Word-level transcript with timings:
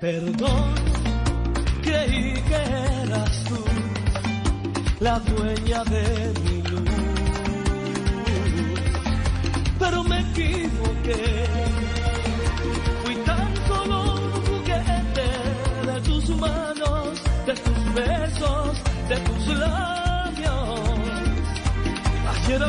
Perdón, 0.00 0.74
creí 1.82 2.32
que 2.32 2.54
eras 3.04 3.44
tú 3.44 3.62
la 4.98 5.18
dueña 5.18 5.84
de 5.84 6.32
mi 6.42 6.62
luz, 6.62 6.90
pero 9.78 10.02
me 10.04 10.20
equivoqué. 10.20 11.44
Fui 13.04 13.14
tan 13.26 13.56
solo 13.68 14.14
un 14.14 14.32
juguete 14.46 15.28
de 15.92 16.00
tus 16.00 16.30
manos, 16.30 17.22
de 17.44 17.52
tus 17.52 17.94
besos, 17.94 18.82
de 19.06 19.16
tus 19.16 19.46
labios. 19.58 20.80
Ayer 22.32 22.62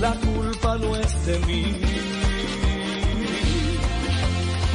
la 0.00 0.12
culpa 0.14 0.76
no 0.78 0.96
es 0.96 1.26
de 1.26 1.38
mí. 1.40 1.64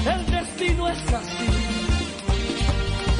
El 0.05 0.32
destino 0.32 0.90
es 0.90 1.13
así, 1.13 1.49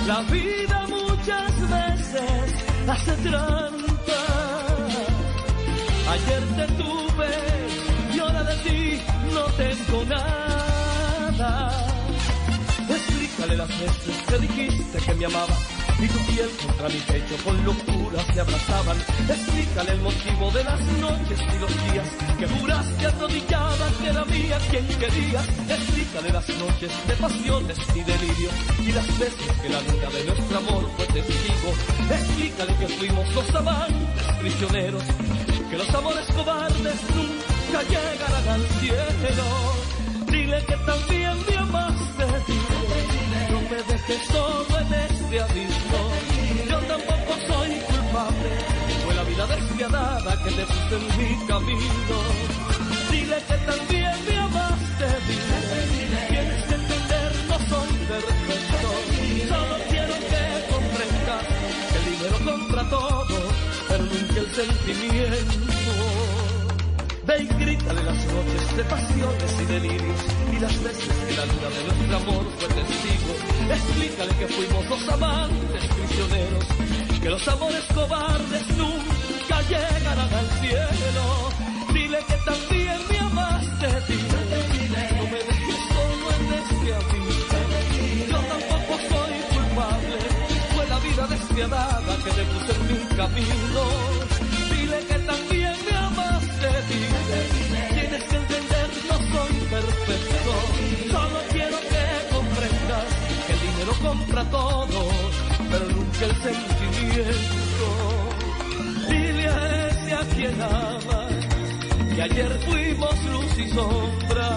la 0.08 0.22
vida 0.24 0.88
muchas 0.90 1.52
veces 1.62 2.90
hace 2.90 3.14
trampa. 3.28 4.22
Ayer 6.14 6.44
te 6.58 6.74
tuve 6.74 7.30
y 8.14 8.20
ahora 8.20 8.44
de 8.44 8.56
ti 8.66 9.02
no 9.34 9.44
tengo 9.62 10.06
nada. 10.06 11.72
Explícale 12.90 13.56
las 13.58 13.70
veces 13.70 14.16
que 14.28 14.38
dijiste 14.40 14.98
que 15.00 15.14
me 15.16 15.26
amabas 15.26 15.73
y 16.04 16.08
tu 16.08 16.20
piel 16.34 16.50
contra 16.66 16.90
mi 16.90 17.00
pecho 17.00 17.36
con 17.46 17.64
locura 17.64 18.20
se 18.34 18.40
abrazaban. 18.42 18.98
Explícale 19.30 19.92
el 19.94 20.02
motivo 20.02 20.52
de 20.52 20.64
las 20.64 20.82
noches 21.00 21.40
y 21.40 21.60
los 21.60 21.92
días 21.92 22.08
que 22.38 22.48
juraste 22.48 23.06
arrodillada 23.06 23.88
que 24.02 24.08
era 24.10 24.26
mía 24.26 24.58
quien 24.70 24.88
querías. 24.88 25.48
Explícale 25.70 26.32
las 26.34 26.50
noches 26.50 26.92
de 27.08 27.14
pasiones 27.16 27.78
y 27.96 28.02
delirios 28.04 28.54
y 28.80 28.92
las 28.92 29.08
veces 29.18 29.52
que 29.62 29.70
la 29.70 29.82
luna 29.82 30.10
de 30.10 30.24
nuestro 30.26 30.58
amor 30.58 30.90
fue 30.98 31.06
testigo. 31.08 31.70
Explícale 32.12 32.76
que 32.76 32.88
fuimos 32.88 33.34
dos 33.34 33.56
amantes 33.56 34.28
prisioneros, 34.42 35.04
que 35.70 35.78
los 35.78 35.90
amores 35.96 36.28
cobardes 36.36 37.00
nunca 37.16 37.82
llegarán 37.84 38.48
al 38.50 38.68
cielo. 38.80 40.03
Dile 40.34 40.66
que 40.66 40.76
también 40.78 41.36
me 41.48 41.58
amaste, 41.58 42.26
dile, 42.48 43.52
no 43.52 43.62
me 43.70 43.78
dejes 43.84 44.22
solo 44.32 44.80
en 44.80 44.94
este 45.06 45.42
abismo. 45.42 46.02
Yo 46.72 46.78
tampoco 46.92 47.32
soy 47.48 47.70
culpable, 47.92 48.52
fue 49.06 49.14
la 49.14 49.24
vida 49.26 49.46
despiadada 49.46 50.44
que 50.44 50.50
te 50.58 50.66
puse 50.66 50.96
en 50.98 51.06
mi 51.20 51.46
camino. 51.46 52.18
Dile 53.12 53.38
que 53.48 53.58
también 53.70 54.16
me 54.28 54.38
amaste, 54.40 55.08
dile, 55.28 56.20
tienes 56.30 56.64
que 56.66 56.76
entender, 56.82 57.32
no 57.50 57.58
soy 57.70 57.92
perfecto. 58.10 58.90
Solo 59.50 59.76
quiero 59.92 60.14
que 60.32 60.44
comprendas 60.74 61.46
que 61.92 61.98
el 62.00 62.06
dinero 62.12 62.38
compra 62.44 62.84
todo, 62.90 63.38
pero 63.88 64.04
nunca 64.04 64.40
el 64.40 64.50
sentimiento. 64.56 65.73
Ve 67.34 67.44
y 67.44 67.48
grítale 67.48 68.04
las 68.04 68.26
noches 68.26 68.78
de 68.78 68.84
pasiones 68.84 69.52
y 69.62 69.66
delirios 69.66 70.22
y 70.52 70.60
las 70.60 70.84
veces 70.84 71.16
que 71.28 71.36
la 71.36 71.46
luna 71.46 71.70
de 71.76 71.84
nuestro 71.88 72.18
amor 72.18 72.46
fue 72.60 72.68
testigo. 72.68 73.32
Explícale 73.72 74.34
que 74.36 74.48
fuimos 74.48 74.90
dos 74.90 75.10
amantes 75.10 75.84
prisioneros, 75.96 76.66
que 77.22 77.30
los 77.30 77.48
amores 77.48 77.86
cobardes 77.94 78.68
nunca 78.78 79.62
llegarán 79.70 80.34
al 80.42 80.50
cielo. 80.62 81.26
Dile 81.94 82.20
que 82.28 82.38
también 82.46 82.98
me 83.10 83.18
amaste, 83.18 83.88
dile, 84.08 85.02
no 85.18 85.24
me 85.34 85.40
dejes 85.50 85.80
solo 85.94 86.26
en 86.38 86.46
este 86.60 86.88
abismo. 87.00 87.60
Yo 88.30 88.40
tampoco 88.54 88.94
soy 89.10 89.34
culpable, 89.54 90.18
fue 90.76 90.86
la 90.88 91.00
vida 91.00 91.28
despiadada 91.28 92.16
que 92.24 92.32
te 92.32 92.44
puse 92.52 92.72
en 92.74 92.84
mi 92.90 93.00
camino. 93.16 93.84
Dile 94.70 95.00
que 95.08 95.20
también 95.20 95.63
entender, 98.44 98.88
no 99.10 99.18
soy 99.32 99.56
perfecto, 99.76 100.52
solo 101.12 101.40
quiero 101.52 101.78
que 101.92 102.06
comprendas 102.36 103.08
que 103.46 103.54
el 103.54 103.62
dinero 103.68 103.94
compra 104.02 104.44
todo, 104.50 105.00
pero 105.72 105.86
nunca 105.96 106.26
el 106.26 106.36
sentimiento. 106.48 107.88
Dile 109.10 109.48
a 109.48 109.88
ese 109.88 110.14
a 110.14 110.24
quien 110.36 110.62
amas, 110.62 111.34
que 112.16 112.22
ayer 112.22 112.52
fuimos 112.66 113.24
luz 113.26 113.58
y 113.58 113.70
sombra, 113.70 114.50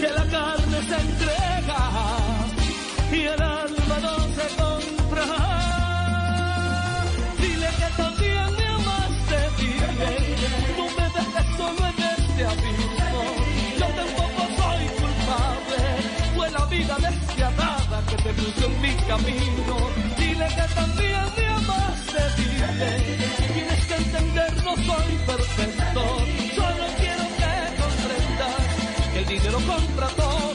que 0.00 0.08
la 0.08 0.24
carne 0.26 0.78
se 0.88 0.96
entrega 1.06 1.82
y 3.12 3.20
el 3.22 3.42
alma 3.42 3.96
no 4.02 4.16
se 4.34 4.69
que 18.10 18.16
te 18.22 18.32
puso 18.34 18.66
en 18.66 18.80
mi 18.82 18.94
camino. 19.06 19.76
Dile 20.18 20.46
que 20.48 20.74
también 20.74 21.24
me 21.36 21.46
amaste, 21.46 22.22
dile, 22.36 22.66
tienes 23.54 23.86
que 23.86 23.94
entender, 23.94 24.64
no 24.64 24.74
soy 24.76 25.12
perfecto. 25.26 26.02
Solo 26.56 26.84
quiero 26.98 27.24
que 27.40 27.52
comprendas 27.80 28.66
que 29.12 29.18
el 29.20 29.26
dinero 29.26 29.58
compra 29.66 30.08
todo, 30.08 30.49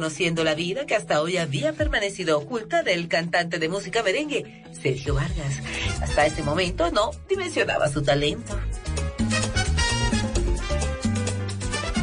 conociendo 0.00 0.44
la 0.44 0.54
vida 0.54 0.86
que 0.86 0.96
hasta 0.96 1.20
hoy 1.20 1.36
había 1.36 1.74
permanecido 1.74 2.38
oculta 2.38 2.82
del 2.82 3.06
cantante 3.06 3.58
de 3.58 3.68
música 3.68 4.02
merengue, 4.02 4.64
Sergio 4.72 5.14
Vargas. 5.14 5.60
Hasta 6.00 6.24
ese 6.24 6.42
momento 6.42 6.90
no 6.90 7.10
dimensionaba 7.28 7.86
su 7.90 8.00
talento. 8.02 8.58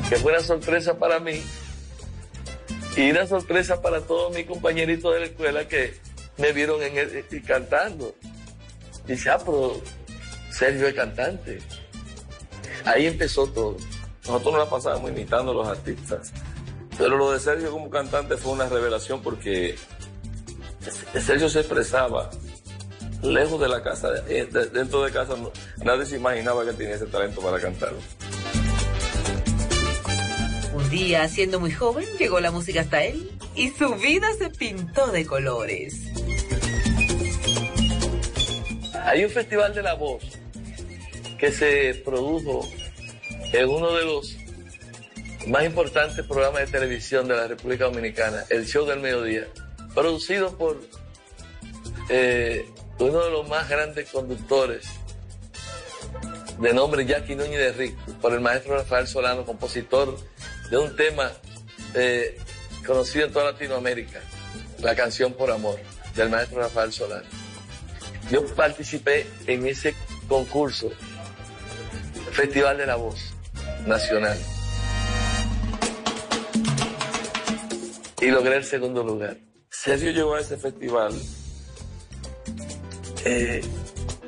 que 0.10 0.16
fue 0.18 0.32
una 0.32 0.42
sorpresa 0.42 0.98
para 1.00 1.20
mí 1.20 1.42
y 2.96 3.10
una 3.10 3.26
sorpresa 3.26 3.82
para 3.82 4.00
todos 4.02 4.34
mis 4.34 4.46
compañeritos 4.46 5.12
de 5.16 5.20
la 5.20 5.26
escuela 5.26 5.68
que 5.68 5.96
me 6.38 6.54
vieron 6.54 6.82
en 6.84 6.98
el- 7.00 7.26
y 7.32 7.42
cantando. 7.42 8.16
Dice, 9.08 9.32
ah, 9.32 9.40
pero 9.40 9.82
Sergio 10.52 10.88
es 10.88 10.94
cantante. 10.94 11.58
Ahí 12.86 13.08
empezó 13.08 13.48
todo. 13.48 13.76
nosotros 14.28 14.54
nos 14.54 14.64
la 14.66 14.70
pasábamos 14.70 15.10
imitando 15.10 15.52
a 15.52 15.56
los 15.56 15.68
artistas. 15.68 16.32
Pero 16.98 17.18
lo 17.18 17.32
de 17.32 17.40
Sergio 17.40 17.72
como 17.72 17.90
cantante 17.90 18.38
fue 18.38 18.54
una 18.54 18.68
revelación 18.68 19.22
porque 19.22 19.76
Sergio 21.20 21.50
se 21.50 21.60
expresaba 21.60 22.30
lejos 23.22 23.60
de 23.60 23.68
la 23.68 23.84
casa, 23.84 24.10
eh, 24.28 24.48
dentro 24.74 25.04
de 25.04 25.12
casa, 25.12 25.36
nadie 25.84 26.06
se 26.06 26.18
imaginaba 26.18 26.66
que 26.66 26.74
tenía 26.74 26.96
ese 26.96 27.06
talento 27.08 27.42
para 27.42 27.60
cantar. 27.60 27.94
Un 30.74 30.90
día, 30.90 31.28
siendo 31.28 31.60
muy 31.60 31.72
joven, 31.72 32.06
llegó 32.20 32.40
la 32.40 32.52
música 32.52 32.82
hasta 32.82 33.04
él 33.04 33.32
y 33.56 33.70
su 33.70 33.96
vida 33.96 34.28
se 34.38 34.50
pintó 34.50 35.08
de 35.08 35.26
colores. 35.26 35.96
Hay 39.04 39.24
un 39.24 39.32
festival 39.32 39.74
de 39.74 39.82
la 39.82 39.96
voz 39.96 40.24
que 41.40 41.52
se 41.52 42.02
produjo 42.06 42.68
en 43.54 43.70
uno 43.70 43.94
de 43.94 44.06
los 44.06 44.37
más 45.48 45.64
importantes 45.64 46.26
programas 46.26 46.62
de 46.62 46.68
televisión 46.68 47.28
de 47.28 47.36
la 47.36 47.48
República 47.48 47.86
Dominicana, 47.86 48.44
el 48.50 48.66
Show 48.66 48.86
del 48.86 49.00
Mediodía, 49.00 49.48
producido 49.94 50.58
por 50.58 50.82
eh, 52.10 52.66
uno 53.00 53.24
de 53.24 53.32
los 53.32 53.48
más 53.48 53.70
grandes 53.70 54.10
conductores 54.10 54.88
de 56.60 56.74
nombre 56.74 57.06
Jackie 57.06 57.36
Núñez 57.36 57.60
de 57.60 57.72
Rico, 57.74 58.02
por 58.22 58.34
el 58.34 58.42
maestro 58.42 58.76
Rafael 58.76 59.08
Solano, 59.08 59.46
compositor 59.46 60.18
de 60.70 60.78
un 60.78 60.96
tema 60.96 61.32
eh, 61.94 62.38
conocido 62.86 63.28
en 63.28 63.34
toda 63.34 63.52
Latinoamérica, 63.52 64.20
la 64.80 64.96
canción 64.96 65.34
Por 65.34 65.52
Amor, 65.52 65.80
del 66.16 66.30
maestro 66.30 66.60
Rafael 66.60 66.92
Solano. 66.92 67.28
Yo 68.32 68.46
participé 68.56 69.28
en 69.46 69.68
ese 69.68 69.96
concurso, 70.28 70.92
Festival 72.32 72.78
de 72.78 72.86
la 72.86 72.96
Voz 72.96 73.34
Nacional. 73.86 74.38
Y 78.20 78.32
logré 78.32 78.58
el 78.58 78.64
segundo 78.64 79.04
lugar. 79.04 79.38
Sergio 79.70 80.12
llegó 80.12 80.34
a 80.34 80.40
ese 80.40 80.58
festival 80.58 81.14
eh, 83.26 83.62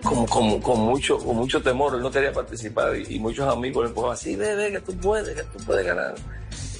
con, 0.04 0.80
mucho, 0.80 1.62
temor, 1.62 1.96
él 1.96 2.02
no 2.02 2.12
quería 2.12 2.32
participar 2.32 2.96
y, 2.96 3.20
muchos 3.20 3.48
amigos 3.48 3.84
le 3.84 3.90
empujaban 3.90 4.14
así, 4.14 4.36
ve, 4.36 4.56
ve, 4.56 4.72
que 4.72 4.80
tú 4.82 4.96
puedes, 4.98 5.36
que 5.36 5.44
tú 5.44 5.64
puedes 5.66 5.86
ganar. 5.86 6.16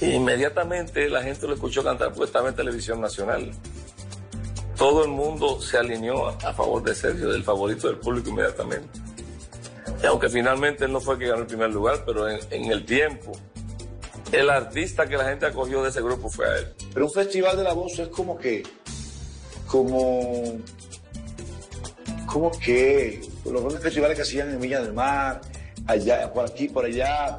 E 0.00 0.14
inmediatamente 0.14 1.08
la 1.10 1.22
gente 1.22 1.46
lo 1.46 1.54
escuchó 1.54 1.82
cantar 1.82 2.08
porque 2.08 2.26
estaba 2.26 2.48
en 2.48 2.54
televisión 2.54 3.00
nacional. 3.00 3.50
Todo 4.76 5.04
el 5.04 5.10
mundo 5.10 5.60
se 5.60 5.78
alineó 5.78 6.28
a, 6.28 6.54
favor 6.54 6.82
de 6.82 6.94
Sergio, 6.94 7.30
del 7.30 7.42
favorito 7.42 7.88
del 7.88 7.96
público 7.96 8.30
inmediatamente. 8.30 9.00
Y 10.02 10.06
aunque 10.06 10.28
finalmente 10.28 10.84
él 10.84 10.92
no 10.92 11.00
fue 11.00 11.14
el 11.14 11.20
que 11.20 11.26
ganó 11.26 11.42
el 11.42 11.48
primer 11.48 11.70
lugar, 11.70 12.04
pero 12.06 12.28
en 12.28 12.72
el 12.72 12.84
tiempo, 12.84 13.32
el 14.32 14.50
artista 14.50 15.06
que 15.06 15.16
la 15.16 15.24
gente 15.24 15.46
acogió 15.46 15.82
de 15.82 15.90
ese 15.90 16.02
grupo 16.02 16.28
fue 16.28 16.46
a 16.46 16.58
él. 16.58 16.74
Pero 16.92 17.06
un 17.06 17.12
festival 17.12 17.56
de 17.56 17.64
la 17.64 17.72
voz 17.72 17.98
es 17.98 18.08
como 18.08 18.38
que, 18.38 18.62
como 19.66 20.60
como 22.30 22.50
que 22.52 23.20
los 23.44 23.60
grandes 23.60 23.82
festivales 23.82 24.16
que 24.16 24.22
hacían 24.22 24.50
en 24.50 24.60
Villa 24.60 24.80
del 24.80 24.92
Mar, 24.92 25.40
allá, 25.86 26.32
por 26.32 26.46
aquí, 26.46 26.68
por 26.68 26.84
allá, 26.84 27.38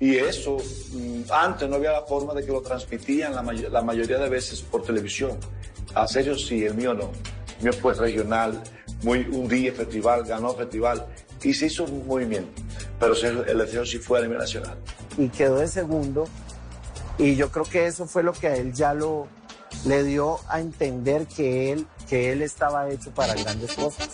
y 0.00 0.16
eso, 0.16 0.58
mm, 0.92 1.30
antes 1.30 1.68
no 1.68 1.76
había 1.76 1.92
la 1.92 2.02
forma 2.02 2.34
de 2.34 2.44
que 2.44 2.50
lo 2.50 2.60
transmitían 2.60 3.34
la, 3.34 3.42
la 3.42 3.82
mayoría 3.82 4.18
de 4.18 4.28
veces 4.28 4.60
por 4.60 4.82
televisión. 4.82 5.38
A 5.94 6.08
serio 6.08 6.36
sí, 6.36 6.64
el 6.64 6.74
mío 6.74 6.94
no. 6.94 7.12
El 7.58 7.64
mío 7.64 7.72
fue 7.72 7.94
regional, 7.94 8.60
muy, 9.02 9.20
un 9.20 9.46
día 9.46 9.72
festival, 9.72 10.24
ganó 10.24 10.52
festival, 10.54 11.06
y 11.44 11.54
se 11.54 11.66
hizo 11.66 11.84
un 11.84 12.06
movimiento. 12.06 12.62
Pero 12.98 13.14
el 13.14 13.58
deseo 13.58 13.84
sí 13.84 13.98
fue 13.98 14.18
a 14.18 14.22
nivel 14.22 14.38
nacional. 14.38 14.76
Y 15.16 15.28
quedó 15.28 15.58
de 15.58 15.68
segundo, 15.68 16.24
y 17.18 17.36
yo 17.36 17.50
creo 17.50 17.64
que 17.64 17.86
eso 17.86 18.06
fue 18.06 18.22
lo 18.22 18.32
que 18.32 18.48
a 18.48 18.56
él 18.56 18.72
ya 18.72 18.94
lo 18.94 19.28
le 19.86 20.02
dio 20.02 20.40
a 20.48 20.60
entender 20.60 21.26
que 21.26 21.72
él, 21.72 21.86
que 22.08 22.32
él 22.32 22.42
estaba 22.42 22.88
hecho 22.90 23.10
para 23.10 23.34
grandes 23.34 23.74
cosas. 23.74 24.08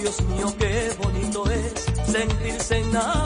Dios 0.00 0.22
mío, 0.22 0.46
qué 0.58 0.90
bonito 0.98 1.44
es 1.50 2.10
sentirse 2.10 2.78
enamorado. 2.78 3.19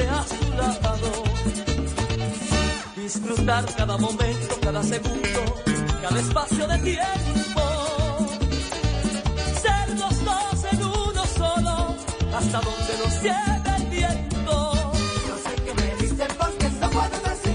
A 0.00 0.24
su 0.24 0.50
lado. 0.56 1.22
Disfrutar 2.96 3.64
cada 3.76 3.98
momento, 3.98 4.56
cada 4.62 4.82
segundo, 4.82 5.62
cada 6.00 6.18
espacio 6.18 6.66
de 6.66 6.78
tiempo. 6.78 7.62
Ser 9.62 9.88
los 9.98 10.24
dos 10.24 10.72
en 10.72 10.82
uno 10.82 11.24
solo, 11.36 11.94
hasta 12.34 12.60
donde 12.60 12.92
nos 13.04 13.22
lleve 13.22 13.76
el 13.76 13.86
viento. 13.90 14.72
Yo 15.28 15.36
sé 15.44 15.62
que 15.62 15.74
me 15.74 15.96
dicen 15.96 16.28
porque 16.38 16.68
no 16.80 16.90
puedo 16.90 17.22
Ay, 17.24 17.51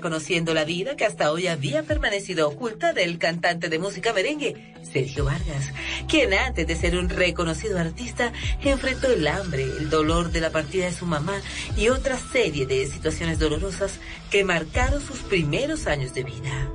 Está 0.00 0.08
conociendo 0.08 0.54
la 0.54 0.64
vida 0.64 0.96
que 0.96 1.04
hasta 1.04 1.30
hoy 1.30 1.46
había 1.46 1.82
permanecido 1.82 2.48
oculta 2.48 2.94
del 2.94 3.18
cantante 3.18 3.68
de 3.68 3.78
música 3.78 4.14
merengue, 4.14 4.72
Sergio 4.82 5.26
Vargas, 5.26 5.74
quien 6.08 6.32
antes 6.32 6.66
de 6.66 6.74
ser 6.74 6.96
un 6.96 7.10
reconocido 7.10 7.78
artista 7.78 8.32
enfrentó 8.62 9.12
el 9.12 9.26
hambre, 9.26 9.64
el 9.64 9.90
dolor 9.90 10.32
de 10.32 10.40
la 10.40 10.48
partida 10.48 10.86
de 10.86 10.94
su 10.94 11.04
mamá 11.04 11.34
y 11.76 11.90
otra 11.90 12.16
serie 12.16 12.64
de 12.64 12.86
situaciones 12.86 13.38
dolorosas 13.38 13.98
que 14.30 14.42
marcaron 14.42 15.02
sus 15.02 15.18
primeros 15.18 15.86
años 15.86 16.14
de 16.14 16.24
vida. 16.24 16.70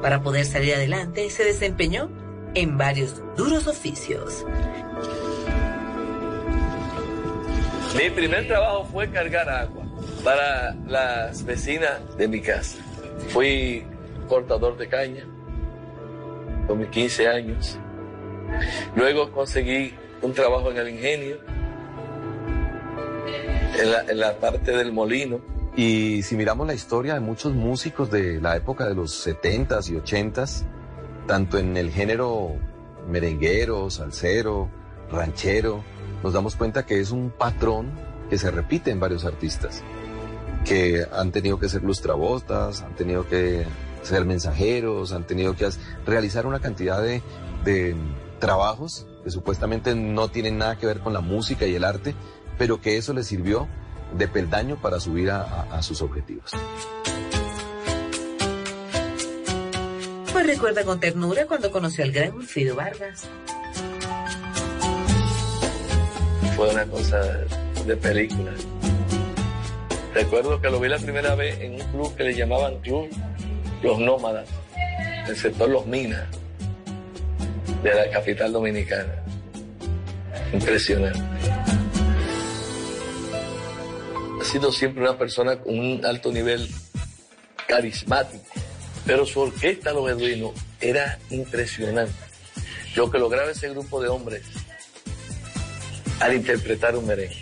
Para 0.00 0.22
poder 0.22 0.46
salir 0.46 0.74
adelante 0.74 1.28
se 1.28 1.44
desempeñó 1.44 2.10
en 2.54 2.78
varios 2.78 3.20
duros 3.36 3.66
oficios. 3.66 4.46
Mi 7.98 8.08
primer 8.08 8.46
trabajo 8.46 8.88
fue 8.90 9.10
cargar 9.10 9.50
agua 9.50 9.71
para 10.24 10.74
las 10.86 11.44
vecinas 11.44 12.00
de 12.16 12.28
mi 12.28 12.40
casa. 12.40 12.78
Fui 13.28 13.84
cortador 14.28 14.76
de 14.76 14.88
caña 14.88 15.24
con 16.66 16.78
mis 16.78 16.88
15 16.88 17.28
años. 17.28 17.78
Luego 18.94 19.30
conseguí 19.32 19.94
un 20.22 20.32
trabajo 20.32 20.70
en 20.70 20.76
el 20.78 20.88
ingenio, 20.90 21.38
en 23.80 23.90
la, 23.90 24.00
en 24.02 24.18
la 24.18 24.36
parte 24.38 24.76
del 24.76 24.92
molino. 24.92 25.40
Y 25.74 26.22
si 26.22 26.36
miramos 26.36 26.66
la 26.66 26.74
historia 26.74 27.14
de 27.14 27.20
muchos 27.20 27.54
músicos 27.54 28.10
de 28.10 28.40
la 28.40 28.56
época 28.56 28.86
de 28.86 28.94
los 28.94 29.26
70s 29.26 29.90
y 29.90 29.94
80s, 29.94 30.64
tanto 31.26 31.58
en 31.58 31.76
el 31.76 31.90
género 31.90 32.56
merenguero, 33.08 33.90
salsero, 33.90 34.68
ranchero, 35.10 35.82
nos 36.22 36.32
damos 36.32 36.56
cuenta 36.56 36.84
que 36.84 37.00
es 37.00 37.10
un 37.10 37.30
patrón 37.30 37.90
que 38.30 38.38
se 38.38 38.50
repite 38.50 38.90
en 38.90 39.00
varios 39.00 39.24
artistas, 39.24 39.82
que 40.64 41.04
han 41.12 41.32
tenido 41.32 41.58
que 41.58 41.68
ser 41.68 41.82
lustrabotas, 41.82 42.82
han 42.82 42.94
tenido 42.94 43.26
que 43.28 43.66
ser 44.02 44.24
mensajeros, 44.24 45.12
han 45.12 45.26
tenido 45.26 45.54
que 45.56 45.68
realizar 46.06 46.46
una 46.46 46.60
cantidad 46.60 47.00
de, 47.02 47.22
de 47.64 47.94
trabajos 48.38 49.06
que 49.24 49.30
supuestamente 49.30 49.94
no 49.94 50.28
tienen 50.28 50.58
nada 50.58 50.76
que 50.76 50.86
ver 50.86 51.00
con 51.00 51.12
la 51.12 51.20
música 51.20 51.66
y 51.66 51.74
el 51.74 51.84
arte, 51.84 52.14
pero 52.58 52.80
que 52.80 52.96
eso 52.96 53.12
les 53.12 53.26
sirvió 53.26 53.68
de 54.16 54.28
peldaño 54.28 54.80
para 54.82 54.98
subir 55.00 55.30
a, 55.30 55.42
a- 55.42 55.78
a 55.78 55.82
sus 55.82 56.02
objetivos. 56.02 56.50
Pues 60.32 60.46
recuerda 60.46 60.84
con 60.84 60.98
ternura 60.98 61.46
cuando 61.46 61.70
conoció 61.70 62.04
al 62.04 62.12
gran 62.12 62.34
Wilfrido 62.34 62.74
Vargas. 62.74 63.24
Fue 66.56 66.68
una 66.70 66.84
cosa 66.86 67.18
de 67.86 67.96
película. 67.96 68.50
Recuerdo 70.14 70.60
que 70.60 70.68
lo 70.68 70.78
vi 70.78 70.88
la 70.88 70.98
primera 70.98 71.34
vez 71.34 71.58
en 71.60 71.80
un 71.80 71.90
club 71.90 72.14
que 72.16 72.24
le 72.24 72.34
llamaban 72.34 72.78
Club 72.80 73.08
Los 73.82 73.98
Nómadas, 73.98 74.46
el 75.26 75.36
sector 75.36 75.70
Los 75.70 75.86
Minas, 75.86 76.28
de 77.82 77.94
la 77.94 78.10
capital 78.10 78.52
dominicana. 78.52 79.24
Impresionante. 80.52 81.18
Ha 84.40 84.44
sido 84.44 84.70
siempre 84.70 85.02
una 85.02 85.16
persona 85.16 85.58
con 85.58 85.78
un 85.78 86.04
alto 86.04 86.30
nivel 86.30 86.68
carismático, 87.66 88.44
pero 89.06 89.24
su 89.24 89.40
orquesta, 89.40 89.92
Los 89.92 90.04
Beduinos, 90.04 90.52
era 90.80 91.18
impresionante. 91.30 92.12
Lo 92.96 93.10
que 93.10 93.18
lograba 93.18 93.50
ese 93.50 93.70
grupo 93.70 94.02
de 94.02 94.08
hombres 94.08 94.42
al 96.20 96.34
interpretar 96.34 96.96
un 96.96 97.06
merengue. 97.06 97.36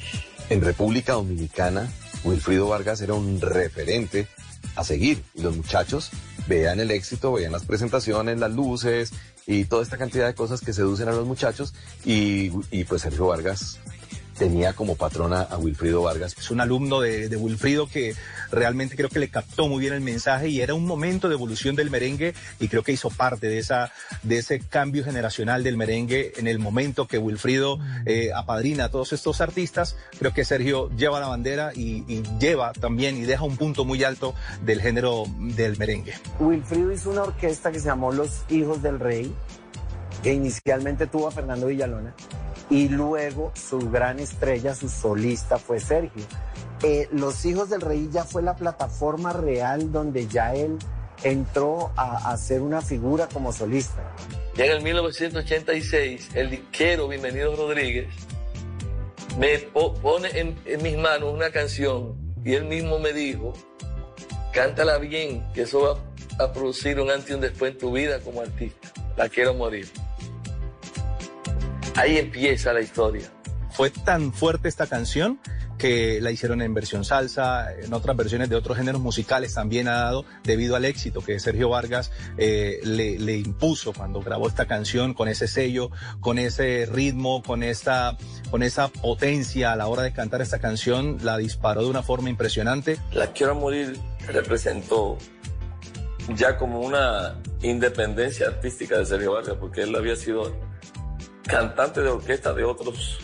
En 0.49 0.63
República 0.63 1.15
Dominicana, 1.15 1.91
Wilfrido 2.25 2.69
Vargas 2.69 3.01
era 3.01 3.15
un 3.15 3.41
referente 3.41 4.29
a 4.77 4.85
seguir. 4.85 5.23
Y 5.35 5.43
los 5.43 5.57
muchachos 5.57 6.11
veían 6.47 6.81
el 6.81 6.91
éxito, 6.91 7.33
veían 7.33 7.53
las 7.53 7.65
presentaciones, 7.65 8.39
las 8.39 8.53
luces 8.53 9.13
y 9.47 9.65
toda 9.65 9.83
esta 9.83 9.99
cantidad 9.99 10.27
de 10.27 10.35
cosas 10.35 10.61
que 10.61 10.73
seducen 10.73 11.09
a 11.09 11.13
los 11.13 11.27
muchachos. 11.27 11.75
Y, 12.05 12.51
y 12.71 12.85
pues 12.85 13.03
Sergio 13.03 13.27
Vargas 13.27 13.79
tenía 14.41 14.73
como 14.73 14.97
patrona 14.97 15.43
a 15.43 15.59
Wilfrido 15.59 16.01
Vargas. 16.01 16.35
Es 16.39 16.51
un 16.51 16.63
alumno 16.63 17.03
de, 17.03 17.29
de 17.29 17.37
Wilfrido 17.37 17.87
que 17.87 18.17
realmente 18.51 18.97
creo 18.97 19.11
que 19.11 19.19
le 19.19 19.29
captó 19.29 19.69
muy 19.69 19.81
bien 19.81 19.93
el 19.93 20.01
mensaje 20.01 20.49
y 20.49 20.63
era 20.63 20.73
un 20.73 20.87
momento 20.87 21.29
de 21.29 21.35
evolución 21.35 21.77
del 21.77 21.91
merengue 21.91 22.33
y 22.59 22.69
creo 22.69 22.83
que 22.83 22.93
hizo 22.93 23.11
parte 23.11 23.49
de 23.49 23.59
esa 23.59 23.93
de 24.23 24.39
ese 24.39 24.59
cambio 24.59 25.05
generacional 25.05 25.63
del 25.63 25.77
merengue 25.77 26.33
en 26.39 26.47
el 26.47 26.59
momento 26.59 27.07
que 27.07 27.19
Wilfrido 27.19 27.81
eh, 28.07 28.31
apadrina 28.35 28.85
a 28.87 28.89
todos 28.89 29.13
estos 29.13 29.43
artistas. 29.43 29.99
Creo 30.19 30.33
que 30.33 30.47
Sergio 30.47 30.89
lleva 30.97 31.21
la 31.21 31.29
bandera 31.29 31.73
y, 31.75 32.05
y 32.09 32.23
lleva 32.39 32.73
también 32.73 33.19
y 33.19 33.27
deja 33.27 33.45
un 33.45 33.59
punto 33.59 33.85
muy 33.85 34.05
alto 34.05 34.35
del 34.65 34.81
género 34.81 35.25
del 35.39 35.77
merengue. 35.77 36.15
Wilfrido 36.39 36.91
hizo 36.93 37.11
una 37.11 37.25
orquesta 37.25 37.71
que 37.71 37.79
se 37.79 37.87
llamó 37.89 38.11
Los 38.11 38.41
Hijos 38.49 38.83
del 38.83 39.01
Rey, 39.01 39.35
que 40.23 40.33
inicialmente 40.33 41.07
tuvo 41.07 41.29
a 41.29 41.31
Fernando 41.31 41.67
Villalona, 41.67 42.15
y 42.71 42.89
luego 42.89 43.53
su 43.55 43.79
gran 43.91 44.19
estrella, 44.21 44.75
su 44.75 44.89
solista, 44.89 45.59
fue 45.59 45.81
Sergio. 45.81 46.23
Eh, 46.83 47.09
Los 47.13 47.45
Hijos 47.45 47.69
del 47.69 47.81
Rey 47.83 48.09
ya 48.11 48.25
fue 48.25 48.43
la 48.43 48.57
plataforma 48.57 49.33
real 49.33 49.93
donde 49.93 50.27
ya 50.29 50.55
él 50.55 50.79
entró 51.23 51.91
a, 51.97 52.31
a 52.31 52.37
ser 52.39 52.63
una 52.63 52.81
figura 52.81 53.27
como 53.29 53.53
solista. 53.53 54.15
Ya 54.55 54.65
en 54.67 54.73
el 54.73 54.83
1986, 54.83 56.31
el 56.35 56.51
disquero 56.51 57.09
Bienvenido 57.09 57.55
Rodríguez 57.55 58.09
me 59.39 59.59
po- 59.59 59.95
pone 59.95 60.29
en, 60.39 60.59
en 60.65 60.83
mis 60.83 60.97
manos 60.97 61.33
una 61.35 61.51
canción 61.51 62.15
y 62.45 62.55
él 62.55 62.65
mismo 62.65 62.99
me 62.99 63.13
dijo, 63.13 63.53
cántala 64.53 64.99
bien, 64.99 65.45
que 65.53 65.63
eso 65.63 65.81
va 66.39 66.45
a 66.45 66.53
producir 66.53 66.99
un 67.01 67.11
antes 67.11 67.31
y 67.31 67.35
un 67.35 67.41
después 67.41 67.73
en 67.73 67.79
tu 67.79 67.93
vida 67.93 68.21
como 68.21 68.41
artista. 68.41 68.89
La 69.17 69.29
quiero 69.29 69.53
morir. 69.55 69.89
Ahí 71.97 72.19
empieza 72.19 72.73
la 72.73 72.81
historia. 72.81 73.31
Fue 73.71 73.91
tan 73.91 74.33
fuerte 74.33 74.69
esta 74.69 74.87
canción 74.87 75.39
que 75.81 76.21
la 76.21 76.31
hicieron 76.31 76.61
en 76.61 76.75
versión 76.75 77.07
salsa, 77.07 77.73
en 77.73 77.95
otras 77.95 78.15
versiones 78.15 78.51
de 78.51 78.57
otros 78.57 78.77
géneros 78.77 79.01
musicales 79.01 79.55
también 79.55 79.89
ha 79.89 79.95
dado 79.95 80.27
debido 80.45 80.77
al 80.77 80.85
éxito 80.85 81.23
que 81.23 81.41
Sergio 81.41 81.71
Vargas 81.71 82.13
eh, 82.37 82.81
le, 82.85 83.19
le 83.19 83.39
impuso 83.39 83.95
cuando 83.95 84.21
grabó 84.21 84.47
esta 84.47 84.67
canción 84.67 85.15
con 85.15 85.29
ese 85.29 85.49
sello, 85.49 85.91
con 86.21 86.39
ese 86.39 86.87
ritmo, 86.93 87.43
con 87.43 87.63
esta, 87.63 88.19
con 88.51 88.63
esa 88.63 88.89
potencia 88.89 89.73
a 89.73 89.77
la 89.77 89.87
hora 89.87 90.03
de 90.03 90.13
cantar 90.13 90.43
esta 90.43 90.59
canción, 90.59 91.17
la 91.23 91.39
disparó 91.39 91.83
de 91.83 91.89
una 91.89 92.03
forma 92.03 92.29
impresionante. 92.29 92.99
La 93.13 93.33
Quiero 93.33 93.55
Morir 93.55 93.99
representó 94.29 95.17
ya 96.35 96.59
como 96.59 96.81
una 96.81 97.41
independencia 97.63 98.49
artística 98.49 98.99
de 98.99 99.07
Sergio 99.07 99.33
Vargas, 99.33 99.57
porque 99.59 99.83
él 99.83 99.97
había 99.97 100.17
sido 100.17 100.55
cantante 101.51 102.01
de 102.01 102.09
orquesta 102.09 102.53
de 102.53 102.65
otros, 102.65 103.19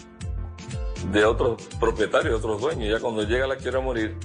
de 1.13 1.25
otros 1.25 1.63
propietarios, 1.79 2.31
de 2.31 2.35
otros 2.35 2.61
dueños. 2.61 2.91
Ya 2.91 3.01
cuando 3.01 3.23
llega 3.23 3.47
La 3.47 3.57
Quiero 3.57 3.83
Morir, 3.83 4.17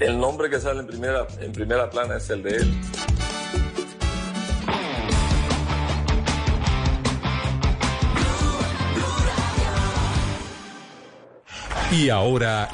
el 0.00 0.18
nombre 0.18 0.48
que 0.48 0.60
sale 0.60 0.80
en 0.80 0.86
primera, 0.86 1.26
en 1.40 1.52
primera 1.52 1.90
plana 1.90 2.16
es 2.16 2.30
el 2.30 2.42
de 2.42 2.56
él. 2.56 2.80
Y 11.90 12.10
ahora, 12.10 12.68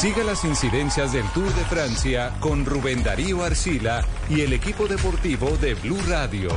Siga 0.00 0.24
las 0.24 0.46
incidencias 0.46 1.12
del 1.12 1.26
Tour 1.34 1.52
de 1.54 1.64
Francia 1.66 2.32
con 2.40 2.64
Rubén 2.64 3.02
Darío 3.02 3.44
Arcila 3.44 4.02
y 4.30 4.40
el 4.40 4.54
equipo 4.54 4.88
deportivo 4.88 5.58
de 5.58 5.74
Blue 5.74 6.00
Radio. 6.08 6.48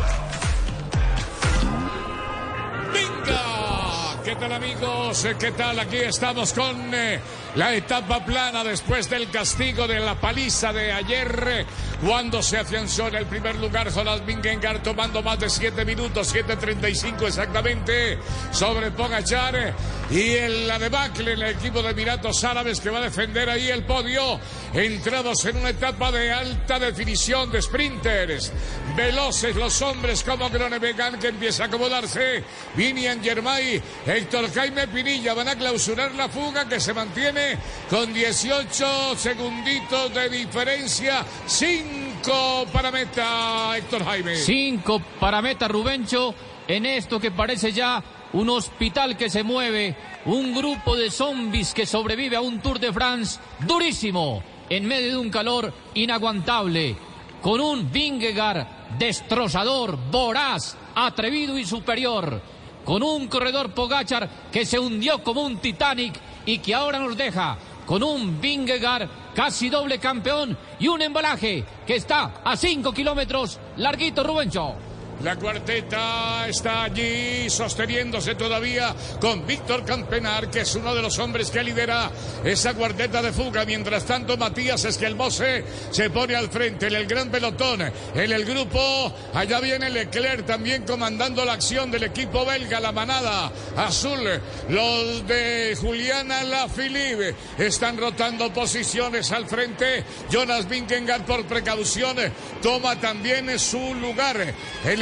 ¿Qué 4.23 4.37
tal 4.37 4.53
amigos? 4.53 5.27
¿Qué 5.37 5.51
tal? 5.51 5.77
Aquí 5.79 5.97
estamos 5.97 6.53
con 6.53 6.93
eh, 6.93 7.19
la 7.55 7.75
etapa 7.75 8.23
plana 8.23 8.63
después 8.63 9.09
del 9.09 9.29
castigo 9.29 9.85
de 9.85 9.99
la 9.99 10.15
paliza 10.15 10.71
de 10.71 10.93
ayer, 10.93 11.65
cuando 12.01 12.41
se 12.41 12.57
afianzó 12.57 13.09
en 13.09 13.15
el 13.15 13.25
primer 13.25 13.55
lugar 13.57 13.91
Jonas 13.91 14.25
Vingegaard 14.25 14.81
tomando 14.81 15.21
más 15.21 15.39
de 15.39 15.49
7 15.49 15.83
minutos, 15.83 16.33
7.35 16.33 17.27
exactamente, 17.27 18.17
sobre 18.51 18.91
Pogachar 18.91 19.75
y 20.09 20.31
el, 20.35 20.67
la 20.69 20.79
debacle 20.79 21.33
en 21.33 21.41
el 21.41 21.49
equipo 21.49 21.81
de 21.81 21.89
Emiratos 21.89 22.45
Árabes 22.45 22.79
que 22.79 22.89
va 22.89 22.99
a 22.99 23.01
defender 23.01 23.49
ahí 23.49 23.69
el 23.69 23.83
podio. 23.83 24.39
Entrados 24.73 25.45
en 25.45 25.57
una 25.57 25.69
etapa 25.69 26.11
de 26.11 26.31
alta 26.31 26.79
definición 26.79 27.51
de 27.51 27.61
sprinters, 27.61 28.51
veloces 28.95 29.55
los 29.55 29.79
hombres 29.83 30.23
como 30.23 30.49
Gronebegan 30.49 31.19
que 31.19 31.27
empieza 31.27 31.63
a 31.63 31.65
acomodarse, 31.67 32.43
Vinian 32.75 33.23
Germay, 33.23 33.79
Héctor 34.03 34.51
Jaime 34.51 34.87
Pinilla 34.87 35.35
van 35.35 35.49
a 35.49 35.55
clausurar 35.55 36.15
la 36.15 36.27
fuga 36.27 36.67
que 36.67 36.79
se 36.79 36.91
mantiene 36.91 37.55
con 37.87 38.11
18 38.11 39.15
segunditos 39.15 40.11
de 40.11 40.29
diferencia. 40.29 41.23
5 41.45 42.65
para 42.73 42.89
meta, 42.89 43.77
Héctor 43.77 44.03
Jaime. 44.03 44.35
5 44.35 45.03
para 45.19 45.43
meta, 45.43 45.67
Rubencho, 45.67 46.33
en 46.67 46.87
esto 46.87 47.19
que 47.19 47.29
parece 47.29 47.71
ya 47.73 48.03
un 48.33 48.49
hospital 48.49 49.17
que 49.17 49.29
se 49.29 49.43
mueve, 49.43 49.95
un 50.25 50.55
grupo 50.55 50.95
de 50.95 51.11
zombies 51.11 51.75
que 51.75 51.85
sobrevive 51.85 52.35
a 52.35 52.41
un 52.41 52.59
Tour 52.59 52.79
de 52.79 52.91
France 52.91 53.39
durísimo, 53.67 54.41
en 54.75 54.87
medio 54.87 55.11
de 55.11 55.17
un 55.17 55.29
calor 55.29 55.71
inaguantable, 55.93 56.95
con 57.43 57.61
un 57.61 57.91
Vingegaard 57.91 58.65
destrozador, 58.97 59.99
voraz, 60.09 60.75
atrevido 60.95 61.59
y 61.59 61.65
superior, 61.65 62.41
con 62.83 63.03
un 63.03 63.27
corredor 63.27 63.71
Pogachar 63.71 64.27
que 64.51 64.65
se 64.65 64.79
hundió 64.79 65.21
como 65.21 65.41
un 65.43 65.57
Titanic 65.57 66.15
y 66.47 66.57
que 66.57 66.73
ahora 66.73 66.97
nos 66.97 67.15
deja 67.15 67.55
con 67.85 68.01
un 68.01 68.41
Vingegaard 68.41 69.07
casi 69.35 69.69
doble 69.69 69.99
campeón 69.99 70.57
y 70.79 70.87
un 70.87 71.03
embalaje 71.03 71.63
que 71.85 71.97
está 71.97 72.41
a 72.43 72.57
5 72.57 72.91
kilómetros 72.93 73.59
larguito 73.77 74.23
Rubencho. 74.23 74.92
La 75.21 75.37
cuarteta 75.37 76.47
está 76.49 76.83
allí 76.83 77.49
sosteniéndose 77.49 78.35
todavía 78.35 78.93
con 79.21 79.45
Víctor 79.47 79.85
Campenar, 79.85 80.49
que 80.49 80.61
es 80.61 80.75
uno 80.75 80.93
de 80.93 81.01
los 81.01 81.17
hombres 81.19 81.49
que 81.49 81.63
lidera 81.63 82.11
esa 82.43 82.73
cuarteta 82.73 83.21
de 83.21 83.31
fuga. 83.31 83.63
Mientras 83.63 84.05
tanto, 84.05 84.35
Matías 84.35 84.83
Esquelmose 84.83 85.63
se 85.91 86.09
pone 86.09 86.35
al 86.35 86.49
frente 86.49 86.87
en 86.87 86.95
el 86.95 87.05
gran 87.07 87.29
pelotón. 87.29 87.81
En 87.81 88.31
el 88.31 88.43
grupo, 88.43 89.13
allá 89.33 89.61
viene 89.61 89.89
Leclerc 89.89 90.45
también 90.45 90.83
comandando 90.83 91.45
la 91.45 91.53
acción 91.53 91.89
del 91.89 92.03
equipo 92.03 92.45
belga, 92.45 92.81
la 92.81 92.91
manada 92.91 93.51
azul. 93.77 94.19
Los 94.69 95.25
de 95.25 95.77
Juliana 95.79 96.43
Lafilippe 96.43 97.35
están 97.57 97.97
rotando 97.97 98.51
posiciones 98.51 99.31
al 99.31 99.45
frente. 99.45 100.03
Jonas 100.29 100.67
Vingegaard 100.67 101.23
por 101.23 101.45
precaución 101.45 102.17
toma 102.61 102.99
también 102.99 103.57
su 103.57 103.93
lugar 103.95 104.53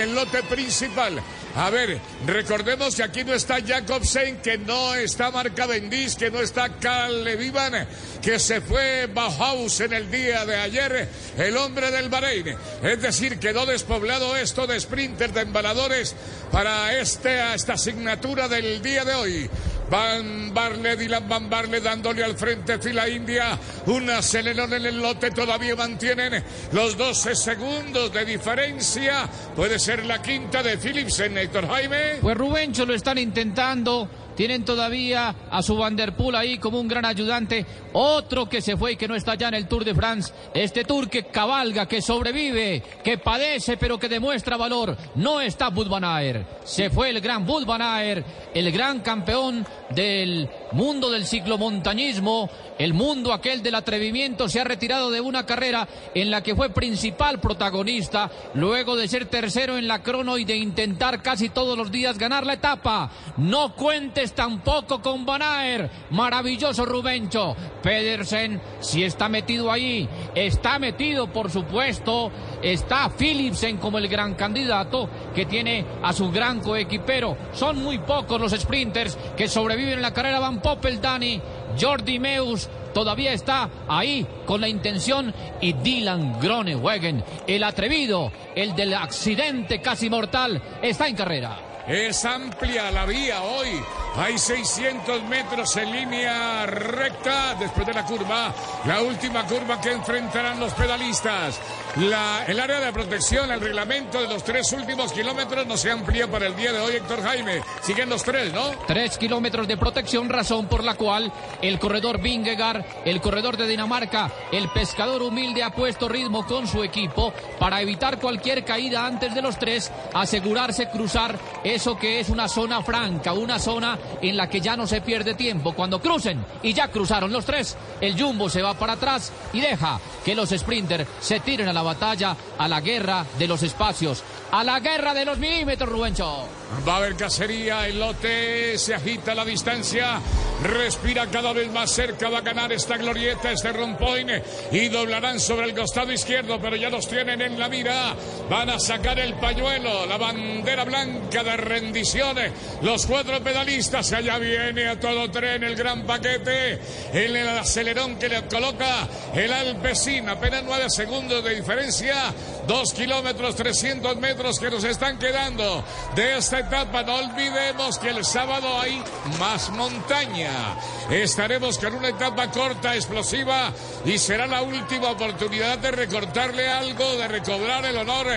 el 0.01 0.15
lote 0.15 0.43
principal. 0.43 1.21
A 1.55 1.69
ver, 1.69 1.99
recordemos 2.25 2.95
que 2.95 3.03
aquí 3.03 3.23
no 3.23 3.33
está 3.33 3.59
Jacobsen, 3.61 4.37
que 4.37 4.57
no 4.57 4.95
está 4.95 5.31
Marca 5.31 5.65
Bendis, 5.65 6.15
que 6.15 6.31
no 6.31 6.39
está 6.39 6.69
Kalle 6.79 7.35
Vivan, 7.35 7.87
que 8.21 8.39
se 8.39 8.61
fue 8.61 9.07
Bauhaus 9.07 9.81
en 9.81 9.93
el 9.93 10.09
día 10.09 10.45
de 10.45 10.55
ayer, 10.55 11.09
el 11.37 11.57
hombre 11.57 11.91
del 11.91 12.09
Bahrein. 12.09 12.55
Es 12.83 13.01
decir, 13.01 13.37
quedó 13.37 13.65
despoblado 13.65 14.35
esto 14.37 14.65
de 14.65 14.79
sprinters, 14.79 15.33
de 15.33 15.41
embaladores 15.41 16.15
para 16.51 16.97
este, 16.97 17.53
esta 17.53 17.73
asignatura 17.73 18.47
del 18.47 18.81
día 18.81 19.03
de 19.03 19.13
hoy. 19.13 19.49
Van 19.91 20.53
Barle, 20.53 20.95
Dylan 20.95 21.27
Van 21.27 21.49
Barle 21.49 21.81
dándole 21.81 22.23
al 22.23 22.37
frente 22.37 22.79
fila 22.79 23.09
India. 23.09 23.59
Un 23.87 24.09
acelerón 24.09 24.71
en 24.71 24.85
el 24.85 25.01
lote. 25.01 25.31
Todavía 25.31 25.75
mantienen 25.75 26.41
los 26.71 26.95
12 26.95 27.35
segundos 27.35 28.13
de 28.13 28.23
diferencia. 28.23 29.27
Puede 29.53 29.77
ser 29.79 30.05
la 30.05 30.21
quinta 30.21 30.63
de 30.63 30.77
Philipsen, 30.77 31.37
Héctor 31.37 31.67
Jaime. 31.67 32.19
Pues 32.21 32.37
Rubencho 32.37 32.85
lo 32.85 32.93
están 32.93 33.17
intentando. 33.17 34.07
Tienen 34.41 34.65
todavía 34.65 35.35
a 35.51 35.61
su 35.61 35.77
Vanderpool 35.77 36.35
ahí 36.35 36.57
como 36.57 36.79
un 36.79 36.87
gran 36.87 37.05
ayudante. 37.05 37.63
Otro 37.93 38.49
que 38.49 38.59
se 38.59 38.75
fue 38.75 38.93
y 38.93 38.95
que 38.95 39.07
no 39.07 39.13
está 39.13 39.35
ya 39.35 39.49
en 39.49 39.53
el 39.53 39.67
Tour 39.67 39.85
de 39.85 39.93
France. 39.93 40.33
Este 40.51 40.83
Tour 40.83 41.07
que 41.11 41.27
cabalga, 41.27 41.87
que 41.87 42.01
sobrevive, 42.01 42.81
que 43.03 43.19
padece 43.19 43.77
pero 43.77 43.99
que 43.99 44.09
demuestra 44.09 44.57
valor. 44.57 44.97
No 45.13 45.41
está 45.41 45.69
Bud 45.69 45.87
Van 45.87 46.03
Aert. 46.03 46.65
Se 46.65 46.89
fue 46.89 47.11
el 47.11 47.21
gran 47.21 47.45
Bud 47.45 47.67
Van 47.67 47.83
Aert, 47.83 48.25
el 48.55 48.71
gran 48.71 49.01
campeón 49.01 49.63
del 49.91 50.49
mundo 50.71 51.11
del 51.11 51.25
ciclomontañismo, 51.27 52.49
el 52.79 52.93
mundo 52.93 53.33
aquel 53.33 53.61
del 53.61 53.75
atrevimiento, 53.75 54.49
se 54.49 54.59
ha 54.59 54.63
retirado 54.63 55.11
de 55.11 55.21
una 55.21 55.45
carrera 55.45 55.87
en 56.15 56.31
la 56.31 56.41
que 56.41 56.55
fue 56.55 56.69
principal 56.69 57.39
protagonista, 57.39 58.31
luego 58.53 58.95
de 58.95 59.07
ser 59.07 59.25
tercero 59.25 59.77
en 59.77 59.87
la 59.87 60.01
crono 60.01 60.37
y 60.37 60.45
de 60.45 60.55
intentar 60.55 61.21
casi 61.21 61.49
todos 61.49 61.77
los 61.77 61.91
días 61.91 62.17
ganar 62.17 62.45
la 62.45 62.53
etapa. 62.53 63.11
No 63.37 63.75
cuentes 63.75 64.30
tampoco 64.33 65.01
con 65.01 65.25
Van 65.25 65.41
Aert, 65.41 65.91
maravilloso 66.11 66.85
Rubencho. 66.85 67.55
Pedersen, 67.81 68.61
si 68.79 69.03
está 69.03 69.29
metido 69.29 69.71
ahí, 69.71 70.07
está 70.35 70.79
metido 70.79 71.27
por 71.27 71.49
supuesto, 71.49 72.31
está 72.61 73.09
Philipsen 73.09 73.77
como 73.77 73.97
el 73.97 74.07
gran 74.07 74.35
candidato 74.35 75.09
que 75.33 75.45
tiene 75.45 75.85
a 76.03 76.13
su 76.13 76.31
gran 76.31 76.59
coequipero. 76.59 77.37
Son 77.53 77.81
muy 77.81 77.99
pocos 77.99 78.39
los 78.39 78.51
sprinters 78.51 79.17
que 79.35 79.47
sobreviven 79.47 79.93
en 79.93 80.01
la 80.01 80.13
carrera 80.13 80.39
Van 80.39 80.61
Poppel, 80.61 81.01
Dani, 81.01 81.41
Jordi 81.79 82.19
Meus, 82.19 82.69
todavía 82.93 83.33
está 83.33 83.69
ahí 83.87 84.25
con 84.45 84.61
la 84.61 84.67
intención 84.67 85.33
y 85.59 85.73
Dylan 85.73 86.39
Groenewegen, 86.39 87.23
el 87.47 87.63
atrevido, 87.63 88.31
el 88.55 88.75
del 88.75 88.93
accidente 88.93 89.81
casi 89.81 90.09
mortal, 90.09 90.61
está 90.81 91.07
en 91.07 91.15
carrera. 91.15 91.70
Es 91.87 92.25
amplia 92.25 92.91
la 92.91 93.05
vía 93.05 93.41
hoy. 93.41 93.81
Hay 94.15 94.37
600 94.37 95.23
metros 95.23 95.75
en 95.77 95.91
línea 95.91 96.65
recta 96.65 97.55
después 97.55 97.87
de 97.87 97.93
la 97.93 98.05
curva. 98.05 98.53
La 98.85 99.01
última 99.01 99.45
curva 99.45 99.79
que 99.79 99.91
enfrentarán 99.91 100.59
los 100.59 100.73
pedalistas. 100.73 101.59
El 101.95 102.59
área 102.59 102.79
de 102.79 102.93
protección, 102.93 103.51
el 103.51 103.59
reglamento 103.59 104.21
de 104.21 104.27
los 104.27 104.43
tres 104.43 104.71
últimos 104.73 105.11
kilómetros 105.11 105.65
no 105.65 105.75
se 105.75 105.91
amplía 105.91 106.29
para 106.29 106.47
el 106.47 106.55
día 106.55 106.71
de 106.71 106.79
hoy, 106.79 106.95
Héctor 106.95 107.21
Jaime. 107.23 107.61
Siguen 107.81 108.09
los 108.09 108.23
tres, 108.23 108.53
¿no? 108.53 108.69
Tres 108.87 109.17
kilómetros 109.17 109.67
de 109.67 109.77
protección, 109.77 110.29
razón 110.29 110.67
por 110.67 110.83
la 110.83 110.95
cual 110.95 111.31
el 111.61 111.79
corredor 111.79 112.21
Vingegaard, 112.21 112.85
el 113.05 113.21
corredor 113.21 113.57
de 113.57 113.67
Dinamarca, 113.67 114.31
el 114.51 114.69
pescador 114.69 115.21
humilde 115.21 115.63
ha 115.63 115.71
puesto 115.71 116.07
ritmo 116.07 116.45
con 116.45 116.67
su 116.67 116.83
equipo 116.83 117.33
para 117.59 117.81
evitar 117.81 118.19
cualquier 118.19 118.63
caída 118.63 119.05
antes 119.05 119.33
de 119.33 119.41
los 119.41 119.57
tres, 119.57 119.91
asegurarse 120.13 120.89
cruzar 120.89 121.37
eso 121.73 121.97
que 121.97 122.19
es 122.19 122.29
una 122.29 122.47
zona 122.47 122.81
franca, 122.81 123.33
una 123.33 123.59
zona 123.59 123.97
en 124.21 124.37
la 124.37 124.49
que 124.49 124.61
ya 124.61 124.75
no 124.75 124.87
se 124.87 125.01
pierde 125.01 125.33
tiempo. 125.33 125.73
Cuando 125.73 126.01
crucen 126.01 126.43
y 126.63 126.73
ya 126.73 126.89
cruzaron 126.89 127.31
los 127.31 127.45
tres, 127.45 127.77
el 127.99 128.19
Jumbo 128.19 128.49
se 128.49 128.61
va 128.61 128.73
para 128.73 128.93
atrás 128.93 129.31
y 129.53 129.61
deja 129.61 129.99
que 130.25 130.35
los 130.35 130.49
sprinters 130.49 131.07
se 131.19 131.39
tiren 131.39 131.67
a 131.67 131.73
la 131.73 131.81
batalla, 131.81 132.35
a 132.57 132.67
la 132.67 132.81
guerra 132.81 133.25
de 133.37 133.47
los 133.47 133.63
espacios, 133.63 134.23
a 134.51 134.63
la 134.63 134.79
guerra 134.79 135.13
de 135.13 135.25
los 135.25 135.37
milímetros, 135.37 135.89
Rubencho. 135.89 136.47
Va 136.87 136.93
a 136.93 136.97
haber 136.97 137.15
cacería, 137.15 137.85
el 137.85 137.99
lote 137.99 138.77
se 138.77 138.95
agita 138.95 139.35
la 139.35 139.43
distancia, 139.43 140.19
respira 140.63 141.27
cada 141.27 141.51
vez 141.51 141.69
más 141.71 141.91
cerca, 141.91 142.29
va 142.29 142.39
a 142.39 142.41
ganar 142.41 142.71
esta 142.71 142.97
glorieta, 142.97 143.51
este 143.51 143.73
rompoint 143.73 144.31
y 144.71 144.87
doblarán 144.87 145.39
sobre 145.39 145.67
el 145.67 145.75
costado 145.75 146.13
izquierdo, 146.13 146.59
pero 146.61 146.77
ya 146.77 146.89
los 146.89 147.07
tienen 147.07 147.41
en 147.41 147.59
la 147.59 147.67
mira. 147.67 148.15
Van 148.49 148.69
a 148.69 148.79
sacar 148.79 149.19
el 149.19 149.33
pañuelo, 149.35 150.05
la 150.05 150.17
bandera 150.17 150.85
blanca 150.85 151.43
de 151.43 151.57
rendiciones. 151.57 152.51
Los 152.81 153.05
cuatro 153.05 153.43
pedalistas, 153.43 154.13
allá 154.13 154.37
viene 154.37 154.87
a 154.87 154.99
todo 154.99 155.29
tren 155.29 155.63
el 155.63 155.75
gran 155.75 156.05
paquete, 156.05 156.79
en 157.13 157.35
el 157.35 157.47
acelerón 157.49 158.17
que 158.17 158.29
le 158.29 158.47
coloca 158.47 159.07
el 159.35 159.51
Alpecin, 159.51 160.29
apenas 160.29 160.63
nueve 160.65 160.89
segundos 160.89 161.43
de 161.43 161.55
diferencia, 161.55 162.33
dos 162.71 162.93
kilómetros, 162.93 163.57
300 163.57 164.15
metros 164.15 164.57
que 164.57 164.69
nos 164.69 164.85
están 164.85 165.19
quedando 165.19 165.83
de 166.15 166.37
esta 166.37 166.59
etapa. 166.59 167.03
No 167.03 167.15
olvidemos 167.15 167.99
que 167.99 168.11
el 168.11 168.23
sábado 168.23 168.79
hay 168.79 169.03
más 169.37 169.69
montaña. 169.71 170.77
Estaremos 171.09 171.77
con 171.77 171.95
una 171.95 172.07
etapa 172.07 172.49
corta, 172.49 172.95
explosiva 172.95 173.73
y 174.05 174.17
será 174.17 174.47
la 174.47 174.61
última 174.61 175.11
oportunidad 175.11 175.79
de 175.79 175.91
recortarle 175.91 176.69
algo, 176.69 177.17
de 177.17 177.27
recobrar 177.27 177.83
el 177.83 177.97
honor 177.97 178.27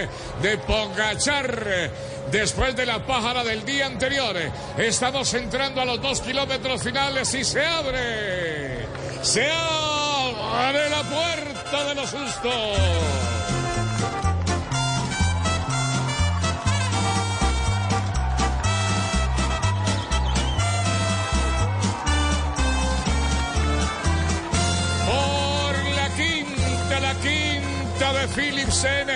de 0.43 0.59
Pogachar 0.59 1.93
después 2.33 2.75
de 2.75 2.87
la 2.87 3.07
pájara 3.07 3.45
del 3.45 3.65
día 3.65 3.87
anterior. 3.87 4.35
Estamos 4.77 5.33
entrando 5.35 5.81
a 5.81 5.85
los 5.85 6.03
dos 6.03 6.21
kilómetros 6.21 6.83
finales 6.83 7.33
y 7.35 7.45
se 7.45 7.65
abre. 7.65 8.85
Se 9.23 9.49
abre 9.49 10.91
la 10.91 11.03
puerta 11.05 11.85
de 11.85 11.95
los 11.95 12.11
sustos. 12.11 13.34
Quinta 27.95 28.13
de 28.13 28.29
Philipsen. 28.29 29.09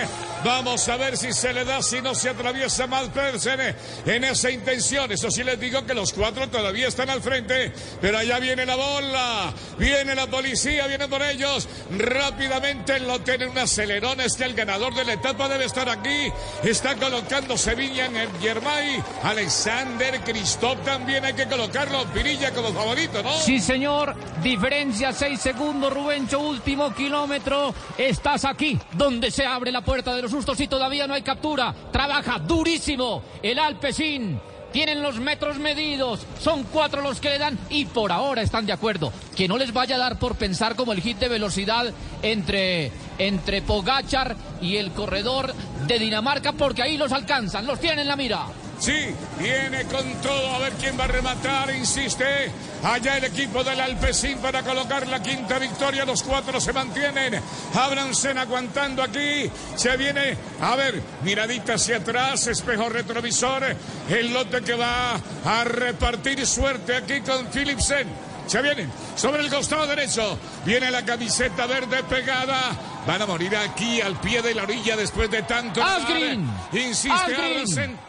Vamos 0.43 0.87
a 0.87 0.95
ver 0.95 1.17
si 1.17 1.33
se 1.33 1.51
le 1.51 1.65
da, 1.65 1.81
si 1.81 2.01
no 2.01 2.15
se 2.15 2.29
atraviesa 2.29 2.87
más 2.87 3.09
Pedersen 3.09 3.75
en 4.05 4.23
esa 4.23 4.49
intención. 4.49 5.11
Eso 5.11 5.29
sí 5.29 5.43
les 5.43 5.59
digo 5.59 5.85
que 5.85 5.93
los 5.93 6.13
cuatro 6.13 6.47
todavía 6.47 6.87
están 6.87 7.09
al 7.09 7.21
frente, 7.21 7.73
pero 7.99 8.17
allá 8.17 8.39
viene 8.39 8.65
la 8.65 8.75
bola, 8.75 9.53
viene 9.77 10.15
la 10.15 10.27
policía, 10.27 10.87
viene 10.87 11.09
por 11.09 11.21
ellos. 11.23 11.67
Rápidamente 11.91 13.01
lo 13.01 13.19
tiene 13.19 13.47
un 13.47 13.57
acelerón. 13.57 14.21
Es 14.21 14.37
que 14.37 14.45
el 14.45 14.53
ganador 14.53 14.95
de 14.95 15.03
la 15.03 15.13
etapa 15.13 15.49
debe 15.49 15.65
estar 15.65 15.89
aquí. 15.89 16.31
Está 16.63 16.95
colocando 16.95 17.57
Sevilla 17.57 18.05
en 18.05 18.15
el 18.15 18.29
Germay. 18.39 19.03
Alexander 19.23 20.21
Christoph 20.21 20.79
también 20.85 21.25
hay 21.25 21.33
que 21.33 21.47
colocarlo. 21.47 22.05
Pirilla 22.13 22.51
como 22.51 22.71
favorito, 22.71 23.21
¿no? 23.21 23.37
Sí, 23.39 23.59
señor. 23.59 24.15
Diferencia 24.41 25.11
6 25.11 25.37
segundos, 25.37 25.91
Rubencho. 25.91 26.39
Último 26.39 26.93
kilómetro. 26.93 27.73
Estás 27.97 28.45
aquí, 28.45 28.68
donde 28.93 29.31
se 29.31 29.45
abre 29.45 29.71
la 29.71 29.81
puerta 29.81 30.13
de 30.13 30.21
los 30.21 30.31
sustos 30.31 30.59
y 30.59 30.67
todavía 30.67 31.07
no 31.07 31.13
hay 31.13 31.21
captura. 31.21 31.73
Trabaja 31.91 32.39
durísimo 32.39 33.23
el 33.41 33.59
Alpecin. 33.59 34.39
Tienen 34.71 35.01
los 35.01 35.19
metros 35.19 35.57
medidos, 35.57 36.27
son 36.39 36.63
cuatro 36.63 37.01
los 37.01 37.19
que 37.19 37.29
le 37.29 37.39
dan 37.39 37.57
y 37.71 37.85
por 37.85 38.11
ahora 38.11 38.43
están 38.43 38.67
de 38.67 38.73
acuerdo. 38.73 39.11
Que 39.35 39.47
no 39.47 39.57
les 39.57 39.73
vaya 39.73 39.95
a 39.95 39.99
dar 39.99 40.19
por 40.19 40.35
pensar 40.35 40.75
como 40.75 40.93
el 40.93 41.01
hit 41.01 41.17
de 41.17 41.27
velocidad 41.27 41.91
entre, 42.21 42.91
entre 43.17 43.63
Pogachar 43.63 44.35
y 44.61 44.77
el 44.77 44.91
corredor 44.91 45.55
de 45.87 45.97
Dinamarca, 45.97 46.51
porque 46.51 46.83
ahí 46.83 46.97
los 46.97 47.11
alcanzan, 47.11 47.65
los 47.65 47.79
tienen 47.79 47.99
en 47.99 48.07
la 48.09 48.15
mira. 48.15 48.45
Sí, 48.79 49.13
viene 49.37 49.83
con 49.85 50.09
todo 50.21 50.55
a 50.55 50.59
ver 50.59 50.73
quién 50.73 50.97
va 50.97 51.03
a 51.03 51.07
rematar, 51.07 51.75
insiste. 51.75 52.49
Allá 52.81 53.17
el 53.17 53.25
equipo 53.25 53.61
del 53.61 53.79
Alpecin 53.79 54.37
para 54.37 54.63
colocar 54.63 55.05
la 55.07 55.21
quinta 55.21 55.59
victoria. 55.59 56.05
Los 56.05 56.23
cuatro 56.23 56.61
se 56.61 56.71
mantienen. 56.71 57.41
Abransen 57.75 58.37
aguantando 58.37 59.03
aquí. 59.03 59.51
Se 59.75 59.97
viene, 59.97 60.37
a 60.61 60.77
ver, 60.77 61.01
miradita 61.23 61.73
hacia 61.73 61.97
atrás, 61.97 62.47
espejo 62.47 62.87
retrovisor. 62.87 63.75
El 64.09 64.33
lote 64.33 64.61
que 64.61 64.75
va 64.75 65.15
a 65.15 65.63
repartir 65.65 66.45
suerte 66.47 66.95
aquí 66.95 67.19
con 67.19 67.47
Philipsen. 67.47 68.07
Se 68.47 68.61
vienen 68.61 68.89
sobre 69.15 69.41
el 69.43 69.49
costado 69.49 69.85
derecho. 69.87 70.39
Viene 70.65 70.89
la 70.89 71.03
camiseta 71.03 71.67
verde 71.67 72.01
pegada. 72.03 72.71
Van 73.05 73.21
a 73.21 73.25
morir 73.25 73.57
aquí 73.57 73.99
al 73.99 74.19
pie 74.21 74.41
de 74.41 74.55
la 74.55 74.63
orilla 74.63 74.95
después 74.95 75.29
de 75.29 75.43
tanto. 75.43 75.81
Insiste 76.71 77.11
Asgreen. 77.11 78.08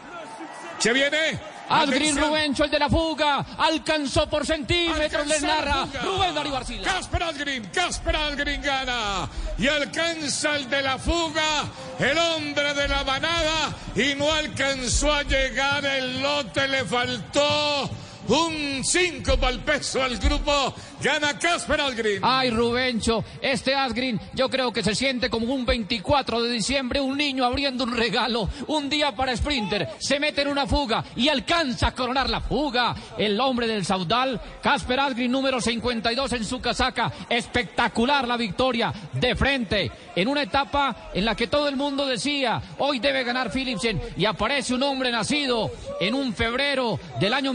Se 0.81 0.91
viene. 0.93 1.39
Asgreen. 1.69 2.17
Rubencho, 2.17 2.65
el 2.65 2.71
de 2.71 2.79
la 2.79 2.89
fuga, 2.89 3.45
alcanzó 3.57 4.27
por 4.27 4.45
centímetros, 4.45 5.25
les 5.27 5.41
narra. 5.41 5.87
Rubén 6.03 6.35
Darío 6.35 6.57
Arcila. 6.57 6.83
Casper 6.83 7.23
Algrim, 7.23 7.65
Casper 7.71 8.15
Algrim 8.15 8.61
gana 8.61 9.29
y 9.57 9.67
alcanza 9.67 10.55
el 10.57 10.69
de 10.69 10.81
la 10.81 10.97
fuga, 10.97 11.63
el 11.99 12.17
hombre 12.17 12.73
de 12.73 12.87
la 12.87 13.03
manada 13.03 13.73
y 13.95 14.15
no 14.15 14.31
alcanzó 14.33 15.13
a 15.13 15.23
llegar 15.23 15.85
el 15.85 16.21
lote, 16.21 16.67
le 16.67 16.83
faltó 16.83 17.89
un 18.27 18.83
5 18.83 19.37
para 19.37 19.53
el 19.53 19.59
peso 19.59 20.01
al 20.01 20.17
grupo, 20.17 20.73
gana 21.01 21.37
Casper 21.37 21.81
Algrim. 21.81 22.21
Ay, 22.23 22.49
Rubencho, 22.49 23.23
este 23.41 23.75
Asgreen 23.75 24.19
yo 24.33 24.49
creo 24.49 24.71
que 24.71 24.83
se 24.83 24.95
siente 24.95 25.29
como 25.29 25.53
un 25.53 25.65
24 25.65 26.43
de 26.43 26.51
diciembre, 26.51 27.01
un 27.01 27.17
niño 27.17 27.45
abriendo 27.45 27.83
un 27.83 27.95
regalo, 27.95 28.49
un 28.67 28.89
día 28.89 29.15
para 29.15 29.35
Sprinter, 29.35 29.89
se 29.99 30.19
mete 30.19 30.41
en 30.41 30.47
una 30.47 30.67
fuga 30.67 31.03
y 31.15 31.29
alcanza 31.29 31.87
a 31.87 31.95
coronar 31.95 32.29
la 32.29 32.41
fuga. 32.41 32.95
El 33.17 33.39
hombre 33.39 33.67
del 33.67 33.85
Saudal, 33.85 34.39
Casper 34.61 34.99
Asgreen, 34.99 35.31
número 35.31 35.59
52 35.59 36.33
en 36.33 36.45
su 36.45 36.61
casaca, 36.61 37.11
espectacular 37.29 38.27
la 38.27 38.37
victoria 38.37 38.93
de 39.13 39.35
frente, 39.35 39.91
en 40.15 40.27
una 40.27 40.43
etapa 40.43 41.11
en 41.13 41.25
la 41.25 41.35
que 41.35 41.47
todo 41.47 41.67
el 41.67 41.75
mundo 41.75 42.05
decía, 42.05 42.61
hoy 42.77 42.99
debe 42.99 43.23
ganar 43.23 43.51
Philipsen, 43.51 44.01
y 44.17 44.25
aparece 44.25 44.73
un 44.73 44.83
hombre 44.83 45.11
nacido 45.11 45.71
en 45.99 46.13
un 46.13 46.33
febrero 46.33 46.99
del 47.19 47.33
año 47.33 47.53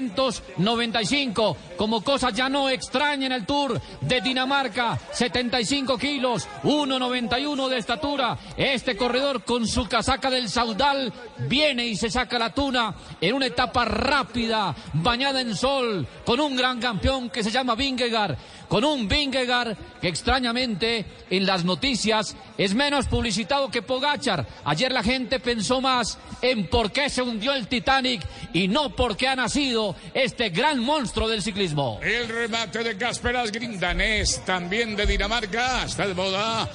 1995, 0.00 1.56
como 1.76 2.02
cosa 2.02 2.30
ya 2.30 2.48
no 2.48 2.68
extraña 2.68 3.26
en 3.26 3.32
el 3.32 3.46
Tour 3.46 3.80
de 4.00 4.20
Dinamarca, 4.20 4.98
75 5.12 5.96
kilos, 5.98 6.46
1,91 6.64 7.68
de 7.68 7.78
estatura. 7.78 8.38
Este 8.56 8.96
corredor 8.96 9.44
con 9.44 9.66
su 9.66 9.86
casaca 9.86 10.30
del 10.30 10.48
Saudal 10.48 11.12
viene 11.48 11.86
y 11.86 11.96
se 11.96 12.10
saca 12.10 12.38
la 12.38 12.52
tuna 12.52 12.94
en 13.20 13.34
una 13.34 13.46
etapa 13.46 13.84
rápida, 13.84 14.74
bañada 14.94 15.40
en 15.40 15.54
sol, 15.54 16.06
con 16.24 16.40
un 16.40 16.56
gran 16.56 16.80
campeón 16.80 17.30
que 17.30 17.42
se 17.42 17.50
llama 17.50 17.74
Vingegaard, 17.74 18.36
con 18.68 18.84
un 18.84 19.08
Vingegaard 19.08 19.76
que 20.00 20.08
extrañamente 20.08 21.06
en 21.30 21.46
las 21.46 21.64
noticias 21.64 22.36
es 22.58 22.74
menos 22.74 23.06
publicitado 23.06 23.70
que 23.70 23.82
Pogachar. 23.82 24.46
Ayer 24.64 24.92
la 24.92 25.02
gente 25.02 25.40
pensó 25.40 25.80
más 25.80 26.18
en 26.42 26.68
por 26.68 26.92
qué 26.92 27.08
se 27.08 27.22
hundió 27.22 27.52
el 27.52 27.68
Titanic 27.68 28.22
y 28.52 28.68
no 28.68 28.90
por 28.90 29.16
qué 29.16 29.28
ha 29.28 29.36
nacido 29.36 29.85
este 30.14 30.48
gran 30.48 30.80
monstruo 30.80 31.28
del 31.28 31.42
ciclismo. 31.42 32.00
El 32.02 32.28
remate 32.28 32.82
de 32.82 32.96
Casper 32.96 33.36
Asgreen, 33.36 33.78
danés, 33.78 34.42
también 34.44 34.96
de 34.96 35.06
Dinamarca, 35.06 35.84
está 35.84 36.06
de 36.06 36.14
moda. 36.14 36.68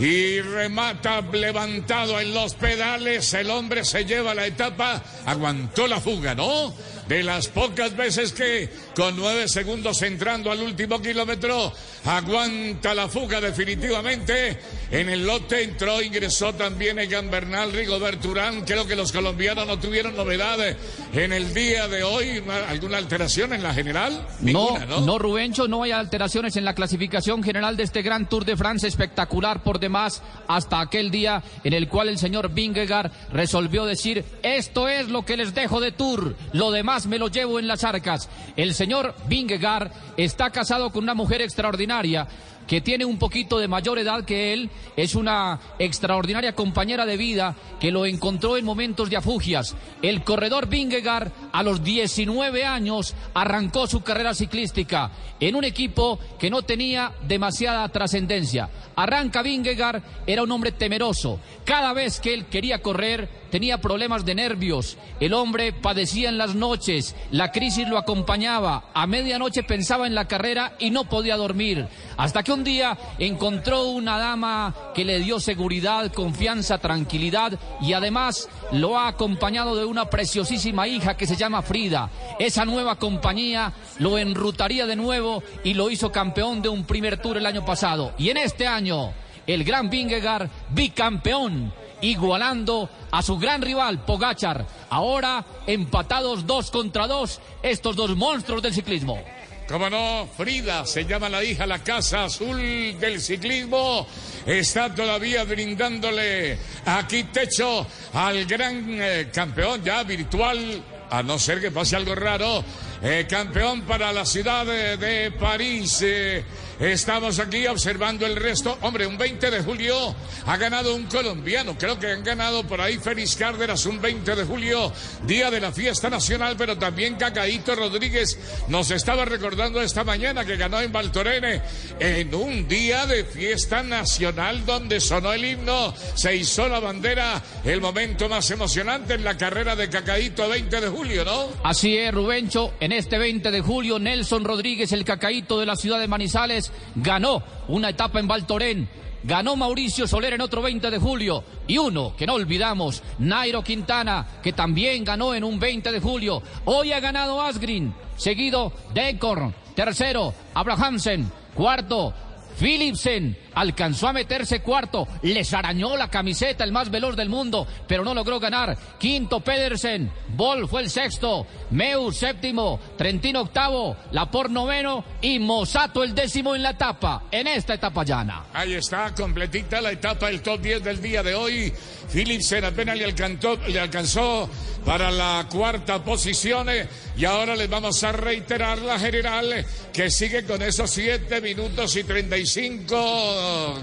Y 0.00 0.40
remata 0.40 1.20
levantado 1.20 2.20
en 2.20 2.34
los 2.34 2.54
pedales. 2.54 3.32
El 3.34 3.50
hombre 3.50 3.84
se 3.84 4.04
lleva 4.04 4.34
la 4.34 4.46
etapa. 4.46 5.02
Aguantó 5.26 5.86
la 5.86 6.00
fuga, 6.00 6.34
¿no? 6.34 6.72
De 7.08 7.22
las 7.22 7.48
pocas 7.48 7.96
veces 7.96 8.32
que 8.32 8.68
con 8.94 9.16
nueve 9.16 9.48
segundos 9.48 10.02
entrando 10.02 10.52
al 10.52 10.60
último 10.60 11.00
kilómetro 11.00 11.72
aguanta 12.04 12.94
la 12.94 13.08
fuga 13.08 13.40
definitivamente. 13.40 14.58
En 14.90 15.08
el 15.08 15.26
lote 15.26 15.62
entró, 15.62 16.02
ingresó 16.02 16.54
también 16.54 16.98
Egan 16.98 17.30
Bernal, 17.30 17.72
Rigobert 17.72 18.24
Urán. 18.26 18.62
Creo 18.64 18.86
que 18.86 18.94
los 18.94 19.10
colombianos 19.12 19.66
no 19.66 19.78
tuvieron 19.78 20.16
novedades 20.16 20.76
en 21.14 21.32
el 21.32 21.54
día 21.54 21.88
de 21.88 22.02
hoy. 22.02 22.42
¿Alguna 22.68 22.98
alteración 22.98 23.54
en 23.54 23.62
la 23.62 23.72
general? 23.72 24.26
Ninguna, 24.40 24.84
no, 24.84 25.00
¿no? 25.00 25.06
no, 25.06 25.18
Rubencho, 25.18 25.66
no 25.66 25.82
hay 25.82 25.92
alteraciones 25.92 26.56
en 26.56 26.64
la 26.66 26.74
clasificación 26.74 27.42
general 27.42 27.76
de 27.78 27.84
este 27.84 28.02
Gran 28.02 28.28
Tour 28.28 28.44
de 28.44 28.56
Francia, 28.56 28.86
espectacular 28.86 29.62
por 29.62 29.80
demás, 29.80 30.22
hasta 30.46 30.80
aquel 30.80 31.10
día 31.10 31.42
en 31.64 31.72
el 31.72 31.88
cual 31.88 32.10
el 32.10 32.18
señor 32.18 32.50
Vingegaard 32.52 33.10
resolvió 33.32 33.86
decir, 33.86 34.24
esto 34.42 34.88
es 34.88 35.08
lo 35.08 35.24
que 35.24 35.36
les 35.38 35.54
dejo 35.54 35.80
de 35.80 35.92
Tour, 35.92 36.36
lo 36.52 36.70
demás 36.70 36.97
me 37.06 37.18
lo 37.18 37.28
llevo 37.28 37.58
en 37.58 37.68
las 37.68 37.84
arcas. 37.84 38.28
El 38.56 38.74
señor 38.74 39.14
Vingegaard 39.28 39.90
está 40.16 40.50
casado 40.50 40.90
con 40.90 41.04
una 41.04 41.14
mujer 41.14 41.42
extraordinaria 41.42 42.26
que 42.68 42.80
tiene 42.82 43.06
un 43.06 43.18
poquito 43.18 43.58
de 43.58 43.66
mayor 43.66 43.98
edad 43.98 44.24
que 44.24 44.52
él, 44.52 44.70
es 44.94 45.14
una 45.14 45.58
extraordinaria 45.78 46.54
compañera 46.54 47.06
de 47.06 47.16
vida 47.16 47.56
que 47.80 47.90
lo 47.90 48.04
encontró 48.04 48.58
en 48.58 48.64
momentos 48.66 49.08
de 49.08 49.16
afugias. 49.16 49.74
El 50.02 50.22
corredor 50.22 50.68
Vingegaard 50.68 51.32
a 51.50 51.62
los 51.62 51.82
19 51.82 52.64
años 52.66 53.14
arrancó 53.32 53.86
su 53.86 54.02
carrera 54.02 54.34
ciclística 54.34 55.10
en 55.40 55.56
un 55.56 55.64
equipo 55.64 56.18
que 56.38 56.50
no 56.50 56.60
tenía 56.62 57.12
demasiada 57.26 57.88
trascendencia. 57.88 58.68
Arranca 58.94 59.42
Vingegaard, 59.42 60.02
era 60.26 60.42
un 60.42 60.52
hombre 60.52 60.72
temeroso. 60.72 61.40
Cada 61.64 61.94
vez 61.94 62.20
que 62.20 62.34
él 62.34 62.46
quería 62.46 62.82
correr, 62.82 63.47
tenía 63.50 63.78
problemas 63.78 64.24
de 64.24 64.34
nervios. 64.34 64.96
El 65.20 65.34
hombre 65.34 65.72
padecía 65.72 66.28
en 66.28 66.38
las 66.38 66.54
noches, 66.54 67.14
la 67.30 67.52
crisis 67.52 67.88
lo 67.88 67.98
acompañaba. 67.98 68.90
A 68.94 69.06
medianoche 69.06 69.62
pensaba 69.62 70.06
en 70.06 70.14
la 70.14 70.28
carrera 70.28 70.74
y 70.78 70.90
no 70.90 71.04
podía 71.04 71.36
dormir. 71.36 71.86
Hasta 72.16 72.42
que 72.42 72.52
un 72.52 72.64
día 72.64 72.96
encontró 73.18 73.84
una 73.88 74.18
dama 74.18 74.74
que 74.94 75.04
le 75.04 75.20
dio 75.20 75.40
seguridad, 75.40 76.12
confianza, 76.12 76.78
tranquilidad 76.78 77.58
y 77.80 77.92
además 77.92 78.48
lo 78.72 78.98
ha 78.98 79.08
acompañado 79.08 79.76
de 79.76 79.84
una 79.84 80.06
preciosísima 80.06 80.88
hija 80.88 81.16
que 81.16 81.26
se 81.26 81.36
llama 81.36 81.62
Frida. 81.62 82.10
Esa 82.38 82.64
nueva 82.64 82.96
compañía 82.96 83.72
lo 83.98 84.18
enrutaría 84.18 84.86
de 84.86 84.96
nuevo 84.96 85.42
y 85.64 85.74
lo 85.74 85.90
hizo 85.90 86.12
campeón 86.12 86.62
de 86.62 86.68
un 86.68 86.84
primer 86.84 87.18
tour 87.18 87.36
el 87.36 87.46
año 87.46 87.64
pasado. 87.64 88.12
Y 88.18 88.30
en 88.30 88.36
este 88.36 88.66
año, 88.66 89.12
el 89.46 89.64
gran 89.64 89.88
Vingegaard, 89.88 90.48
bicampeón 90.70 91.72
igualando 92.00 92.88
a 93.10 93.22
su 93.22 93.38
gran 93.38 93.62
rival 93.62 94.04
Pogachar. 94.04 94.66
Ahora 94.90 95.44
empatados 95.66 96.46
dos 96.46 96.70
contra 96.70 97.06
dos 97.06 97.40
estos 97.62 97.96
dos 97.96 98.16
monstruos 98.16 98.62
del 98.62 98.74
ciclismo. 98.74 99.22
Como 99.68 99.90
no, 99.90 100.26
Frida 100.34 100.86
se 100.86 101.04
llama 101.04 101.28
la 101.28 101.44
hija, 101.44 101.66
la 101.66 101.82
casa 101.82 102.24
azul 102.24 102.56
del 102.98 103.20
ciclismo. 103.20 104.06
Está 104.46 104.94
todavía 104.94 105.44
brindándole 105.44 106.58
aquí 106.86 107.24
techo 107.24 107.86
al 108.14 108.46
gran 108.46 108.86
eh, 108.88 109.28
campeón 109.30 109.84
ya 109.84 110.02
virtual, 110.04 110.82
a 111.10 111.22
no 111.22 111.38
ser 111.38 111.60
que 111.60 111.70
pase 111.70 111.96
algo 111.96 112.14
raro. 112.14 112.64
eh, 113.02 113.26
campeón 113.28 113.82
para 113.82 114.10
la 114.12 114.24
ciudad 114.24 114.64
de, 114.64 114.96
de 114.96 115.30
París. 115.32 116.00
eh, 116.02 116.44
Estamos 116.80 117.40
aquí 117.40 117.66
observando 117.66 118.24
el 118.24 118.36
resto. 118.36 118.78
Hombre, 118.82 119.04
un 119.04 119.18
20 119.18 119.50
de 119.50 119.62
julio 119.62 120.14
ha 120.46 120.56
ganado 120.56 120.94
un 120.94 121.06
colombiano. 121.06 121.76
Creo 121.76 121.98
que 121.98 122.06
han 122.06 122.22
ganado 122.22 122.62
por 122.64 122.80
ahí 122.80 122.98
Félix 122.98 123.34
Cárdenas 123.34 123.84
un 123.86 124.00
20 124.00 124.36
de 124.36 124.44
julio, 124.44 124.92
día 125.26 125.50
de 125.50 125.60
la 125.60 125.72
fiesta 125.72 126.08
nacional, 126.08 126.54
pero 126.56 126.78
también 126.78 127.16
Cacaíto 127.16 127.74
Rodríguez 127.74 128.38
nos 128.68 128.92
estaba 128.92 129.24
recordando 129.24 129.82
esta 129.82 130.04
mañana 130.04 130.44
que 130.44 130.56
ganó 130.56 130.80
en 130.80 130.92
Valtorene 130.92 131.62
en 131.98 132.32
un 132.34 132.68
día 132.68 133.06
de 133.06 133.24
fiesta 133.24 133.82
nacional 133.82 134.64
donde 134.64 135.00
sonó 135.00 135.32
el 135.32 135.44
himno, 135.44 135.92
se 136.14 136.36
hizo 136.36 136.68
la 136.68 136.78
bandera, 136.78 137.42
el 137.64 137.80
momento 137.80 138.28
más 138.28 138.50
emocionante 138.52 139.14
en 139.14 139.24
la 139.24 139.36
carrera 139.36 139.74
de 139.74 139.88
Cacaíto 139.88 140.48
20 140.48 140.80
de 140.80 140.88
julio, 140.88 141.24
¿no? 141.24 141.48
Así 141.64 141.98
es, 141.98 142.14
Rubencho. 142.14 142.74
En 142.78 142.92
este 142.92 143.18
20 143.18 143.50
de 143.50 143.60
julio, 143.60 143.98
Nelson 143.98 144.44
Rodríguez, 144.44 144.92
el 144.92 145.04
cacaíto 145.04 145.58
de 145.58 145.66
la 145.66 145.74
ciudad 145.74 145.98
de 145.98 146.06
Manizales, 146.06 146.67
ganó 146.94 147.42
una 147.68 147.90
etapa 147.90 148.20
en 148.20 148.28
Valtorén. 148.28 148.88
Ganó 149.24 149.56
Mauricio 149.56 150.06
Soler 150.06 150.34
en 150.34 150.40
otro 150.40 150.62
20 150.62 150.90
de 150.90 150.98
julio. 150.98 151.42
Y 151.66 151.78
uno 151.78 152.14
que 152.16 152.26
no 152.26 152.34
olvidamos, 152.34 153.02
Nairo 153.18 153.62
Quintana, 153.62 154.26
que 154.42 154.52
también 154.52 155.04
ganó 155.04 155.34
en 155.34 155.44
un 155.44 155.58
20 155.58 155.90
de 155.90 156.00
julio. 156.00 156.42
Hoy 156.64 156.92
ha 156.92 157.00
ganado 157.00 157.42
Asgreen. 157.42 157.92
Seguido 158.16 158.72
Decorn. 158.94 159.54
Tercero, 159.74 160.34
Abrahamsen. 160.54 161.30
Cuarto, 161.54 162.14
Philipsen 162.58 163.36
alcanzó 163.60 164.08
a 164.08 164.12
meterse 164.12 164.60
cuarto, 164.60 165.08
les 165.22 165.52
arañó 165.52 165.96
la 165.96 166.08
camiseta, 166.08 166.64
el 166.64 166.72
más 166.72 166.90
veloz 166.90 167.16
del 167.16 167.28
mundo, 167.28 167.66
pero 167.86 168.04
no 168.04 168.14
logró 168.14 168.38
ganar. 168.38 168.76
Quinto, 168.98 169.40
Pedersen, 169.40 170.10
Ball 170.36 170.68
fue 170.68 170.82
el 170.82 170.90
sexto, 170.90 171.46
Meu 171.70 172.12
séptimo, 172.12 172.80
Trentino 172.96 173.42
octavo, 173.42 173.96
Lapor 174.12 174.50
noveno. 174.50 175.04
Y 175.20 175.38
Mosato 175.38 176.02
el 176.02 176.14
décimo 176.14 176.54
en 176.54 176.62
la 176.62 176.70
etapa, 176.70 177.24
en 177.30 177.46
esta 177.46 177.74
etapa 177.74 178.04
llana. 178.04 178.44
Ahí 178.52 178.74
está, 178.74 179.14
completita 179.14 179.80
la 179.80 179.92
etapa 179.92 180.26
del 180.26 180.42
top 180.42 180.60
10 180.60 180.84
del 180.84 181.02
día 181.02 181.22
de 181.22 181.34
hoy. 181.34 181.72
Philipsen 182.12 182.64
apenas 182.64 182.96
le 182.96 183.04
alcanzó, 183.04 183.58
le 183.68 183.80
alcanzó 183.80 184.48
para 184.84 185.10
la 185.10 185.46
cuarta 185.50 186.02
posición 186.02 186.68
eh, 186.70 186.88
y 187.16 187.24
ahora 187.24 187.54
les 187.54 187.68
vamos 187.68 188.02
a 188.04 188.12
reiterar 188.12 188.78
la 188.78 188.98
general 188.98 189.66
que 189.92 190.10
sigue 190.10 190.44
con 190.44 190.62
esos 190.62 190.90
7 190.90 191.40
minutos 191.40 191.96
y 191.96 192.04
35, 192.04 192.96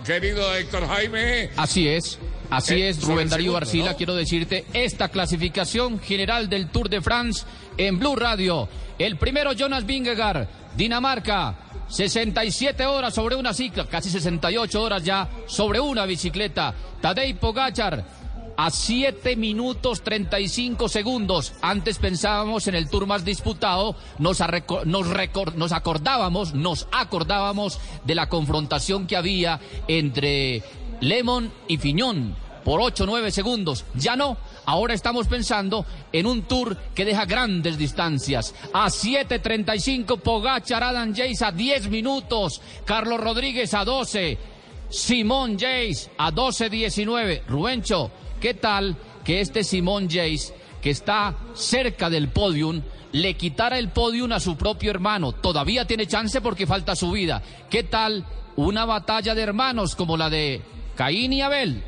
querido 0.06 0.56
Héctor 0.56 0.88
Jaime. 0.88 1.50
Así 1.58 1.88
es. 1.88 2.20
Así 2.50 2.76
Eh, 2.76 2.90
es, 2.90 3.02
Rubén 3.04 3.28
Darío 3.30 3.52
segundo, 3.52 3.58
Arcila, 3.58 3.92
¿no? 3.92 3.98
quiero 3.98 4.16
decirte, 4.16 4.66
esta 4.74 5.10
clasificación 5.10 6.00
general 6.00 6.48
del 6.48 6.68
Tour 6.70 6.90
de 6.90 7.02
France 7.02 7.44
en 7.78 7.98
Blue 8.00 8.16
Radio. 8.16 8.70
El 9.00 9.18
primero, 9.18 9.54
Jonas 9.54 9.86
Vingegaard, 9.86 10.48
Dinamarca, 10.78 11.56
67 11.88 12.86
horas 12.86 13.14
sobre 13.14 13.36
una 13.36 13.54
cicla, 13.54 13.86
casi 13.88 14.10
68 14.10 14.82
horas 14.82 15.04
ya 15.04 15.28
sobre 15.48 15.80
una 15.80 16.06
bicicleta. 16.06 16.74
Tadej 17.02 17.36
Pogachar, 17.38 18.04
a 18.58 18.72
7 18.72 19.36
minutos 19.36 20.02
35 20.02 20.90
segundos. 20.90 21.54
Antes 21.62 21.98
pensábamos 21.98 22.68
en 22.68 22.76
el 22.76 22.90
tour 22.90 23.06
más 23.06 23.26
disputado, 23.26 23.96
nos, 24.20 24.42
nos, 24.86 25.72
acordábamos, 25.72 26.54
nos 26.54 26.88
acordábamos 26.92 27.80
de 28.04 28.16
la 28.16 28.30
confrontación 28.30 29.08
que 29.08 29.18
había 29.18 29.60
entre 29.88 30.64
Lemon 31.02 31.52
y 31.68 31.78
Fiñón 31.78 32.36
por 32.66 32.82
8 32.82 33.04
o 33.04 33.08
9 33.08 33.32
segundos. 33.32 33.86
Ya 33.94 34.16
no. 34.16 34.38
Ahora 34.66 34.96
estamos 34.96 35.28
pensando 35.28 35.86
en 36.12 36.26
un 36.26 36.42
tour 36.42 36.76
que 36.96 37.06
deja 37.06 37.26
grandes 37.26 37.78
distancias. 37.78 38.56
A 38.74 38.88
7.35 38.88 40.20
Pogachar, 40.20 40.84
Adam 40.84 41.14
Jace 41.16 41.46
a 41.46 41.52
10 41.52 41.90
minutos. 41.90 42.62
Carlos 42.84 43.22
Rodríguez 43.22 43.74
a 43.76 43.86
12. 43.86 44.38
Simón 44.90 45.54
Jace 45.60 46.10
a 46.18 46.32
12.19. 46.32 47.44
Rubencho, 47.48 48.12
¿qué 48.40 48.54
tal 48.54 48.96
que 49.24 49.42
este 49.42 49.64
Simón 49.64 50.08
Jace, 50.08 50.54
que 50.82 50.90
está 50.90 51.36
cerca 51.54 52.10
del 52.10 52.30
podium, 52.30 52.82
le 53.12 53.36
quitara 53.36 53.80
el 53.80 53.90
podium 53.90 54.32
a 54.32 54.40
su 54.40 54.58
propio 54.58 54.92
hermano? 54.92 55.32
Todavía 55.32 55.86
tiene 55.86 56.08
chance 56.08 56.42
porque 56.42 56.68
falta 56.68 56.96
su 56.96 57.12
vida. 57.12 57.42
¿Qué 57.70 57.84
tal 57.84 58.26
una 58.56 58.86
batalla 58.86 59.36
de 59.36 59.42
hermanos 59.42 59.96
como 59.96 60.18
la 60.18 60.30
de 60.30 60.62
Caín 60.96 61.34
y 61.34 61.42
Abel? 61.42 61.84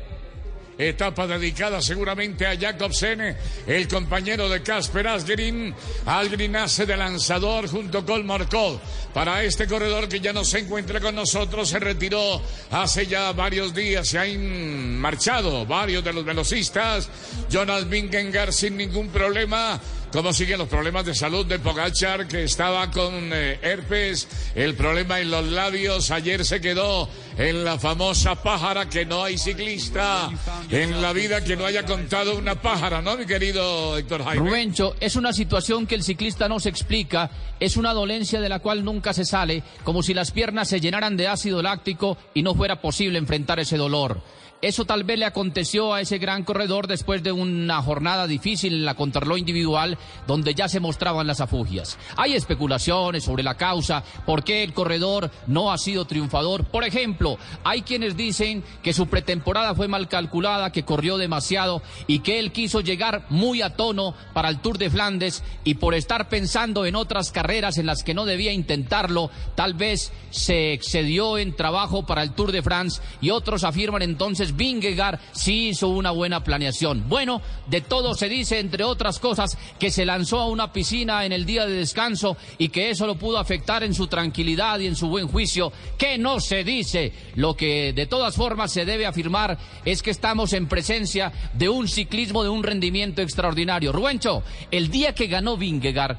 Etapa 0.78 1.26
dedicada 1.26 1.82
seguramente 1.82 2.46
a 2.46 2.56
Jacobsen, 2.56 3.36
el 3.66 3.88
compañero 3.88 4.48
de 4.48 4.62
Casper 4.62 5.08
Asgreen. 5.08 5.74
Asgreen 6.06 6.54
hace 6.54 6.86
de 6.86 6.96
lanzador 6.96 7.68
junto 7.68 8.06
con 8.06 8.24
Markov. 8.24 8.78
Para 9.12 9.42
este 9.42 9.66
corredor 9.66 10.08
que 10.08 10.20
ya 10.20 10.32
no 10.32 10.44
se 10.44 10.60
encuentra 10.60 11.00
con 11.00 11.16
nosotros, 11.16 11.68
se 11.68 11.80
retiró 11.80 12.40
hace 12.70 13.08
ya 13.08 13.32
varios 13.32 13.74
días. 13.74 14.06
Se 14.06 14.20
han 14.20 14.96
marchado 14.98 15.66
varios 15.66 16.04
de 16.04 16.12
los 16.12 16.24
velocistas. 16.24 17.08
Jonas 17.50 17.88
Vingegaard 17.88 18.52
sin 18.52 18.76
ningún 18.76 19.08
problema. 19.08 19.80
¿Cómo 20.12 20.32
siguen 20.32 20.58
los 20.58 20.68
problemas 20.68 21.04
de 21.04 21.14
salud 21.14 21.44
de 21.44 21.58
Pogachar, 21.58 22.26
que 22.26 22.44
estaba 22.44 22.90
con 22.90 23.30
eh, 23.30 23.58
herpes, 23.60 24.26
el 24.54 24.74
problema 24.74 25.20
en 25.20 25.30
los 25.30 25.46
labios? 25.46 26.10
Ayer 26.10 26.46
se 26.46 26.62
quedó 26.62 27.10
en 27.36 27.62
la 27.62 27.78
famosa 27.78 28.34
pájara 28.42 28.88
que 28.88 29.04
no 29.04 29.22
hay 29.22 29.36
ciclista 29.36 30.30
en 30.70 31.02
la 31.02 31.12
vida 31.12 31.44
que 31.44 31.56
no 31.56 31.66
haya 31.66 31.84
contado 31.84 32.38
una 32.38 32.54
pájara, 32.54 33.02
¿no, 33.02 33.18
mi 33.18 33.26
querido 33.26 33.98
Héctor 33.98 34.24
Jaime? 34.24 34.48
Rubencho, 34.48 34.96
es 34.98 35.14
una 35.14 35.34
situación 35.34 35.86
que 35.86 35.96
el 35.96 36.02
ciclista 36.02 36.48
no 36.48 36.58
se 36.58 36.70
explica, 36.70 37.30
es 37.60 37.76
una 37.76 37.92
dolencia 37.92 38.40
de 38.40 38.48
la 38.48 38.60
cual 38.60 38.84
nunca 38.84 39.12
se 39.12 39.26
sale, 39.26 39.62
como 39.84 40.02
si 40.02 40.14
las 40.14 40.30
piernas 40.30 40.68
se 40.68 40.80
llenaran 40.80 41.18
de 41.18 41.28
ácido 41.28 41.60
láctico 41.60 42.16
y 42.32 42.42
no 42.42 42.54
fuera 42.54 42.80
posible 42.80 43.18
enfrentar 43.18 43.60
ese 43.60 43.76
dolor. 43.76 44.22
Eso 44.60 44.84
tal 44.84 45.04
vez 45.04 45.20
le 45.20 45.24
aconteció 45.24 45.94
a 45.94 46.00
ese 46.00 46.18
gran 46.18 46.42
corredor 46.42 46.88
después 46.88 47.22
de 47.22 47.30
una 47.30 47.80
jornada 47.80 48.26
difícil 48.26 48.74
en 48.74 48.84
la 48.84 48.96
contrarreloj 48.96 49.38
individual, 49.38 49.96
donde 50.26 50.52
ya 50.52 50.68
se 50.68 50.80
mostraban 50.80 51.28
las 51.28 51.40
afugias. 51.40 51.96
Hay 52.16 52.34
especulaciones 52.34 53.22
sobre 53.22 53.44
la 53.44 53.56
causa, 53.56 54.02
por 54.26 54.42
qué 54.42 54.64
el 54.64 54.72
corredor 54.72 55.30
no 55.46 55.70
ha 55.70 55.78
sido 55.78 56.06
triunfador. 56.06 56.64
Por 56.64 56.82
ejemplo, 56.82 57.38
hay 57.62 57.82
quienes 57.82 58.16
dicen 58.16 58.64
que 58.82 58.92
su 58.92 59.06
pretemporada 59.06 59.76
fue 59.76 59.86
mal 59.86 60.08
calculada, 60.08 60.72
que 60.72 60.84
corrió 60.84 61.18
demasiado 61.18 61.80
y 62.08 62.18
que 62.18 62.40
él 62.40 62.50
quiso 62.50 62.80
llegar 62.80 63.26
muy 63.28 63.62
a 63.62 63.76
tono 63.76 64.14
para 64.32 64.48
el 64.48 64.58
Tour 64.58 64.76
de 64.76 64.90
Flandes 64.90 65.44
y 65.62 65.74
por 65.74 65.94
estar 65.94 66.28
pensando 66.28 66.84
en 66.84 66.96
otras 66.96 67.30
carreras 67.30 67.78
en 67.78 67.86
las 67.86 68.02
que 68.02 68.12
no 68.12 68.24
debía 68.24 68.52
intentarlo, 68.52 69.30
tal 69.54 69.74
vez 69.74 70.12
se 70.30 70.72
excedió 70.72 71.38
en 71.38 71.54
trabajo 71.54 72.04
para 72.04 72.24
el 72.24 72.32
Tour 72.32 72.50
de 72.50 72.62
France 72.62 73.00
y 73.20 73.30
otros 73.30 73.62
afirman 73.62 74.02
entonces 74.02 74.47
Vingegaard 74.56 75.18
sí 75.32 75.68
hizo 75.68 75.88
una 75.88 76.10
buena 76.10 76.42
planeación. 76.44 77.08
Bueno, 77.08 77.42
de 77.66 77.80
todo 77.80 78.14
se 78.14 78.28
dice, 78.28 78.58
entre 78.58 78.84
otras 78.84 79.18
cosas, 79.18 79.56
que 79.78 79.90
se 79.90 80.04
lanzó 80.04 80.40
a 80.40 80.48
una 80.48 80.72
piscina 80.72 81.24
en 81.24 81.32
el 81.32 81.46
día 81.46 81.66
de 81.66 81.74
descanso 81.74 82.36
y 82.58 82.68
que 82.68 82.90
eso 82.90 83.06
lo 83.06 83.16
pudo 83.16 83.38
afectar 83.38 83.82
en 83.82 83.94
su 83.94 84.06
tranquilidad 84.06 84.78
y 84.80 84.86
en 84.86 84.96
su 84.96 85.08
buen 85.08 85.28
juicio, 85.28 85.72
que 85.96 86.18
no 86.18 86.40
se 86.40 86.64
dice. 86.64 87.12
Lo 87.34 87.54
que 87.54 87.92
de 87.92 88.06
todas 88.06 88.34
formas 88.34 88.72
se 88.72 88.84
debe 88.84 89.06
afirmar 89.06 89.58
es 89.84 90.02
que 90.02 90.10
estamos 90.10 90.52
en 90.52 90.66
presencia 90.68 91.32
de 91.54 91.68
un 91.68 91.88
ciclismo 91.88 92.42
de 92.42 92.48
un 92.48 92.62
rendimiento 92.62 93.22
extraordinario. 93.22 93.92
Rubencho, 93.92 94.42
el 94.70 94.90
día 94.90 95.14
que 95.14 95.26
ganó 95.26 95.56
Vingegaard 95.56 96.16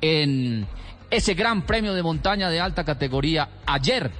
en 0.00 0.66
ese 1.10 1.34
gran 1.34 1.64
premio 1.64 1.94
de 1.94 2.02
montaña 2.02 2.50
de 2.50 2.60
alta 2.60 2.84
categoría 2.84 3.48
ayer, 3.66 4.10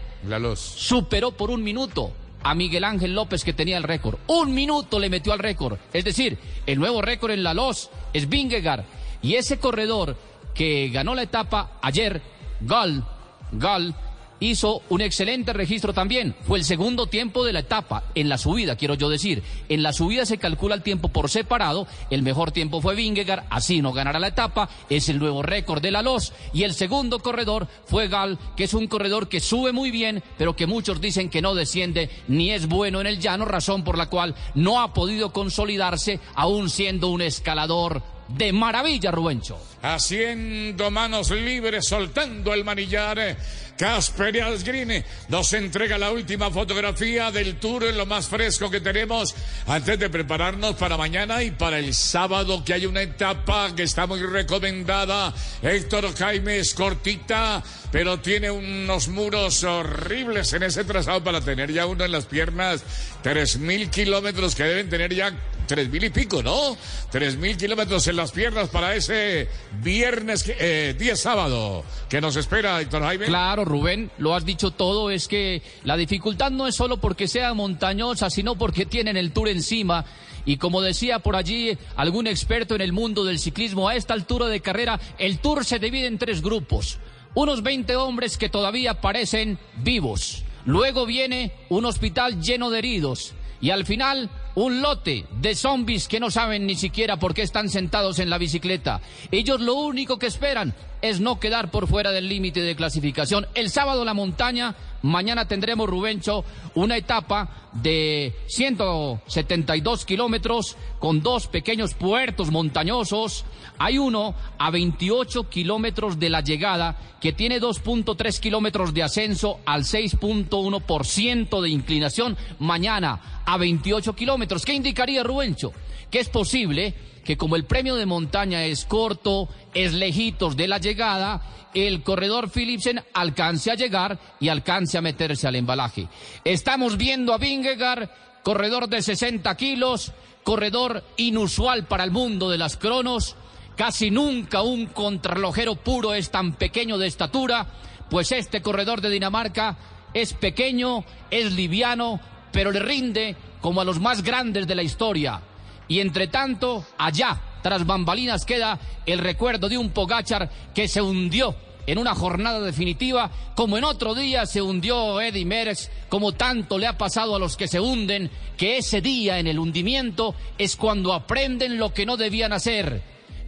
superó 0.56 1.32
por 1.32 1.50
un 1.50 1.62
minuto 1.62 2.12
a 2.42 2.55
Miguel 2.55 2.85
Ángel 2.85 3.14
López 3.14 3.44
que 3.44 3.53
tenía 3.53 3.77
el 3.77 3.83
récord. 3.83 4.18
Un 4.27 4.55
minuto 4.55 4.98
le 4.98 5.11
metió 5.11 5.33
al 5.33 5.38
récord. 5.38 5.79
Es 5.92 6.05
decir, 6.05 6.38
el 6.66 6.79
nuevo 6.79 7.03
récord 7.03 7.33
en 7.33 7.42
la 7.42 7.55
LOS 7.55 7.90
es 8.12 8.29
Vingegaard. 8.29 8.85
Y 9.22 9.35
ese 9.35 9.59
corredor 9.59 10.16
que 10.55 10.88
ganó 10.88 11.14
la 11.14 11.22
etapa 11.22 11.79
ayer, 11.83 12.22
Gal, 12.61 13.05
Gal, 13.53 13.94
hizo 14.40 14.83
un 14.88 15.01
excelente 15.01 15.53
registro 15.53 15.92
también. 15.92 16.35
Fue 16.46 16.59
el 16.59 16.64
segundo 16.64 17.07
tiempo 17.07 17.44
de 17.44 17.53
la 17.53 17.61
etapa, 17.61 18.05
en 18.14 18.29
la 18.29 18.38
subida, 18.38 18.77
quiero 18.77 18.94
yo 18.94 19.09
decir. 19.09 19.42
En 19.68 19.83
la 19.83 19.92
subida 19.92 20.27
se 20.27 20.38
calcula 20.38 20.74
el 20.74 20.83
tiempo 20.83 21.09
por 21.09 21.31
separado. 21.31 21.87
El 22.11 22.22
mejor 22.22 22.53
tiempo 22.53 22.81
fue 22.81 22.94
Vingegaard, 22.94 23.44
así 23.51 23.83
no 23.83 23.92
ganará 23.92 24.18
la 24.18 24.29
etapa. 24.29 24.68
Es 24.88 25.09
el 25.09 25.18
nuevo 25.18 25.42
récord 25.42 25.83
de 25.83 25.90
la 25.90 26.03
LOS. 26.03 26.33
Y 26.53 26.62
el 26.62 26.74
segundo 26.74 27.20
corredor 27.20 27.68
fue 27.87 28.09
Gal, 28.09 28.38
que 28.57 28.64
es 28.64 28.74
un 28.74 28.87
corredor 28.87 29.29
que 29.29 29.40
sube 29.40 29.72
muy 29.72 29.90
bien, 29.90 30.22
pero 30.37 30.57
que 30.57 30.66
muchos 30.66 31.01
dicen 31.01 31.31
que 31.31 31.42
no 31.42 31.55
desciende 31.55 32.11
ni 32.29 32.51
es 32.51 32.66
bueno 32.66 33.01
en 33.01 33.07
el 33.07 33.20
llano, 33.20 33.44
razón 33.44 33.85
por 33.85 33.98
la 33.98 34.09
cual 34.09 34.35
no 34.55 34.81
ha 34.81 34.92
podido 34.92 35.33
consolidarse, 35.33 36.20
aún 36.35 36.70
siendo 36.70 37.09
un 37.09 37.22
escalador 37.22 38.03
de 38.29 38.53
maravilla, 38.53 39.11
Rubencho. 39.11 39.59
Haciendo 39.83 40.90
manos 40.90 41.31
libres, 41.31 41.87
soltando 41.87 42.53
el 42.53 42.64
manillar. 42.64 43.37
Casper 43.78 44.42
Asgreen 44.42 45.04
nos 45.28 45.52
entrega 45.52 45.96
la 45.98 46.10
última 46.10 46.50
fotografía 46.50 47.30
del 47.30 47.60
tour, 47.60 47.84
lo 47.94 48.06
más 48.06 48.26
fresco 48.26 48.68
que 48.68 48.80
tenemos 48.80 49.36
antes 49.68 50.00
de 50.00 50.10
prepararnos 50.10 50.74
para 50.74 50.96
mañana 50.96 51.44
y 51.44 51.52
para 51.52 51.78
el 51.78 51.94
sábado, 51.94 52.64
que 52.64 52.74
hay 52.74 52.86
una 52.86 53.02
etapa 53.02 53.72
que 53.76 53.84
está 53.84 54.08
muy 54.08 54.20
recomendada. 54.20 55.32
Héctor 55.62 56.12
Jaime 56.16 56.58
es 56.58 56.74
cortita, 56.74 57.62
pero 57.92 58.18
tiene 58.18 58.50
unos 58.50 59.06
muros 59.06 59.62
horribles 59.62 60.52
en 60.54 60.64
ese 60.64 60.82
trazado 60.82 61.22
para 61.22 61.40
tener 61.40 61.72
ya 61.72 61.86
uno 61.86 62.04
en 62.04 62.10
las 62.10 62.26
piernas. 62.26 62.82
Tres 63.22 63.59
mil 63.59 63.90
kilómetros 63.90 64.54
que 64.54 64.62
deben 64.62 64.88
tener 64.88 65.12
ya 65.12 65.33
tres 65.66 65.88
mil 65.90 66.02
y 66.02 66.11
pico, 66.11 66.42
¿no? 66.42 66.76
Tres 67.11 67.37
mil 67.37 67.57
kilómetros 67.57 68.07
en 68.09 68.16
las 68.16 68.33
piernas 68.33 68.68
para 68.70 68.94
ese 68.94 69.48
viernes, 69.83 70.44
eh, 70.48 70.94
día 70.98 71.14
sábado, 71.14 71.85
que 72.09 72.20
nos 72.20 72.37
espera, 72.37 72.81
Héctor 72.81 73.02
Jaime. 73.02 73.26
Claro, 73.26 73.64
Rubén, 73.64 74.11
lo 74.18 74.35
has 74.35 74.44
dicho 74.44 74.70
todo, 74.70 75.11
es 75.11 75.28
que 75.28 75.62
la 75.85 75.96
dificultad 75.96 76.50
no 76.50 76.66
es 76.66 76.74
solo 76.74 76.96
porque 76.96 77.28
sea 77.28 77.54
montañosa, 77.54 78.31
sino 78.31 78.57
porque 78.57 78.87
tienen 78.87 79.16
el 79.16 79.33
tour 79.33 79.48
encima. 79.48 80.04
Y 80.44 80.57
como 80.57 80.81
decía 80.81 81.18
por 81.18 81.37
allí 81.37 81.76
algún 81.96 82.26
experto 82.26 82.74
en 82.74 82.81
el 82.81 82.92
mundo 82.92 83.24
del 83.24 83.38
ciclismo, 83.38 83.88
a 83.88 83.96
esta 83.96 84.14
altura 84.14 84.46
de 84.46 84.61
carrera, 84.61 84.98
el 85.18 85.38
tour 85.38 85.64
se 85.64 85.78
divide 85.78 86.07
en 86.07 86.18
tres 86.18 86.40
grupos. 86.40 86.98
Unos 87.35 87.62
20 87.62 87.94
hombres 87.96 88.38
que 88.38 88.48
todavía 88.48 89.00
parecen 89.00 89.59
vivos. 89.76 90.44
Luego 90.68 91.07
viene 91.07 91.52
un 91.70 91.87
hospital 91.87 92.42
lleno 92.42 92.68
de 92.68 92.81
heridos. 92.81 93.33
Y 93.59 93.70
al 93.70 93.87
final 93.87 94.28
un 94.54 94.83
lote 94.83 95.24
de 95.40 95.54
zombies 95.54 96.09
que 96.09 96.20
no 96.20 96.31
saben 96.31 96.66
ni 96.66 96.74
siquiera 96.74 97.16
por 97.16 97.33
qué 97.33 97.40
están 97.40 97.70
sentados 97.70 98.18
en 98.18 98.28
la 98.28 98.37
bicicleta. 98.37 99.00
Ellos 99.31 99.62
lo 99.62 99.76
único 99.76 100.18
que 100.18 100.26
esperan 100.26 100.74
es 101.02 101.20
no 101.20 101.38
quedar 101.38 101.70
por 101.70 101.87
fuera 101.87 102.11
del 102.11 102.28
límite 102.28 102.61
de 102.61 102.76
clasificación. 102.76 103.46
El 103.54 103.70
sábado 103.70 104.04
la 104.04 104.14
montaña, 104.14 104.74
mañana 105.02 105.46
tendremos, 105.46 105.88
Rubencho, 105.88 106.44
una 106.74 106.96
etapa 106.96 107.48
de 107.72 108.34
172 108.46 110.04
kilómetros 110.04 110.76
con 110.98 111.22
dos 111.22 111.46
pequeños 111.46 111.94
puertos 111.94 112.50
montañosos. 112.50 113.44
Hay 113.78 113.98
uno 113.98 114.34
a 114.58 114.70
28 114.70 115.48
kilómetros 115.48 116.18
de 116.18 116.30
la 116.30 116.40
llegada 116.40 116.96
que 117.20 117.32
tiene 117.32 117.61
2.3 117.61 118.40
kilómetros 118.40 118.94
de 118.94 119.02
ascenso 119.02 119.61
al 119.66 119.84
6.1% 119.84 121.61
de 121.61 121.68
inclinación. 121.68 122.37
Mañana 122.58 123.42
a 123.46 123.56
28 123.56 124.14
kilómetros. 124.14 124.64
¿Qué 124.64 124.72
indicaría 124.72 125.22
Rubencho? 125.22 125.72
Que 126.11 126.20
es 126.20 126.28
posible 126.28 126.94
que 127.28 127.36
como 127.36 127.56
el 127.56 127.66
premio 127.66 127.96
de 127.96 128.06
montaña 128.06 128.64
es 128.64 128.86
corto, 128.86 129.50
es 129.74 129.92
lejitos 129.92 130.56
de 130.56 130.66
la 130.66 130.78
llegada, 130.78 131.42
el 131.74 132.02
corredor 132.02 132.48
Philipsen 132.48 133.02
alcance 133.12 133.70
a 133.70 133.74
llegar 133.74 134.18
y 134.40 134.48
alcance 134.48 134.96
a 134.96 135.02
meterse 135.02 135.46
al 135.46 135.56
embalaje. 135.56 136.08
Estamos 136.42 136.96
viendo 136.96 137.34
a 137.34 137.36
Vingegaard, 137.36 138.08
corredor 138.42 138.88
de 138.88 139.02
60 139.02 139.54
kilos, 139.58 140.12
corredor 140.42 141.04
inusual 141.18 141.84
para 141.84 142.04
el 142.04 142.12
mundo 142.12 142.48
de 142.48 142.56
las 142.56 142.78
cronos. 142.78 143.36
Casi 143.76 144.10
nunca 144.10 144.62
un 144.62 144.86
contrarrelojero 144.86 145.76
puro 145.76 146.14
es 146.14 146.30
tan 146.30 146.54
pequeño 146.54 146.96
de 146.96 147.08
estatura, 147.08 147.66
pues 148.08 148.32
este 148.32 148.62
corredor 148.62 149.02
de 149.02 149.10
Dinamarca 149.10 149.76
es 150.14 150.32
pequeño, 150.32 151.04
es 151.30 151.52
liviano, 151.52 152.20
pero 152.52 152.70
le 152.70 152.80
rinde 152.80 153.36
como 153.60 153.82
a 153.82 153.84
los 153.84 154.00
más 154.00 154.22
grandes 154.22 154.66
de 154.66 154.74
la 154.74 154.82
historia. 154.82 155.42
Y 155.88 156.01
entre 156.01 156.29
tanto, 156.29 156.85
allá, 156.98 157.40
tras 157.62 157.87
bambalinas, 157.87 158.44
queda 158.44 158.79
el 159.07 159.18
recuerdo 159.18 159.68
de 159.68 159.79
un 159.79 159.90
Pogachar 159.90 160.51
que 160.74 160.87
se 160.87 161.01
hundió 161.01 161.57
en 161.88 161.96
una 161.96 162.14
jornada 162.14 162.61
definitiva, 162.61 163.31
como 163.55 163.79
en 163.79 163.85
otro 163.85 164.14
día 164.14 164.44
se 164.44 164.61
hundió 164.61 165.22
Eddie 165.22 165.46
Merckx, 165.46 165.90
como 166.11 166.33
tanto 166.33 166.77
le 166.77 166.87
ha 166.87 166.98
pasado 166.98 167.35
a 167.35 167.38
los 167.38 167.57
que 167.57 167.66
se 167.66 167.81
hunden, 167.81 168.31
que 168.59 168.77
ese 168.77 169.01
día 169.01 169.38
en 169.38 169.46
el 169.46 169.59
hundimiento 169.59 170.35
es 170.59 170.77
cuando 170.77 171.14
aprenden 171.14 171.79
lo 171.79 171.94
que 171.94 172.05
no 172.05 172.18
debían 172.18 172.53
hacer, 172.53 173.03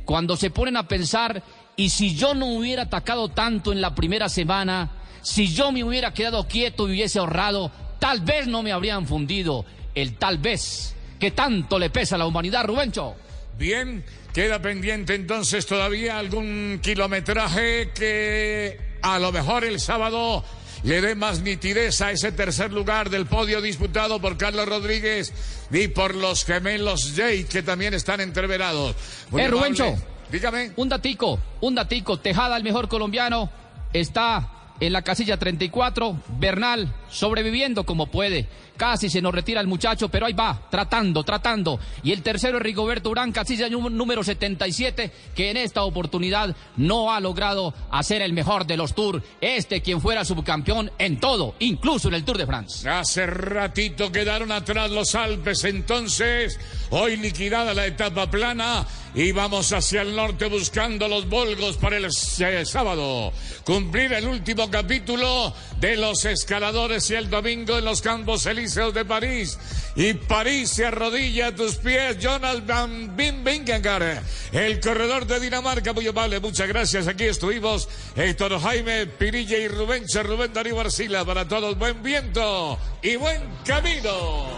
cuando 0.07 0.39
se 0.39 0.49
ponen 0.49 0.79
a 0.79 0.89
pensar, 0.89 1.43
y 1.77 1.91
si 1.91 2.17
yo 2.17 2.33
no 2.33 2.47
hubiera 2.47 2.85
atacado 2.85 3.29
tanto 3.29 3.73
en 3.73 3.83
la 3.83 3.95
primera 3.95 4.31
semana, 4.31 4.91
si 5.21 5.49
yo 5.49 5.71
me 5.71 5.85
hubiera 5.85 6.15
quedado 6.15 6.49
quieto 6.49 6.89
y 6.89 6.93
hubiese 6.93 7.19
ahorrado, 7.19 7.71
tal 7.99 8.21
vez 8.21 8.47
no 8.47 8.63
me 8.63 8.73
habrían 8.73 9.07
fundido, 9.07 9.67
el 9.95 10.17
tal 10.17 10.39
vez 10.39 10.97
que 11.21 11.31
tanto 11.33 11.79
le 11.79 11.91
pesa 11.91 12.17
a 12.17 12.19
la 12.19 12.27
humanidad, 12.27 12.65
Rubencho. 12.65 13.15
Bien, 13.59 14.03
queda 14.33 14.61
pendiente 14.61 15.15
entonces 15.15 15.67
todavía 15.67 16.19
algún 16.19 16.81
kilometraje 16.83 17.91
que 17.95 18.81
a 19.03 19.19
lo 19.19 19.31
mejor 19.31 19.65
el 19.65 19.79
sábado 19.79 20.43
le 20.83 21.03
dé 21.03 21.15
más 21.15 21.43
nitidez 21.43 22.01
a 22.01 22.11
ese 22.11 22.33
tercer 22.33 22.73
lugar 22.73 23.11
del 23.11 23.27
podio 23.27 23.61
disputado 23.61 24.19
por 24.19 24.39
Carlos 24.39 24.67
Rodríguez 24.67 25.33
y 25.71 25.89
por 25.89 26.15
los 26.15 26.45
gemelos 26.47 27.13
Jay 27.15 27.45
que 27.45 27.63
también 27.63 27.93
están 27.93 28.21
entreverados. 28.21 28.97
eh, 29.37 29.47
Rubencho. 29.49 29.95
Dígame. 30.33 30.73
Un 30.77 30.89
datico, 30.89 31.39
un 31.61 31.75
datico. 31.75 32.19
Tejada, 32.19 32.57
el 32.57 32.63
mejor 32.63 32.89
colombiano, 32.89 33.51
está 33.93 34.49
en 34.79 34.93
la 34.93 35.03
casilla 35.03 35.37
34. 35.37 36.17
Bernal 36.39 36.95
sobreviviendo 37.11 37.85
como 37.85 38.07
puede. 38.07 38.47
Casi 38.77 39.11
se 39.11 39.21
nos 39.21 39.35
retira 39.35 39.61
el 39.61 39.67
muchacho, 39.67 40.09
pero 40.09 40.25
ahí 40.25 40.33
va, 40.33 40.69
tratando, 40.71 41.23
tratando. 41.23 41.79
Y 42.03 42.13
el 42.13 42.23
tercero 42.23 42.57
es 42.57 42.63
Rigoberto 42.63 43.11
Urán, 43.11 43.31
casilla 43.31 43.69
número 43.69 44.25
77, 44.25 45.13
que 45.35 45.51
en 45.51 45.59
esta 45.59 45.83
oportunidad 45.83 46.57
no 46.79 47.13
ha 47.13 47.21
logrado 47.21 47.75
hacer 47.91 48.23
el 48.23 48.33
mejor 48.33 48.67
de 48.67 48.79
los 48.79 48.95
Tours. 48.95 49.23
Este 49.41 49.83
quien 49.83 50.01
fuera 50.01 50.25
subcampeón 50.25 50.91
en 50.99 51.21
todo, 51.21 51.55
incluso 51.59 52.09
en 52.09 52.15
el 52.15 52.25
Tour 52.25 52.39
de 52.39 52.47
France. 52.47 52.89
Hace 52.89 53.27
ratito 53.27 54.11
quedaron 54.11 54.51
atrás 54.51 54.91
los 54.91 55.15
Alpes, 55.15 55.65
entonces, 55.65 56.59
hoy 56.91 57.19
liquidada 57.19 57.75
la 57.75 57.87
etapa 57.87 58.31
plana 58.31 58.87
y 59.15 59.33
vamos 59.33 59.73
hacia 59.73 60.03
el 60.03 60.15
norte 60.15 60.47
buscando 60.47 61.09
los 61.09 61.29
Volgos 61.29 61.77
para 61.77 61.97
el 61.97 62.07
eh, 62.07 62.65
sábado. 62.65 63.33
Cumplir 63.65 64.13
el 64.13 64.27
último 64.27 64.71
capítulo 64.71 65.53
de 65.81 65.97
los 65.97 66.25
escaladores 66.25 67.00
y 67.09 67.15
el 67.15 67.31
domingo 67.31 67.79
en 67.79 67.85
los 67.85 68.03
Campos 68.03 68.45
Elíseos 68.45 68.93
de 68.93 69.05
París. 69.05 69.59
Y 69.95 70.13
París 70.15 70.71
se 70.71 70.85
arrodilla 70.85 71.47
a 71.47 71.55
tus 71.55 71.77
pies, 71.77 72.19
Jonas 72.19 72.67
Van 72.67 73.17
Vingegaard, 73.17 74.23
el 74.53 74.81
corredor 74.81 75.27
de 75.27 75.41
Dinamarca. 75.41 75.93
Muy 75.95 76.07
amable, 76.07 76.41
muchas 76.41 76.69
gracias. 76.69 77.07
Aquí 77.07 77.25
estuvimos 77.25 77.89
Héctor 78.17 78.61
Jaime 78.61 79.07
Pirilla 79.07 79.57
y 79.57 79.69
Rubén 79.69 80.05
Rubén 80.23 80.53
Darío 80.53 80.77
Barcila. 80.77 81.25
Para 81.25 81.49
todos, 81.49 81.79
buen 81.79 82.03
viento 82.03 82.79
y 83.03 83.17
buen 83.17 83.41
camino. 83.65 84.49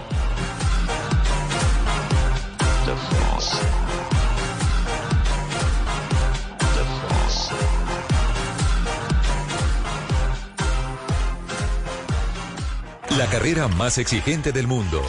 La 13.19 13.27
carrera 13.27 13.69
más 13.69 13.99
exigente 13.99 14.53
del 14.53 14.67
mundo. 14.67 15.03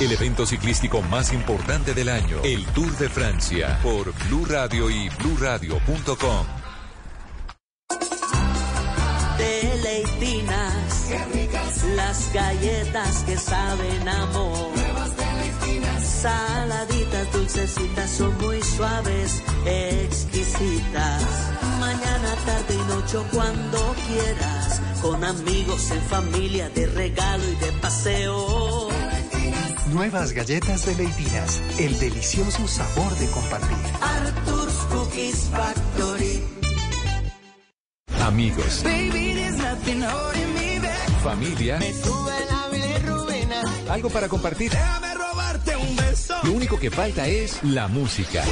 El 0.00 0.12
evento 0.12 0.44
ciclístico 0.44 1.00
más 1.00 1.32
importante 1.32 1.94
del 1.94 2.10
año, 2.10 2.36
el 2.44 2.66
Tour 2.66 2.94
de 2.98 3.08
Francia, 3.08 3.78
por 3.82 4.12
Blue 4.26 4.44
Radio 4.44 4.90
y 4.90 5.08
BlueRadio.com. 5.08 6.46
Deleitinas, 9.38 11.10
las 11.96 12.32
galletas 12.34 13.24
que 13.24 13.38
saben 13.38 14.08
amor. 14.08 14.72
Saladitas, 16.02 17.32
dulcecitas, 17.32 18.10
son 18.10 18.36
muy 18.38 18.62
suaves, 18.62 19.42
exquisitas. 19.64 21.71
Mañana, 21.82 22.34
tarde 22.46 22.74
y 22.74 22.94
noche, 22.94 23.18
cuando 23.32 23.96
quieras. 24.06 24.80
Con 25.02 25.24
amigos, 25.24 25.90
en 25.90 26.02
familia, 26.02 26.70
de 26.70 26.86
regalo 26.86 27.42
y 27.42 27.56
de 27.56 27.72
paseo. 27.80 28.88
Nuevas 29.92 30.30
galletas 30.30 30.86
de 30.86 30.94
Leitinas, 30.94 31.60
el 31.80 31.98
delicioso 31.98 32.68
sabor 32.68 33.12
de 33.16 33.26
compartir. 33.26 33.76
Arthur's 34.00 34.74
Cookies 34.92 35.50
Factory. 35.50 36.44
Amigos, 38.20 38.84
familia, 41.24 41.80
algo 43.90 44.08
para 44.08 44.28
compartir. 44.28 44.70
Déjame 44.70 45.14
robarte 45.14 45.76
un 45.76 45.96
beso. 45.96 46.34
Lo 46.44 46.52
único 46.52 46.78
que 46.78 46.92
falta 46.92 47.26
es 47.26 47.60
la 47.64 47.88
música. 47.88 48.44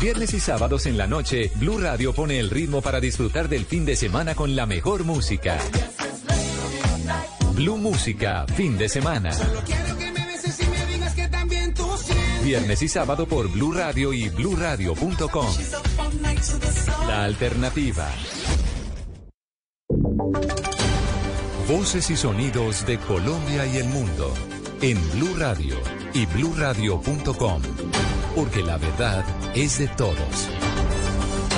Viernes 0.00 0.34
y 0.34 0.40
sábados 0.40 0.86
en 0.86 0.98
la 0.98 1.06
noche, 1.06 1.50
Blue 1.56 1.78
Radio 1.78 2.12
pone 2.12 2.38
el 2.38 2.50
ritmo 2.50 2.82
para 2.82 3.00
disfrutar 3.00 3.48
del 3.48 3.64
fin 3.64 3.84
de 3.84 3.96
semana 3.96 4.34
con 4.34 4.56
la 4.56 4.66
mejor 4.66 5.04
música. 5.04 5.58
Blue 7.54 7.76
Música, 7.76 8.46
fin 8.56 8.76
de 8.78 8.88
semana. 8.88 9.30
Viernes 12.42 12.82
y 12.82 12.88
sábado 12.88 13.26
por 13.26 13.48
Blue 13.48 13.72
Radio 13.72 14.12
y 14.12 14.28
funky 14.28 15.24
La 17.06 17.24
alternativa. 17.24 18.08
Voces 21.68 22.10
y 22.10 22.16
sonidos 22.16 22.84
de 22.84 22.98
Colombia 22.98 23.66
y 23.66 23.76
el 23.76 23.88
mundo 23.88 24.34
en 24.82 24.98
Blue 25.12 25.36
Radio 25.38 25.76
y 26.12 26.26
bluradio.com, 26.26 27.62
porque 28.34 28.62
la 28.62 28.78
verdad 28.78 29.24
es 29.54 29.78
de 29.78 29.88
todos. 29.88 30.48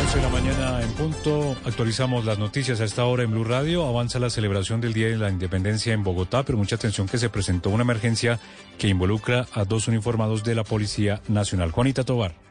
11 0.01 0.16
de 0.16 0.22
la 0.22 0.29
mañana 0.29 0.83
en 0.83 0.91
punto. 0.93 1.57
Actualizamos 1.64 2.25
las 2.25 2.39
noticias 2.39 2.81
a 2.81 2.85
esta 2.85 3.05
hora 3.05 3.22
en 3.22 3.31
Blue 3.31 3.45
Radio. 3.45 3.87
Avanza 3.87 4.18
la 4.18 4.31
celebración 4.31 4.81
del 4.81 4.93
Día 4.93 5.09
de 5.09 5.16
la 5.16 5.31
Independencia 5.31 5.93
en 5.93 6.03
Bogotá, 6.03 6.43
pero 6.43 6.59
mucha 6.59 6.77
atención 6.77 7.07
que 7.07 7.18
se 7.18 7.31
presentó 7.31 7.70
una 7.70 7.83
emergencia 7.83 8.39
que 8.79 8.89
involucra 8.89 9.47
a 9.53 9.64
dos 9.64 9.89
uniformados 9.89 10.45
de 10.45 10.55
la 10.55 10.64
Policía 10.64 11.20
Nacional. 11.29 11.70
Juanita 11.70 12.05
Tobar. 12.05 12.43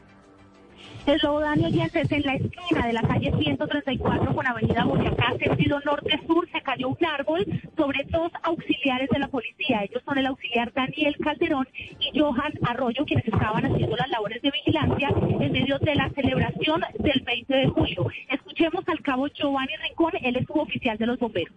El 1.06 1.20
Daniel 1.20 1.66
oyentes 1.66 2.10
en 2.12 2.22
la 2.22 2.34
esquina 2.34 2.86
de 2.86 2.94
la 2.94 3.02
calle 3.02 3.30
134 3.38 4.34
con 4.34 4.46
Avenida 4.46 4.84
Boyacá, 4.84 5.34
sentido 5.38 5.78
norte-sur, 5.80 6.48
se 6.50 6.62
cayó 6.62 6.88
un 6.88 7.04
árbol 7.04 7.44
sobre 7.76 8.04
dos 8.08 8.32
auxiliares 8.42 9.10
de 9.10 9.18
la 9.18 9.28
policía. 9.28 9.82
Ellos 9.82 10.02
son 10.06 10.16
el 10.16 10.26
auxiliar 10.26 10.72
Daniel 10.72 11.14
Calderón 11.22 11.68
y 12.00 12.18
Johan 12.18 12.54
Arroyo, 12.62 13.04
quienes 13.04 13.26
estaban 13.26 13.66
haciendo 13.66 13.96
las 13.96 14.08
labores 14.08 14.40
de 14.40 14.50
vigilancia 14.50 15.10
en 15.40 15.52
medio 15.52 15.78
de 15.78 15.94
la 15.94 16.08
celebración 16.08 16.80
del 16.98 17.20
20 17.20 17.54
de 17.54 17.68
julio. 17.68 18.06
Escuchemos 18.30 18.82
al 18.88 19.02
cabo 19.02 19.26
Giovanni 19.28 19.76
Rincón, 19.86 20.12
él 20.22 20.36
es 20.36 20.46
suboficial 20.46 20.96
de 20.96 21.06
los 21.06 21.18
bomberos. 21.18 21.54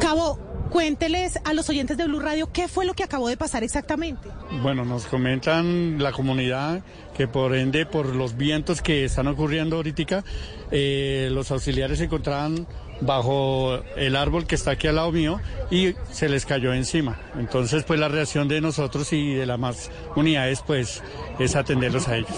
Cabo, 0.00 0.38
cuénteles 0.70 1.38
a 1.44 1.52
los 1.52 1.68
oyentes 1.68 1.96
de 1.96 2.06
Blue 2.06 2.20
Radio 2.20 2.50
qué 2.52 2.68
fue 2.68 2.86
lo 2.86 2.94
que 2.94 3.04
acabó 3.04 3.28
de 3.28 3.36
pasar 3.36 3.62
exactamente. 3.62 4.28
Bueno, 4.62 4.84
nos 4.84 5.06
comentan 5.06 6.02
la 6.02 6.12
comunidad 6.12 6.82
que 7.16 7.26
por 7.28 7.54
ende, 7.54 7.86
por 7.86 8.14
los 8.14 8.36
vientos 8.36 8.82
que 8.82 9.04
están 9.04 9.26
ocurriendo 9.26 9.76
ahorita, 9.76 10.24
eh, 10.70 11.28
los 11.32 11.50
auxiliares 11.50 11.98
se 11.98 12.04
encontraban 12.04 12.66
bajo 13.00 13.78
el 13.96 14.16
árbol 14.16 14.46
que 14.46 14.54
está 14.54 14.72
aquí 14.72 14.86
al 14.86 14.96
lado 14.96 15.12
mío 15.12 15.40
y 15.70 15.94
se 16.10 16.28
les 16.28 16.44
cayó 16.44 16.72
encima. 16.74 17.18
Entonces, 17.38 17.84
pues 17.84 17.98
la 18.00 18.08
reacción 18.08 18.48
de 18.48 18.60
nosotros 18.60 19.12
y 19.12 19.34
de 19.34 19.46
las 19.46 19.58
más 19.58 19.90
unidades, 20.14 20.62
pues, 20.66 21.02
es 21.38 21.56
atenderlos 21.56 22.08
a 22.08 22.18
ellos. 22.18 22.36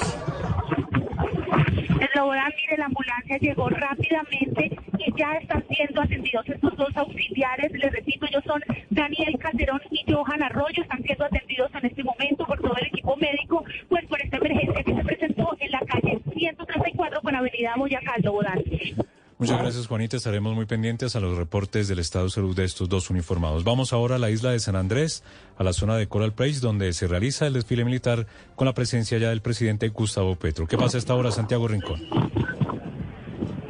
Mire, 2.69 2.81
la 2.81 2.87
ambulancia 2.87 3.39
llegó 3.39 3.71
rápidamente 3.71 4.71
y 4.99 5.19
ya 5.19 5.33
están 5.41 5.65
siendo 5.71 6.03
atendidos 6.03 6.47
estos 6.51 6.77
dos 6.77 6.95
auxiliares. 6.99 7.73
Les 7.73 7.91
repito, 7.91 8.27
ellos 8.27 8.45
son 8.45 8.63
Daniel 8.91 9.39
Calderón 9.39 9.81
y 9.91 10.05
Johan 10.13 10.43
Arroyo. 10.43 10.83
Están 10.83 11.03
siendo 11.03 11.25
atendidos 11.25 11.71
en 11.75 11.87
este 11.87 12.05
momento 12.05 12.45
por 12.45 12.61
todo 12.61 12.77
el 12.77 12.89
equipo 12.89 13.17
médico, 13.17 13.65
pues 13.89 14.05
por 14.07 14.21
esta 14.21 14.37
emergencia 14.37 14.85
que 14.85 14.95
se 14.95 15.03
presentó 15.03 15.57
en 15.61 15.71
la 15.71 15.81
calle 15.81 16.21
134 16.37 17.23
con 17.23 17.35
Avenida 17.35 17.75
Boyacá, 17.75 18.17
Bogotá. 18.23 18.55
Muchas 19.39 19.61
gracias, 19.61 19.87
Juanita. 19.87 20.17
Estaremos 20.17 20.57
muy 20.57 20.67
pendientes 20.67 21.15
a 21.15 21.21
los 21.21 21.39
reportes 21.39 21.87
del 21.87 22.01
estado 22.01 22.25
de 22.25 22.31
salud 22.31 22.57
de 22.57 22.65
estos 22.65 22.89
dos 22.89 23.09
uniformados. 23.09 23.63
Vamos 23.63 23.93
ahora 23.93 24.17
a 24.17 24.19
la 24.19 24.31
isla 24.31 24.51
de 24.51 24.59
San 24.59 24.75
Andrés, 24.75 25.23
a 25.57 25.63
la 25.63 25.73
zona 25.73 25.97
de 25.97 26.09
Coral 26.09 26.33
Place, 26.33 26.59
donde 26.59 26.93
se 26.93 27.07
realiza 27.07 27.47
el 27.47 27.53
desfile 27.53 27.85
militar 27.85 28.27
con 28.57 28.67
la 28.67 28.75
presencia 28.75 29.17
ya 29.17 29.29
del 29.29 29.41
presidente 29.41 29.91
Gustavo 29.91 30.35
Petro. 30.35 30.67
¿Qué 30.67 30.77
pasa 30.77 30.97
a 30.97 30.99
esta 30.99 31.15
hora, 31.15 31.31
Santiago 31.31 31.69
Rincón? 31.69 32.01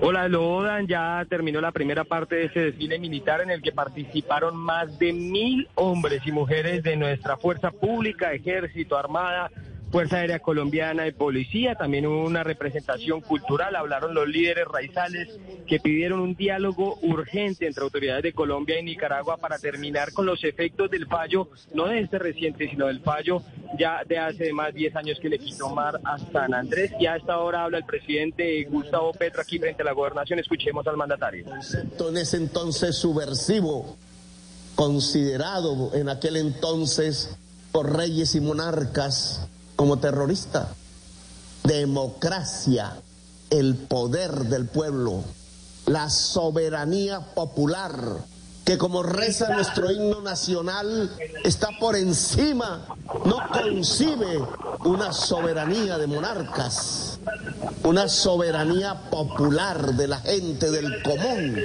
Hola, 0.01 0.27
Lodan. 0.27 0.87
Ya 0.87 1.27
terminó 1.29 1.61
la 1.61 1.71
primera 1.71 2.05
parte 2.05 2.37
de 2.37 2.45
ese 2.47 2.61
desfile 2.61 2.99
militar 2.99 3.43
en 3.43 3.51
el 3.51 3.61
que 3.61 3.73
participaron 3.73 4.57
más 4.57 4.99
de 4.99 5.13
mil 5.13 5.69
hombres 5.75 6.23
y 6.25 6.33
mujeres 6.33 6.83
de 6.83 6.97
nuestra 6.97 7.37
fuerza 7.37 7.73
pública, 7.73 8.33
ejército, 8.33 8.97
armada, 8.97 9.51
Fuerza 9.91 10.17
Aérea 10.17 10.41
Colombiana 10.41 11.07
y 11.07 11.13
Policía, 11.13 11.75
también 11.75 12.07
hubo 12.07 12.25
una 12.25 12.45
representación 12.45 13.23
cultural, 13.23 13.75
hablaron 13.75 14.13
los 14.13 14.29
líderes 14.29 14.67
raizales 14.69 15.29
que 15.67 15.81
pidieron 15.81 16.21
un 16.21 16.35
diálogo 16.35 16.99
urgente 17.03 17.67
entre 17.67 17.85
autoridades 17.85 18.23
de 18.23 18.33
Colombia 18.35 18.79
y 18.79 18.83
Nicaragua 18.83 19.39
para 19.39 19.59
terminar 19.59 20.13
con 20.13 20.27
los 20.27 20.45
efectos 20.45 20.91
del 20.91 21.07
fallo, 21.07 21.49
no 21.73 21.87
de 21.87 22.01
este 22.01 22.19
reciente, 22.19 22.69
sino 22.69 22.87
del 22.87 23.01
fallo 23.01 23.43
ya 23.79 24.03
de 24.07 24.19
hace 24.19 24.53
más 24.53 24.75
de 24.75 24.81
10 24.81 24.97
años 24.97 25.19
que 25.21 25.29
le 25.29 25.39
quitó 25.39 25.71
mar 25.71 26.01
a 26.05 26.19
San 26.19 26.55
Andrés. 26.55 26.93
Y 27.01 27.07
a 27.07 27.17
esta 27.17 27.39
hora 27.39 27.65
habla 27.65 27.79
el 27.79 27.85
presidente 27.85 28.65
Gustavo 28.65 29.13
Petro 29.13 29.43
aquí 29.43 29.59
frente 29.59 29.83
a 29.83 29.85
la 29.85 29.93
gobernación. 29.93 30.39
Escuchemos 30.39 30.87
al 30.87 30.97
mandatario. 30.97 31.47
En 31.47 32.17
ese 32.17 32.37
entonces 32.37 32.97
subversivo, 32.97 33.97
considerado 34.75 35.95
en 35.95 36.09
aquel 36.09 36.37
entonces 36.37 37.37
por 37.73 37.97
reyes 37.97 38.35
y 38.35 38.41
monarcas, 38.41 39.49
como 39.79 39.99
terrorista. 39.99 40.75
Democracia, 41.63 43.01
el 43.49 43.77
poder 43.77 44.47
del 44.47 44.67
pueblo, 44.67 45.23
la 45.87 46.11
soberanía 46.11 47.21
popular 47.21 47.95
que 48.69 48.77
como 48.77 49.03
reza 49.03 49.49
nuestro 49.55 49.91
himno 49.91 50.21
nacional, 50.21 51.11
está 51.43 51.71
por 51.81 51.97
encima, 51.97 52.85
no 53.25 53.49
concibe 53.51 54.39
una 54.85 55.11
soberanía 55.11 55.97
de 55.97 56.07
monarcas, 56.07 57.19
una 57.83 58.09
soberanía 58.09 59.09
popular 59.11 59.95
de 59.95 60.07
la 60.07 60.19
gente 60.19 60.71
del 60.71 61.03
común. 61.03 61.59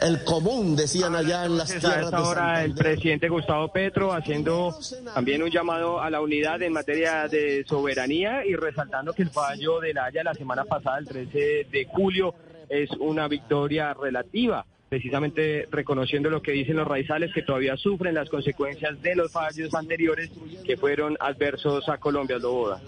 El 0.00 0.22
común, 0.22 0.76
decían 0.76 1.16
allá 1.16 1.46
en 1.46 1.58
las 1.58 1.66
tierras 1.66 2.12
de 2.12 2.16
ahora 2.16 2.62
el 2.62 2.74
presidente 2.74 3.28
Gustavo 3.28 3.72
Petro 3.72 4.12
haciendo 4.12 4.78
también 5.14 5.42
un 5.42 5.50
llamado 5.50 6.00
a 6.00 6.08
la 6.10 6.20
unidad 6.20 6.62
en 6.62 6.72
materia 6.72 7.26
de 7.26 7.64
soberanía 7.68 8.46
y 8.46 8.54
resaltando 8.54 9.12
que 9.12 9.22
el 9.22 9.30
fallo 9.30 9.80
de 9.80 9.92
la 9.92 10.04
Haya 10.04 10.22
la 10.22 10.34
semana 10.34 10.64
pasada, 10.64 10.98
el 10.98 11.08
13 11.08 11.66
de 11.72 11.88
julio, 11.92 12.36
es 12.68 12.88
una 13.00 13.26
victoria 13.26 13.94
relativa 13.94 14.64
precisamente 14.96 15.68
reconociendo 15.70 16.30
lo 16.30 16.40
que 16.40 16.52
dicen 16.52 16.76
los 16.76 16.88
raizales 16.88 17.30
que 17.34 17.42
todavía 17.42 17.76
sufren 17.76 18.14
las 18.14 18.30
consecuencias 18.30 19.02
de 19.02 19.14
los 19.14 19.30
fallos 19.30 19.74
anteriores 19.74 20.30
que 20.64 20.78
fueron 20.78 21.18
adversos 21.20 21.86
a 21.90 21.98
Colombia, 21.98 22.38
Loboda. 22.38 22.80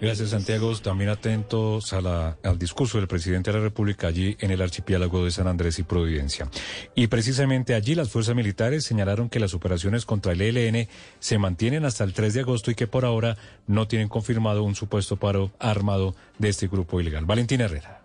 Gracias, 0.00 0.30
Santiago. 0.30 0.72
También 0.78 1.10
atentos 1.10 1.92
al 1.92 2.58
discurso 2.60 2.98
del 2.98 3.08
presidente 3.08 3.50
de 3.50 3.58
la 3.58 3.64
República 3.64 4.06
allí 4.06 4.36
en 4.38 4.52
el 4.52 4.62
archipiélago 4.62 5.24
de 5.24 5.32
San 5.32 5.48
Andrés 5.48 5.80
y 5.80 5.82
Providencia. 5.82 6.48
Y 6.94 7.08
precisamente 7.08 7.74
allí 7.74 7.96
las 7.96 8.08
fuerzas 8.08 8.36
militares 8.36 8.84
señalaron 8.84 9.28
que 9.28 9.40
las 9.40 9.52
operaciones 9.52 10.04
contra 10.04 10.34
el 10.34 10.40
ELN 10.40 10.86
se 11.18 11.38
mantienen 11.38 11.84
hasta 11.84 12.04
el 12.04 12.12
3 12.12 12.34
de 12.34 12.40
agosto 12.42 12.70
y 12.70 12.76
que 12.76 12.86
por 12.86 13.04
ahora 13.04 13.36
no 13.66 13.88
tienen 13.88 14.08
confirmado 14.08 14.62
un 14.62 14.76
supuesto 14.76 15.16
paro 15.16 15.50
armado 15.58 16.14
de 16.38 16.50
este 16.50 16.68
grupo 16.68 17.00
ilegal. 17.00 17.24
Valentina 17.24 17.64
Herrera. 17.64 17.97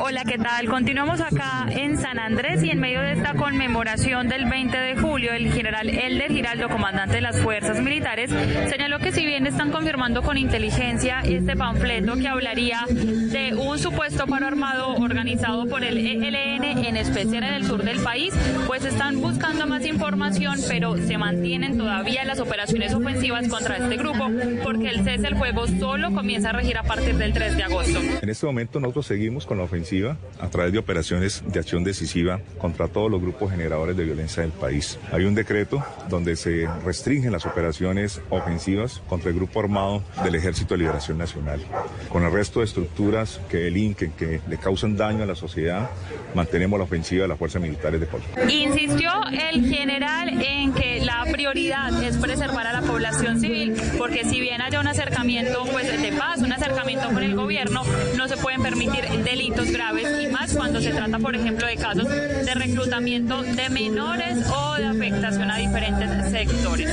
Hola, 0.00 0.24
¿qué 0.24 0.38
tal? 0.38 0.66
Continuamos 0.66 1.20
acá 1.20 1.66
en 1.68 1.98
San 1.98 2.18
Andrés 2.18 2.62
y 2.62 2.70
en 2.70 2.80
medio 2.80 3.00
de 3.00 3.12
esta 3.12 3.34
conmemoración 3.34 4.28
del 4.28 4.48
20 4.48 4.76
de 4.76 4.96
julio, 4.96 5.32
el 5.32 5.52
general 5.52 5.88
Elder 5.88 6.32
Giraldo, 6.32 6.68
comandante 6.68 7.16
de 7.16 7.20
las 7.20 7.38
fuerzas 7.40 7.80
militares, 7.80 8.30
señaló 8.68 8.98
que 8.98 9.12
si 9.12 9.26
bien 9.26 9.46
están 9.46 9.70
confirmando 9.70 10.22
con 10.22 10.38
inteligencia 10.38 11.20
este 11.20 11.56
panfleto 11.56 12.16
que 12.16 12.28
hablaría 12.28 12.80
de 12.88 13.54
un 13.54 13.78
supuesto 13.78 14.26
paro 14.26 14.46
armado 14.46 14.94
organizado 14.94 15.66
por 15.66 15.84
el 15.84 15.98
ELN, 15.98 16.64
en 16.86 16.96
especial 16.96 17.44
en 17.44 17.54
el 17.54 17.66
sur 17.66 17.82
del 17.82 18.00
país, 18.00 18.34
pues 18.66 18.84
están 18.84 19.20
buscando 19.20 19.66
más 19.66 19.84
información, 19.84 20.58
pero 20.68 20.96
se 20.96 21.18
mantienen 21.18 21.76
todavía 21.76 22.24
las 22.24 22.40
operaciones 22.40 22.94
ofensivas 22.94 23.48
contra 23.48 23.76
este 23.76 23.96
grupo, 23.96 24.30
porque 24.62 24.88
el 24.88 25.04
cese 25.04 25.22
del 25.22 25.36
fuego 25.36 25.66
solo 25.66 26.12
comienza 26.12 26.50
a 26.50 26.52
regir 26.52 26.78
a 26.78 26.82
partir 26.82 27.16
del 27.16 27.32
3 27.32 27.56
de 27.56 27.62
agosto. 27.64 28.00
En 28.22 28.28
este 28.28 28.46
momento 28.46 28.80
no 28.80 28.93
seguimos 29.02 29.46
con 29.46 29.58
la 29.58 29.64
ofensiva 29.64 30.16
a 30.40 30.48
través 30.48 30.72
de 30.72 30.78
operaciones 30.78 31.42
de 31.46 31.58
acción 31.58 31.84
decisiva 31.84 32.40
contra 32.58 32.88
todos 32.88 33.10
los 33.10 33.20
grupos 33.20 33.50
generadores 33.50 33.96
de 33.96 34.04
violencia 34.04 34.42
del 34.42 34.52
país. 34.52 34.98
Hay 35.12 35.24
un 35.24 35.34
decreto 35.34 35.84
donde 36.08 36.36
se 36.36 36.68
restringen 36.84 37.32
las 37.32 37.46
operaciones 37.46 38.20
ofensivas 38.30 39.02
contra 39.08 39.30
el 39.30 39.36
grupo 39.36 39.60
armado 39.60 40.02
del 40.22 40.34
Ejército 40.34 40.74
de 40.74 40.78
Liberación 40.78 41.18
Nacional. 41.18 41.60
Con 42.08 42.24
el 42.24 42.32
resto 42.32 42.60
de 42.60 42.66
estructuras 42.66 43.40
que 43.48 43.58
delinquen, 43.58 44.12
que 44.12 44.40
le 44.48 44.56
causan 44.58 44.96
daño 44.96 45.24
a 45.24 45.26
la 45.26 45.34
sociedad, 45.34 45.90
mantenemos 46.34 46.78
la 46.78 46.84
ofensiva 46.84 47.22
de 47.22 47.28
las 47.28 47.38
fuerzas 47.38 47.60
militares 47.60 48.00
de 48.00 48.06
Colombia. 48.06 48.44
Insistió 48.48 49.10
el 49.50 49.66
general 49.68 50.42
en 50.42 50.72
que 50.72 51.00
la 51.04 51.24
prioridad 51.30 52.02
es 52.02 52.16
preservar 52.16 52.66
a 52.66 52.72
la 52.72 52.82
población 52.82 53.40
civil, 53.40 53.74
porque 53.98 54.24
si 54.24 54.40
bien 54.40 54.60
haya 54.60 54.80
un 54.80 54.86
acercamiento 54.86 55.64
pues, 55.72 56.00
de 56.00 56.12
paz, 56.12 56.40
un 56.40 56.52
acercamiento 56.52 57.08
con 57.08 57.22
el 57.22 57.34
gobierno, 57.34 57.82
no 58.16 58.28
se 58.28 58.36
pueden 58.36 58.62
permitir 58.62 58.83
delitos 58.86 59.70
graves 59.70 60.06
y 60.22 60.26
más 60.28 60.54
cuando 60.54 60.80
se 60.80 60.90
trata, 60.90 61.18
por 61.18 61.34
ejemplo, 61.34 61.66
de 61.66 61.76
casos 61.76 62.08
de 62.08 62.54
reclutamiento 62.54 63.42
de 63.42 63.68
menores 63.70 64.38
o 64.50 64.74
de 64.74 64.84
afectación 64.86 65.50
a 65.50 65.58
diferentes 65.58 66.30
sectores. 66.30 66.90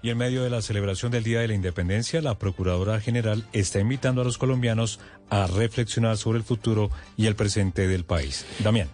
Y 0.00 0.10
en 0.10 0.18
medio 0.18 0.44
de 0.44 0.50
la 0.50 0.62
celebración 0.62 1.10
del 1.10 1.24
Día 1.24 1.40
de 1.40 1.48
la 1.48 1.54
Independencia, 1.54 2.22
la 2.22 2.38
Procuradora 2.38 3.00
General 3.00 3.44
está 3.52 3.80
invitando 3.80 4.20
a 4.20 4.24
los 4.24 4.38
colombianos 4.38 5.00
a 5.28 5.48
reflexionar 5.48 6.16
sobre 6.16 6.38
el 6.38 6.44
futuro 6.44 6.90
y 7.16 7.26
el 7.26 7.34
presente 7.34 7.88
del 7.88 8.04
país. 8.04 8.46
Damián. 8.60 8.88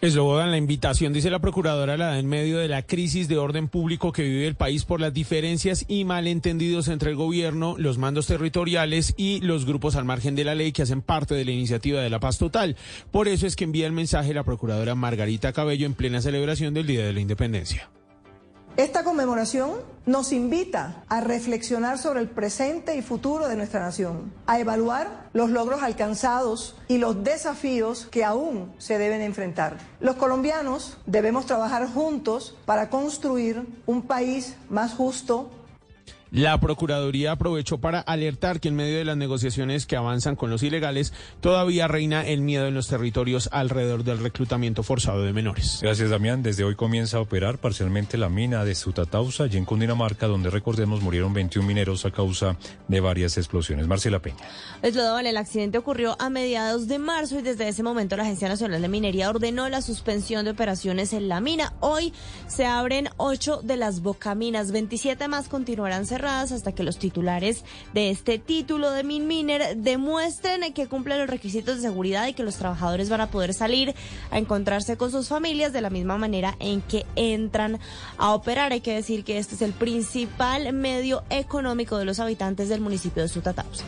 Eslobodan, 0.00 0.52
la 0.52 0.58
invitación, 0.58 1.12
dice 1.12 1.28
la 1.28 1.40
procuradora, 1.40 1.96
la 1.96 2.06
da 2.06 2.18
en 2.20 2.28
medio 2.28 2.58
de 2.58 2.68
la 2.68 2.82
crisis 2.82 3.26
de 3.26 3.36
orden 3.36 3.66
público 3.66 4.12
que 4.12 4.22
vive 4.22 4.46
el 4.46 4.54
país 4.54 4.84
por 4.84 5.00
las 5.00 5.12
diferencias 5.12 5.84
y 5.88 6.04
malentendidos 6.04 6.86
entre 6.86 7.10
el 7.10 7.16
gobierno, 7.16 7.74
los 7.78 7.98
mandos 7.98 8.28
territoriales 8.28 9.12
y 9.16 9.40
los 9.40 9.66
grupos 9.66 9.96
al 9.96 10.04
margen 10.04 10.36
de 10.36 10.44
la 10.44 10.54
ley 10.54 10.70
que 10.70 10.82
hacen 10.82 11.02
parte 11.02 11.34
de 11.34 11.44
la 11.44 11.50
iniciativa 11.50 12.00
de 12.00 12.10
la 12.10 12.20
paz 12.20 12.38
total. 12.38 12.76
Por 13.10 13.26
eso 13.26 13.48
es 13.48 13.56
que 13.56 13.64
envía 13.64 13.86
el 13.86 13.92
mensaje 13.92 14.32
la 14.32 14.44
procuradora 14.44 14.94
Margarita 14.94 15.52
Cabello 15.52 15.86
en 15.86 15.94
plena 15.94 16.20
celebración 16.20 16.74
del 16.74 16.86
Día 16.86 17.04
de 17.04 17.12
la 17.12 17.20
Independencia. 17.20 17.90
Esta 18.78 19.02
conmemoración 19.02 19.72
nos 20.06 20.30
invita 20.30 21.02
a 21.08 21.20
reflexionar 21.20 21.98
sobre 21.98 22.20
el 22.20 22.28
presente 22.28 22.94
y 22.94 23.02
futuro 23.02 23.48
de 23.48 23.56
nuestra 23.56 23.80
nación, 23.80 24.32
a 24.46 24.60
evaluar 24.60 25.30
los 25.32 25.50
logros 25.50 25.82
alcanzados 25.82 26.76
y 26.86 26.98
los 26.98 27.24
desafíos 27.24 28.06
que 28.06 28.24
aún 28.24 28.72
se 28.78 28.96
deben 28.96 29.20
enfrentar. 29.20 29.78
Los 29.98 30.14
colombianos 30.14 30.96
debemos 31.06 31.44
trabajar 31.44 31.88
juntos 31.92 32.56
para 32.66 32.88
construir 32.88 33.66
un 33.84 34.02
país 34.02 34.54
más 34.70 34.94
justo, 34.94 35.50
la 36.30 36.60
Procuraduría 36.60 37.32
aprovechó 37.32 37.78
para 37.78 38.00
alertar 38.00 38.60
que 38.60 38.68
en 38.68 38.76
medio 38.76 38.98
de 38.98 39.04
las 39.04 39.16
negociaciones 39.16 39.86
que 39.86 39.96
avanzan 39.96 40.36
con 40.36 40.50
los 40.50 40.62
ilegales, 40.62 41.14
todavía 41.40 41.88
reina 41.88 42.26
el 42.26 42.42
miedo 42.42 42.66
en 42.66 42.74
los 42.74 42.88
territorios 42.88 43.48
alrededor 43.50 44.04
del 44.04 44.18
reclutamiento 44.18 44.82
forzado 44.82 45.22
de 45.22 45.32
menores. 45.32 45.78
Gracias, 45.80 46.10
Damián. 46.10 46.42
Desde 46.42 46.64
hoy 46.64 46.74
comienza 46.74 47.16
a 47.16 47.20
operar 47.20 47.58
parcialmente 47.58 48.18
la 48.18 48.28
mina 48.28 48.64
de 48.64 48.74
Sutatausa, 48.74 49.44
allí 49.44 49.56
en 49.56 49.64
Cundinamarca, 49.64 50.26
donde 50.26 50.50
recordemos 50.50 51.00
murieron 51.00 51.32
21 51.32 51.66
mineros 51.66 52.04
a 52.04 52.10
causa 52.10 52.56
de 52.88 53.00
varias 53.00 53.38
explosiones. 53.38 53.86
Marcela 53.86 54.20
Peña. 54.20 54.36
el 54.82 55.36
accidente 55.36 55.78
ocurrió 55.78 56.16
a 56.18 56.28
mediados 56.28 56.88
de 56.88 56.98
marzo 56.98 57.38
y 57.38 57.42
desde 57.42 57.68
ese 57.68 57.82
momento 57.82 58.16
la 58.16 58.24
Agencia 58.24 58.48
Nacional 58.48 58.82
de 58.82 58.88
Minería 58.88 59.30
ordenó 59.30 59.68
la 59.68 59.80
suspensión 59.80 60.44
de 60.44 60.50
operaciones 60.50 61.12
en 61.12 61.28
la 61.28 61.40
mina. 61.40 61.72
Hoy 61.80 62.12
se 62.46 62.66
abren 62.66 63.08
ocho 63.16 63.60
de 63.62 63.76
las 63.76 64.02
bocaminas, 64.02 64.72
27 64.72 65.26
más 65.28 65.48
continuarán 65.48 66.04
cerradas 66.04 66.17
hasta 66.26 66.72
que 66.72 66.82
los 66.82 66.98
titulares 66.98 67.64
de 67.94 68.10
este 68.10 68.38
título 68.38 68.90
de 68.90 69.04
Min 69.04 69.26
Miner 69.26 69.76
demuestren 69.76 70.72
que 70.72 70.86
cumplen 70.86 71.18
los 71.18 71.30
requisitos 71.30 71.76
de 71.76 71.82
seguridad 71.82 72.26
y 72.26 72.32
que 72.32 72.42
los 72.42 72.56
trabajadores 72.56 73.08
van 73.08 73.20
a 73.20 73.30
poder 73.30 73.54
salir 73.54 73.94
a 74.30 74.38
encontrarse 74.38 74.96
con 74.96 75.10
sus 75.10 75.28
familias 75.28 75.72
de 75.72 75.80
la 75.80 75.90
misma 75.90 76.18
manera 76.18 76.56
en 76.60 76.80
que 76.82 77.06
entran 77.16 77.78
a 78.16 78.34
operar. 78.34 78.72
Hay 78.72 78.80
que 78.80 78.94
decir 78.94 79.24
que 79.24 79.38
este 79.38 79.54
es 79.54 79.62
el 79.62 79.72
principal 79.72 80.72
medio 80.72 81.22
económico 81.30 81.98
de 81.98 82.04
los 82.04 82.20
habitantes 82.20 82.68
del 82.68 82.80
municipio 82.80 83.22
de 83.22 83.28
Sutatausa. 83.28 83.84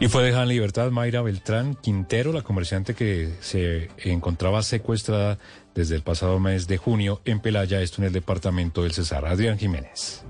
Y 0.00 0.08
fue 0.08 0.24
dejada 0.24 0.42
en 0.42 0.48
libertad 0.48 0.90
Mayra 0.90 1.22
Beltrán 1.22 1.76
Quintero, 1.76 2.32
la 2.32 2.42
comerciante 2.42 2.94
que 2.94 3.32
se 3.40 3.90
encontraba 4.04 4.62
secuestrada 4.62 5.38
desde 5.74 5.96
el 5.96 6.02
pasado 6.02 6.38
mes 6.38 6.66
de 6.66 6.78
junio 6.78 7.20
en 7.24 7.40
Pelaya, 7.40 7.80
esto 7.80 8.00
en 8.02 8.08
el 8.08 8.12
departamento 8.12 8.82
del 8.82 8.92
Cesar. 8.92 9.26
Adrián 9.26 9.58
Jiménez. 9.58 10.24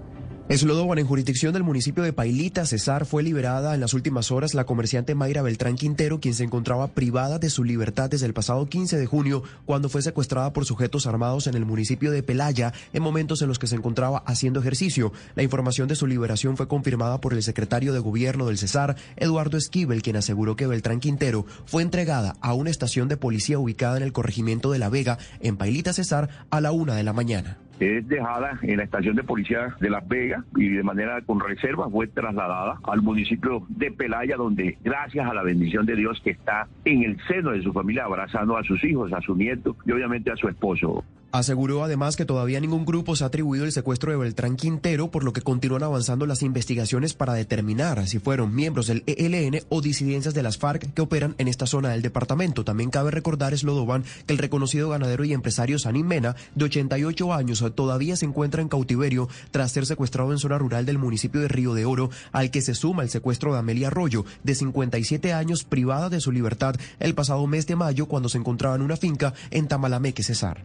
Eslodoban, 0.46 0.98
en 0.98 1.06
jurisdicción 1.06 1.54
del 1.54 1.62
municipio 1.62 2.02
de 2.02 2.12
Pailita, 2.12 2.66
Cesar, 2.66 3.06
fue 3.06 3.22
liberada 3.22 3.74
en 3.74 3.80
las 3.80 3.94
últimas 3.94 4.30
horas 4.30 4.52
la 4.52 4.66
comerciante 4.66 5.14
Mayra 5.14 5.40
Beltrán 5.40 5.74
Quintero, 5.74 6.20
quien 6.20 6.34
se 6.34 6.44
encontraba 6.44 6.88
privada 6.88 7.38
de 7.38 7.48
su 7.48 7.64
libertad 7.64 8.10
desde 8.10 8.26
el 8.26 8.34
pasado 8.34 8.66
15 8.66 8.98
de 8.98 9.06
junio, 9.06 9.42
cuando 9.64 9.88
fue 9.88 10.02
secuestrada 10.02 10.52
por 10.52 10.66
sujetos 10.66 11.06
armados 11.06 11.46
en 11.46 11.54
el 11.54 11.64
municipio 11.64 12.10
de 12.10 12.22
Pelaya, 12.22 12.74
en 12.92 13.02
momentos 13.02 13.40
en 13.40 13.48
los 13.48 13.58
que 13.58 13.66
se 13.66 13.76
encontraba 13.76 14.22
haciendo 14.26 14.60
ejercicio. 14.60 15.14
La 15.34 15.42
información 15.42 15.88
de 15.88 15.96
su 15.96 16.06
liberación 16.06 16.58
fue 16.58 16.68
confirmada 16.68 17.22
por 17.22 17.32
el 17.32 17.42
secretario 17.42 17.94
de 17.94 18.00
gobierno 18.00 18.46
del 18.46 18.58
Cesar, 18.58 18.96
Eduardo 19.16 19.56
Esquivel, 19.56 20.02
quien 20.02 20.16
aseguró 20.16 20.56
que 20.56 20.66
Beltrán 20.66 21.00
Quintero 21.00 21.46
fue 21.64 21.82
entregada 21.82 22.36
a 22.42 22.52
una 22.52 22.68
estación 22.68 23.08
de 23.08 23.16
policía 23.16 23.58
ubicada 23.58 23.96
en 23.96 24.02
el 24.02 24.12
corregimiento 24.12 24.70
de 24.70 24.78
La 24.78 24.90
Vega, 24.90 25.16
en 25.40 25.56
Pailita, 25.56 25.94
Cesar, 25.94 26.28
a 26.50 26.60
la 26.60 26.70
una 26.70 26.94
de 26.94 27.02
la 27.02 27.14
mañana 27.14 27.56
es 27.80 28.06
dejada 28.08 28.58
en 28.62 28.78
la 28.78 28.84
estación 28.84 29.16
de 29.16 29.24
policía 29.24 29.74
de 29.80 29.90
Las 29.90 30.06
Vegas 30.08 30.44
y 30.56 30.68
de 30.68 30.82
manera 30.82 31.20
con 31.22 31.40
reserva 31.40 31.88
fue 31.90 32.06
trasladada 32.06 32.78
al 32.84 33.02
municipio 33.02 33.64
de 33.68 33.90
Pelaya, 33.90 34.36
donde 34.36 34.78
gracias 34.82 35.28
a 35.28 35.34
la 35.34 35.42
bendición 35.42 35.86
de 35.86 35.96
Dios 35.96 36.20
que 36.22 36.30
está 36.30 36.68
en 36.84 37.02
el 37.02 37.18
seno 37.26 37.50
de 37.50 37.62
su 37.62 37.72
familia, 37.72 38.04
abrazando 38.04 38.56
a 38.56 38.64
sus 38.64 38.82
hijos, 38.84 39.12
a 39.12 39.20
su 39.20 39.34
nieto 39.34 39.76
y 39.84 39.92
obviamente 39.92 40.30
a 40.30 40.36
su 40.36 40.48
esposo. 40.48 41.04
Aseguró 41.34 41.82
además 41.82 42.14
que 42.14 42.26
todavía 42.26 42.60
ningún 42.60 42.84
grupo 42.84 43.16
se 43.16 43.24
ha 43.24 43.26
atribuido 43.26 43.64
el 43.64 43.72
secuestro 43.72 44.12
de 44.12 44.16
Beltrán 44.16 44.54
Quintero, 44.54 45.10
por 45.10 45.24
lo 45.24 45.32
que 45.32 45.40
continúan 45.40 45.82
avanzando 45.82 46.26
las 46.26 46.42
investigaciones 46.42 47.12
para 47.12 47.34
determinar 47.34 48.06
si 48.06 48.20
fueron 48.20 48.54
miembros 48.54 48.86
del 48.86 49.02
ELN 49.08 49.64
o 49.68 49.80
disidencias 49.80 50.32
de 50.32 50.44
las 50.44 50.58
FARC 50.58 50.94
que 50.94 51.02
operan 51.02 51.34
en 51.38 51.48
esta 51.48 51.66
zona 51.66 51.88
del 51.88 52.02
departamento. 52.02 52.64
También 52.64 52.90
cabe 52.90 53.10
recordar, 53.10 53.58
Slodovan, 53.58 54.04
que 54.28 54.32
el 54.32 54.38
reconocido 54.38 54.90
ganadero 54.90 55.24
y 55.24 55.32
empresario 55.32 55.80
Sanim 55.80 56.06
Mena, 56.06 56.36
de 56.54 56.66
88 56.66 57.34
años, 57.34 57.64
todavía 57.74 58.14
se 58.14 58.26
encuentra 58.26 58.62
en 58.62 58.68
cautiverio 58.68 59.28
tras 59.50 59.72
ser 59.72 59.86
secuestrado 59.86 60.30
en 60.30 60.38
zona 60.38 60.58
rural 60.58 60.86
del 60.86 60.98
municipio 60.98 61.40
de 61.40 61.48
Río 61.48 61.74
de 61.74 61.84
Oro, 61.84 62.10
al 62.30 62.52
que 62.52 62.62
se 62.62 62.76
suma 62.76 63.02
el 63.02 63.10
secuestro 63.10 63.52
de 63.52 63.58
Amelia 63.58 63.88
Arroyo, 63.88 64.24
de 64.44 64.54
57 64.54 65.32
años, 65.32 65.64
privada 65.64 66.10
de 66.10 66.20
su 66.20 66.30
libertad 66.30 66.76
el 67.00 67.16
pasado 67.16 67.44
mes 67.48 67.66
de 67.66 67.74
mayo 67.74 68.06
cuando 68.06 68.28
se 68.28 68.38
encontraba 68.38 68.76
en 68.76 68.82
una 68.82 68.96
finca 68.96 69.34
en 69.50 69.66
Tamalameque, 69.66 70.22
Cesar. 70.22 70.62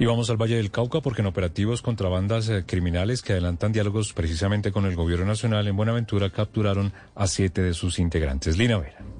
Y 0.00 0.06
vamos 0.06 0.30
al 0.30 0.36
Valle 0.36 0.56
del 0.56 0.70
Cauca 0.70 1.00
porque 1.00 1.22
en 1.22 1.26
operativos 1.26 1.82
contra 1.82 2.08
bandas 2.08 2.48
eh, 2.48 2.62
criminales 2.64 3.20
que 3.20 3.32
adelantan 3.32 3.72
diálogos 3.72 4.12
precisamente 4.12 4.70
con 4.70 4.86
el 4.86 4.94
gobierno 4.94 5.26
nacional 5.26 5.66
en 5.66 5.76
Buenaventura 5.76 6.30
capturaron 6.30 6.92
a 7.16 7.26
siete 7.26 7.62
de 7.62 7.74
sus 7.74 7.98
integrantes. 7.98 8.56
Lina 8.56 8.78
Vera. 8.78 9.17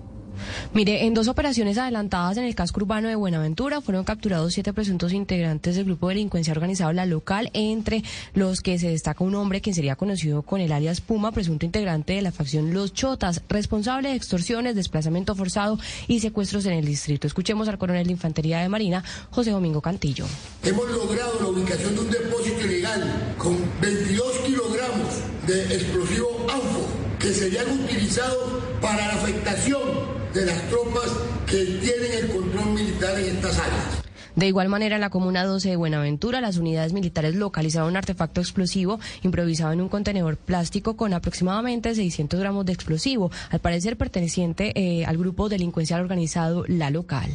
Mire, 0.74 1.06
en 1.06 1.14
dos 1.14 1.28
operaciones 1.28 1.78
adelantadas 1.78 2.36
en 2.36 2.44
el 2.44 2.54
casco 2.54 2.80
urbano 2.80 3.08
de 3.08 3.14
Buenaventura 3.14 3.80
fueron 3.80 4.04
capturados 4.04 4.54
siete 4.54 4.72
presuntos 4.72 5.12
integrantes 5.12 5.76
del 5.76 5.84
grupo 5.84 6.08
de 6.08 6.14
delincuencia 6.14 6.52
organizado 6.52 6.92
La 6.92 7.06
Local, 7.06 7.50
entre 7.54 8.02
los 8.34 8.60
que 8.60 8.78
se 8.78 8.88
destaca 8.88 9.24
un 9.24 9.34
hombre 9.34 9.60
quien 9.60 9.74
sería 9.74 9.96
conocido 9.96 10.42
con 10.42 10.60
el 10.60 10.72
alias 10.72 11.00
Puma, 11.00 11.32
presunto 11.32 11.66
integrante 11.66 12.14
de 12.14 12.22
la 12.22 12.32
facción 12.32 12.72
Los 12.72 12.92
Chotas, 12.92 13.42
responsable 13.48 14.10
de 14.10 14.16
extorsiones, 14.16 14.74
desplazamiento 14.74 15.34
forzado 15.34 15.78
y 16.06 16.20
secuestros 16.20 16.66
en 16.66 16.74
el 16.74 16.84
distrito. 16.84 17.26
Escuchemos 17.26 17.68
al 17.68 17.78
coronel 17.78 18.06
de 18.06 18.12
Infantería 18.12 18.60
de 18.60 18.68
Marina, 18.68 19.02
José 19.30 19.50
Domingo 19.50 19.80
Cantillo. 19.80 20.26
Hemos 20.64 20.90
logrado 20.90 21.40
la 21.40 21.48
ubicación 21.48 21.94
de 21.94 22.00
un 22.00 22.10
depósito 22.10 22.66
ilegal 22.66 23.34
con 23.38 23.56
22 23.80 24.32
kilogramos 24.46 25.08
de 25.46 25.62
explosivo 25.74 26.46
ANFO 26.52 26.86
que 27.18 27.32
serían 27.32 27.70
utilizados 27.70 28.62
para 28.80 29.08
la 29.08 29.14
afectación 29.14 30.17
de 30.34 30.46
las 30.46 30.62
tropas 30.68 31.10
que 31.46 31.64
tienen 31.64 32.12
el 32.20 32.28
control 32.28 32.70
militar 32.74 33.18
en 33.18 33.36
estas 33.36 33.58
áreas. 33.58 34.02
De 34.38 34.46
igual 34.46 34.68
manera, 34.68 34.94
en 34.94 35.00
la 35.00 35.10
Comuna 35.10 35.44
12 35.44 35.70
de 35.70 35.76
Buenaventura, 35.76 36.40
las 36.40 36.58
unidades 36.58 36.92
militares 36.92 37.34
localizaron 37.34 37.88
un 37.88 37.96
artefacto 37.96 38.40
explosivo 38.40 39.00
improvisado 39.24 39.72
en 39.72 39.80
un 39.80 39.88
contenedor 39.88 40.36
plástico 40.36 40.96
con 40.96 41.12
aproximadamente 41.12 41.92
600 41.92 42.38
gramos 42.38 42.64
de 42.64 42.72
explosivo, 42.72 43.32
al 43.50 43.58
parecer 43.58 43.96
perteneciente 43.96 44.72
eh, 44.76 45.04
al 45.06 45.18
grupo 45.18 45.48
delincuencial 45.48 46.00
organizado 46.02 46.64
La 46.68 46.90
Local. 46.90 47.30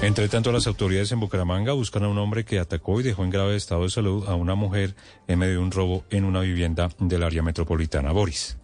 Entre 0.00 0.28
tanto, 0.28 0.50
las 0.50 0.66
autoridades 0.66 1.12
en 1.12 1.20
Bucaramanga 1.20 1.74
buscan 1.74 2.04
a 2.04 2.08
un 2.08 2.16
hombre 2.16 2.44
que 2.44 2.58
atacó 2.58 3.00
y 3.00 3.02
dejó 3.02 3.24
en 3.24 3.30
grave 3.30 3.56
estado 3.56 3.82
de 3.82 3.90
salud 3.90 4.24
a 4.28 4.34
una 4.34 4.54
mujer 4.54 4.94
en 5.26 5.40
medio 5.40 5.54
de 5.54 5.58
un 5.58 5.72
robo 5.72 6.04
en 6.08 6.24
una 6.24 6.40
vivienda 6.40 6.88
del 7.00 7.22
área 7.22 7.42
metropolitana. 7.42 8.12
Boris. 8.12 8.56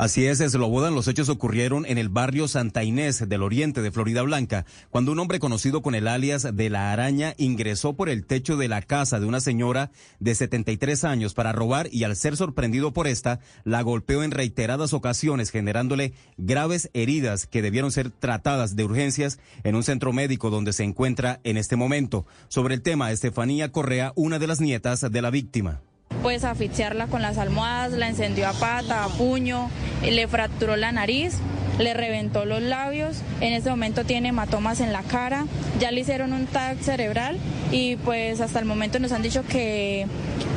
Así 0.00 0.26
es, 0.26 0.38
Slobodan, 0.38 0.94
los 0.94 1.08
hechos 1.08 1.28
ocurrieron 1.28 1.84
en 1.84 1.98
el 1.98 2.08
barrio 2.08 2.46
Santa 2.46 2.84
Inés 2.84 3.28
del 3.28 3.42
oriente 3.42 3.82
de 3.82 3.90
Florida 3.90 4.22
Blanca, 4.22 4.64
cuando 4.90 5.10
un 5.10 5.18
hombre 5.18 5.40
conocido 5.40 5.82
con 5.82 5.96
el 5.96 6.06
alias 6.06 6.46
de 6.54 6.70
la 6.70 6.92
araña 6.92 7.34
ingresó 7.36 7.94
por 7.94 8.08
el 8.08 8.24
techo 8.24 8.56
de 8.56 8.68
la 8.68 8.80
casa 8.80 9.18
de 9.18 9.26
una 9.26 9.40
señora 9.40 9.90
de 10.20 10.36
73 10.36 11.02
años 11.02 11.34
para 11.34 11.50
robar 11.50 11.88
y 11.90 12.04
al 12.04 12.14
ser 12.14 12.36
sorprendido 12.36 12.92
por 12.92 13.08
esta, 13.08 13.40
la 13.64 13.82
golpeó 13.82 14.22
en 14.22 14.30
reiteradas 14.30 14.92
ocasiones, 14.92 15.50
generándole 15.50 16.12
graves 16.36 16.90
heridas 16.94 17.48
que 17.48 17.60
debieron 17.60 17.90
ser 17.90 18.10
tratadas 18.10 18.76
de 18.76 18.84
urgencias 18.84 19.40
en 19.64 19.74
un 19.74 19.82
centro 19.82 20.12
médico 20.12 20.50
donde 20.50 20.74
se 20.74 20.84
encuentra 20.84 21.40
en 21.42 21.56
este 21.56 21.74
momento. 21.74 22.24
Sobre 22.46 22.76
el 22.76 22.82
tema, 22.82 23.10
Estefanía 23.10 23.72
Correa, 23.72 24.12
una 24.14 24.38
de 24.38 24.46
las 24.46 24.60
nietas 24.60 25.00
de 25.10 25.22
la 25.22 25.30
víctima 25.30 25.80
pues 26.22 26.44
asfixiarla 26.44 27.06
con 27.06 27.22
las 27.22 27.38
almohadas, 27.38 27.92
la 27.92 28.08
encendió 28.08 28.48
a 28.48 28.52
pata, 28.52 29.04
a 29.04 29.08
puño, 29.08 29.70
le 30.02 30.28
fracturó 30.28 30.76
la 30.76 30.92
nariz, 30.92 31.38
le 31.78 31.94
reventó 31.94 32.44
los 32.44 32.62
labios, 32.62 33.22
en 33.40 33.52
este 33.52 33.70
momento 33.70 34.04
tiene 34.04 34.28
hematomas 34.28 34.80
en 34.80 34.92
la 34.92 35.02
cara, 35.02 35.46
ya 35.78 35.90
le 35.90 36.00
hicieron 36.00 36.32
un 36.32 36.46
tag 36.46 36.78
cerebral 36.78 37.38
y 37.70 37.96
pues 37.96 38.40
hasta 38.40 38.58
el 38.58 38.64
momento 38.64 38.98
nos 38.98 39.12
han 39.12 39.22
dicho 39.22 39.44
que 39.44 40.06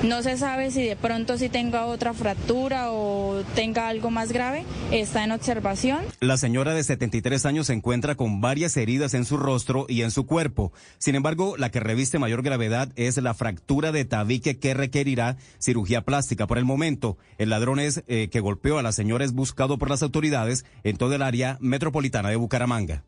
no 0.04 0.24
se 0.24 0.38
sabe 0.38 0.72
si 0.72 0.84
de 0.84 0.96
pronto 0.96 1.38
si 1.38 1.50
tenga 1.50 1.86
otra 1.86 2.14
fractura 2.14 2.92
o 2.92 3.44
tenga 3.54 3.88
algo 3.88 4.10
más 4.10 4.32
grave, 4.32 4.66
está 4.92 5.24
en 5.24 5.32
observación. 5.32 6.00
La 6.20 6.38
señora 6.38 6.74
de 6.74 6.84
73 6.84 7.46
años 7.46 7.68
se 7.68 7.74
encuentra 7.74 8.16
con 8.16 8.42
varias 8.42 8.76
heridas 8.78 9.14
en 9.14 9.26
su 9.26 9.38
rostro 9.38 9.86
y 9.88 10.02
en 10.02 10.12
su 10.12 10.26
cuerpo. 10.26 10.74
Sin 10.98 11.16
embargo, 11.16 11.56
la 11.58 11.70
que 11.70 11.80
reviste 11.80 12.18
mayor 12.18 12.42
gravedad 12.42 12.92
es 12.96 13.18
la 13.18 13.34
fractura 13.34 13.92
de 13.92 14.06
tabique 14.06 14.58
que 14.58 14.74
requerirá 14.74 15.38
cirugía 15.60 16.02
plástica. 16.02 16.48
Por 16.48 16.58
el 16.58 16.66
momento, 16.66 17.18
el 17.38 17.50
ladrón 17.50 17.80
es, 17.80 18.04
eh, 18.08 18.30
que 18.32 18.40
golpeó 18.40 18.80
a 18.80 18.84
la 18.84 18.92
señora 18.92 19.24
es 19.24 19.34
buscado 19.34 19.78
por 19.78 19.90
las 19.90 20.02
autoridades 20.02 20.66
en 20.84 20.98
todo 21.12 21.18
el 21.18 21.24
área 21.24 21.58
metropolitana 21.60 22.30
de 22.30 22.38
Bucaramanga. 22.38 23.04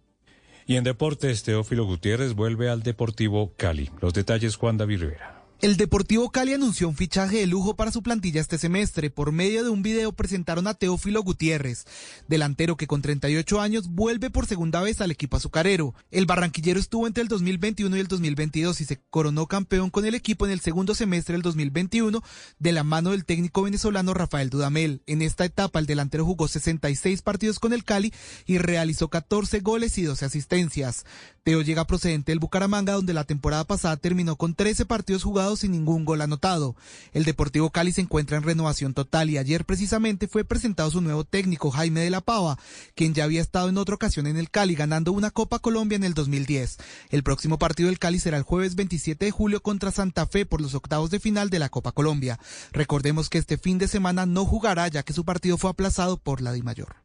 Y 0.66 0.76
en 0.76 0.84
deportes, 0.84 1.44
Teófilo 1.44 1.86
Gutiérrez 1.86 2.34
vuelve 2.34 2.70
al 2.70 2.84
Deportivo 2.84 3.54
Cali. 3.56 3.92
Los 4.02 4.14
detalles, 4.14 4.58
Juan 4.58 4.76
David 4.76 5.00
Rivera. 5.00 5.43
El 5.64 5.78
Deportivo 5.78 6.30
Cali 6.30 6.52
anunció 6.52 6.90
un 6.90 6.98
fichaje 6.98 7.38
de 7.38 7.48
lujo 7.48 7.78
para 7.78 7.90
su 7.90 8.04
plantilla 8.04 8.42
este 8.42 8.58
semestre. 8.58 9.10
Por 9.10 9.32
medio 9.32 9.64
de 9.64 9.70
un 9.70 9.82
video 9.82 10.12
presentaron 10.12 10.68
a 10.68 10.74
Teófilo 10.74 11.24
Gutiérrez, 11.24 11.86
delantero 12.28 12.76
que 12.76 12.86
con 12.86 13.02
38 13.02 13.62
años 13.62 13.88
vuelve 13.88 14.30
por 14.30 14.46
segunda 14.46 14.82
vez 14.82 15.00
al 15.00 15.10
equipo 15.10 15.38
azucarero. 15.38 15.96
El 16.12 16.26
barranquillero 16.26 16.82
estuvo 16.82 17.08
entre 17.08 17.22
el 17.22 17.30
2021 17.30 17.96
y 17.96 18.00
el 18.02 18.10
2022 18.10 18.82
y 18.82 18.84
se 18.84 19.00
coronó 19.10 19.48
campeón 19.48 19.90
con 19.90 20.06
el 20.06 20.16
equipo 20.16 20.46
en 20.46 20.52
el 20.52 20.60
segundo 20.60 20.96
semestre 20.96 21.32
del 21.32 21.44
2021 21.44 22.22
de 22.60 22.72
la 22.74 22.84
mano 22.84 23.12
del 23.12 23.24
técnico 23.24 23.62
venezolano 23.62 24.14
Rafael 24.14 24.50
Dudamel. 24.50 25.02
En 25.06 25.22
esta 25.22 25.46
etapa 25.46 25.80
el 25.80 25.86
delantero 25.86 26.26
jugó 26.26 26.50
66 26.50 27.22
partidos 27.22 27.60
con 27.60 27.72
el 27.72 27.86
Cali 27.86 28.14
y 28.46 28.58
realizó 28.58 29.08
14 29.08 29.62
goles 29.62 29.98
y 29.98 30.04
12 30.04 30.26
asistencias. 30.26 31.06
Teo 31.44 31.62
llega 31.62 31.86
procedente 31.86 32.32
del 32.32 32.40
Bucaramanga 32.40 32.94
donde 32.94 33.14
la 33.14 33.26
temporada 33.26 33.66
pasada 33.66 33.98
terminó 33.98 34.38
con 34.38 34.56
13 34.56 34.86
partidos 34.86 35.24
jugados 35.24 35.60
sin 35.60 35.74
ningún 35.74 36.06
gol 36.06 36.22
anotado. 36.22 36.78
El 37.12 37.26
Deportivo 37.26 37.70
Cali 37.70 37.92
se 37.92 38.00
encuentra 38.00 38.38
en 38.38 38.44
renovación 38.44 38.94
total 38.94 39.30
y 39.30 39.38
ayer 39.38 39.66
precisamente 39.66 40.30
fue 40.30 40.46
presentado 40.46 40.90
su 40.90 41.02
nuevo 41.02 41.26
técnico, 41.26 41.70
Jaime 41.70 42.00
de 42.00 42.12
la 42.12 42.22
Pava, 42.22 42.58
quien 42.96 43.14
ya 43.14 43.26
había 43.26 43.42
estado 43.42 43.68
en 43.68 43.78
otra 43.78 43.96
ocasión 43.96 44.26
en 44.26 44.38
el 44.38 44.50
Cali 44.50 44.74
ganando 44.74 45.12
una 45.12 45.32
Copa 45.32 45.60
Colombia 45.60 45.98
en 45.98 46.06
el 46.06 46.14
2010. 46.14 46.78
El 47.10 47.24
próximo 47.24 47.60
partido 47.60 47.90
del 47.90 48.00
Cali 48.00 48.20
será 48.20 48.38
el 48.38 48.44
jueves 48.44 48.76
27 48.76 49.26
de 49.26 49.32
julio 49.32 49.62
contra 49.62 49.92
Santa 49.92 50.26
Fe 50.26 50.46
por 50.46 50.62
los 50.62 50.76
octavos 50.76 51.12
de 51.12 51.20
final 51.20 51.50
de 51.50 51.60
la 51.60 51.68
Copa 51.68 51.92
Colombia. 51.92 52.40
Recordemos 52.72 53.30
que 53.30 53.40
este 53.40 53.58
fin 53.58 53.80
de 53.80 53.90
semana 53.90 54.26
no 54.26 54.46
jugará 54.46 54.88
ya 54.88 55.04
que 55.04 55.12
su 55.12 55.26
partido 55.26 55.58
fue 55.58 55.72
aplazado 55.72 56.16
por 56.16 56.42
la 56.42 56.54
Dimayor. 56.54 57.03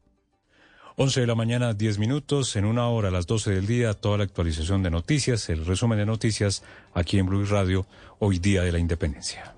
11 1.01 1.21
de 1.21 1.27
la 1.27 1.35
mañana, 1.35 1.73
10 1.73 1.97
minutos. 1.97 2.57
En 2.57 2.65
una 2.65 2.89
hora, 2.89 3.07
a 3.07 3.11
las 3.11 3.25
12 3.25 3.51
del 3.51 3.65
día, 3.65 3.93
toda 3.93 4.17
la 4.17 4.25
actualización 4.25 4.83
de 4.83 4.91
noticias, 4.91 5.47
el 5.49 5.65
resumen 5.65 5.97
de 5.97 6.05
noticias 6.05 6.61
aquí 6.93 7.17
en 7.17 7.25
Blue 7.25 7.45
Radio, 7.45 7.85
hoy 8.19 8.37
día 8.37 8.63
de 8.63 8.73
la 8.73 8.79
independencia. 8.79 9.55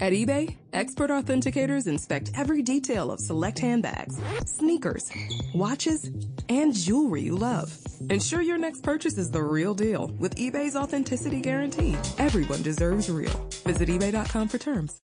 At 0.00 0.12
eBay, 0.12 0.56
expert 0.72 1.10
authenticators 1.12 1.86
inspect 1.86 2.32
every 2.36 2.60
detail 2.60 3.12
of 3.12 3.20
select 3.20 3.60
handbags, 3.60 4.20
sneakers, 4.46 5.08
watches, 5.54 6.10
and 6.48 6.74
jewelry 6.74 7.22
you 7.22 7.36
love. 7.36 7.72
Ensure 8.10 8.42
your 8.42 8.58
next 8.58 8.82
purchase 8.82 9.16
is 9.16 9.30
the 9.30 9.40
real 9.40 9.74
deal 9.74 10.10
with 10.18 10.34
eBay's 10.34 10.74
authenticity 10.74 11.40
guarantee. 11.40 11.96
Everyone 12.18 12.62
deserves 12.62 13.08
real. 13.08 13.46
Visit 13.64 13.88
eBay.com 13.88 14.48
for 14.48 14.58
terms. 14.58 15.03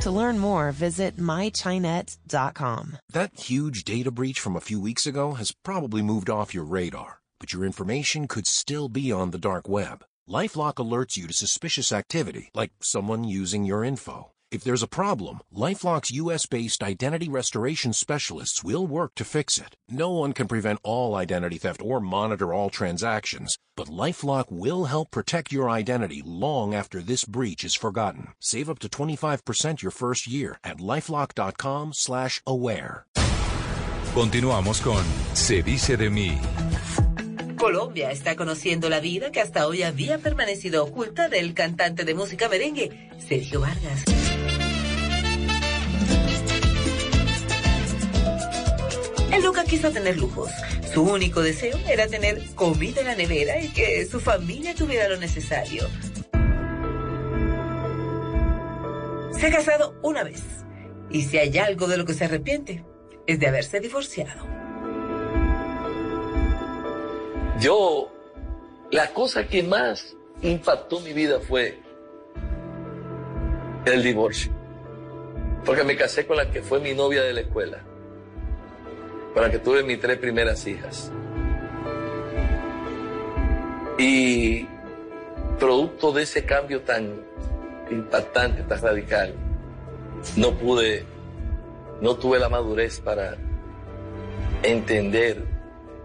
To 0.00 0.10
learn 0.10 0.38
more, 0.38 0.72
visit 0.72 1.16
mychinet.com. 1.16 2.98
That 3.12 3.40
huge 3.40 3.84
data 3.84 4.10
breach 4.10 4.38
from 4.40 4.54
a 4.56 4.60
few 4.60 4.80
weeks 4.80 5.06
ago 5.06 5.32
has 5.34 5.52
probably 5.64 6.02
moved 6.02 6.30
off 6.30 6.54
your 6.54 6.64
radar, 6.64 7.20
but 7.40 7.52
your 7.52 7.64
information 7.64 8.28
could 8.28 8.46
still 8.46 8.88
be 8.88 9.10
on 9.10 9.30
the 9.30 9.38
dark 9.38 9.68
web. 9.68 10.04
LifeLock 10.28 10.74
alerts 10.74 11.16
you 11.16 11.26
to 11.26 11.32
suspicious 11.32 11.92
activity, 11.92 12.50
like 12.54 12.72
someone 12.80 13.24
using 13.24 13.64
your 13.64 13.82
info. 13.84 14.32
If 14.52 14.62
there's 14.62 14.82
a 14.82 14.88
problem, 14.88 15.40
LifeLock's 15.52 16.12
US-based 16.12 16.84
identity 16.84 17.28
restoration 17.28 17.92
specialists 17.92 18.62
will 18.62 18.86
work 18.86 19.16
to 19.16 19.24
fix 19.24 19.58
it. 19.58 19.74
No 19.88 20.12
one 20.12 20.32
can 20.32 20.46
prevent 20.46 20.78
all 20.84 21.16
identity 21.16 21.58
theft 21.58 21.82
or 21.82 22.00
monitor 22.00 22.54
all 22.54 22.70
transactions, 22.70 23.58
but 23.76 23.88
LifeLock 23.88 24.44
will 24.48 24.84
help 24.84 25.10
protect 25.10 25.50
your 25.50 25.68
identity 25.68 26.22
long 26.24 26.74
after 26.74 27.02
this 27.02 27.24
breach 27.24 27.64
is 27.64 27.74
forgotten. 27.74 28.28
Save 28.38 28.70
up 28.70 28.78
to 28.80 28.88
25% 28.88 29.82
your 29.82 29.90
first 29.90 30.28
year 30.28 30.60
at 30.62 30.78
lifelock.com/aware. 30.78 33.06
Continuamos 34.14 34.80
con 34.80 35.04
Se 35.34 35.62
dice 35.62 35.96
de 35.96 36.08
mí. 36.08 36.38
Colombia 37.56 38.12
está 38.12 38.36
conociendo 38.36 38.88
la 38.88 39.00
vida 39.00 39.32
que 39.32 39.40
hasta 39.40 39.66
hoy 39.66 39.82
había 39.82 40.18
permanecido 40.18 40.84
oculta 40.84 41.28
del 41.28 41.52
cantante 41.52 42.04
de 42.04 42.14
música 42.14 42.48
merengue, 42.48 43.10
Sergio 43.18 43.60
Vargas. 43.60 44.04
Él 49.32 49.42
nunca 49.42 49.64
quiso 49.64 49.90
tener 49.90 50.16
lujos. 50.18 50.50
Su 50.92 51.02
único 51.02 51.42
deseo 51.42 51.78
era 51.88 52.06
tener 52.06 52.42
comida 52.54 53.00
en 53.00 53.06
la 53.08 53.14
nevera 53.16 53.60
y 53.60 53.68
que 53.72 54.06
su 54.06 54.20
familia 54.20 54.74
tuviera 54.74 55.08
lo 55.08 55.16
necesario. 55.16 55.88
Se 59.32 59.46
ha 59.48 59.50
casado 59.50 59.94
una 60.02 60.22
vez. 60.22 60.42
Y 61.10 61.22
si 61.22 61.38
hay 61.38 61.58
algo 61.58 61.86
de 61.86 61.98
lo 61.98 62.04
que 62.04 62.14
se 62.14 62.24
arrepiente, 62.24 62.84
es 63.26 63.38
de 63.38 63.46
haberse 63.46 63.80
divorciado. 63.80 64.46
Yo, 67.60 68.12
la 68.90 69.12
cosa 69.12 69.46
que 69.46 69.62
más 69.62 70.16
impactó 70.42 71.00
mi 71.00 71.12
vida 71.12 71.40
fue 71.40 71.80
el 73.86 74.02
divorcio. 74.02 74.52
Porque 75.64 75.84
me 75.84 75.96
casé 75.96 76.26
con 76.26 76.36
la 76.36 76.50
que 76.50 76.62
fue 76.62 76.80
mi 76.80 76.94
novia 76.94 77.22
de 77.22 77.32
la 77.32 77.40
escuela. 77.40 77.84
Con 79.36 79.42
la 79.42 79.50
que 79.50 79.58
tuve 79.58 79.82
mis 79.82 80.00
tres 80.00 80.16
primeras 80.16 80.66
hijas. 80.66 81.12
Y 83.98 84.66
producto 85.58 86.10
de 86.10 86.22
ese 86.22 86.46
cambio 86.46 86.80
tan 86.80 87.20
impactante, 87.90 88.62
tan 88.62 88.80
radical, 88.80 89.34
no 90.36 90.54
pude, 90.54 91.04
no 92.00 92.16
tuve 92.16 92.38
la 92.38 92.48
madurez 92.48 92.98
para 93.00 93.36
entender 94.62 95.44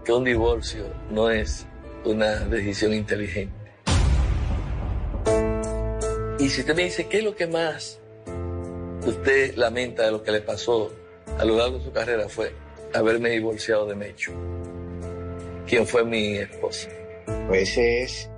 que 0.04 0.12
un 0.12 0.24
divorcio 0.24 0.84
no 1.08 1.30
es 1.30 1.64
una 2.04 2.40
decisión 2.40 2.92
inteligente. 2.92 3.72
Y 6.38 6.50
si 6.50 6.60
usted 6.60 6.76
me 6.76 6.84
dice, 6.84 7.08
¿qué 7.08 7.20
es 7.20 7.24
lo 7.24 7.34
que 7.34 7.46
más 7.46 7.98
usted 9.06 9.54
lamenta 9.56 10.02
de 10.02 10.10
lo 10.10 10.22
que 10.22 10.32
le 10.32 10.42
pasó 10.42 10.92
a 11.38 11.46
lo 11.46 11.56
largo 11.56 11.78
de 11.78 11.84
su 11.84 11.92
carrera? 11.92 12.28
Fue 12.28 12.61
haberme 12.94 13.30
divorciado 13.30 13.86
de 13.86 13.94
Mecho, 13.94 14.32
quien 15.66 15.86
fue 15.86 16.04
mi 16.04 16.36
esposa. 16.36 16.88
Pues 17.48 17.76
es, 17.76 18.30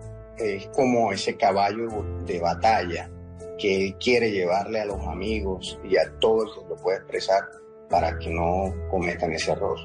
como 0.75 1.13
ese 1.13 1.37
caballo 1.37 1.89
de 2.27 2.41
batalla 2.41 3.11
que 3.59 3.87
él 3.87 3.97
quiere 3.99 4.31
llevarle 4.31 4.81
a 4.81 4.85
los 4.85 5.01
amigos 5.07 5.79
y 5.89 5.97
a 5.97 6.11
todos 6.19 6.55
que 6.55 6.69
lo 6.69 6.77
puede 6.77 6.99
expresar 6.99 7.43
para 7.89 8.19
que 8.19 8.31
no 8.31 8.75
cometan 8.91 9.33
ese 9.33 9.53
error 9.53 9.79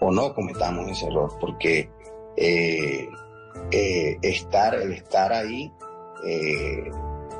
o 0.00 0.12
no 0.12 0.32
cometamos 0.34 0.88
ese 0.90 1.06
error, 1.06 1.32
porque 1.40 1.90
eh, 2.36 3.08
eh, 3.72 4.16
estar, 4.22 4.74
el 4.76 4.92
estar 4.92 5.32
ahí, 5.32 5.72
eh, 6.24 6.90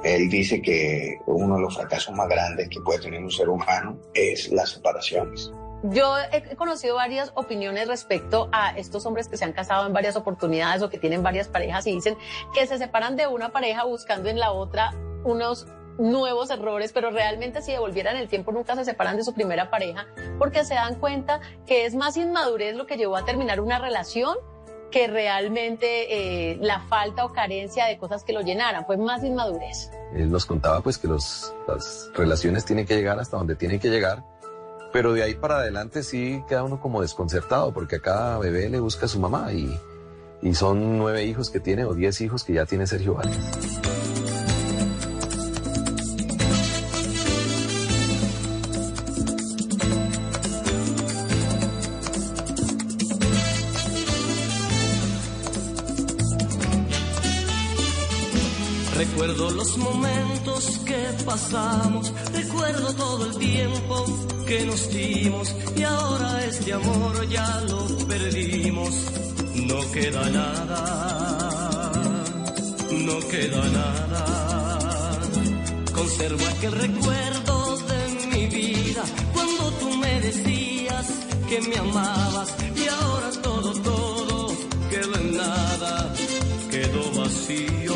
él 0.02 0.28
dice 0.28 0.60
que 0.60 1.18
uno 1.26 1.56
de 1.56 1.62
los 1.62 1.76
fracasos 1.76 2.14
más 2.14 2.28
grandes 2.28 2.68
que 2.68 2.80
puede 2.80 3.00
tener 3.00 3.22
un 3.22 3.30
ser 3.30 3.48
humano 3.48 3.98
es 4.14 4.50
las 4.50 4.70
separaciones. 4.70 5.52
Yo 5.84 6.16
he 6.32 6.56
conocido 6.56 6.96
varias 6.96 7.30
opiniones 7.34 7.86
respecto 7.86 8.48
a 8.50 8.76
estos 8.76 9.06
hombres 9.06 9.28
que 9.28 9.36
se 9.36 9.44
han 9.44 9.52
casado 9.52 9.86
en 9.86 9.92
varias 9.92 10.16
oportunidades 10.16 10.82
o 10.82 10.90
que 10.90 10.98
tienen 10.98 11.22
varias 11.22 11.46
parejas 11.46 11.86
y 11.86 11.92
dicen 11.92 12.16
que 12.52 12.66
se 12.66 12.78
separan 12.78 13.14
de 13.14 13.28
una 13.28 13.50
pareja 13.50 13.84
buscando 13.84 14.28
en 14.28 14.40
la 14.40 14.50
otra 14.50 14.92
unos 15.22 15.66
nuevos 15.98 16.50
errores, 16.50 16.92
pero 16.92 17.10
realmente 17.10 17.62
si 17.62 17.72
devolvieran 17.72 18.16
el 18.16 18.28
tiempo 18.28 18.50
nunca 18.52 18.74
se 18.74 18.84
separan 18.84 19.16
de 19.16 19.24
su 19.24 19.34
primera 19.34 19.70
pareja 19.70 20.06
porque 20.38 20.64
se 20.64 20.74
dan 20.74 20.96
cuenta 20.96 21.40
que 21.66 21.86
es 21.86 21.94
más 21.94 22.16
inmadurez 22.16 22.76
lo 22.76 22.86
que 22.86 22.96
llevó 22.96 23.16
a 23.16 23.24
terminar 23.24 23.60
una 23.60 23.78
relación 23.78 24.36
que 24.90 25.06
realmente 25.06 26.52
eh, 26.52 26.58
la 26.60 26.80
falta 26.80 27.24
o 27.24 27.32
carencia 27.32 27.86
de 27.86 27.98
cosas 27.98 28.24
que 28.24 28.32
lo 28.32 28.40
llenaran, 28.40 28.86
fue 28.86 28.96
más 28.96 29.22
inmadurez. 29.22 29.90
Él 30.14 30.30
nos 30.30 30.46
contaba 30.46 30.80
pues 30.80 30.98
que 30.98 31.08
las 31.08 31.52
relaciones 32.14 32.64
tienen 32.64 32.86
que 32.86 32.96
llegar 32.96 33.18
hasta 33.18 33.36
donde 33.36 33.54
tienen 33.54 33.78
que 33.78 33.90
llegar, 33.90 34.24
pero 34.93 35.12
de 35.12 35.22
ahí 35.22 35.34
para 35.34 35.59
adelante 35.59 36.03
sí 36.03 36.43
queda 36.49 36.64
uno 36.64 36.80
como 36.80 37.03
desconcertado, 37.03 37.72
porque 37.72 37.97
a 37.97 38.01
cada 38.01 38.39
bebé 38.39 38.68
le 38.68 38.80
busca 38.80 39.07
a 39.07 39.09
su 39.09 39.20
mamá 39.20 39.53
y, 39.53 39.78
y 40.43 40.55
son 40.55 40.99
nueve 40.99 41.24
hijos 41.24 41.51
que 41.51 41.61
tiene 41.61 41.84
o 41.84 41.95
diez 41.95 42.20
hijos 42.20 42.45
que 42.45 42.55
ya 42.55 42.66
tiene 42.66 42.86
Sergio 42.86 43.14
Vargas. 43.14 43.39
Recuerdo 58.97 59.51
los 59.51 59.78
momentos 59.78 60.80
pasamos, 61.24 62.12
recuerdo 62.32 62.94
todo 62.94 63.26
el 63.26 63.36
tiempo 63.38 64.04
que 64.46 64.64
nos 64.64 64.90
dimos 64.90 65.54
y 65.76 65.82
ahora 65.82 66.44
este 66.44 66.72
amor 66.72 67.28
ya 67.28 67.60
lo 67.68 67.86
perdimos. 68.06 68.90
No 69.54 69.80
queda 69.92 70.28
nada, 70.30 70.80
no 72.90 73.18
queda 73.28 73.62
nada. 73.68 75.20
Conservo 75.92 76.46
aquel 76.46 76.72
recuerdo 76.72 77.76
de 77.90 78.26
mi 78.32 78.46
vida 78.46 79.02
cuando 79.34 79.70
tú 79.80 79.96
me 79.96 80.20
decías 80.20 81.06
que 81.48 81.60
me 81.62 81.76
amabas 81.76 82.54
y 82.76 82.88
ahora 82.88 83.30
todo, 83.42 83.72
todo 83.82 84.56
quedó 84.90 85.14
en 85.16 85.36
nada, 85.36 86.14
quedó 86.70 87.20
vacío, 87.20 87.94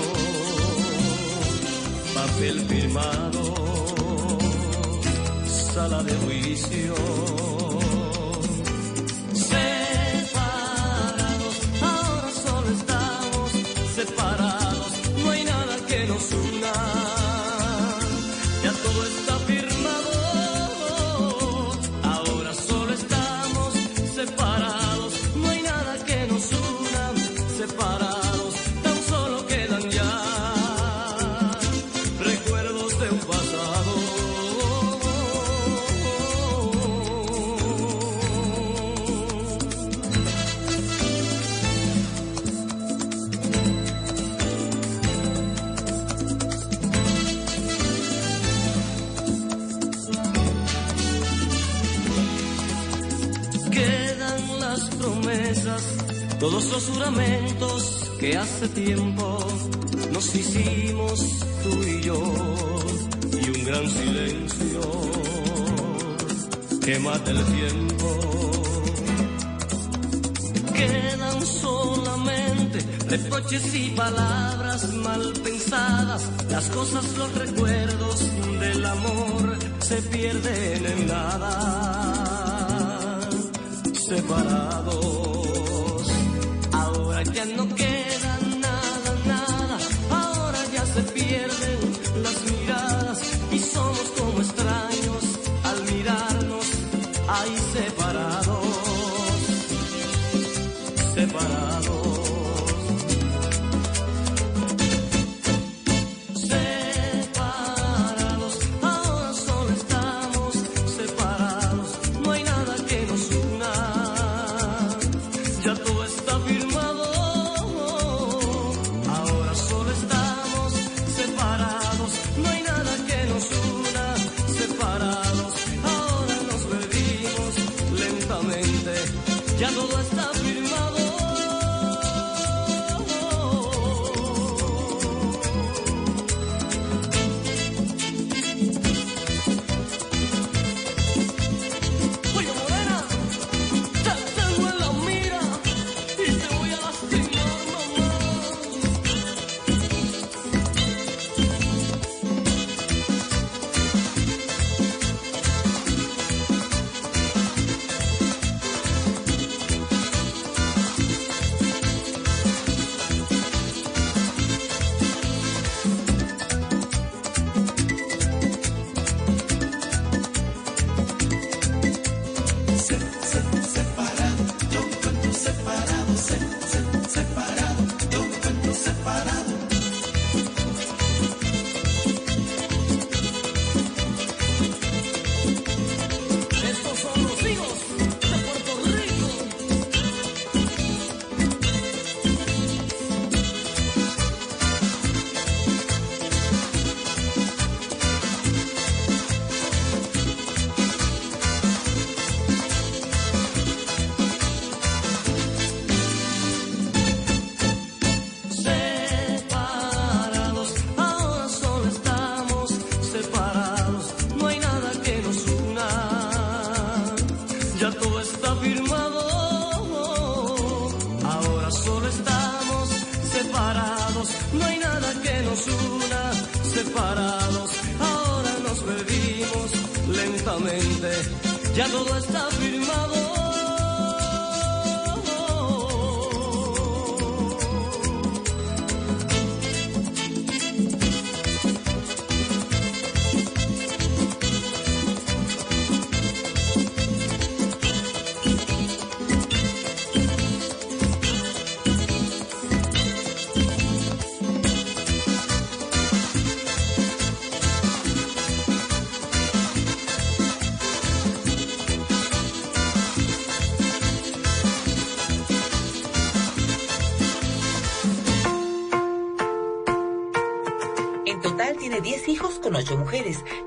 papel 2.43 2.61
firmado, 2.66 3.55
sala 5.47 6.03
de 6.03 6.12
juicio. 6.24 7.61
Todos 56.43 56.64
los 56.72 56.84
juramentos 56.86 58.11
que 58.18 58.36
hace 58.36 58.68
tiempo 58.70 59.38
nos 60.12 60.34
hicimos 60.34 61.20
tú 61.62 61.70
y 61.84 62.03
yo, 62.03 62.18
y 63.40 63.49
un 63.49 63.64
gran 63.64 63.88
silencio 63.88 64.80
que 66.84 66.99
mata 66.99 67.30
el 67.30 67.45
tiempo. 67.45 68.09
Quedan 70.74 71.47
solamente 71.47 72.80
reproches 73.07 73.74
y 73.76 73.90
palabras 73.90 74.93
mal 74.95 75.32
pensadas, 75.45 76.28
las 76.51 76.68
cosas, 76.70 77.05
los 77.18 77.32
recuerdos 77.36 78.18
del 78.59 78.84
amor 78.84 79.59
se 79.78 80.03
pierden 80.03 80.86
en 80.86 81.07
nada 81.07 82.32
separados. 84.09 85.11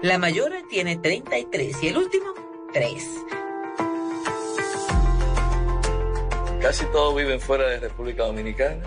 La 0.06 0.20
mayor 0.20 0.52
tiene 0.70 0.98
33 0.98 1.82
y 1.82 1.88
el 1.88 1.98
último 1.98 2.28
3. 2.72 3.04
Casi 6.62 6.86
todos 6.92 7.16
viven 7.16 7.42
fuera 7.42 7.68
de 7.70 7.80
República 7.80 8.26
Dominicana. 8.26 8.84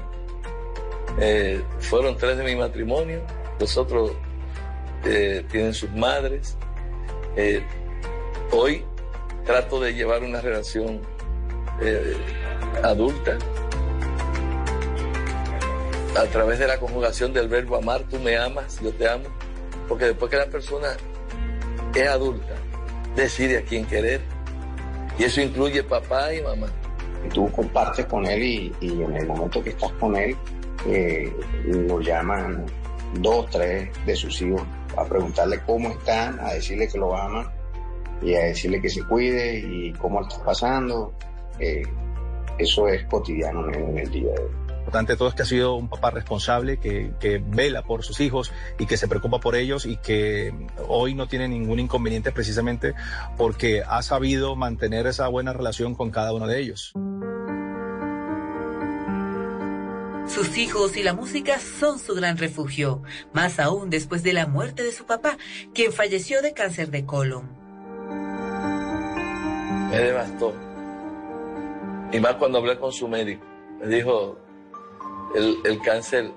Eh, 1.19 1.61
fueron 1.81 2.17
tres 2.17 2.39
de 2.39 2.45
mi 2.45 2.55
matrimonio, 2.55 3.21
los 3.59 3.77
otros 3.77 4.13
eh, 5.07 5.45
tienen 5.51 5.75
sus 5.75 5.91
madres. 5.91 6.57
Eh, 7.35 7.65
hoy 8.53 8.85
trato 9.45 9.81
de 9.81 9.95
llevar 9.95 10.23
una 10.23 10.41
relación 10.41 11.01
adulta 12.85 13.39
a 16.17 16.25
través 16.27 16.61
de 16.61 16.69
la 16.69 16.79
conjugación 16.79 17.33
del 17.33 17.49
verbo 17.49 17.75
amar, 17.75 18.05
tú 18.09 18.21
me 18.21 18.37
amas, 18.37 18.81
yo 18.81 18.93
te 18.93 19.09
amo, 19.09 19.25
porque 19.89 20.05
después 20.05 20.31
que 20.31 20.37
la 20.37 20.47
persona 20.47 20.97
es 22.01 22.09
adulta, 22.09 22.55
decide 23.17 23.59
a 23.59 23.63
quién 23.63 23.85
querer, 23.87 24.21
y 25.19 25.25
eso 25.25 25.41
incluye 25.41 25.83
papá 25.83 26.33
y 26.33 26.43
mamá. 26.43 26.69
Tú 27.33 27.51
compartes 27.51 28.07
con 28.07 28.25
él 28.27 28.43
y, 28.43 28.73
en 28.81 29.17
el 29.17 29.27
momento 29.27 29.63
que 29.63 29.71
estás 29.71 29.93
con 29.93 30.17
él, 30.17 30.37
eh, 30.87 31.33
lo 31.65 32.01
llaman 32.01 32.65
dos, 33.21 33.51
tres 33.51 33.91
de 34.07 34.15
sus 34.15 34.41
hijos 34.41 34.63
a 34.97 35.05
preguntarle 35.05 35.61
cómo 35.67 35.91
están, 35.91 36.39
a 36.41 36.55
decirle 36.55 36.89
que 36.89 36.99
lo 36.99 37.17
aman 37.17 37.47
y 38.23 38.35
a 38.35 38.45
decirle 38.45 38.81
que 38.81 38.89
se 38.89 39.03
cuide 39.05 39.59
y 39.59 39.93
cómo 39.95 40.23
está 40.23 40.43
pasando. 40.45 41.13
Eh, 41.59 41.83
eso 42.59 42.89
es 42.89 43.05
cotidiano 43.05 43.69
en 43.73 43.99
el 43.99 44.11
día 44.11 44.33
de 44.33 44.41
hoy 44.41 44.68
importante 44.89 45.13
de 45.13 45.17
todo 45.19 45.29
es 45.29 45.35
que 45.35 45.43
ha 45.43 45.45
sido 45.45 45.75
un 45.75 45.91
papá 45.91 46.11
responsable, 46.11 46.79
que, 46.79 47.13
que, 47.21 47.43
vela 47.45 47.83
por 47.83 48.03
sus 48.03 48.21
hijos 48.21 48.53
y 48.79 48.87
que 48.87 48.97
se 48.97 49.07
preocupa 49.07 49.39
por 49.39 49.55
ellos 49.55 49.85
y 49.85 49.99
que 49.99 50.55
hoy 50.89 51.13
no 51.15 51.29
tiene 51.29 51.47
ningún 51.47 51.79
inconveniente 51.79 52.33
precisamente 52.33 52.95
porque 53.37 53.83
ha 53.87 54.01
sabido 54.01 54.57
mantener 54.57 55.07
esa 55.07 55.29
buena 55.29 55.53
relación 55.53 55.95
con 55.95 56.11
cada 56.11 56.33
uno 56.33 56.47
de 56.47 56.59
ellos. 56.59 56.93
Sus 60.27 60.57
hijos 60.57 60.97
y 60.97 61.03
la 61.03 61.13
música 61.13 61.59
son 61.59 61.99
su 61.99 62.15
gran 62.15 62.39
refugio, 62.39 63.03
más 63.35 63.61
aún 63.61 63.91
después 63.91 64.23
de 64.23 64.33
la 64.33 64.47
muerte 64.47 64.83
de 64.85 64.93
su 64.93 65.05
papá, 65.05 65.37
quien 65.75 65.93
falleció 65.93 66.41
de 66.41 66.55
cáncer 66.55 66.91
de 66.91 67.05
colon. 67.05 67.51
Me 69.91 69.99
devastó. 69.99 70.55
Y 72.11 72.21
más 72.21 72.37
cuando 72.37 72.57
hablé 72.57 72.79
con 72.79 72.91
su 72.91 73.07
médico. 73.07 73.45
Me 73.81 73.87
dijo, 73.95 74.39
el, 75.35 75.59
el 75.65 75.81
cáncer 75.83 76.31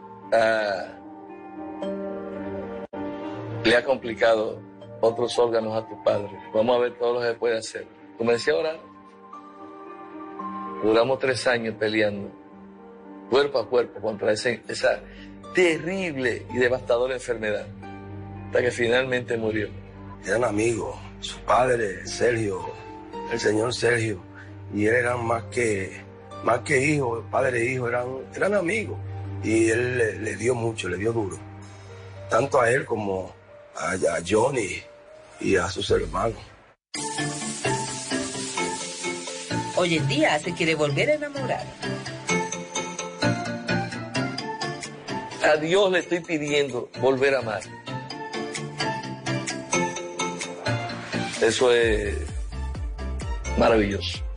le 3.64 3.76
ha 3.76 3.84
complicado 3.84 4.60
otros 5.02 5.38
órganos 5.38 5.76
a 5.76 5.88
tu 5.88 6.02
padre. 6.04 6.32
Vamos 6.54 6.78
a 6.78 6.80
ver 6.80 6.98
todo 6.98 7.14
lo 7.20 7.22
que 7.22 7.34
puede 7.38 7.58
hacer. 7.58 7.86
Comencé 8.18 8.52
a 8.52 8.56
orar. 8.56 8.80
Duramos 10.84 11.20
tres 11.20 11.46
años 11.46 11.76
peleando, 11.78 12.32
cuerpo 13.30 13.60
a 13.60 13.70
cuerpo, 13.70 14.02
contra 14.02 14.32
ese, 14.32 14.64
esa 14.68 15.00
terrible 15.54 16.48
y 16.52 16.58
devastadora 16.58 17.14
enfermedad, 17.14 17.68
hasta 18.48 18.62
que 18.62 18.72
finalmente 18.72 19.38
murió. 19.38 19.70
Eran 20.26 20.44
amigos, 20.44 20.96
su 21.20 21.38
padre, 21.42 22.06
Sergio, 22.08 22.62
el 23.32 23.40
señor 23.40 23.74
Sergio, 23.76 24.22
y 24.74 24.88
él 24.88 24.96
eran 24.96 25.24
más 25.24 25.44
que 25.46 26.02
más 26.44 26.60
que 26.62 26.80
hijos, 26.84 27.24
padre 27.30 27.62
e 27.62 27.74
hijo, 27.74 27.88
eran, 27.88 28.08
eran 28.36 28.56
amigos. 28.56 28.98
Y 29.44 29.70
él 29.70 29.98
le, 29.98 30.20
le, 30.20 30.36
dio 30.36 30.56
mucho, 30.56 30.88
le 30.90 30.98
dio 30.98 31.14
duro. 31.14 31.38
Tanto 32.30 32.62
a 32.62 32.70
él 32.70 32.86
como 32.86 33.34
a, 33.76 33.92
a 33.92 34.22
Johnny 34.28 34.82
y 35.40 35.56
a 35.56 35.70
sus 35.70 35.90
hermanos. 35.92 36.38
Hoy 39.76 39.98
en 39.98 40.08
día 40.08 40.38
se 40.40 40.54
quiere 40.54 40.76
volver 40.76 41.10
a 41.10 41.14
enamorar. 41.16 41.66
A 45.44 45.56
Dios 45.58 45.92
le 45.92 46.00
estoy 46.00 46.20
pidiendo 46.20 46.90
volver 47.02 47.36
a 47.36 47.40
amar. 47.40 47.62
Eso 51.42 51.74
es 51.74 52.16
maravilloso. 53.58 54.31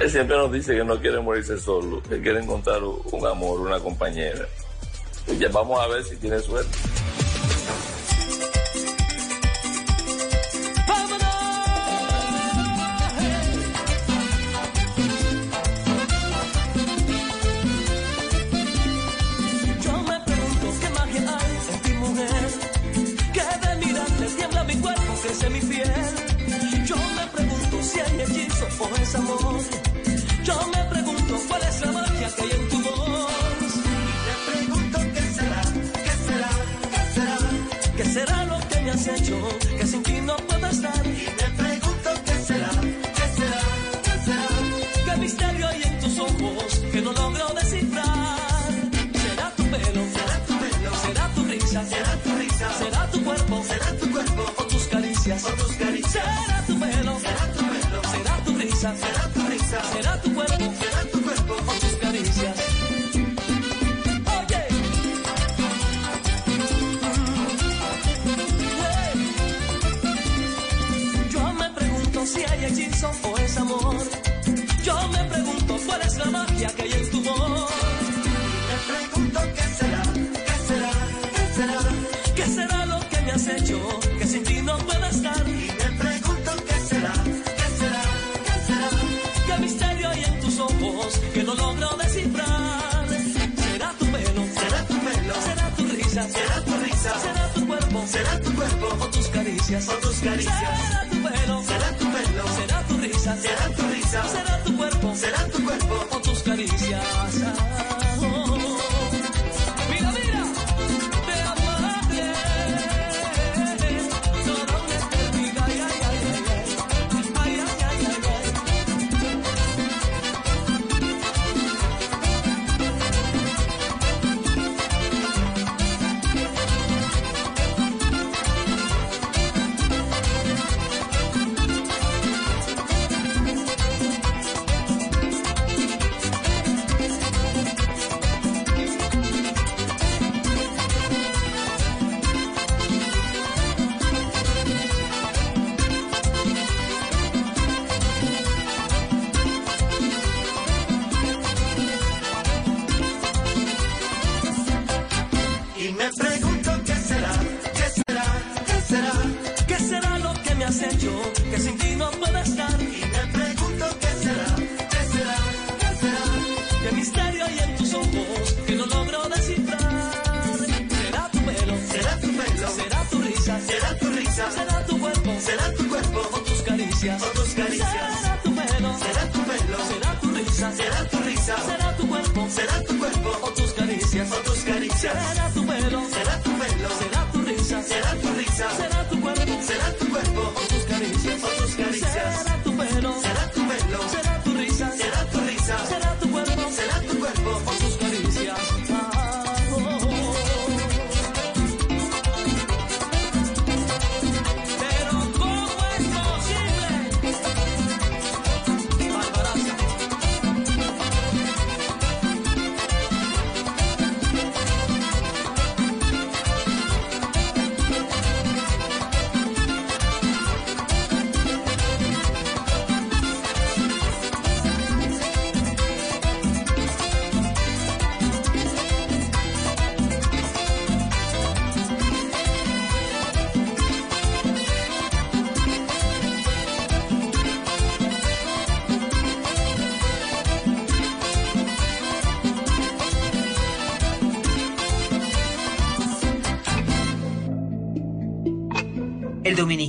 Él 0.00 0.10
siempre 0.10 0.36
nos 0.36 0.52
dice 0.52 0.74
que 0.74 0.84
no 0.84 1.00
quiere 1.00 1.20
morirse 1.20 1.58
solo, 1.58 2.02
que 2.02 2.20
quiere 2.20 2.40
encontrar 2.42 2.82
un 2.82 3.26
amor, 3.26 3.60
una 3.60 3.80
compañera. 3.80 4.46
Ya 5.38 5.48
vamos 5.48 5.80
a 5.80 5.88
ver 5.88 6.04
si 6.04 6.16
tiene 6.16 6.38
suerte. 6.40 6.76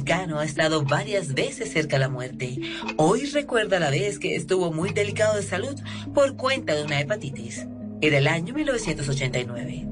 Ha 0.10 0.46
estado 0.46 0.86
varias 0.86 1.34
veces 1.34 1.74
cerca 1.74 1.98
de 1.98 2.00
la 2.00 2.08
muerte. 2.10 2.58
Hoy 2.96 3.26
recuerda 3.26 3.78
la 3.78 3.90
vez 3.90 4.20
que 4.20 4.38
estuvo 4.38 4.72
muy 4.72 4.92
delicado 4.92 5.36
de 5.36 5.44
salud 5.44 5.78
por 6.14 6.38
cuenta 6.38 6.76
de 6.76 6.84
una 6.84 7.02
hepatitis. 7.02 7.68
Era 8.00 8.20
el 8.20 8.28
año 8.28 8.54
1989. 8.54 9.86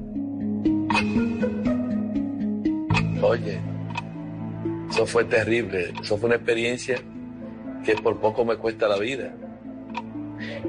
Oye, 3.20 3.60
eso 4.88 5.06
fue 5.06 5.24
terrible. 5.24 5.92
Eso 6.00 6.16
fue 6.16 6.28
una 6.28 6.36
experiencia 6.36 6.96
que 7.84 7.94
por 7.96 8.18
poco 8.18 8.42
me 8.46 8.56
cuesta 8.56 8.88
la 8.88 8.96
vida. 8.98 9.34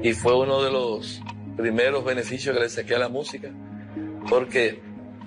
Y 0.02 0.12
fue 0.12 0.38
uno 0.38 0.62
de 0.62 0.70
los 0.70 1.22
primeros 1.56 2.04
beneficios 2.04 2.54
que 2.54 2.60
le 2.60 2.68
saqué 2.68 2.96
a 2.96 2.98
la 2.98 3.08
música. 3.08 3.48
Porque 4.28 4.82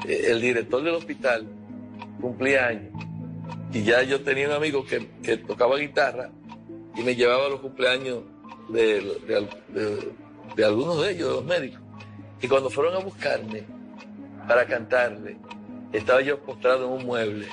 el 0.07 0.39
director 0.39 0.83
del 0.83 0.93
hospital 0.93 1.47
cumplía 2.21 2.67
años. 2.67 2.80
Y 3.73 3.83
ya 3.83 4.03
yo 4.03 4.21
tenía 4.21 4.47
un 4.47 4.53
amigo 4.53 4.83
que, 4.85 5.37
tocaba 5.37 5.77
guitarra 5.77 6.29
y 6.95 7.01
me 7.03 7.15
llevaba 7.15 7.45
a 7.45 7.49
los 7.49 7.61
cumpleaños 7.61 8.19
de, 8.69 9.01
de 9.27 9.35
al- 9.37 9.49
de- 9.69 10.11
de 10.55 10.65
algunos 10.65 11.01
de 11.01 11.11
ellos, 11.11 11.27
de 11.29 11.33
los 11.35 11.45
médicos. 11.45 11.79
Y 12.41 12.47
cuando 12.47 12.69
fueron 12.69 12.95
a 12.95 12.99
buscarme 12.99 13.63
para 14.47 14.65
cantarle, 14.65 15.37
estaba 15.93 16.21
yo 16.21 16.39
postrado 16.39 16.85
en 16.87 16.91
un 16.99 17.05
mueble 17.05 17.47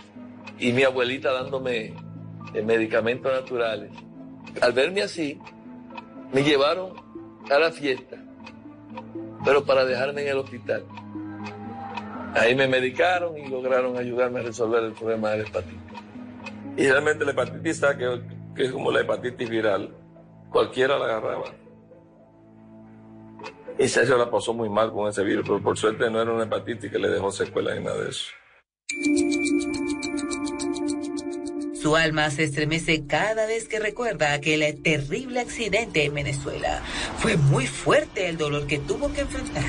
y 0.58 0.72
mi 0.72 0.82
abuelita 0.82 1.32
dándome 1.32 1.94
eh, 2.54 2.62
medicamentos 2.62 3.30
naturales. 3.32 3.90
Al 4.60 4.72
verme 4.72 5.02
así, 5.02 5.38
me 6.32 6.42
llevaron 6.42 6.94
a 7.50 7.58
la 7.58 7.70
fiesta, 7.70 8.16
pero 9.44 9.64
para 9.64 9.84
dejarme 9.84 10.22
en 10.22 10.28
el 10.28 10.38
hospital. 10.38 10.84
Ahí 12.34 12.54
me 12.54 12.66
medicaron 12.66 13.38
y 13.38 13.46
lograron 13.46 13.96
ayudarme 13.96 14.40
a 14.40 14.42
resolver 14.42 14.82
el 14.84 14.92
problema 14.92 15.30
de 15.30 15.38
la. 15.38 15.48
Y 16.78 16.86
realmente 16.88 17.24
la 17.24 17.32
hepatitis 17.32 17.82
A, 17.82 17.98
que, 17.98 18.22
que 18.54 18.66
es 18.66 18.72
como 18.72 18.92
la 18.92 19.00
hepatitis 19.00 19.50
viral, 19.50 19.92
cualquiera 20.48 20.96
la 20.96 21.06
agarraba. 21.06 21.52
Y 23.76 23.88
Sergio 23.88 24.16
la 24.16 24.30
pasó 24.30 24.54
muy 24.54 24.68
mal 24.68 24.92
con 24.92 25.08
ese 25.08 25.24
virus, 25.24 25.44
pero 25.44 25.60
por 25.60 25.76
suerte 25.76 26.08
no 26.08 26.22
era 26.22 26.32
una 26.32 26.44
hepatitis 26.44 26.88
que 26.88 26.98
le 27.00 27.08
dejó 27.08 27.32
secuelas 27.32 27.76
ni 27.76 27.84
nada 27.84 28.00
de 28.00 28.10
eso. 28.10 28.30
Su 31.74 31.96
alma 31.96 32.30
se 32.30 32.44
estremece 32.44 33.06
cada 33.08 33.46
vez 33.46 33.66
que 33.66 33.80
recuerda 33.80 34.32
aquel 34.32 34.80
terrible 34.80 35.40
accidente 35.40 36.04
en 36.04 36.14
Venezuela. 36.14 36.80
Fue 37.18 37.36
muy 37.36 37.66
fuerte 37.66 38.28
el 38.28 38.36
dolor 38.36 38.68
que 38.68 38.78
tuvo 38.78 39.12
que 39.12 39.22
enfrentar. 39.22 39.64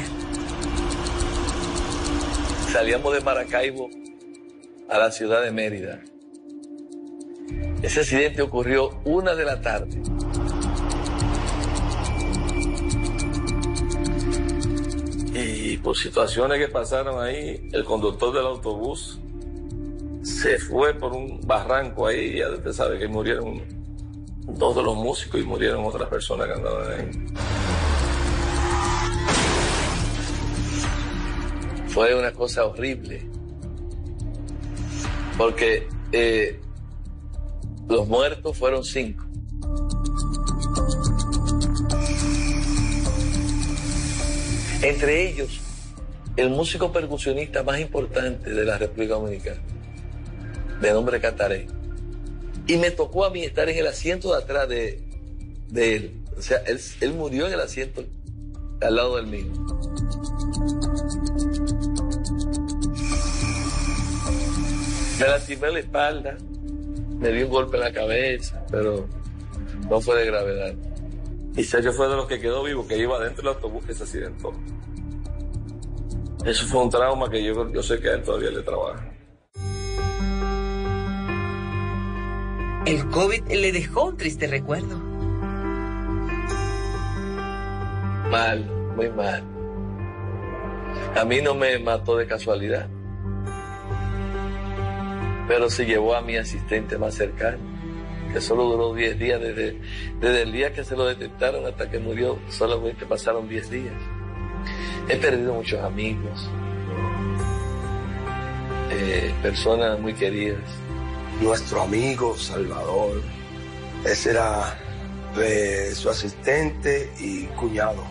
Salíamos 2.72 3.16
de 3.16 3.22
Maracaibo 3.22 3.90
a 4.88 5.00
la 5.00 5.12
ciudad 5.12 5.42
de 5.42 5.52
Mérida. 5.52 6.04
Ese 7.82 8.02
accidente 8.02 8.42
ocurrió 8.42 9.00
una 9.06 9.36
de 9.36 9.46
la 9.46 9.62
tarde. 9.62 10.02
Y 15.34 15.78
por 15.78 15.96
situaciones 15.96 16.60
que 16.60 16.68
pasaron 16.68 17.24
ahí, 17.24 17.70
el 17.72 17.86
conductor 17.86 18.34
del 18.34 18.46
autobús 18.46 19.20
se 20.24 20.60
fue 20.60 20.94
por 20.94 21.14
un 21.14 21.40
barranco 21.46 22.08
ahí, 22.08 22.40
ya 22.40 22.50
usted 22.50 22.74
sabe 22.74 23.00
que 23.00 23.08
murieron 23.08 23.62
dos 24.46 24.76
de 24.76 24.84
los 24.84 24.96
músicos 24.96 25.40
y 25.40 25.44
murieron 25.44 25.86
otras 25.86 26.10
personas 26.10 26.48
que 26.48 26.54
andaban 26.54 26.92
ahí. 26.92 27.10
Fue 31.88 32.14
una 32.14 32.32
cosa 32.32 32.66
horrible. 32.66 33.28
Porque 35.38 35.88
eh, 36.12 36.60
los 37.90 38.08
muertos 38.08 38.56
fueron 38.56 38.84
cinco. 38.84 39.26
Entre 44.82 45.30
ellos, 45.30 45.60
el 46.38 46.52
músico 46.52 46.92
percusionista 46.94 47.64
más 47.64 47.80
importante 47.80 48.50
de 48.50 48.64
la 48.64 48.78
República 48.78 49.16
Dominicana, 49.16 49.62
de 50.80 50.94
nombre 50.94 51.20
Cataré. 51.20 51.68
Y 52.68 52.78
me 52.78 52.92
tocó 52.92 53.26
a 53.26 53.32
mí 53.32 53.44
estar 53.44 53.68
en 53.68 53.78
el 53.78 53.88
asiento 53.88 54.32
de 54.32 54.44
atrás 54.44 54.70
de, 54.70 55.04
de 55.68 55.96
él. 55.96 56.22
O 56.38 56.42
sea, 56.42 56.60
él, 56.68 56.80
él 57.02 57.14
murió 57.14 57.48
en 57.48 57.54
el 57.54 57.60
asiento 57.60 58.06
al 58.82 58.96
lado 58.96 59.18
del 59.18 59.28
mío. 59.28 59.52
Me 65.20 65.28
lastimé 65.28 65.72
la 65.72 65.80
espalda, 65.80 66.38
me 67.20 67.30
dio 67.32 67.46
un 67.46 67.52
golpe 67.52 67.78
en 67.78 67.84
la 67.84 67.92
cabeza, 67.92 68.66
pero 68.72 69.08
no 69.90 70.02
fue 70.02 70.20
de 70.20 70.26
gravedad. 70.26 70.74
Y 71.56 71.64
Sergio 71.64 71.92
fue 71.92 72.08
de 72.08 72.16
los 72.16 72.28
que 72.28 72.40
quedó 72.40 72.64
vivo, 72.64 72.88
que 72.88 72.98
iba 72.98 73.20
dentro 73.20 73.44
del 73.44 73.56
autobús 73.56 73.86
que 73.86 73.94
se 73.94 74.04
accidentó. 74.04 74.54
Eso 76.46 76.66
fue 76.68 76.82
un 76.82 76.90
trauma 76.90 77.30
que 77.30 77.44
yo, 77.44 77.70
yo 77.72 77.84
sé 77.84 78.00
que 78.00 78.10
a 78.10 78.14
él 78.14 78.24
todavía 78.24 78.52
le 78.52 78.62
trabaja. 78.62 79.06
El 82.86 83.08
COVID 83.10 83.44
le 83.50 83.72
dejó 83.74 84.06
un 84.06 84.18
triste 84.18 84.48
recuerdo. 84.48 84.98
Mal, 88.32 88.66
muy 88.96 89.10
mal. 89.10 89.44
A 91.16 91.26
mí 91.26 91.42
no 91.42 91.56
me 91.56 91.78
mató 91.80 92.16
de 92.16 92.26
casualidad, 92.26 92.90
pero 95.50 95.68
se 95.68 95.84
llevó 95.84 96.14
a 96.14 96.22
mi 96.22 96.38
asistente 96.38 96.96
más 97.00 97.16
cercano, 97.16 97.58
que 98.32 98.40
solo 98.40 98.66
duró 98.66 98.94
10 98.94 99.18
días 99.18 99.42
desde, 99.42 99.82
desde 100.20 100.44
el 100.44 100.52
día 100.52 100.72
que 100.72 100.84
se 100.84 100.96
lo 100.96 101.06
detectaron 101.06 101.66
hasta 101.66 101.90
que 101.90 101.98
murió, 101.98 102.38
solamente 102.50 103.04
pasaron 103.08 103.50
10 103.50 103.70
días. 103.72 103.96
He 105.10 105.16
perdido 105.16 105.56
muchos 105.56 105.84
amigos, 105.84 106.48
eh, 108.92 109.34
personas 109.42 110.00
muy 110.00 110.14
queridas. 110.14 110.62
Nuestro 111.42 111.82
amigo 111.82 112.38
Salvador, 112.38 113.20
ese 114.06 114.30
era 114.30 114.78
su 115.96 116.12
asistente 116.12 117.12
y 117.20 117.46
cuñado. 117.56 118.04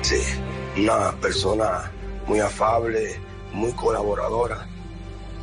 Sí, 0.00 0.22
una 0.78 1.12
persona 1.20 1.92
muy 2.26 2.40
afable, 2.40 3.20
muy 3.52 3.72
colaboradora 3.72 4.71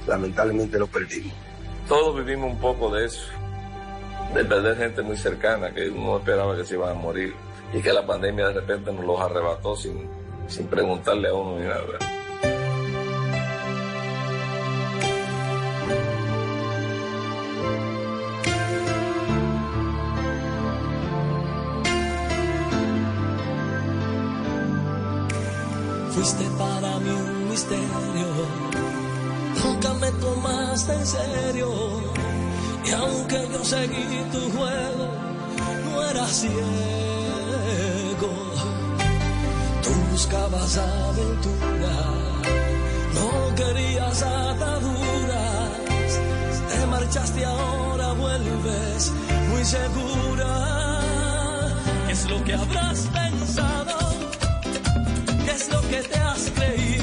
lamentablemente 0.07 0.79
lo 0.79 0.87
perdimos. 0.87 1.33
Todos 1.87 2.15
vivimos 2.15 2.51
un 2.51 2.59
poco 2.59 2.93
de 2.93 3.05
eso, 3.05 3.21
de 4.33 4.45
perder 4.45 4.77
gente 4.77 5.01
muy 5.01 5.17
cercana 5.17 5.73
que 5.73 5.89
uno 5.89 6.17
esperaba 6.17 6.55
que 6.55 6.63
se 6.63 6.75
iban 6.75 6.91
a 6.91 6.93
morir 6.93 7.33
y 7.73 7.81
que 7.81 7.93
la 7.93 8.05
pandemia 8.05 8.47
de 8.47 8.53
repente 8.53 8.91
nos 8.91 9.05
los 9.05 9.19
arrebató 9.19 9.75
sin, 9.75 10.07
sin 10.47 10.67
preguntarle 10.67 11.29
a 11.29 11.33
uno 11.33 11.59
ni 11.59 11.65
nada. 11.65 11.83
Fuiste 26.11 26.48
me 29.99 30.11
tomaste 30.13 30.93
en 30.93 31.05
serio. 31.05 31.69
Y 32.85 32.91
aunque 32.91 33.47
yo 33.51 33.63
seguí 33.63 34.23
tu 34.31 34.39
juego, 34.57 35.07
no 35.85 36.03
era 36.09 36.25
ciego. 36.27 36.51
Tú 39.83 39.91
buscabas 40.11 40.77
aventura, 40.77 41.97
no 43.15 43.55
querías 43.55 44.21
ataduras. 44.23 45.69
Te 46.69 46.85
marchaste 46.87 47.45
ahora, 47.45 48.13
vuelves 48.13 49.11
muy 49.49 49.65
segura. 49.65 51.01
¿Qué 52.07 52.13
es 52.13 52.29
lo 52.29 52.43
que 52.43 52.53
habrás 52.53 52.99
pensado? 53.19 53.97
¿Qué 55.45 55.51
es 55.51 55.69
lo 55.71 55.81
que 55.81 56.01
te 56.03 56.17
has 56.17 56.51
creído? 56.55 56.98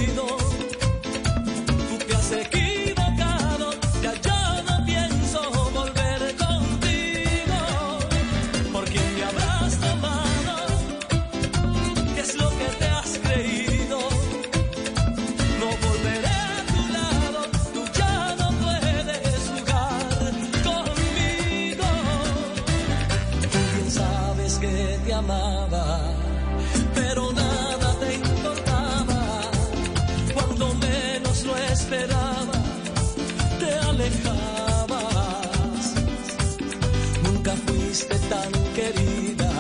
Tan 38.29 38.53
querida 38.75 39.51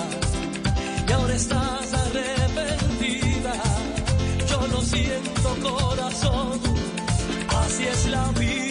y 1.09 1.12
ahora 1.12 1.35
estás 1.35 1.95
arrepentida. 1.95 3.55
Yo 4.49 4.67
lo 4.69 4.81
siento, 4.83 5.57
corazón, 5.62 6.61
así 7.49 7.85
es 7.87 8.07
la 8.07 8.29
vida. 8.33 8.66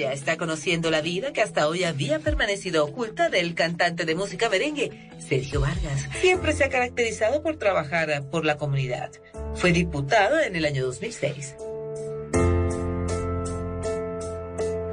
Colombia 0.00 0.12
está 0.14 0.38
conociendo 0.38 0.90
la 0.90 1.02
vida 1.02 1.34
que 1.34 1.42
hasta 1.42 1.68
hoy 1.68 1.84
había 1.84 2.20
permanecido 2.20 2.84
oculta 2.84 3.28
del 3.28 3.54
cantante 3.54 4.06
de 4.06 4.14
música 4.14 4.48
merengue, 4.48 5.10
Sergio 5.18 5.60
Vargas. 5.60 6.08
Siempre 6.20 6.54
se 6.54 6.64
ha 6.64 6.70
caracterizado 6.70 7.42
por 7.42 7.58
trabajar 7.58 8.22
por 8.30 8.46
la 8.46 8.56
comunidad. 8.56 9.10
Fue 9.54 9.72
diputado 9.72 10.40
en 10.40 10.56
el 10.56 10.64
año 10.64 10.86
2006. 10.86 11.54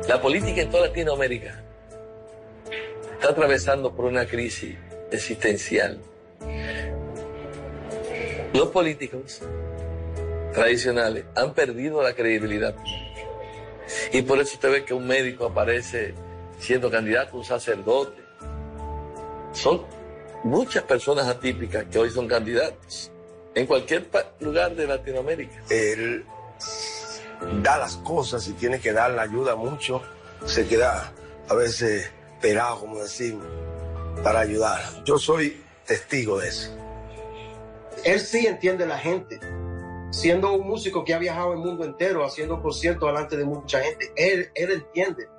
La 0.10 0.22
política 0.22 0.62
en 0.62 0.72
toda 0.72 0.88
Latinoamérica 0.88 1.64
está 3.14 3.30
atravesando 3.30 3.96
por 3.96 4.06
una 4.06 4.26
crisis 4.26 4.76
existencial. 5.10 6.02
Los 8.54 8.68
políticos 8.70 9.42
tradicionales 10.54 11.24
han 11.34 11.54
perdido 11.54 12.04
la 12.04 12.14
credibilidad. 12.14 12.76
Y 14.12 14.22
por 14.22 14.40
eso 14.40 14.56
usted 14.56 14.72
ve 14.72 14.86
que 14.86 14.94
un 14.94 15.06
médico 15.08 15.46
aparece 15.46 16.14
siendo 16.60 16.90
candidato, 16.90 17.38
un 17.38 17.44
sacerdote. 17.44 18.22
Son 19.52 19.84
muchas 20.44 20.84
personas 20.84 21.28
atípicas 21.28 21.86
que 21.92 22.00
hoy 22.00 22.10
son 22.10 22.28
candidatos 22.28 23.12
en 23.56 23.66
cualquier 23.66 24.08
lugar 24.40 24.76
de 24.76 24.88
Latinoamérica. 24.88 25.64
Él 25.70 26.26
da 27.62 27.78
las 27.78 27.98
cosas 27.98 28.48
y 28.48 28.54
tiene 28.54 28.80
que 28.80 28.94
dar 28.94 29.12
la 29.12 29.24
ayuda 29.24 29.56
mucho. 29.56 30.02
Se 30.46 30.68
queda 30.68 31.12
a 31.50 31.54
veces 31.56 32.12
desesperado, 32.38 32.80
como 32.80 33.00
decimos, 33.00 33.46
para 34.24 34.40
ayudar. 34.42 34.82
Yo 35.04 35.18
soy 35.18 35.62
testigo 35.86 36.40
de 36.40 36.50
eso. 36.50 36.76
Él 38.04 38.20
sí 38.20 38.46
entiende 38.46 38.86
la 38.86 38.98
gente. 38.98 39.40
Siendo 40.18 40.52
un 40.54 40.68
músico 40.68 41.06
que 41.06 41.14
ha 41.14 41.20
viajado 41.20 41.54
el 41.54 41.60
mundo 41.60 41.86
entero, 41.86 42.26
haciendo 42.26 42.60
conciertos 42.60 43.08
delante 43.08 43.38
de 43.38 43.46
mucha 43.46 43.82
gente, 43.82 44.12
él, 44.16 44.50
él 44.56 44.72
entiende 44.72 45.30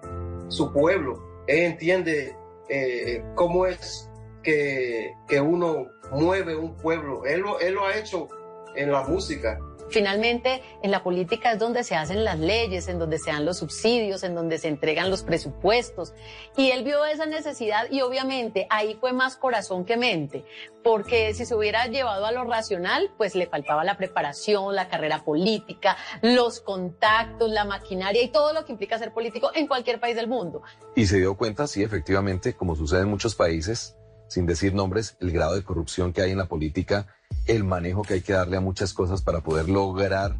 su 0.46 0.72
pueblo, 0.72 1.20
él 1.48 1.64
entiende 1.72 2.36
eh, 2.68 3.24
cómo 3.34 3.66
es 3.66 4.08
que, 4.40 5.14
que 5.26 5.40
uno 5.40 5.88
mueve 6.12 6.54
un 6.54 6.76
pueblo. 6.76 7.24
Él 7.24 7.40
lo, 7.40 7.58
él 7.58 7.74
lo 7.74 7.86
ha 7.86 7.98
hecho 7.98 8.28
en 8.76 8.92
la 8.92 9.02
música. 9.02 9.58
Finalmente, 9.90 10.62
en 10.82 10.90
la 10.90 11.02
política 11.02 11.52
es 11.52 11.58
donde 11.58 11.84
se 11.84 11.94
hacen 11.94 12.24
las 12.24 12.38
leyes, 12.38 12.88
en 12.88 12.98
donde 12.98 13.18
se 13.18 13.30
dan 13.30 13.44
los 13.44 13.58
subsidios, 13.58 14.22
en 14.22 14.34
donde 14.34 14.58
se 14.58 14.68
entregan 14.68 15.10
los 15.10 15.22
presupuestos. 15.22 16.14
Y 16.56 16.70
él 16.70 16.84
vio 16.84 17.04
esa 17.04 17.26
necesidad 17.26 17.90
y 17.90 18.02
obviamente 18.02 18.66
ahí 18.70 18.96
fue 19.00 19.12
más 19.12 19.36
corazón 19.36 19.84
que 19.84 19.96
mente, 19.96 20.44
porque 20.82 21.34
si 21.34 21.46
se 21.46 21.54
hubiera 21.54 21.86
llevado 21.86 22.26
a 22.26 22.32
lo 22.32 22.44
racional, 22.44 23.10
pues 23.16 23.34
le 23.34 23.46
faltaba 23.46 23.84
la 23.84 23.96
preparación, 23.96 24.74
la 24.74 24.88
carrera 24.88 25.24
política, 25.24 25.96
los 26.22 26.60
contactos, 26.60 27.50
la 27.50 27.64
maquinaria 27.64 28.22
y 28.22 28.28
todo 28.28 28.52
lo 28.52 28.64
que 28.64 28.72
implica 28.72 28.98
ser 28.98 29.12
político 29.12 29.50
en 29.54 29.66
cualquier 29.66 30.00
país 30.00 30.16
del 30.16 30.28
mundo. 30.28 30.62
Y 30.94 31.06
se 31.06 31.18
dio 31.18 31.36
cuenta, 31.36 31.66
sí, 31.66 31.82
efectivamente, 31.82 32.54
como 32.54 32.76
sucede 32.76 33.02
en 33.02 33.08
muchos 33.08 33.34
países, 33.34 33.96
sin 34.28 34.46
decir 34.46 34.74
nombres, 34.74 35.16
el 35.20 35.32
grado 35.32 35.54
de 35.54 35.64
corrupción 35.64 36.12
que 36.12 36.22
hay 36.22 36.32
en 36.32 36.38
la 36.38 36.46
política, 36.46 37.06
el 37.48 37.64
manejo 37.64 38.02
que 38.02 38.14
hay 38.14 38.20
que 38.20 38.34
darle 38.34 38.58
a 38.58 38.60
muchas 38.60 38.92
cosas 38.92 39.22
para 39.22 39.40
poder 39.40 39.68
lograr 39.68 40.36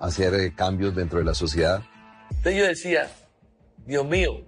hacer 0.00 0.34
eh, 0.34 0.54
cambios 0.54 0.94
dentro 0.94 1.18
de 1.18 1.24
la 1.24 1.34
sociedad. 1.34 1.82
Entonces 2.30 2.56
yo 2.56 2.66
decía, 2.66 3.10
Dios 3.84 4.06
mío, 4.06 4.44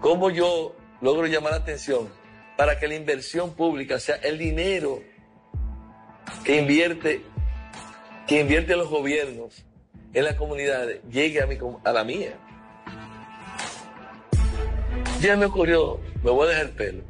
¿cómo 0.00 0.30
yo 0.30 0.76
logro 1.00 1.26
llamar 1.26 1.52
la 1.52 1.58
atención 1.58 2.08
para 2.56 2.78
que 2.78 2.88
la 2.88 2.96
inversión 2.96 3.54
pública, 3.54 3.94
o 3.96 4.00
sea, 4.00 4.16
el 4.16 4.38
dinero 4.38 5.00
que 6.44 6.60
invierte, 6.60 7.22
que 8.26 8.40
invierte 8.40 8.76
los 8.76 8.88
gobiernos 8.88 9.64
en 10.12 10.24
las 10.24 10.34
comunidades, 10.34 11.00
llegue 11.08 11.40
a, 11.40 11.92
la 11.92 12.04
mía? 12.04 12.36
Ya 15.20 15.36
me 15.36 15.46
ocurrió, 15.46 16.00
me 16.22 16.30
voy 16.30 16.46
a 16.46 16.50
dejar 16.50 16.66
el 16.66 16.72
pelo. 16.72 17.02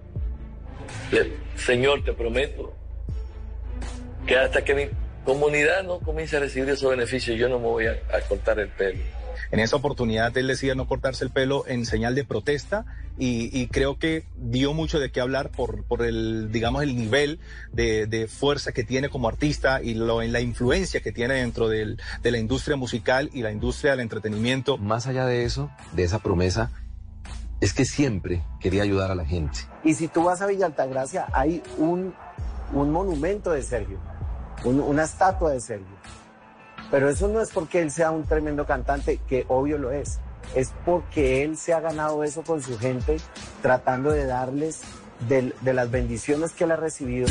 Señor, 1.57 2.05
te 2.05 2.13
prometo 2.13 2.76
que 4.27 4.37
hasta 4.39 4.65
que 4.65 4.75
mi 4.75 4.85
comunidad 5.25 5.83
no 5.85 5.99
comience 6.01 6.37
a 6.37 6.41
recibir 6.41 6.69
esos 6.69 6.91
beneficios, 6.91 7.39
yo 7.39 7.49
no 7.49 7.59
me 7.59 7.67
voy 7.67 7.87
a, 7.87 7.93
a 7.93 8.21
cortar 8.29 8.59
el 8.61 8.69
pelo. 8.69 9.01
En 9.53 9.61
esa 9.61 9.77
oportunidad 9.77 10.37
él 10.37 10.49
decía 10.49 10.75
no 10.75 10.89
cortarse 10.89 11.25
el 11.25 11.31
pelo 11.31 11.65
en 11.69 11.87
señal 11.87 12.17
de 12.17 12.25
protesta 12.25 12.85
y, 13.17 13.49
y 13.57 13.69
creo 13.69 13.97
que 13.99 14.25
dio 14.37 14.73
mucho 14.73 14.99
de 14.99 15.11
qué 15.13 15.21
hablar 15.21 15.51
por, 15.51 15.85
por 15.85 16.03
el, 16.05 16.51
digamos, 16.51 16.83
el 16.83 16.97
nivel 16.97 17.39
de, 17.73 18.07
de 18.07 18.27
fuerza 18.27 18.73
que 18.73 18.83
tiene 18.83 19.09
como 19.09 19.29
artista 19.29 19.81
y 19.83 19.95
lo, 19.95 20.21
en 20.23 20.33
la 20.33 20.41
influencia 20.41 21.01
que 21.01 21.13
tiene 21.13 21.35
dentro 21.35 21.69
del- 21.69 22.01
de 22.23 22.31
la 22.33 22.39
industria 22.39 22.77
musical 22.77 23.31
y 23.33 23.43
la 23.43 23.53
industria 23.53 23.93
del 23.93 24.01
entretenimiento. 24.01 24.79
Más 24.79 25.07
allá 25.07 25.27
de 25.27 25.45
eso, 25.45 25.71
de 25.93 26.03
esa 26.03 26.19
promesa, 26.19 26.73
es 27.61 27.73
que 27.73 27.85
siempre 27.85 28.43
quería 28.61 28.83
ayudar 28.83 29.13
a 29.13 29.15
la 29.15 29.25
gente. 29.25 29.61
Y 29.85 29.95
si 29.95 30.09
tú 30.09 30.25
vas 30.25 30.43
a 30.43 30.47
Villa 30.47 30.67
Altagracia, 30.67 31.27
hay 31.33 31.63
un, 31.79 32.15
un 32.73 32.91
monumento 32.91 33.53
de 33.53 33.63
Sergio, 33.63 33.99
un- 34.65 34.81
una 34.81 35.05
estatua 35.05 35.53
de 35.53 35.61
Sergio. 35.61 35.97
Pero 36.91 37.09
eso 37.09 37.29
no 37.29 37.41
es 37.41 37.51
porque 37.51 37.81
él 37.81 37.91
sea 37.91 38.11
un 38.11 38.25
tremendo 38.25 38.65
cantante, 38.67 39.21
que 39.29 39.45
obvio 39.49 39.79
lo 39.79 39.91
es. 39.91 40.21
Es 40.55 40.73
porque 40.85 41.43
él 41.43 41.57
se 41.57 41.75
ha 41.75 41.81
ganado 41.81 42.23
eso 42.23 42.43
con 42.43 42.63
su 42.63 42.79
gente, 42.79 43.17
tratando 43.63 44.11
de 44.11 44.27
darles 44.27 44.83
de 45.29 45.73
las 45.73 45.91
bendiciones 45.91 46.53
que 46.53 46.65
él 46.65 46.73
ha 46.73 46.77
recibido. 46.77 47.27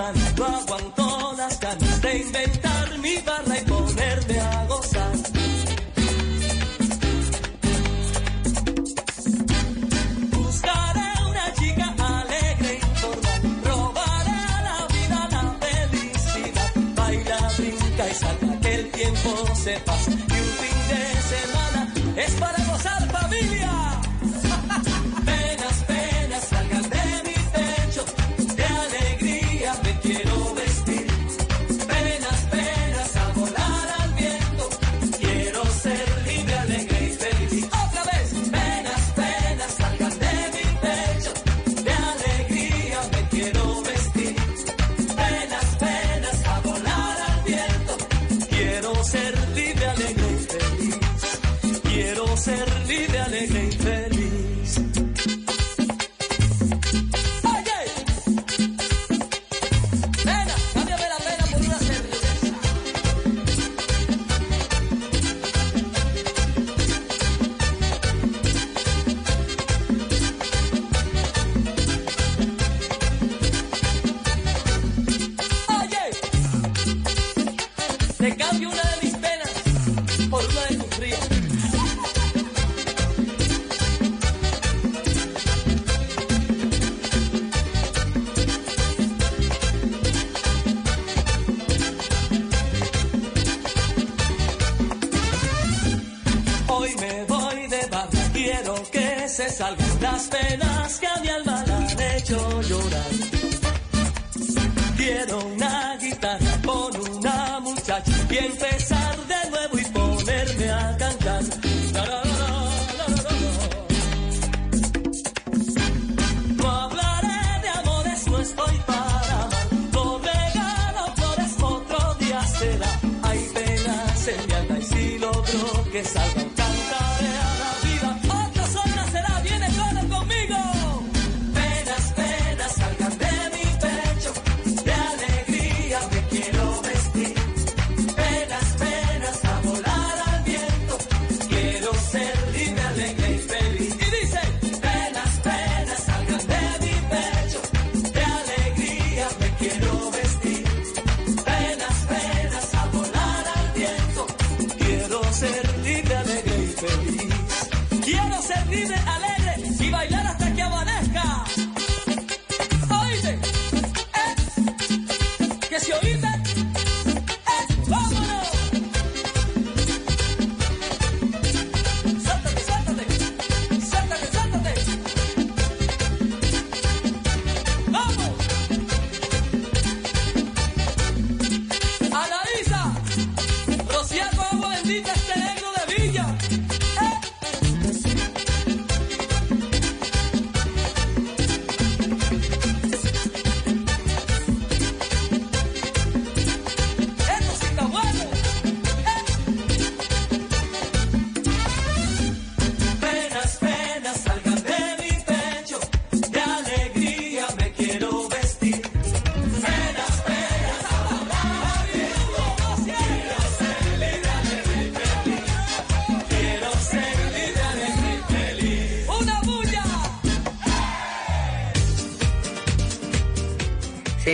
No 0.00 0.46
aguanto 0.46 1.34
las 1.36 1.60
ganas 1.60 2.00
de 2.00 2.18
inventar 2.18 2.98
mi 2.98 3.16
barra 3.18 3.58
y 3.58 3.64
ponerme 3.66 4.40
a 4.40 4.66
gozar. 4.66 5.12
Buscaré 10.30 11.10
una 11.28 11.52
chica 11.54 11.94
alegre 11.98 12.80
y 12.80 12.86
informal, 12.86 13.42
robaré 13.64 14.40
la 14.68 14.86
vida 14.94 15.28
la 15.32 15.56
felicidad, 15.60 16.72
baila, 16.96 17.52
brinca 17.58 18.08
y 18.08 18.14
salta, 18.14 18.60
que 18.60 18.74
el 18.74 18.90
tiempo 18.90 19.30
se 19.54 19.80
pasa 19.80 20.19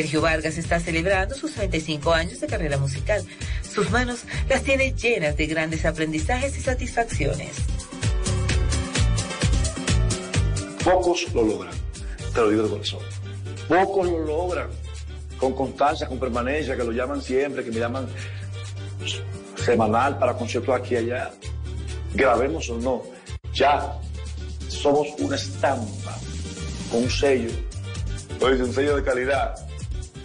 Sergio 0.06 0.20
Vargas 0.20 0.56
está 0.56 0.78
celebrando 0.78 1.34
sus 1.34 1.52
35 1.54 2.12
años 2.12 2.38
de 2.38 2.46
carrera 2.46 2.78
musical. 2.78 3.24
Sus 3.68 3.90
manos 3.90 4.20
las 4.48 4.62
tiene 4.62 4.92
llenas 4.92 5.36
de 5.36 5.46
grandes 5.48 5.84
aprendizajes 5.84 6.56
y 6.56 6.60
satisfacciones. 6.60 7.56
Pocos 10.84 11.26
lo 11.34 11.42
logran, 11.42 11.74
te 12.32 12.40
lo 12.40 12.50
digo 12.50 12.62
de 12.62 12.68
corazón. 12.68 13.00
Pocos 13.66 14.06
lo 14.06 14.24
logran 14.24 14.68
con 15.40 15.54
constancia, 15.54 16.06
con 16.06 16.20
permanencia, 16.20 16.76
que 16.76 16.84
lo 16.84 16.92
llaman 16.92 17.20
siempre, 17.20 17.64
que 17.64 17.72
me 17.72 17.80
llaman 17.80 18.06
semanal 19.56 20.20
para 20.20 20.34
conciertos 20.34 20.72
aquí 20.72 20.94
y 20.94 20.98
allá. 20.98 21.32
Grabemos 22.14 22.70
o 22.70 22.78
no, 22.78 23.02
ya 23.52 23.92
somos 24.68 25.08
una 25.18 25.34
estampa 25.34 26.16
con 26.92 27.02
un 27.02 27.10
sello, 27.10 27.50
oye, 28.40 28.62
un 28.62 28.72
sello 28.72 28.94
de 28.94 29.02
calidad, 29.02 29.65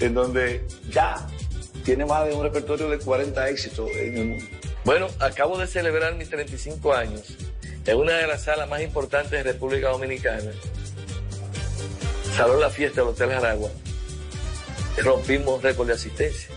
en 0.01 0.13
donde 0.13 0.65
ya 0.89 1.27
tiene 1.85 2.05
más 2.05 2.27
de 2.27 2.33
un 2.33 2.43
repertorio 2.43 2.89
de 2.89 2.99
40 2.99 3.49
éxitos 3.49 3.89
en 3.91 4.17
el 4.17 4.25
mundo. 4.25 4.45
Bueno, 4.83 5.07
acabo 5.19 5.57
de 5.57 5.67
celebrar 5.67 6.15
mis 6.15 6.29
35 6.29 6.93
años 6.93 7.37
en 7.85 7.97
una 7.97 8.13
de 8.13 8.27
las 8.27 8.43
salas 8.43 8.67
más 8.69 8.81
importantes 8.81 9.31
de 9.31 9.43
República 9.43 9.89
Dominicana. 9.89 10.51
Salón 12.35 12.59
La 12.59 12.69
Fiesta 12.69 13.01
del 13.01 13.09
Hotel 13.09 13.29
Jaragua. 13.29 13.69
Rompimos 14.97 15.61
récord 15.61 15.87
de 15.87 15.93
asistencia. 15.93 16.49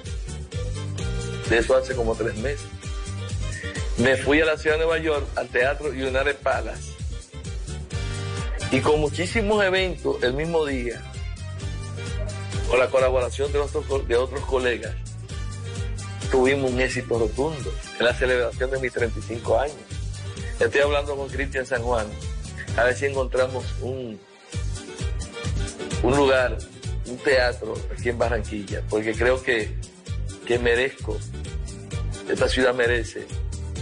De 1.48 1.58
eso 1.58 1.76
hace 1.76 1.94
como 1.94 2.14
tres 2.14 2.36
meses. 2.36 2.66
Me 3.98 4.16
fui 4.16 4.40
a 4.40 4.44
la 4.44 4.56
ciudad 4.56 4.76
de 4.76 4.84
Nueva 4.84 4.98
York, 4.98 5.26
al 5.36 5.48
Teatro 5.48 5.88
United 5.90 6.36
Palace. 6.42 6.92
Y 8.70 8.80
con 8.80 9.00
muchísimos 9.00 9.62
eventos 9.62 10.22
el 10.22 10.32
mismo 10.32 10.64
día, 10.64 11.00
con 12.68 12.78
la 12.78 12.88
colaboración 12.88 13.52
de 13.52 13.58
otros, 13.58 14.08
de 14.08 14.16
otros 14.16 14.40
colegas, 14.46 14.94
tuvimos 16.30 16.70
un 16.72 16.80
éxito 16.80 17.18
rotundo 17.18 17.72
en 17.98 18.04
la 18.04 18.14
celebración 18.14 18.70
de 18.70 18.80
mis 18.80 18.92
35 18.92 19.60
años. 19.60 19.76
Estoy 20.58 20.80
hablando 20.80 21.16
con 21.16 21.28
Cristian 21.28 21.66
San 21.66 21.82
Juan, 21.82 22.06
a 22.76 22.84
ver 22.84 22.96
si 22.96 23.06
encontramos 23.06 23.64
un, 23.80 24.18
un 26.02 26.16
lugar, 26.16 26.58
un 27.06 27.16
teatro 27.18 27.74
aquí 27.92 28.08
en 28.08 28.18
Barranquilla, 28.18 28.82
porque 28.88 29.14
creo 29.14 29.42
que, 29.42 29.74
que 30.46 30.58
merezco, 30.58 31.18
esta 32.28 32.48
ciudad 32.48 32.74
merece 32.74 33.26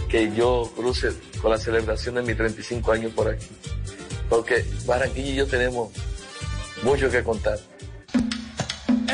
que 0.09 0.31
yo 0.35 0.71
cruce 0.75 1.11
con 1.41 1.51
la 1.51 1.57
celebración 1.57 2.15
de 2.15 2.21
mis 2.21 2.37
35 2.37 2.91
años 2.91 3.13
por 3.13 3.29
aquí, 3.29 3.47
porque 4.29 4.65
Barranquilla 4.85 5.29
y 5.29 5.35
yo 5.35 5.47
tenemos 5.47 5.91
mucho 6.83 7.09
que 7.09 7.23
contar. 7.23 7.57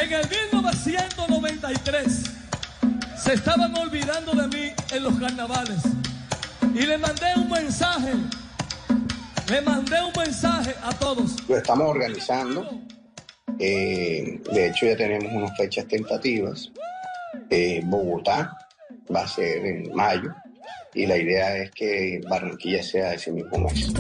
En 0.02 0.14
el 0.14 0.30
1993 0.30 2.24
se 3.18 3.34
estaban 3.34 3.78
olvidando 3.78 4.32
de 4.32 4.48
mí 4.48 4.72
en 4.94 5.04
los 5.04 5.20
carnavales 5.20 5.82
y 6.74 6.86
le 6.86 6.98
mandé 6.98 7.26
un 7.36 7.50
mensaje, 7.50 8.14
le 9.50 9.60
mandé 9.60 9.98
un 10.02 10.14
mensaje 10.18 10.74
a 10.82 10.92
todos. 10.98 11.36
Lo 11.50 11.58
estamos 11.58 11.90
organizando. 11.90 12.80
eh, 13.60 14.42
de 14.54 14.68
hecho, 14.68 14.86
ya 14.86 14.96
tenemos 14.96 15.34
unas 15.34 15.58
fechas 15.58 15.86
tentativas. 15.90 16.72
Eh, 17.50 17.82
Bogotá 17.84 18.58
va 19.14 19.24
a 19.24 19.28
ser 19.28 19.66
en 19.66 19.94
mayo 19.94 20.34
y 20.94 21.08
la 21.08 21.18
idea 21.18 21.58
es 21.58 21.72
que 21.72 22.22
Barranquilla 22.30 22.82
sea 22.84 23.16
ese 23.16 23.34
mismo 23.34 23.58
mes. 23.58 23.92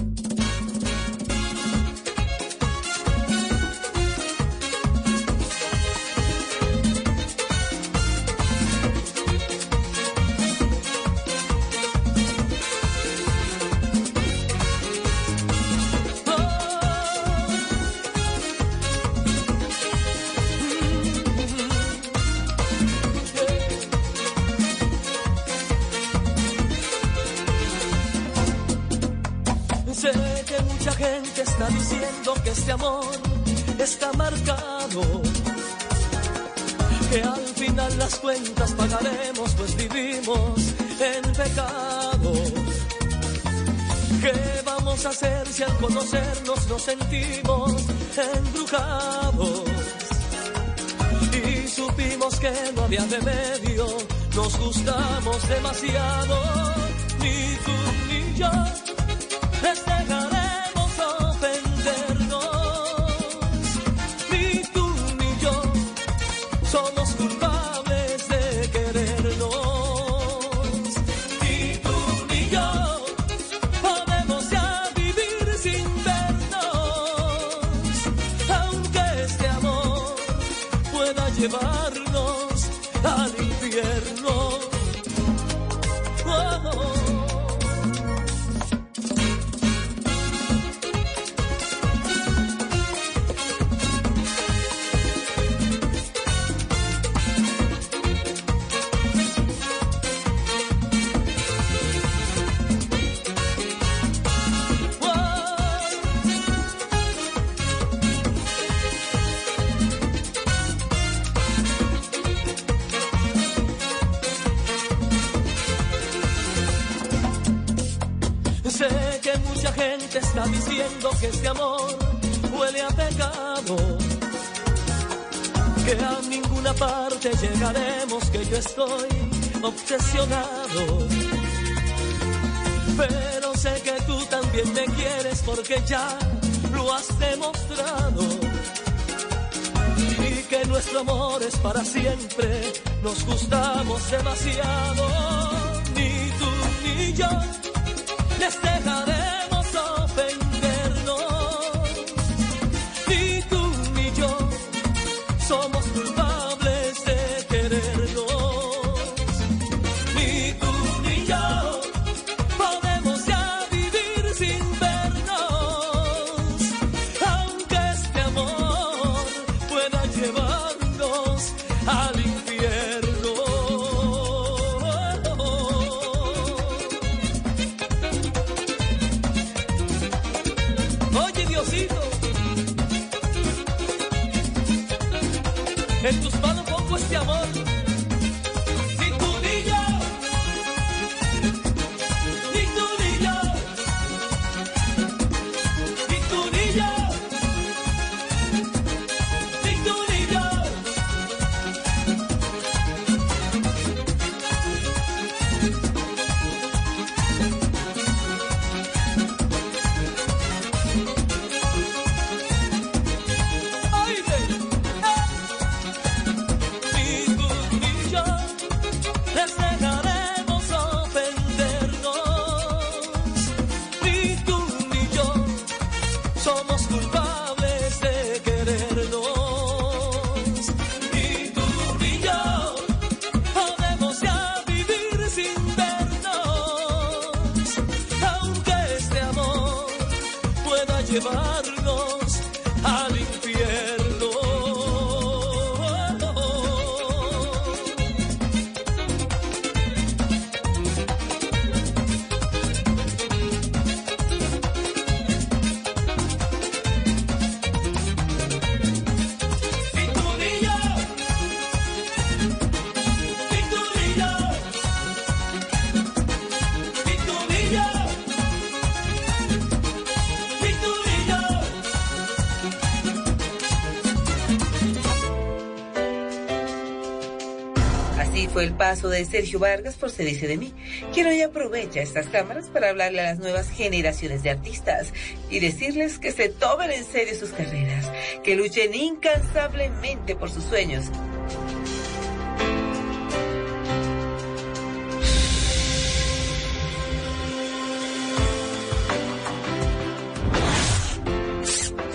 El 278.62 278.74
paso 278.74 279.10
de 279.10 279.26
Sergio 279.26 279.60
Vargas 279.60 279.96
por 279.96 280.10
Se 280.10 280.24
dice 280.24 280.48
de 280.48 280.58
mí, 280.58 280.74
quien 281.14 281.28
hoy 281.28 281.42
aprovecha 281.42 282.02
estas 282.02 282.28
cámaras 282.28 282.68
para 282.68 282.90
hablarle 282.90 283.22
a 283.22 283.32
las 283.32 283.40
nuevas 283.40 283.70
generaciones 283.70 284.44
de 284.44 284.52
artistas 284.52 285.14
y 285.50 285.60
decirles 285.60 286.20
que 286.20 286.32
se 286.32 286.50
tomen 286.50 286.92
en 286.92 287.06
serio 287.06 287.36
sus 287.36 287.52
carreras, 287.52 288.12
que 288.44 288.56
luchen 288.56 288.94
incansablemente 288.94 290.36
por 290.36 290.50
sus 290.50 290.64
sueños. 290.64 291.06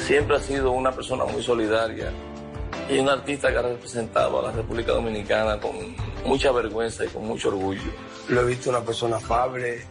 Siempre 0.07 0.37
ha 0.37 0.41
sido 0.41 0.73
una 0.73 0.93
persona 0.93 1.25
muy 1.25 1.43
solidaria 1.43 2.13
y 2.89 2.99
un 2.99 3.09
artista 3.09 3.51
que 3.51 3.59
ha 3.59 3.63
representado 3.63 4.41
a 4.41 4.43
la 4.43 4.53
República 4.53 4.93
Dominicana 4.93 5.59
con 5.59 5.97
mucha 6.25 6.53
vergüenza 6.53 7.05
y 7.05 7.09
con 7.09 7.27
mucho 7.27 7.49
orgullo. 7.49 7.83
Lo 8.29 8.43
he 8.43 8.45
visto 8.45 8.71
una 8.71 8.83
persona 8.83 9.17
afable, 9.17 9.87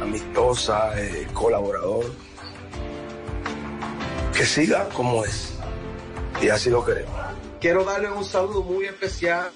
amistosa, 0.00 0.98
eh, 1.00 1.26
colaborador. 1.32 2.06
Que 4.34 4.46
siga 4.46 4.88
como 4.90 5.24
es. 5.24 5.54
Y 6.40 6.48
así 6.48 6.70
lo 6.70 6.84
queremos. 6.84 7.12
Quiero 7.60 7.84
darle 7.84 8.10
un 8.10 8.24
saludo 8.24 8.62
muy 8.62 8.86
especial 8.86 9.50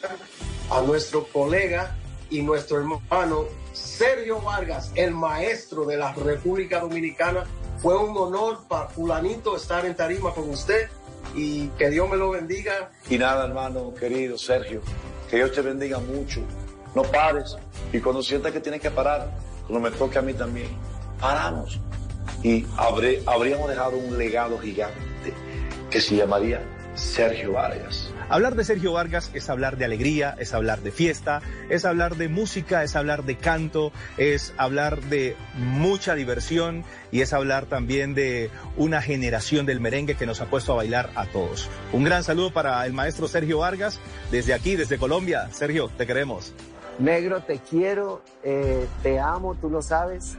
a 0.71 0.81
nuestro 0.83 1.27
colega 1.29 1.97
y 2.29 2.43
nuestro 2.43 2.79
hermano 2.79 3.45
Sergio 3.73 4.41
Vargas, 4.43 4.93
el 4.95 5.12
maestro 5.12 5.87
de 5.87 5.97
la 5.97 6.12
República 6.12 6.81
Dominicana. 6.81 7.45
Fue 7.79 7.97
un 7.97 8.16
honor 8.16 8.65
para 8.69 8.89
fulanito 8.89 9.57
estar 9.57 9.87
en 9.87 9.95
tarima 9.95 10.33
con 10.33 10.51
usted 10.51 10.89
y 11.35 11.69
que 11.78 11.90
Dios 11.90 12.09
me 12.09 12.16
lo 12.16 12.31
bendiga. 12.31 12.90
Y 13.09 13.19
nada, 13.19 13.47
hermano 13.47 13.93
querido 13.94 14.39
Sergio, 14.39 14.81
que 15.28 15.36
Dios 15.36 15.52
te 15.52 15.61
bendiga 15.61 15.98
mucho. 15.98 16.40
No 16.94 17.02
pares. 17.02 17.56
Y 17.93 18.01
cuando 18.01 18.23
sientas 18.23 18.52
que 18.52 18.61
tienes 18.61 18.81
que 18.81 18.90
parar, 18.90 19.31
cuando 19.66 19.90
me 19.90 19.97
toque 19.97 20.19
a 20.19 20.23
mí 20.23 20.32
también, 20.35 20.69
paramos. 21.20 21.81
Y 22.43 22.65
habríamos 22.77 23.69
dejado 23.69 23.97
un 23.97 24.16
legado 24.16 24.59
gigante 24.59 25.32
que 25.90 26.01
se 26.01 26.16
llamaría 26.16 26.62
Sergio 26.94 27.52
Vargas. 27.52 28.14
Hablar 28.28 28.55
de 28.55 28.64
Sergio 28.64 28.92
Vargas 28.92 29.30
es 29.34 29.51
hablar 29.51 29.76
de 29.76 29.84
alegría, 29.84 30.34
es 30.38 30.55
hablar 30.55 30.80
de 30.80 30.90
fiesta, 30.90 31.42
es 31.68 31.84
hablar 31.84 32.16
de 32.16 32.28
música, 32.28 32.82
es 32.82 32.96
hablar 32.96 33.24
de 33.24 33.36
canto, 33.36 33.92
es 34.16 34.55
hablar 34.56 35.02
de 35.02 35.36
mucha 35.55 36.14
diversión 36.14 36.84
y 37.12 37.20
es 37.20 37.32
hablar 37.32 37.66
también 37.66 38.14
de 38.14 38.51
una 38.76 39.02
generación 39.02 39.66
del 39.66 39.80
merengue 39.80 40.14
que 40.14 40.26
nos 40.26 40.40
ha 40.40 40.46
puesto 40.46 40.72
a 40.72 40.76
bailar 40.76 41.10
a 41.16 41.26
todos. 41.26 41.68
Un 41.92 42.05
gran 42.05 42.24
saludo 42.24 42.51
para 42.51 42.84
el 42.86 42.94
maestro 42.94 43.28
Sergio 43.28 43.59
Vargas 43.59 44.01
desde 44.30 44.55
aquí, 44.55 44.74
desde 44.74 44.98
Colombia. 44.98 45.48
Sergio, 45.52 45.90
te 45.96 46.06
queremos. 46.06 46.55
Negro, 46.98 47.42
te 47.42 47.59
quiero, 47.59 48.22
eh, 48.42 48.86
te 49.02 49.18
amo, 49.18 49.55
tú 49.56 49.68
lo 49.68 49.82
sabes. 49.82 50.36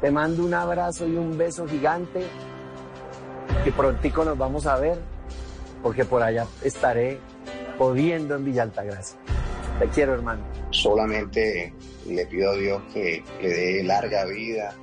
Te 0.00 0.10
mando 0.10 0.44
un 0.44 0.52
abrazo 0.52 1.06
y 1.06 1.16
un 1.16 1.38
beso 1.38 1.66
gigante. 1.66 2.26
Que 3.64 3.72
prontico 3.72 4.24
nos 4.24 4.36
vamos 4.36 4.66
a 4.66 4.76
ver, 4.76 4.98
porque 5.82 6.04
por 6.04 6.22
allá 6.22 6.46
estaré 6.62 7.18
jodiendo 7.78 8.36
en 8.36 8.44
Villa 8.44 8.62
Altagracia. 8.62 9.18
Te 9.78 9.88
quiero, 9.88 10.14
hermano. 10.14 10.42
Solamente 10.70 11.72
le 12.06 12.26
pido 12.26 12.50
a 12.50 12.56
Dios 12.56 12.82
que 12.92 13.24
le 13.40 13.48
dé 13.48 13.82
larga 13.82 14.24
vida, 14.26 14.74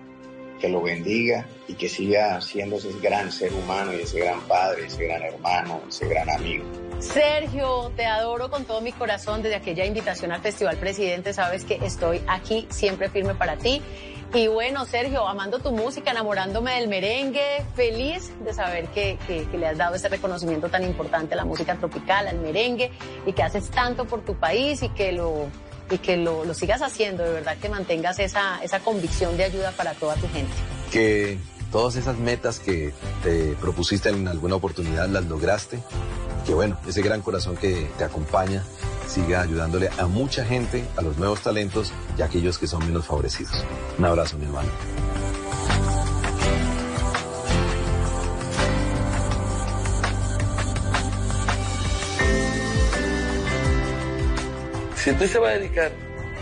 que 0.59 0.69
lo 0.69 0.81
bendiga 0.81 1.45
y 1.67 1.73
que 1.73 1.87
siga 1.87 2.41
siendo 2.41 2.77
ese 2.77 2.91
gran 3.01 3.31
ser 3.31 3.53
humano 3.53 3.93
y 3.93 4.01
ese 4.01 4.19
gran 4.19 4.41
padre, 4.41 4.87
ese 4.87 5.05
gran 5.05 5.21
hermano, 5.21 5.81
ese 5.87 6.07
gran 6.07 6.29
amigo. 6.29 6.65
Sergio, 6.99 7.91
te 7.95 8.05
adoro 8.05 8.49
con 8.49 8.65
todo 8.65 8.81
mi 8.81 8.91
corazón 8.91 9.41
desde 9.41 9.55
aquella 9.55 9.85
invitación 9.85 10.31
al 10.33 10.41
Festival 10.41 10.77
Presidente. 10.77 11.33
Sabes 11.33 11.63
que 11.63 11.75
estoy 11.75 12.21
aquí 12.27 12.67
siempre 12.69 13.09
firme 13.09 13.35
para 13.35 13.55
ti. 13.55 13.81
Y 14.33 14.47
bueno, 14.47 14.85
Sergio, 14.85 15.27
amando 15.27 15.57
tu 15.57 15.71
música, 15.71 16.11
enamorándome 16.11 16.75
del 16.75 16.87
merengue, 16.87 17.65
feliz 17.75 18.31
de 18.43 18.53
saber 18.53 18.87
que, 18.89 19.17
que, 19.25 19.57
le 19.57 19.67
has 19.67 19.77
dado 19.77 19.95
ese 19.95 20.07
reconocimiento 20.07 20.69
tan 20.69 20.83
importante 20.83 21.33
a 21.33 21.37
la 21.37 21.45
música 21.45 21.75
tropical, 21.75 22.27
al 22.27 22.37
merengue, 22.37 22.91
y 23.25 23.33
que 23.33 23.41
haces 23.41 23.71
tanto 23.71 24.05
por 24.05 24.21
tu 24.21 24.35
país 24.35 24.83
y 24.83 24.89
que 24.89 25.11
lo, 25.13 25.47
y 25.89 25.97
que 25.97 26.15
lo 26.17 26.53
sigas 26.53 26.83
haciendo, 26.83 27.23
de 27.23 27.31
verdad 27.31 27.57
que 27.57 27.69
mantengas 27.69 28.19
esa, 28.19 28.63
esa 28.63 28.79
convicción 28.79 29.35
de 29.35 29.45
ayuda 29.45 29.71
para 29.71 29.93
toda 29.93 30.13
tu 30.15 30.27
gente. 30.29 30.53
Que 30.91 31.39
todas 31.71 31.95
esas 31.95 32.17
metas 32.17 32.59
que 32.59 32.93
te 33.23 33.53
propusiste 33.59 34.09
en 34.09 34.27
alguna 34.27 34.55
oportunidad 34.55 35.07
las 35.07 35.25
lograste. 35.25 35.79
Que 36.45 36.53
bueno, 36.53 36.77
ese 36.87 37.01
gran 37.01 37.21
corazón 37.21 37.57
que 37.57 37.89
te 37.97 38.03
acompaña 38.03 38.63
siga 39.09 39.41
ayudándole 39.41 39.89
a 39.97 40.05
mucha 40.05 40.45
gente, 40.45 40.85
a 40.95 41.01
los 41.01 41.17
nuevos 41.17 41.41
talentos 41.41 41.91
y 42.17 42.21
a 42.21 42.25
aquellos 42.25 42.59
que 42.59 42.67
son 42.67 42.85
menos 42.85 43.07
favorecidos. 43.07 43.65
Un 43.97 44.05
abrazo, 44.05 44.37
mi 44.37 44.45
hermano. 44.45 44.69
Si 54.95 55.11
usted 55.11 55.27
se 55.27 55.39
va 55.39 55.49
a 55.49 55.51
dedicar 55.53 55.91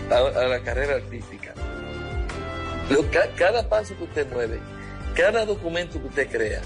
a, 0.10 0.48
la 0.48 0.60
carrera 0.62 0.96
artística, 0.96 1.54
cada 3.38 3.70
paso 3.70 3.96
que 3.98 4.04
usted 4.04 4.28
mueve, 4.34 4.60
cada 5.16 5.46
documento 5.46 6.02
que 6.02 6.08
usted 6.08 6.30
crea, 6.30 6.62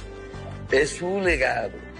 es 0.71 1.01
un 1.01 1.23
legado. 1.23 1.90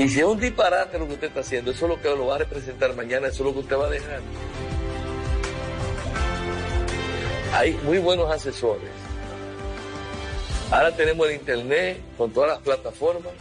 Y 0.00 0.08
si 0.08 0.20
es 0.20 0.24
un 0.24 0.40
disparate 0.40 0.98
lo 0.98 1.06
que 1.06 1.12
usted 1.12 1.26
está 1.26 1.40
haciendo, 1.40 1.72
eso 1.72 1.84
es 1.84 1.90
lo 1.90 2.00
que 2.00 2.08
lo 2.08 2.28
va 2.28 2.36
a 2.36 2.38
representar 2.38 2.96
mañana, 2.96 3.26
eso 3.26 3.42
es 3.42 3.48
lo 3.48 3.52
que 3.52 3.58
usted 3.58 3.76
va 3.76 3.86
a 3.86 3.90
dejar. 3.90 4.20
Hay 7.52 7.78
muy 7.84 7.98
buenos 7.98 8.32
asesores. 8.32 8.88
Ahora 10.70 10.96
tenemos 10.96 11.28
el 11.28 11.34
internet 11.34 12.00
con 12.16 12.32
todas 12.32 12.48
las 12.48 12.60
plataformas. 12.60 13.34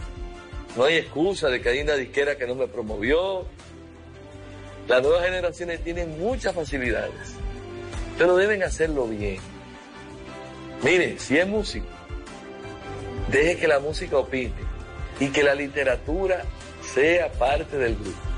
No 0.75 0.83
hay 0.83 0.97
excusa 0.97 1.47
de 1.47 1.61
que 1.61 1.69
hay 1.69 1.79
una 1.79 1.93
disquera 1.93 2.37
que 2.37 2.45
no 2.45 2.55
me 2.55 2.67
promovió. 2.67 3.45
Las 4.89 5.01
nuevas 5.01 5.23
generaciones 5.23 5.81
tienen 5.81 6.19
muchas 6.19 6.53
facilidades, 6.53 7.35
pero 8.17 8.35
deben 8.35 8.63
hacerlo 8.63 9.07
bien. 9.07 9.39
Mire, 10.83 11.19
si 11.19 11.37
es 11.37 11.47
músico, 11.47 11.87
deje 13.31 13.55
que 13.55 13.67
la 13.69 13.79
música 13.79 14.17
opine 14.17 14.68
y 15.19 15.27
que 15.29 15.43
la 15.43 15.53
literatura 15.55 16.43
sea 16.93 17.31
parte 17.31 17.77
del 17.77 17.95
grupo. 17.95 18.29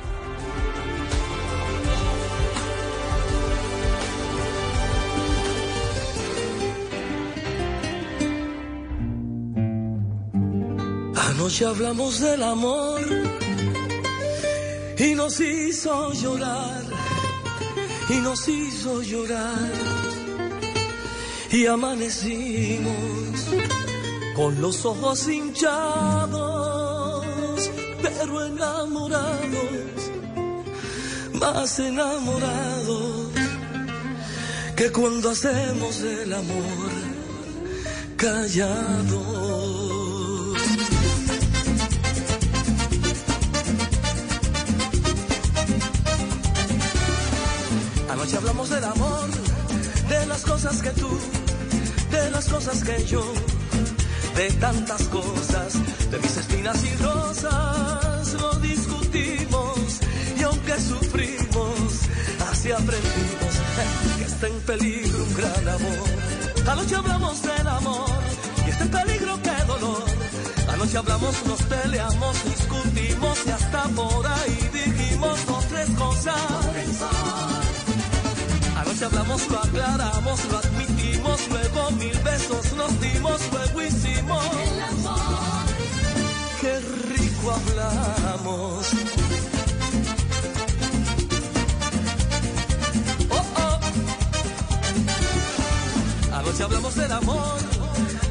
Anoche 11.16 11.66
hablamos 11.66 12.20
del 12.20 12.44
amor 12.44 13.02
y 14.98 15.16
nos 15.16 15.40
hizo 15.40 16.14
llorar, 16.14 16.84
y 18.10 18.14
nos 18.20 18.48
hizo 18.48 19.02
llorar. 19.02 19.72
Y 21.52 21.66
amanecimos 21.66 22.92
con 24.42 24.60
los 24.60 24.84
ojos 24.86 25.28
hinchados, 25.28 25.70
pero 28.02 28.48
enamorados, 28.48 30.02
más 31.34 31.78
enamorados 31.78 33.28
que 34.76 34.92
cuando 34.92 35.30
hacemos 35.30 36.02
el 36.02 36.34
amor 36.34 36.90
callados. 38.16 39.22
Anoche 48.10 48.38
hablamos 48.38 48.72
del 48.72 48.84
amor, 48.86 49.30
de 50.10 50.26
las 50.26 50.42
cosas 50.42 50.82
que 50.82 50.90
tú, 50.90 51.10
de 52.10 52.32
las 52.32 52.50
cosas 52.50 52.84
que 52.84 53.06
yo, 53.06 53.24
de 54.36 54.52
tantas 54.60 55.04
cosas, 55.04 55.74
de 56.10 56.18
mis 56.20 56.38
espinas 56.38 56.84
y 56.84 56.96
rosas, 57.04 58.34
lo 58.34 58.54
discutimos 58.60 60.00
y 60.40 60.44
aunque 60.44 60.80
sufrimos, 60.80 61.94
así 62.52 62.72
aprendimos 62.72 63.56
eh, 63.82 64.18
que 64.18 64.24
está 64.26 64.48
en 64.48 64.60
peligro 64.62 65.24
un 65.24 65.34
gran 65.36 65.70
amor. 65.70 66.72
Anoche 66.72 66.96
hablamos 66.96 67.42
del 67.42 67.68
amor 67.68 68.10
y 68.66 68.70
está 68.70 68.84
en 68.84 68.92
peligro 68.92 69.40
qué 69.44 69.66
dolor. 69.66 70.04
Anoche 70.74 70.98
hablamos, 70.98 71.46
nos 71.46 71.62
peleamos, 71.64 72.44
discutimos 72.46 73.40
y 73.46 73.50
hasta 73.52 73.84
por 73.90 74.26
ahí 74.28 74.70
dijimos 74.74 75.46
dos 75.46 75.66
tres 75.68 75.90
cosas. 75.98 76.36
Anoche 78.78 79.06
hablamos, 79.06 79.50
lo 79.50 79.60
aclaramos, 79.60 80.46
lo 80.52 80.58
luego 81.50 81.92
mil 81.92 82.18
besos 82.20 82.74
nos 82.74 83.00
dimos, 83.00 83.42
luego 83.52 83.82
hicimos 83.82 84.46
el 84.46 84.82
amor. 84.82 85.66
Qué 86.62 86.80
rico 87.16 87.52
hablamos. 87.52 88.88
Oh, 93.30 93.46
oh. 93.58 93.80
Anoche 96.36 96.64
hablamos 96.64 96.96
del 96.96 97.12
amor, 97.12 97.60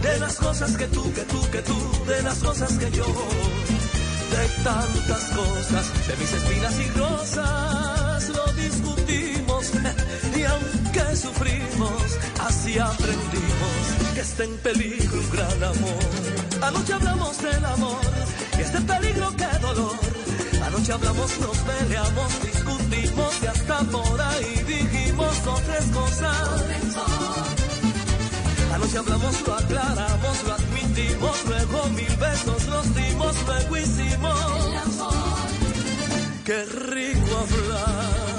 de 0.02 0.18
las 0.20 0.36
cosas 0.36 0.76
que 0.76 0.86
tú, 0.86 1.12
que 1.12 1.22
tú, 1.22 1.50
que 1.50 1.62
tú, 1.62 2.04
de 2.06 2.22
las 2.22 2.38
cosas 2.38 2.72
que 2.78 2.90
yo, 2.90 3.06
de 3.06 4.48
tantas 4.62 5.24
cosas, 5.36 6.06
de 6.08 6.16
mis 6.16 6.32
espinas 6.32 6.78
y 6.78 6.88
rosas, 6.98 8.28
lo 8.28 8.52
discutimos 8.52 9.70
y 10.36 10.42
aunque 10.90 11.16
sufrimos, 11.16 12.18
así 12.40 12.78
aprendimos 12.78 14.14
que 14.14 14.20
está 14.20 14.44
en 14.44 14.56
peligro 14.58 15.20
un 15.20 15.30
gran 15.30 15.64
amor. 15.64 16.04
Anoche 16.62 16.92
hablamos 16.92 17.42
del 17.42 17.64
amor 17.64 18.00
y 18.58 18.60
está 18.60 18.78
en 18.78 18.86
peligro 18.86 19.36
qué 19.36 19.58
dolor. 19.60 19.96
Anoche 20.64 20.92
hablamos, 20.92 21.38
nos 21.40 21.58
peleamos, 21.58 22.42
discutimos 22.42 23.34
y 23.42 23.46
hasta 23.46 23.80
por 23.80 24.20
ahí 24.20 24.64
dijimos 24.66 25.44
dos 25.44 25.62
tres 25.62 25.84
cosas. 25.92 26.64
Anoche 28.74 28.98
hablamos, 28.98 29.46
lo 29.46 29.54
aclaramos, 29.54 30.44
lo 30.44 30.54
admitimos, 30.54 31.44
luego 31.46 31.86
mil 31.90 32.16
besos 32.16 32.66
nos 32.66 32.94
dimos, 32.94 33.36
luego 33.46 33.76
hicimos. 33.76 34.70
Qué 36.44 36.64
rico 36.64 37.36
hablar. 37.36 38.29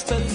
spent 0.00 0.29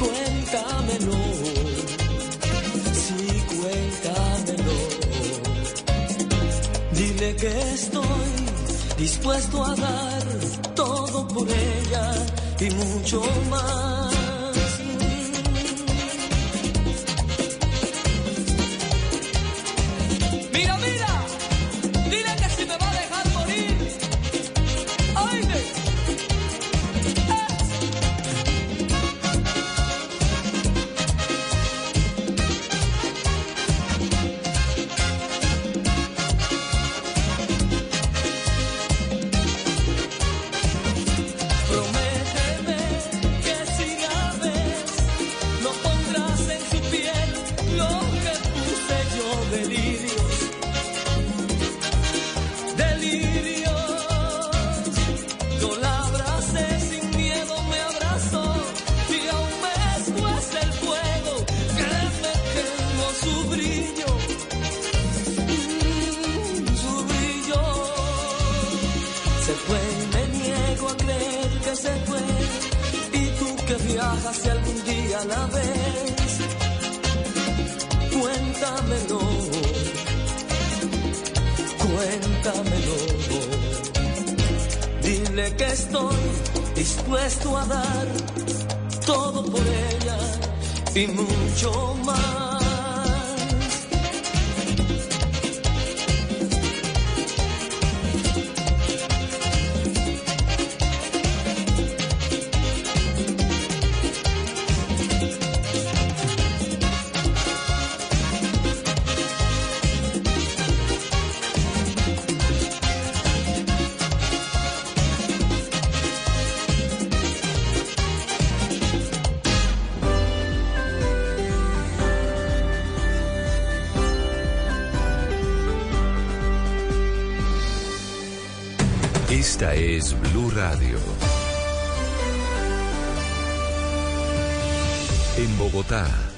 Cuéntamelo. 0.00 1.20
Sí, 3.04 3.22
cuéntamelo. 3.50 4.76
Dile 6.92 7.36
que 7.36 7.72
estoy 7.74 8.30
dispuesto 8.96 9.64
a 9.64 9.74
dar 9.74 10.24
todo 10.74 11.28
por 11.28 11.48
ella 11.48 12.12
y 12.60 12.70
mucho 12.70 13.22
más. 13.50 14.27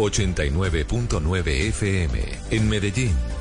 89.9 0.00 1.68
FM. 1.68 2.20
En 2.50 2.68
Medellín, 2.68 3.14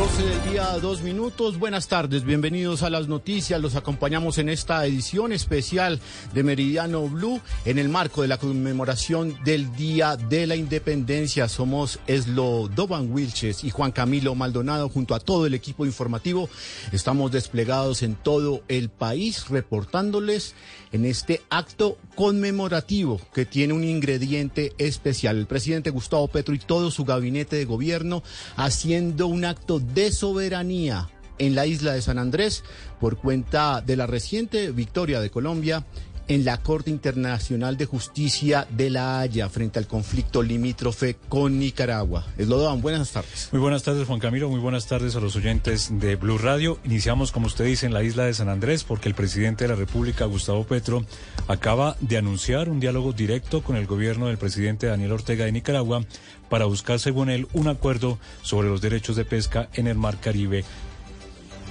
12 0.00 0.22
del 0.22 0.50
día, 0.50 0.78
dos 0.80 1.02
minutos. 1.02 1.58
Buenas 1.58 1.86
tardes, 1.86 2.24
bienvenidos 2.24 2.82
a 2.82 2.88
las 2.88 3.06
noticias. 3.06 3.60
Los 3.60 3.76
acompañamos 3.76 4.38
en 4.38 4.48
esta 4.48 4.86
edición 4.86 5.30
especial 5.30 6.00
de 6.32 6.42
Meridiano 6.42 7.06
Blue 7.06 7.38
en 7.66 7.78
el 7.78 7.90
marco 7.90 8.22
de 8.22 8.28
la 8.28 8.38
conmemoración 8.38 9.36
del 9.44 9.76
Día 9.76 10.16
de 10.16 10.46
la 10.46 10.56
Independencia. 10.56 11.48
Somos 11.48 11.98
Eslo 12.06 12.70
Doban 12.74 13.12
Wilches 13.12 13.62
y 13.62 13.68
Juan 13.68 13.92
Camilo 13.92 14.34
Maldonado 14.34 14.88
junto 14.88 15.14
a 15.14 15.20
todo 15.20 15.44
el 15.44 15.52
equipo 15.52 15.84
informativo. 15.84 16.48
Estamos 16.92 17.30
desplegados 17.30 18.02
en 18.02 18.14
todo 18.14 18.62
el 18.68 18.88
país 18.88 19.50
reportándoles 19.50 20.54
en 20.92 21.04
este 21.04 21.42
acto 21.50 21.98
conmemorativo 22.14 23.20
que 23.32 23.46
tiene 23.46 23.74
un 23.74 23.84
ingrediente 23.84 24.72
especial. 24.78 25.38
El 25.38 25.46
presidente 25.46 25.90
Gustavo 25.90 26.28
Petro 26.28 26.54
y 26.54 26.58
todo 26.58 26.90
su 26.90 27.04
gabinete 27.04 27.56
de 27.56 27.64
gobierno 27.64 28.22
haciendo 28.56 29.26
un 29.26 29.44
acto 29.44 29.80
de 29.80 30.12
soberanía 30.12 31.08
en 31.38 31.54
la 31.54 31.66
isla 31.66 31.92
de 31.92 32.02
San 32.02 32.18
Andrés 32.18 32.62
por 33.00 33.16
cuenta 33.16 33.80
de 33.80 33.96
la 33.96 34.06
reciente 34.06 34.70
victoria 34.72 35.20
de 35.20 35.30
Colombia 35.30 35.86
en 36.30 36.44
la 36.44 36.58
Corte 36.58 36.90
Internacional 36.90 37.76
de 37.76 37.86
Justicia 37.86 38.64
de 38.70 38.88
La 38.88 39.18
Haya 39.18 39.48
frente 39.48 39.80
al 39.80 39.88
conflicto 39.88 40.44
limítrofe 40.44 41.16
con 41.28 41.58
Nicaragua. 41.58 42.24
Eslodoban, 42.38 42.80
buenas 42.80 43.10
tardes. 43.10 43.48
Muy 43.50 43.60
buenas 43.60 43.82
tardes, 43.82 44.06
Juan 44.06 44.20
Camilo. 44.20 44.48
Muy 44.48 44.60
buenas 44.60 44.86
tardes 44.86 45.16
a 45.16 45.20
los 45.20 45.34
oyentes 45.34 45.88
de 45.90 46.14
Blue 46.14 46.38
Radio. 46.38 46.78
Iniciamos, 46.84 47.32
como 47.32 47.48
usted 47.48 47.64
dice, 47.64 47.86
en 47.86 47.92
la 47.92 48.04
isla 48.04 48.26
de 48.26 48.34
San 48.34 48.48
Andrés 48.48 48.84
porque 48.84 49.08
el 49.08 49.16
presidente 49.16 49.64
de 49.64 49.70
la 49.70 49.74
República, 49.74 50.24
Gustavo 50.26 50.62
Petro, 50.62 51.04
acaba 51.48 51.96
de 51.98 52.18
anunciar 52.18 52.68
un 52.68 52.78
diálogo 52.78 53.12
directo 53.12 53.64
con 53.64 53.74
el 53.74 53.86
gobierno 53.86 54.28
del 54.28 54.38
presidente 54.38 54.86
Daniel 54.86 55.10
Ortega 55.10 55.46
de 55.46 55.52
Nicaragua 55.52 56.04
para 56.48 56.66
buscar, 56.66 57.00
según 57.00 57.28
él, 57.28 57.48
un 57.54 57.66
acuerdo 57.66 58.20
sobre 58.42 58.68
los 58.68 58.80
derechos 58.80 59.16
de 59.16 59.24
pesca 59.24 59.68
en 59.74 59.88
el 59.88 59.96
Mar 59.96 60.20
Caribe 60.20 60.64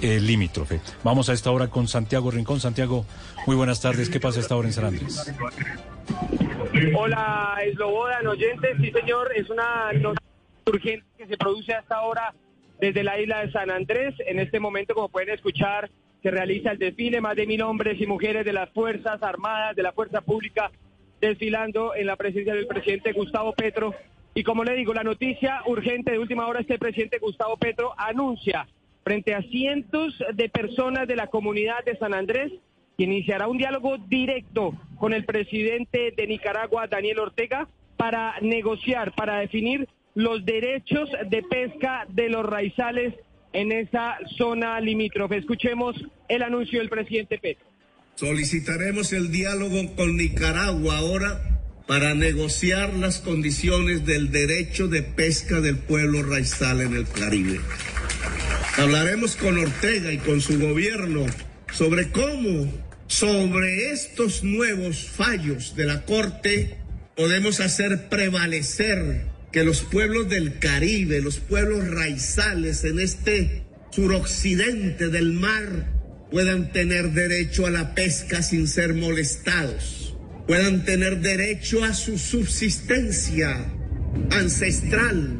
eh, 0.02 0.20
limítrofe. 0.20 0.80
Vamos 1.04 1.28
a 1.28 1.32
esta 1.32 1.50
hora 1.50 1.68
con 1.68 1.88
Santiago 1.88 2.30
Rincón. 2.30 2.60
Santiago, 2.60 3.04
muy 3.46 3.56
buenas 3.56 3.80
tardes. 3.80 4.10
¿Qué 4.10 4.20
pasa 4.20 4.40
esta 4.40 4.56
hora 4.56 4.68
en 4.68 4.74
San 4.74 4.84
Andrés? 4.86 5.32
Hola, 6.96 7.58
Eslobodan, 7.64 8.26
oyentes. 8.26 8.76
Sí, 8.80 8.90
señor, 8.90 9.30
es 9.34 9.48
una 9.50 9.92
noticia 9.92 10.22
urgente 10.66 11.06
que 11.18 11.26
se 11.26 11.36
produce 11.36 11.72
hasta 11.72 11.96
ahora 11.96 12.34
desde 12.80 13.02
la 13.02 13.20
isla 13.20 13.44
de 13.44 13.52
San 13.52 13.70
Andrés. 13.70 14.14
En 14.26 14.38
este 14.38 14.60
momento, 14.60 14.94
como 14.94 15.08
pueden 15.08 15.30
escuchar, 15.30 15.90
se 16.22 16.30
realiza 16.30 16.72
el 16.72 16.78
desfile. 16.78 17.20
Más 17.20 17.36
de 17.36 17.46
mil 17.46 17.62
hombres 17.62 18.00
y 18.00 18.06
mujeres 18.06 18.44
de 18.44 18.52
las 18.52 18.70
Fuerzas 18.70 19.22
Armadas, 19.22 19.76
de 19.76 19.82
la 19.82 19.92
Fuerza 19.92 20.20
Pública, 20.20 20.70
desfilando 21.20 21.94
en 21.94 22.06
la 22.06 22.16
presencia 22.16 22.54
del 22.54 22.66
presidente 22.66 23.12
Gustavo 23.12 23.52
Petro. 23.52 23.94
Y 24.34 24.44
como 24.44 24.64
le 24.64 24.74
digo, 24.76 24.94
la 24.94 25.02
noticia 25.02 25.62
urgente 25.66 26.12
de 26.12 26.18
última 26.18 26.46
hora 26.46 26.60
es 26.60 26.66
que 26.66 26.74
el 26.74 26.78
presidente 26.78 27.18
Gustavo 27.18 27.56
Petro 27.56 27.92
anuncia 27.96 28.66
frente 29.04 29.34
a 29.34 29.42
cientos 29.42 30.14
de 30.34 30.48
personas 30.48 31.08
de 31.08 31.16
la 31.16 31.28
comunidad 31.28 31.84
de 31.84 31.96
San 31.96 32.14
Andrés 32.14 32.52
que 32.96 33.04
iniciará 33.04 33.48
un 33.48 33.58
diálogo 33.58 33.96
directo 33.96 34.74
con 34.98 35.14
el 35.14 35.24
presidente 35.24 36.12
de 36.16 36.26
Nicaragua, 36.26 36.86
Daniel 36.86 37.20
Ortega, 37.20 37.68
para 37.96 38.38
negociar, 38.40 39.14
para 39.14 39.38
definir 39.38 39.88
los 40.14 40.44
derechos 40.44 41.08
de 41.28 41.42
pesca 41.42 42.06
de 42.08 42.28
los 42.28 42.44
raizales 42.44 43.14
en 43.52 43.72
esa 43.72 44.18
zona 44.36 44.80
limítrofe. 44.80 45.38
Escuchemos 45.38 45.96
el 46.28 46.42
anuncio 46.42 46.78
del 46.78 46.88
presidente 46.88 47.38
Petro. 47.38 47.66
Solicitaremos 48.16 49.12
el 49.12 49.32
diálogo 49.32 49.94
con 49.96 50.16
Nicaragua 50.16 50.98
ahora 50.98 51.40
para 51.86 52.14
negociar 52.14 52.94
las 52.94 53.18
condiciones 53.18 54.06
del 54.06 54.30
derecho 54.30 54.88
de 54.88 55.02
pesca 55.02 55.60
del 55.60 55.78
pueblo 55.78 56.22
raizal 56.22 56.82
en 56.82 56.94
el 56.94 57.08
Caribe. 57.08 57.60
Hablaremos 58.76 59.36
con 59.36 59.58
Ortega 59.58 60.12
y 60.12 60.18
con 60.18 60.40
su 60.40 60.58
gobierno 60.58 61.26
sobre 61.72 62.10
cómo, 62.10 62.72
sobre 63.06 63.90
estos 63.90 64.42
nuevos 64.42 65.08
fallos 65.08 65.76
de 65.76 65.86
la 65.86 66.04
Corte, 66.04 66.78
podemos 67.16 67.60
hacer 67.60 68.08
prevalecer 68.08 69.26
que 69.52 69.64
los 69.64 69.82
pueblos 69.82 70.28
del 70.28 70.58
Caribe, 70.58 71.20
los 71.20 71.38
pueblos 71.38 71.88
raizales 71.88 72.84
en 72.84 73.00
este 73.00 73.64
suroccidente 73.90 75.08
del 75.08 75.32
mar, 75.32 75.92
puedan 76.30 76.72
tener 76.72 77.10
derecho 77.10 77.66
a 77.66 77.70
la 77.70 77.94
pesca 77.94 78.42
sin 78.42 78.68
ser 78.68 78.94
molestados, 78.94 80.16
puedan 80.46 80.84
tener 80.84 81.18
derecho 81.18 81.84
a 81.84 81.92
su 81.92 82.16
subsistencia 82.18 83.72
ancestral. 84.30 85.38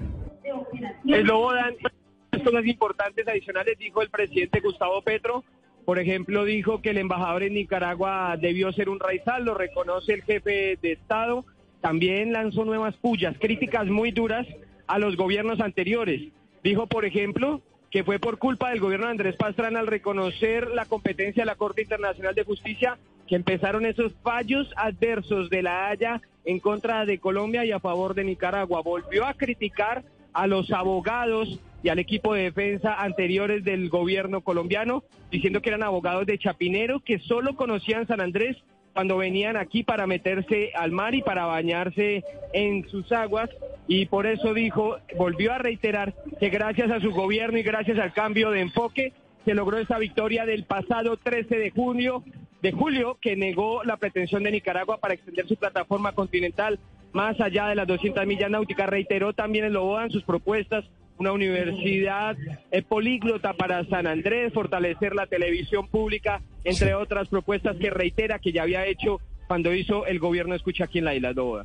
Eslobodan, 2.40 2.44
cosas 2.44 2.66
importantes 2.66 3.28
adicionales 3.28 3.78
dijo 3.78 4.02
el 4.02 4.10
presidente 4.10 4.60
Gustavo 4.60 5.02
Petro. 5.02 5.44
Por 5.84 5.98
ejemplo, 5.98 6.44
dijo 6.44 6.82
que 6.82 6.90
el 6.90 6.98
embajador 6.98 7.42
en 7.42 7.54
Nicaragua 7.54 8.36
debió 8.40 8.72
ser 8.72 8.88
un 8.88 9.00
raizal, 9.00 9.44
lo 9.44 9.54
reconoce 9.54 10.14
el 10.14 10.22
jefe 10.22 10.78
de 10.80 10.92
Estado. 10.92 11.44
También 11.80 12.32
lanzó 12.32 12.64
nuevas 12.64 12.94
pullas, 12.96 13.36
críticas 13.38 13.86
muy 13.86 14.10
duras 14.10 14.46
a 14.86 14.98
los 14.98 15.16
gobiernos 15.16 15.60
anteriores. 15.60 16.32
Dijo, 16.62 16.86
por 16.86 17.04
ejemplo, 17.04 17.62
que 17.90 18.04
fue 18.04 18.18
por 18.18 18.38
culpa 18.38 18.70
del 18.70 18.80
gobierno 18.80 19.06
de 19.06 19.12
Andrés 19.12 19.36
Pastrana 19.36 19.80
al 19.80 19.86
reconocer 19.86 20.68
la 20.70 20.84
competencia 20.84 21.42
de 21.42 21.46
la 21.46 21.56
Corte 21.56 21.82
Internacional 21.82 22.34
de 22.34 22.44
Justicia 22.44 22.98
que 23.26 23.36
empezaron 23.36 23.86
esos 23.86 24.12
fallos 24.22 24.68
adversos 24.76 25.50
de 25.50 25.62
la 25.62 25.88
Haya 25.88 26.20
en 26.44 26.58
contra 26.58 27.06
de 27.06 27.18
Colombia 27.18 27.64
y 27.64 27.72
a 27.72 27.80
favor 27.80 28.14
de 28.14 28.24
Nicaragua. 28.24 28.82
Volvió 28.82 29.24
a 29.24 29.34
criticar 29.34 30.02
a 30.32 30.46
los 30.46 30.70
abogados 30.72 31.60
y 31.82 31.88
al 31.88 31.98
equipo 31.98 32.34
de 32.34 32.44
defensa 32.44 32.94
anteriores 33.00 33.64
del 33.64 33.88
gobierno 33.88 34.42
colombiano, 34.42 35.04
diciendo 35.30 35.62
que 35.62 35.70
eran 35.70 35.82
abogados 35.82 36.26
de 36.26 36.38
Chapinero 36.38 37.00
que 37.00 37.18
solo 37.20 37.56
conocían 37.56 38.06
San 38.06 38.20
Andrés 38.20 38.56
cuando 38.92 39.16
venían 39.16 39.56
aquí 39.56 39.82
para 39.82 40.06
meterse 40.06 40.72
al 40.74 40.90
mar 40.90 41.14
y 41.14 41.22
para 41.22 41.46
bañarse 41.46 42.24
en 42.52 42.88
sus 42.88 43.10
aguas 43.12 43.48
y 43.86 44.06
por 44.06 44.26
eso 44.26 44.52
dijo, 44.52 44.98
volvió 45.16 45.52
a 45.52 45.58
reiterar 45.58 46.14
que 46.38 46.48
gracias 46.48 46.90
a 46.90 47.00
su 47.00 47.12
gobierno 47.12 47.58
y 47.58 47.62
gracias 47.62 47.98
al 47.98 48.12
cambio 48.12 48.50
de 48.50 48.60
enfoque 48.60 49.12
se 49.44 49.54
logró 49.54 49.78
esa 49.78 49.98
victoria 49.98 50.44
del 50.44 50.64
pasado 50.64 51.16
13 51.16 51.56
de 51.56 51.70
junio 51.70 52.24
de 52.62 52.72
julio 52.72 53.16
que 53.20 53.36
negó 53.36 53.84
la 53.84 53.96
pretensión 53.96 54.42
de 54.42 54.50
Nicaragua 54.50 54.98
para 54.98 55.14
extender 55.14 55.46
su 55.46 55.56
plataforma 55.56 56.12
continental 56.12 56.78
más 57.12 57.40
allá 57.40 57.68
de 57.68 57.74
las 57.74 57.86
200 57.86 58.26
millas 58.26 58.50
náuticas. 58.50 58.88
Reiteró 58.88 59.32
también 59.32 59.64
el 59.64 59.72
Lobodan 59.72 60.10
sus 60.10 60.22
propuestas 60.24 60.84
una 61.20 61.32
universidad 61.32 62.34
eh, 62.70 62.82
políglota 62.82 63.52
para 63.52 63.84
San 63.84 64.06
Andrés, 64.06 64.54
fortalecer 64.54 65.14
la 65.14 65.26
televisión 65.26 65.86
pública, 65.86 66.40
entre 66.64 66.94
otras 66.94 67.28
propuestas 67.28 67.76
que 67.76 67.90
reitera 67.90 68.38
que 68.38 68.52
ya 68.52 68.62
había 68.62 68.86
hecho 68.86 69.20
cuando 69.46 69.74
hizo 69.74 70.06
el 70.06 70.18
gobierno 70.18 70.54
escucha 70.54 70.84
aquí 70.84 70.98
en 70.98 71.04
la 71.04 71.14
isla 71.14 71.34
de 71.34 71.64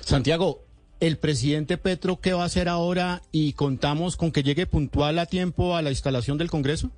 Santiago, 0.00 0.62
el 0.98 1.18
presidente 1.18 1.78
Petro, 1.78 2.18
¿qué 2.20 2.32
va 2.32 2.42
a 2.42 2.46
hacer 2.46 2.68
ahora? 2.68 3.20
Y 3.30 3.52
contamos 3.52 4.16
con 4.16 4.32
que 4.32 4.42
llegue 4.42 4.66
puntual 4.66 5.20
a 5.20 5.26
tiempo 5.26 5.76
a 5.76 5.82
la 5.82 5.90
instalación 5.90 6.36
del 6.36 6.50
Congreso. 6.50 6.90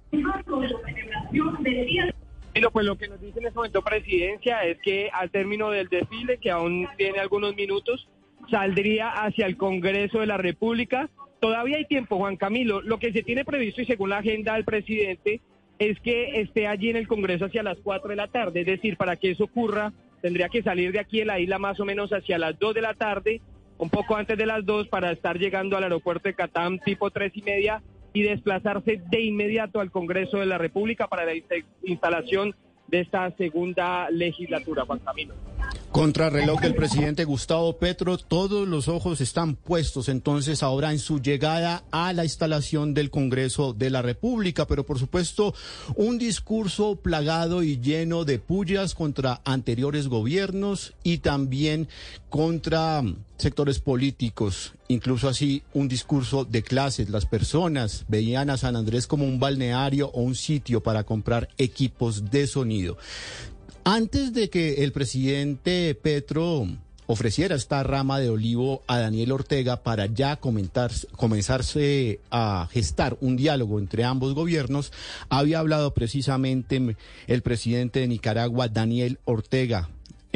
Pues 2.72 2.86
lo 2.86 2.96
que 2.96 3.08
nos 3.08 3.20
dice 3.20 3.38
en 3.38 3.46
este 3.46 3.56
momento 3.56 3.82
presidencia 3.82 4.64
es 4.64 4.78
que 4.82 5.10
al 5.12 5.30
término 5.30 5.70
del 5.70 5.88
desfile, 5.88 6.38
que 6.38 6.50
aún 6.50 6.86
tiene 6.96 7.18
algunos 7.18 7.54
minutos, 7.54 8.08
saldría 8.50 9.10
hacia 9.10 9.46
el 9.46 9.56
Congreso 9.56 10.20
de 10.20 10.26
la 10.26 10.38
República. 10.38 11.10
Todavía 11.40 11.76
hay 11.76 11.84
tiempo, 11.84 12.16
Juan 12.16 12.36
Camilo. 12.36 12.80
Lo 12.80 12.98
que 12.98 13.12
se 13.12 13.22
tiene 13.22 13.44
previsto 13.44 13.80
y 13.80 13.86
según 13.86 14.10
la 14.10 14.18
agenda 14.18 14.54
del 14.54 14.64
presidente 14.64 15.40
es 15.78 15.98
que 16.00 16.40
esté 16.40 16.66
allí 16.66 16.90
en 16.90 16.96
el 16.96 17.06
Congreso 17.06 17.44
hacia 17.44 17.62
las 17.62 17.78
4 17.78 18.10
de 18.10 18.16
la 18.16 18.26
tarde. 18.28 18.60
Es 18.60 18.66
decir, 18.66 18.96
para 18.96 19.16
que 19.16 19.30
eso 19.30 19.44
ocurra, 19.44 19.92
tendría 20.20 20.48
que 20.48 20.62
salir 20.62 20.90
de 20.90 20.98
aquí 20.98 21.20
de 21.20 21.24
la 21.26 21.38
isla 21.38 21.58
más 21.58 21.78
o 21.78 21.84
menos 21.84 22.10
hacia 22.12 22.38
las 22.38 22.58
2 22.58 22.74
de 22.74 22.82
la 22.82 22.94
tarde, 22.94 23.40
un 23.78 23.88
poco 23.88 24.16
antes 24.16 24.36
de 24.36 24.46
las 24.46 24.66
2, 24.66 24.88
para 24.88 25.12
estar 25.12 25.38
llegando 25.38 25.76
al 25.76 25.84
aeropuerto 25.84 26.28
de 26.28 26.34
Catam 26.34 26.80
tipo 26.80 27.10
3 27.10 27.30
y 27.36 27.42
media 27.42 27.82
y 28.12 28.22
desplazarse 28.22 29.00
de 29.08 29.20
inmediato 29.20 29.78
al 29.80 29.92
Congreso 29.92 30.38
de 30.38 30.46
la 30.46 30.58
República 30.58 31.06
para 31.06 31.24
la 31.24 31.34
insta- 31.34 31.64
instalación 31.84 32.56
de 32.88 33.00
esta 33.00 33.30
segunda 33.36 34.10
legislatura, 34.10 34.84
Juan 34.84 34.98
Camilo. 35.00 35.34
Contrarreloj 35.92 36.60
del 36.60 36.74
presidente 36.74 37.24
Gustavo 37.24 37.78
Petro, 37.78 38.18
todos 38.18 38.68
los 38.68 38.88
ojos 38.88 39.20
están 39.20 39.54
puestos 39.54 40.08
entonces 40.08 40.62
ahora 40.62 40.92
en 40.92 40.98
su 40.98 41.20
llegada 41.20 41.82
a 41.90 42.12
la 42.12 42.24
instalación 42.24 42.94
del 42.94 43.10
Congreso 43.10 43.72
de 43.72 43.90
la 43.90 44.02
República, 44.02 44.66
pero 44.66 44.84
por 44.84 44.98
supuesto 44.98 45.54
un 45.96 46.18
discurso 46.18 46.96
plagado 46.96 47.62
y 47.62 47.80
lleno 47.80 48.24
de 48.24 48.38
pullas 48.38 48.94
contra 48.94 49.40
anteriores 49.44 50.08
gobiernos 50.08 50.94
y 51.02 51.18
también 51.18 51.88
contra 52.28 53.02
sectores 53.38 53.78
políticos, 53.78 54.74
incluso 54.88 55.28
así 55.28 55.62
un 55.72 55.88
discurso 55.88 56.44
de 56.44 56.62
clases. 56.62 57.08
Las 57.08 57.24
personas 57.24 58.04
veían 58.08 58.50
a 58.50 58.56
San 58.56 58.76
Andrés 58.76 59.06
como 59.06 59.24
un 59.24 59.38
balneario 59.38 60.10
o 60.10 60.20
un 60.20 60.34
sitio 60.34 60.82
para 60.82 61.04
comprar 61.04 61.48
equipos 61.56 62.30
de 62.30 62.46
sonido. 62.46 62.98
Antes 63.84 64.34
de 64.34 64.50
que 64.50 64.84
el 64.84 64.92
presidente 64.92 65.94
Petro 65.94 66.66
ofreciera 67.06 67.56
esta 67.56 67.82
rama 67.82 68.20
de 68.20 68.28
olivo 68.28 68.82
a 68.86 68.98
Daniel 68.98 69.32
Ortega 69.32 69.82
para 69.82 70.06
ya 70.06 70.36
comentar, 70.36 70.90
comenzarse 71.16 72.20
a 72.30 72.68
gestar 72.70 73.16
un 73.22 73.36
diálogo 73.36 73.78
entre 73.78 74.04
ambos 74.04 74.34
gobiernos, 74.34 74.92
había 75.30 75.60
hablado 75.60 75.94
precisamente 75.94 76.96
el 77.26 77.42
presidente 77.42 78.00
de 78.00 78.08
Nicaragua, 78.08 78.68
Daniel 78.68 79.20
Ortega. 79.24 79.88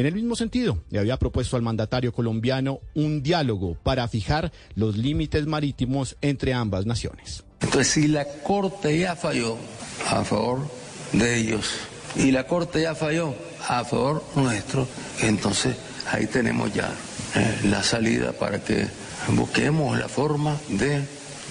En 0.03 0.07
el 0.07 0.15
mismo 0.15 0.35
sentido, 0.35 0.83
le 0.91 0.99
había 0.99 1.17
propuesto 1.17 1.55
al 1.55 1.63
mandatario 1.63 2.13
colombiano 2.13 2.81
un 2.93 3.23
diálogo 3.23 3.77
para 3.85 4.09
fijar 4.09 4.51
los 4.75 4.97
límites 4.97 5.47
marítimos 5.47 6.17
entre 6.23 6.55
ambas 6.55 6.87
naciones. 6.87 7.45
Entonces, 7.61 7.87
si 7.87 8.09
la 8.09 8.25
Corte 8.25 8.99
ya 8.99 9.15
falló 9.15 9.57
a 10.11 10.25
favor 10.25 10.67
de 11.13 11.39
ellos 11.39 11.71
y 12.17 12.33
la 12.33 12.49
Corte 12.49 12.83
ya 12.83 12.97
falló 12.97 13.33
a 13.69 13.85
favor 13.85 14.25
nuestro, 14.35 14.89
entonces 15.21 15.77
ahí 16.11 16.27
tenemos 16.27 16.75
ya 16.75 16.93
eh, 17.37 17.61
la 17.71 17.85
salida 17.85 18.33
para 18.33 18.59
que 18.59 18.89
busquemos 19.37 19.97
la 19.97 20.09
forma 20.09 20.59
de 20.69 21.05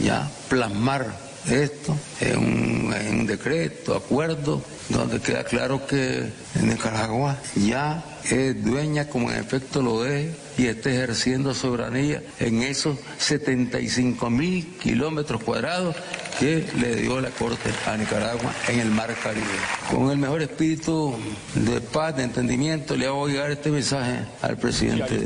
ya 0.03 0.29
plasmar 0.49 1.07
esto 1.49 1.97
en 2.19 2.37
un, 2.37 2.93
en 2.93 3.19
un 3.19 3.27
decreto, 3.27 3.95
acuerdo, 3.95 4.61
donde 4.89 5.19
queda 5.19 5.43
claro 5.43 5.85
que 5.85 6.29
Nicaragua 6.61 7.37
ya 7.55 8.03
es 8.29 8.63
dueña, 8.63 9.07
como 9.07 9.31
en 9.31 9.37
efecto 9.37 9.81
lo 9.81 10.05
es, 10.05 10.31
y 10.57 10.67
está 10.67 10.91
ejerciendo 10.91 11.53
soberanía 11.53 12.21
en 12.39 12.61
esos 12.61 12.97
75 13.17 14.29
mil 14.29 14.77
kilómetros 14.77 15.43
cuadrados 15.43 15.95
que 16.39 16.65
le 16.79 16.95
dio 16.95 17.21
la 17.21 17.29
Corte 17.29 17.69
a 17.85 17.97
Nicaragua 17.97 18.53
en 18.67 18.79
el 18.79 18.89
Mar 18.89 19.15
Caribe. 19.21 19.45
Con 19.89 20.09
el 20.11 20.17
mejor 20.17 20.41
espíritu 20.41 21.15
de 21.55 21.81
paz, 21.81 22.15
de 22.15 22.23
entendimiento, 22.23 22.95
le 22.95 23.05
hago 23.05 23.27
llegar 23.27 23.51
este 23.51 23.69
mensaje 23.69 24.25
al 24.41 24.57
presidente 24.57 25.19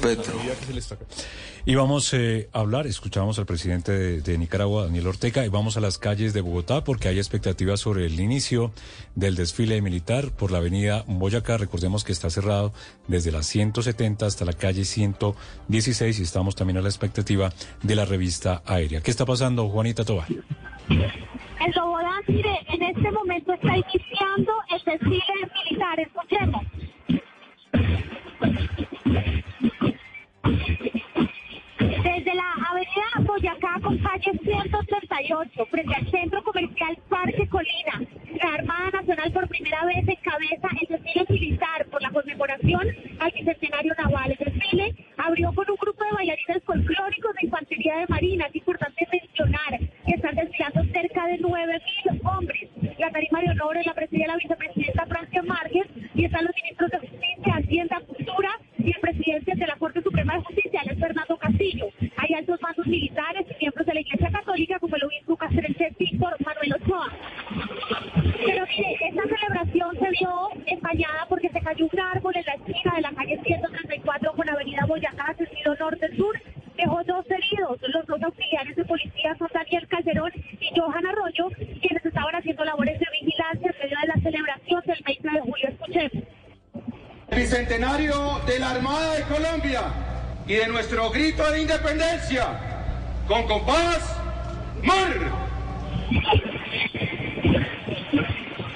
Petro. 0.00 0.34
Y 1.64 1.74
vamos 1.74 2.12
eh, 2.14 2.48
a 2.52 2.60
hablar, 2.60 2.86
escuchamos 2.86 3.38
al 3.38 3.46
presidente 3.46 4.20
de, 4.20 4.38
Nicaragua, 4.38 4.84
Daniel 4.84 5.08
Ortega, 5.08 5.44
y 5.44 5.48
vamos 5.48 5.76
a 5.76 5.80
las 5.80 5.98
calles 5.98 6.32
de 6.32 6.40
Bogotá 6.40 6.84
porque 6.84 7.08
hay 7.08 7.18
expectativas 7.18 7.80
sobre 7.80 8.06
el 8.06 8.18
inicio 8.20 8.72
del 9.14 9.34
desfile 9.34 9.80
militar 9.82 10.30
por 10.30 10.50
la 10.50 10.58
avenida 10.58 11.04
Boyacá. 11.06 11.56
Recordemos 11.58 12.04
que 12.04 12.12
está 12.12 12.30
cerrado 12.30 12.72
desde 13.06 13.32
la 13.32 13.42
170 13.42 14.26
hasta 14.26 14.44
la 14.44 14.52
calle 14.52 14.84
116 14.84 16.20
y 16.20 16.22
estamos 16.22 16.54
también 16.54 16.78
a 16.78 16.82
la 16.82 16.88
expectativa 16.88 17.52
de 17.82 17.94
la 17.94 18.04
revista 18.04 18.62
aérea. 18.64 19.00
¿Qué 19.00 19.10
está 19.10 19.26
pasando, 19.26 19.68
Juanita 19.68 20.04
Tobar? 20.04 20.28
En 20.88 21.72
Sobodá, 21.74 22.14
mire, 22.28 22.60
en 22.68 22.82
este 22.82 23.10
momento 23.10 23.52
está 23.52 23.76
iniciando 23.76 24.52
el 24.70 24.82
desfile 24.84 25.34
militar. 25.64 26.00
Escuchemos. 26.00 26.62
Boyacá 33.28 33.78
con 33.82 33.98
calle 33.98 34.32
138, 34.42 35.66
frente 35.66 35.94
al 35.94 36.10
centro 36.10 36.42
comercial 36.42 36.96
Parque 37.10 37.46
Colina, 37.46 38.00
la 38.42 38.54
Armada 38.54 38.90
Nacional 38.90 39.32
por 39.32 39.46
primera 39.48 39.84
vez 39.84 40.08
encabeza 40.08 40.68
el 40.80 40.88
desfile 40.88 41.26
militar 41.28 41.84
por 41.90 42.00
la 42.00 42.10
conmemoración 42.10 42.88
al 43.20 43.30
bicentenario 43.32 43.92
naval. 43.98 44.34
El 44.38 44.52
desfile 44.52 44.94
abrió 45.18 45.52
con 45.52 45.70
un 45.70 45.76
grupo 45.76 46.04
de 46.04 46.12
bailarines 46.12 46.64
folclóricos 46.64 47.34
de 47.34 47.46
infantería 47.46 47.96
de 47.98 48.06
marina. 48.08 48.46
Es 48.46 48.56
importante 48.56 49.06
mencionar 49.12 49.78
que 49.78 50.14
están 50.14 50.34
desfilando 50.34 50.84
cerca 50.90 51.26
de 51.26 51.38
9.000 51.38 52.34
hombres. 52.34 52.70
La 52.98 53.10
tarima 53.10 53.42
de 53.42 53.50
honores 53.50 53.84
la 53.84 53.92
preside 53.92 54.26
la 54.26 54.36
vicepresidenta 54.36 55.04
Francia 55.04 55.42
Márquez 55.42 55.86
y 56.14 56.24
están 56.24 56.46
los 56.46 56.54
ministros 56.56 56.90
de 56.92 56.98
Justicia, 57.00 57.54
Hacienda, 57.56 58.00
Cultura 58.06 58.58
y 58.88 58.90
el 58.90 59.00
presidente 59.00 59.52
de 59.54 59.66
la 59.66 59.76
Corte 59.76 60.00
Suprema 60.02 60.34
de 60.34 60.44
Justicia, 60.44 60.80
Alex 60.80 60.98
Fernando 60.98 61.36
Castillo. 61.36 61.88
Hay 62.16 62.34
altos 62.34 62.58
mandos 62.62 62.86
militares 62.86 63.46
y 63.50 63.60
miembros 63.60 63.86
de 63.86 63.92
la 63.92 64.00
Iglesia 64.00 64.30
Católica 64.30 64.78
como 64.78 64.96
el 64.96 65.04
obispo 65.04 65.36
castrense 65.36 65.94
Víctor 65.98 66.34
Manuel 66.40 66.74
Ochoa. 66.80 67.12
Pero 68.46 68.64
mire, 68.66 68.96
esta 69.08 69.22
celebración 69.24 69.90
se 69.98 70.10
vio 70.18 70.30
empañada 70.64 71.26
porque 71.28 71.50
se 71.50 71.60
cayó 71.60 71.86
un 71.92 72.00
árbol 72.00 72.32
en 72.34 72.44
la 72.46 72.54
esquina 72.54 72.94
de 72.94 73.02
la 73.02 73.12
calle 73.12 73.38
134 73.44 74.32
con 74.32 74.48
Avenida 74.48 74.86
Boyacá, 74.86 75.34
sentido 75.36 75.74
norte-sur. 75.78 76.40
Dejó 76.78 77.04
dos 77.04 77.26
heridos. 77.30 77.78
Los 77.92 78.06
dos 78.06 78.22
auxiliares 78.22 78.74
de 78.74 78.84
policía 78.86 79.36
son 79.38 79.48
Daniel 79.52 79.86
Calderón 79.88 80.32
y 80.34 80.70
Johan 80.74 81.06
Arroyo, 81.06 81.48
quienes 81.82 82.06
estaban 82.06 82.34
haciendo 82.36 82.64
labores 82.64 82.98
de 82.98 83.06
vigilancia 83.20 83.70
en 83.70 83.82
medio 83.82 83.98
de 84.00 84.06
la 84.06 84.22
celebración 84.22 84.82
del 84.86 85.02
20 85.04 85.28
de 85.28 85.40
julio. 85.40 85.68
Escuchemos. 85.68 86.37
Bicentenario 87.30 88.40
de 88.46 88.58
la 88.58 88.70
Armada 88.70 89.14
de 89.14 89.22
Colombia 89.24 89.82
y 90.46 90.54
de 90.54 90.66
nuestro 90.68 91.10
grito 91.10 91.48
de 91.50 91.62
independencia. 91.62 92.46
Con 93.26 93.46
compás, 93.46 94.16
mar. 94.82 95.12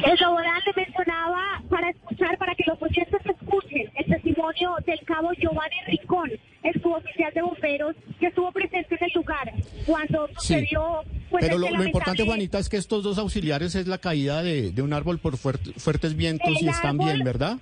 El 0.04 0.18
le 0.18 0.84
mencionaba 0.84 1.62
para 1.70 1.90
escuchar, 1.90 2.36
para 2.36 2.54
que 2.54 2.64
los 2.66 2.80
oyentes 2.82 3.20
escuchen 3.24 3.90
el 3.94 4.04
testimonio 4.06 4.76
del 4.86 5.00
cabo 5.06 5.30
Giovanni 5.32 5.76
Rincón, 5.86 6.30
el 6.62 6.82
suboficial 6.82 7.32
de 7.32 7.42
bomberos 7.42 7.96
que 8.20 8.26
estuvo 8.26 8.52
presente 8.52 8.94
en 9.00 9.04
el 9.04 9.12
lugar 9.14 9.52
cuando 9.86 10.26
Sí. 10.28 10.34
sucedió. 10.36 11.02
pues, 11.30 11.46
Pero 11.46 11.58
lo, 11.58 11.70
lo 11.70 11.84
importante, 11.84 12.24
Juanita, 12.26 12.58
es 12.58 12.68
que 12.68 12.76
estos 12.76 13.02
dos 13.02 13.16
auxiliares 13.16 13.74
es 13.74 13.86
la 13.86 13.96
caída 13.98 14.42
de, 14.42 14.70
de 14.72 14.82
un 14.82 14.92
árbol 14.92 15.18
por 15.18 15.36
fuert- 15.38 15.72
fuertes 15.78 16.14
vientos 16.14 16.60
y 16.60 16.64
El 16.64 16.68
están 16.74 16.96
árbol- 17.00 17.06
bien, 17.06 17.24
¿verdad? 17.24 17.56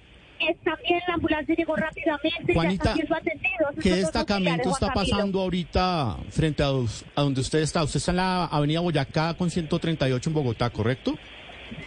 Está 0.49 0.77
bien, 0.87 1.01
la 1.07 1.15
ambulancia 1.15 1.55
llegó 1.55 1.77
rápidamente, 1.77 2.55
Juanita, 2.55 2.95
ya 2.97 3.17
atendidos. 3.17 3.75
¿Qué 3.83 3.91
destacamento 3.97 4.71
está 4.71 4.93
pasando 4.93 5.41
ahorita 5.41 6.17
frente 6.31 6.63
a, 6.63 6.67
dos- 6.67 7.05
a 7.15 7.23
donde 7.23 7.41
usted 7.43 7.59
está? 7.61 7.85
Usted 7.85 7.99
está 7.99 8.11
en 8.13 8.17
la 8.17 8.45
avenida 8.47 8.81
Boyacá 8.81 9.35
con 9.35 9.51
138 9.51 10.31
en 10.31 10.35
Bogotá, 10.35 10.71
¿correcto? 10.71 11.15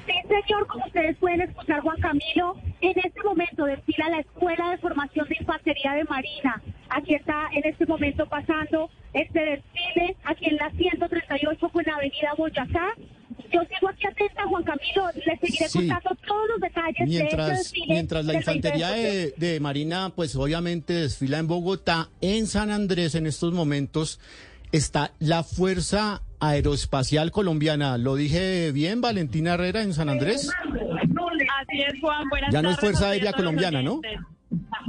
Sí, 0.06 0.14
señor, 0.30 0.66
como 0.68 0.86
ustedes 0.86 1.18
pueden 1.18 1.42
escuchar, 1.42 1.82
Juan 1.82 2.00
Camilo, 2.00 2.56
en 2.80 2.94
este 2.98 3.22
momento 3.24 3.66
desfila 3.66 4.10
la 4.10 4.20
Escuela 4.20 4.70
de 4.72 4.78
Formación 4.78 5.28
de 5.28 5.36
Infantería 5.40 5.94
de 5.94 6.04
Marina. 6.06 6.62
Aquí 6.90 7.16
está 7.16 7.50
en 7.54 7.66
este 7.66 7.86
momento 7.86 8.26
pasando 8.28 8.90
este 9.14 9.40
desfile, 9.40 10.16
aquí 10.24 10.46
en 10.46 10.56
la 10.58 10.70
138 10.72 11.70
con 11.70 11.84
la 11.86 11.96
Avenida 11.96 12.34
Boyacá. 12.38 12.94
Yo 13.54 13.62
sigo 13.74 13.90
aquí 13.90 14.08
atenta, 14.08 14.44
Juan 14.48 14.64
Camilo, 14.64 15.08
les 15.26 15.40
seguiré 15.40 15.70
Sí. 15.70 15.80
contando 15.88 16.10
todos 16.28 16.50
los 16.50 16.60
detalles 16.62 16.98
de 16.98 17.04
este 17.04 17.36
Mientras, 17.38 17.74
mientras 17.88 18.26
la 18.26 18.34
del 18.34 18.44
20 18.44 18.52
de 18.52 18.70
infantería 18.78 18.90
de, 18.92 19.34
de 19.38 19.60
Marina, 19.60 20.12
pues 20.16 20.36
obviamente 20.36 20.94
desfila 20.94 21.38
en 21.38 21.48
Bogotá, 21.48 22.10
en 22.22 22.48
San 22.48 22.72
Andrés 22.72 23.16
en 23.16 23.28
estos 23.28 23.54
momentos 23.54 24.20
está 24.72 25.12
la 25.20 25.44
Fuerza 25.44 26.24
Aeroespacial 26.40 27.32
Colombiana. 27.32 27.98
¿Lo 27.98 28.16
dije 28.16 28.72
bien, 28.72 29.02
Valentina 29.02 29.54
Herrera, 29.54 29.82
en 29.84 29.94
San 29.94 30.10
Andrés? 30.10 30.50
Así 31.62 31.82
es, 31.82 32.00
Juan. 32.02 32.28
Buenas 32.30 32.52
Ya 32.52 32.62
no 32.62 32.72
es 32.72 32.78
Fuerza 32.78 33.10
Aérea 33.10 33.34
Colombiana, 33.34 33.82
¿no? 33.82 34.02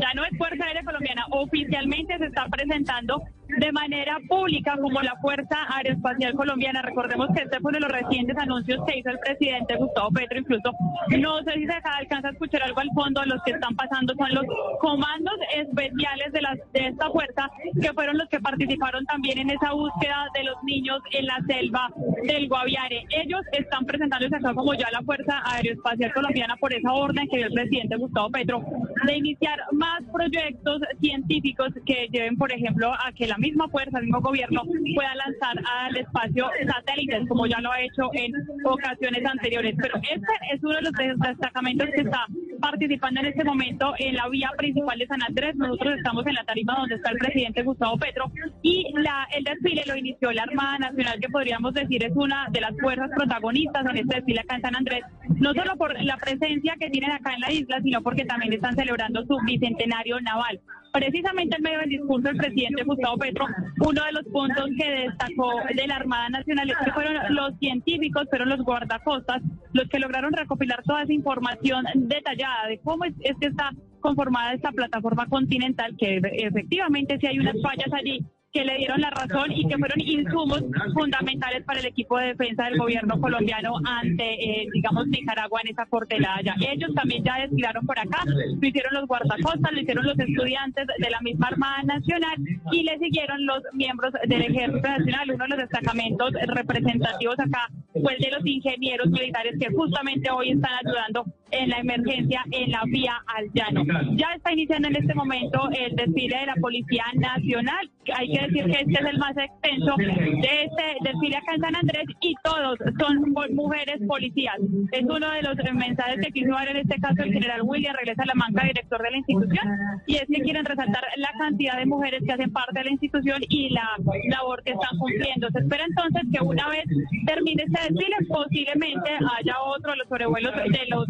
Ya 0.01 0.13
no 0.15 0.25
es 0.25 0.37
Fuerza 0.37 0.65
Aérea 0.65 0.83
Colombiana. 0.85 1.25
Oficialmente 1.31 2.17
se 2.19 2.27
está 2.27 2.47
presentando 2.49 3.23
de 3.49 3.73
manera 3.73 4.19
pública 4.29 4.77
como 4.81 5.01
la 5.03 5.17
Fuerza 5.17 5.57
Aeroespacial 5.75 6.35
Colombiana. 6.35 6.83
Recordemos 6.83 7.29
que 7.35 7.43
este 7.43 7.61
fue 7.61 7.71
uno 7.71 7.79
de 7.79 7.87
los 7.87 7.93
recientes 7.93 8.37
anuncios 8.39 8.81
que 8.87 8.99
hizo 8.99 9.11
el 9.11 9.19
presidente 9.19 9.77
Gustavo 9.77 10.11
Petro. 10.11 10.39
Incluso, 10.39 10.73
no 11.19 11.43
sé 11.43 11.53
si 11.55 11.67
se 11.67 11.73
alcanza 11.73 12.29
a 12.29 12.31
escuchar 12.33 12.63
algo 12.63 12.81
al 12.81 12.91
fondo. 12.95 13.25
Los 13.25 13.43
que 13.45 13.53
están 13.53 13.75
pasando 13.77 14.15
son 14.15 14.35
los 14.35 14.45
comandos 14.81 15.35
especiales 15.57 16.33
de, 16.33 16.43
las, 16.43 16.59
de 16.73 16.87
esta 16.89 17.11
fuerza, 17.11 17.51
que 17.81 17.93
fueron 17.93 18.19
los 18.19 18.29
que 18.29 18.41
participaron 18.41 19.05
también 19.07 19.39
en 19.39 19.51
esa 19.51 19.73
búsqueda 19.73 20.27
de 20.35 20.45
los 20.45 20.63
niños 20.65 20.99
en 21.13 21.27
la 21.27 21.39
selva 21.47 21.91
del 22.27 22.49
Guaviare. 22.49 23.05
Ellos 23.11 23.43
están 23.53 23.85
presentándose 23.87 24.37
acá 24.37 24.55
como 24.55 24.75
ya 24.75 24.89
la 24.91 25.03
Fuerza 25.03 25.43
Aeroespacial 25.45 26.13
Colombiana 26.13 26.57
por 26.57 26.73
esa 26.73 26.93
orden 26.93 27.29
que 27.29 27.39
dio 27.39 27.47
el 27.47 27.53
presidente 27.53 27.97
Gustavo 27.97 28.31
Petro 28.31 28.65
de 29.07 29.17
iniciar 29.17 29.61
más 29.73 30.03
proyectos 30.13 30.81
científicos 31.01 31.69
que 31.87 32.09
lleven, 32.11 32.37
por 32.37 32.53
ejemplo, 32.53 32.93
a 32.93 33.13
que 33.13 33.27
la 33.27 33.34
misma 33.39 33.69
fuerza, 33.69 33.99
el 33.99 34.05
mismo 34.05 34.21
gobierno 34.21 34.63
pueda 34.95 35.15
lanzar 35.15 35.57
al 35.65 35.97
espacio 35.97 36.49
satélites, 36.67 37.29
como 37.29 37.47
ya 37.47 37.61
lo 37.61 37.73
ha 37.73 37.81
hecho 37.81 38.11
en 38.13 38.33
ocasiones 38.65 39.25
anteriores. 39.25 39.75
Pero 39.81 39.97
este 39.97 40.33
es 40.53 40.63
uno 40.63 40.75
de 40.77 40.83
los 40.83 40.93
destacamentos 40.93 41.89
que 41.95 42.03
está 42.03 42.27
participando 42.61 43.21
en 43.21 43.27
este 43.27 43.45
momento 43.45 43.95
en 43.99 44.15
la 44.15 44.29
vía 44.29 44.51
principal 44.57 44.99
de 44.99 45.07
San 45.07 45.23
Andrés. 45.23 45.55
Nosotros 45.57 45.97
estamos 45.97 46.27
en 46.27 46.35
la 46.35 46.45
tarima 46.45 46.77
donde 46.79 46.97
está 46.97 47.11
el 47.11 47.19
presidente 47.19 47.63
Gustavo 47.63 47.97
Petro 47.99 48.31
y 48.63 48.93
la, 48.97 49.27
el 49.37 49.45
desfile 49.45 49.83
lo 49.87 49.97
inició 49.97 50.33
la 50.33 50.43
Armada 50.43 50.79
Nacional, 50.79 51.21
que 51.21 51.29
podríamos 51.29 51.75
decir 51.75 52.05
es 52.05 52.13
una 52.15 52.47
de 52.51 52.61
las 52.61 52.73
fuerzas 52.81 53.11
protagonistas 53.15 53.85
en 53.87 53.99
este 53.99 54.17
desfile 54.17 54.41
acá 54.41 54.57
en 54.57 54.63
San 54.63 54.77
Andrés, 54.77 55.05
no 55.37 55.53
solo 55.55 55.77
por 55.77 56.03
la 56.03 56.17
presencia 56.17 56.77
que 56.79 56.91
tienen 56.91 57.11
acá 57.11 57.35
en 57.35 57.41
la 57.41 57.53
isla, 57.53 57.81
sino 57.83 58.03
porque 58.03 58.25
también 58.25 58.53
están 58.53 58.75
celebrando 58.75 59.25
su 59.27 59.39
bicentenario 59.45 60.21
naval. 60.21 60.61
Precisamente 60.95 61.57
en 61.57 61.63
medio 61.65 61.81
del 61.81 61.89
discurso 61.89 62.29
del 62.29 62.37
presidente 62.37 62.85
Gustavo 62.85 63.19
Petro, 63.19 63.47
uno 63.81 64.05
de 64.05 64.13
los 64.13 64.25
puntos 64.27 64.71
que 64.79 64.91
destacó 65.09 65.51
de 65.75 65.89
la 65.89 65.97
Armada 65.97 66.29
Nacional 66.29 66.71
es 66.71 66.77
que 66.85 66.93
fueron 66.93 67.17
los 67.35 67.59
científicos, 67.59 68.29
fueron 68.31 68.51
los 68.51 68.61
guardacostas, 68.61 69.43
los 69.73 69.89
que 69.89 69.99
lograron 69.99 70.33
recopilar 70.33 70.85
toda 70.85 71.03
esa 71.03 71.13
información 71.13 71.85
detallada 71.97 72.69
de 72.69 72.79
cómo 72.79 73.07
es, 73.07 73.15
es 73.23 73.37
que 73.41 73.49
está 73.49 73.73
conformada 73.99 74.53
esta 74.53 74.71
plataforma 74.71 75.27
continental, 75.27 75.97
que 75.99 76.21
efectivamente 76.23 77.19
si 77.19 77.27
hay 77.27 77.41
unas 77.41 77.61
fallas 77.61 77.93
allí 77.93 78.25
que 78.55 78.65
le 78.65 78.77
dieron 78.77 79.01
la 79.01 79.11
razón 79.11 79.51
y 79.51 79.67
que 79.67 79.77
fueron 79.77 80.01
insumos 80.01 80.63
fundamentales 80.95 81.65
para 81.65 81.81
el 81.81 81.87
equipo 81.87 82.17
de 82.19 82.29
defensa 82.29 82.67
del 82.67 82.79
gobierno 82.79 83.21
colombiano 83.21 83.75
ante, 83.85 84.23
eh, 84.35 84.69
digamos, 84.73 85.09
Nicaragua 85.09 85.61
en 85.65 85.73
esa 85.73 85.85
fortaleza. 85.87 86.55
Ellos 86.61 86.95
también 86.95 87.25
ya 87.25 87.41
desfilaron 87.41 87.85
por 87.85 87.99
acá, 87.99 88.23
lo 88.25 88.67
hicieron 88.69 88.95
los 88.95 89.09
guardacostas, 89.09 89.73
lo 89.73 89.81
hicieron 89.81 90.07
los 90.07 90.17
estudiantes 90.17 90.87
de 90.99 91.11
la 91.11 91.21
misma 91.21 91.49
Armada 91.49 91.83
Nacional 91.83 92.37
y 92.71 92.85
le 92.85 92.97
siguieron 93.01 93.45
los 93.45 93.61
miembros 93.73 94.13
del 94.25 94.43
Ejército 94.43 94.89
Nacional. 94.89 95.33
Uno 95.33 95.45
de 95.45 95.51
los 95.51 95.59
destacamentos 95.59 96.31
representativos 96.47 97.39
acá 97.41 97.69
fue 97.93 98.15
el 98.15 98.21
de 98.21 98.31
los 98.31 98.47
ingenieros 98.47 99.11
militares 99.11 99.57
que 99.59 99.75
justamente 99.75 100.31
hoy 100.31 100.53
están 100.53 100.71
ayudando 100.87 101.25
en 101.55 101.71
la 101.71 101.79
emergencia 101.79 102.43
en 102.51 102.71
la 102.71 102.83
vía 102.87 103.15
al 103.27 103.51
llano. 103.55 103.85
Ya 104.17 104.29
está 104.35 104.53
iniciando 104.53 104.89
en 104.89 104.97
este 104.97 105.15
momento 105.15 105.69
el 105.73 105.95
desfile 105.97 106.39
de 106.39 106.47
la 106.47 106.55
Policía 106.61 107.05
Nacional. 107.15 107.91
Hay 108.15 108.33
que 108.33 108.41
decir 108.47 108.65
que 108.65 108.81
este 108.81 108.93
es 108.93 109.07
el 109.13 109.19
más 109.19 109.37
extenso 109.37 109.95
de 109.97 110.65
este 110.65 110.85
desfile 111.03 111.37
acá 111.37 111.55
en 111.55 111.61
San 111.61 111.77
Andrés 111.77 112.05
y 112.21 112.35
todos 112.43 112.79
son 112.99 113.55
mujeres 113.55 114.01
policías. 114.07 114.57
Es 114.93 115.03
uno 115.03 115.31
de 115.31 115.43
los 115.43 115.57
mensajes 115.75 116.17
que 116.21 116.33
quiso 116.33 116.51
dar 116.51 116.69
en 116.69 116.77
este 116.79 117.01
caso 117.01 117.23
el 117.23 117.33
general 117.33 117.63
William 117.63 117.95
Regresa 117.97 118.25
la 118.27 118.35
Manca, 118.35 118.65
director 118.65 119.03
de 119.03 119.11
la 119.11 119.17
institución, 119.17 119.69
y 120.07 120.17
es 120.17 120.27
que 120.27 120.43
quieren 120.43 120.65
resaltar 120.65 121.05
la 121.17 121.33
cantidad 121.39 121.79
de 121.79 121.87
mujeres 121.87 122.23
que 122.27 122.33
hacen 122.33 122.53
parte 122.53 122.79
de 122.79 122.85
la 122.85 122.91
institución 122.91 123.41
y 123.49 123.71
la 123.71 123.89
labor 124.31 124.63
que 124.65 124.73
están 124.73 124.99
cumpliendo. 124.99 125.49
Se 125.51 125.59
espera 125.61 125.85
entonces 125.85 126.23
que 126.33 126.45
una 126.45 126.69
vez 126.69 126.85
termine 127.27 127.65
este 127.65 127.93
desfile, 127.93 128.17
posiblemente 128.29 129.11
haya 129.39 129.55
otro 129.63 129.93
de 129.93 129.97
los 129.99 130.09
sobrevuelos 130.09 130.55
de 130.55 130.87
los 130.89 131.07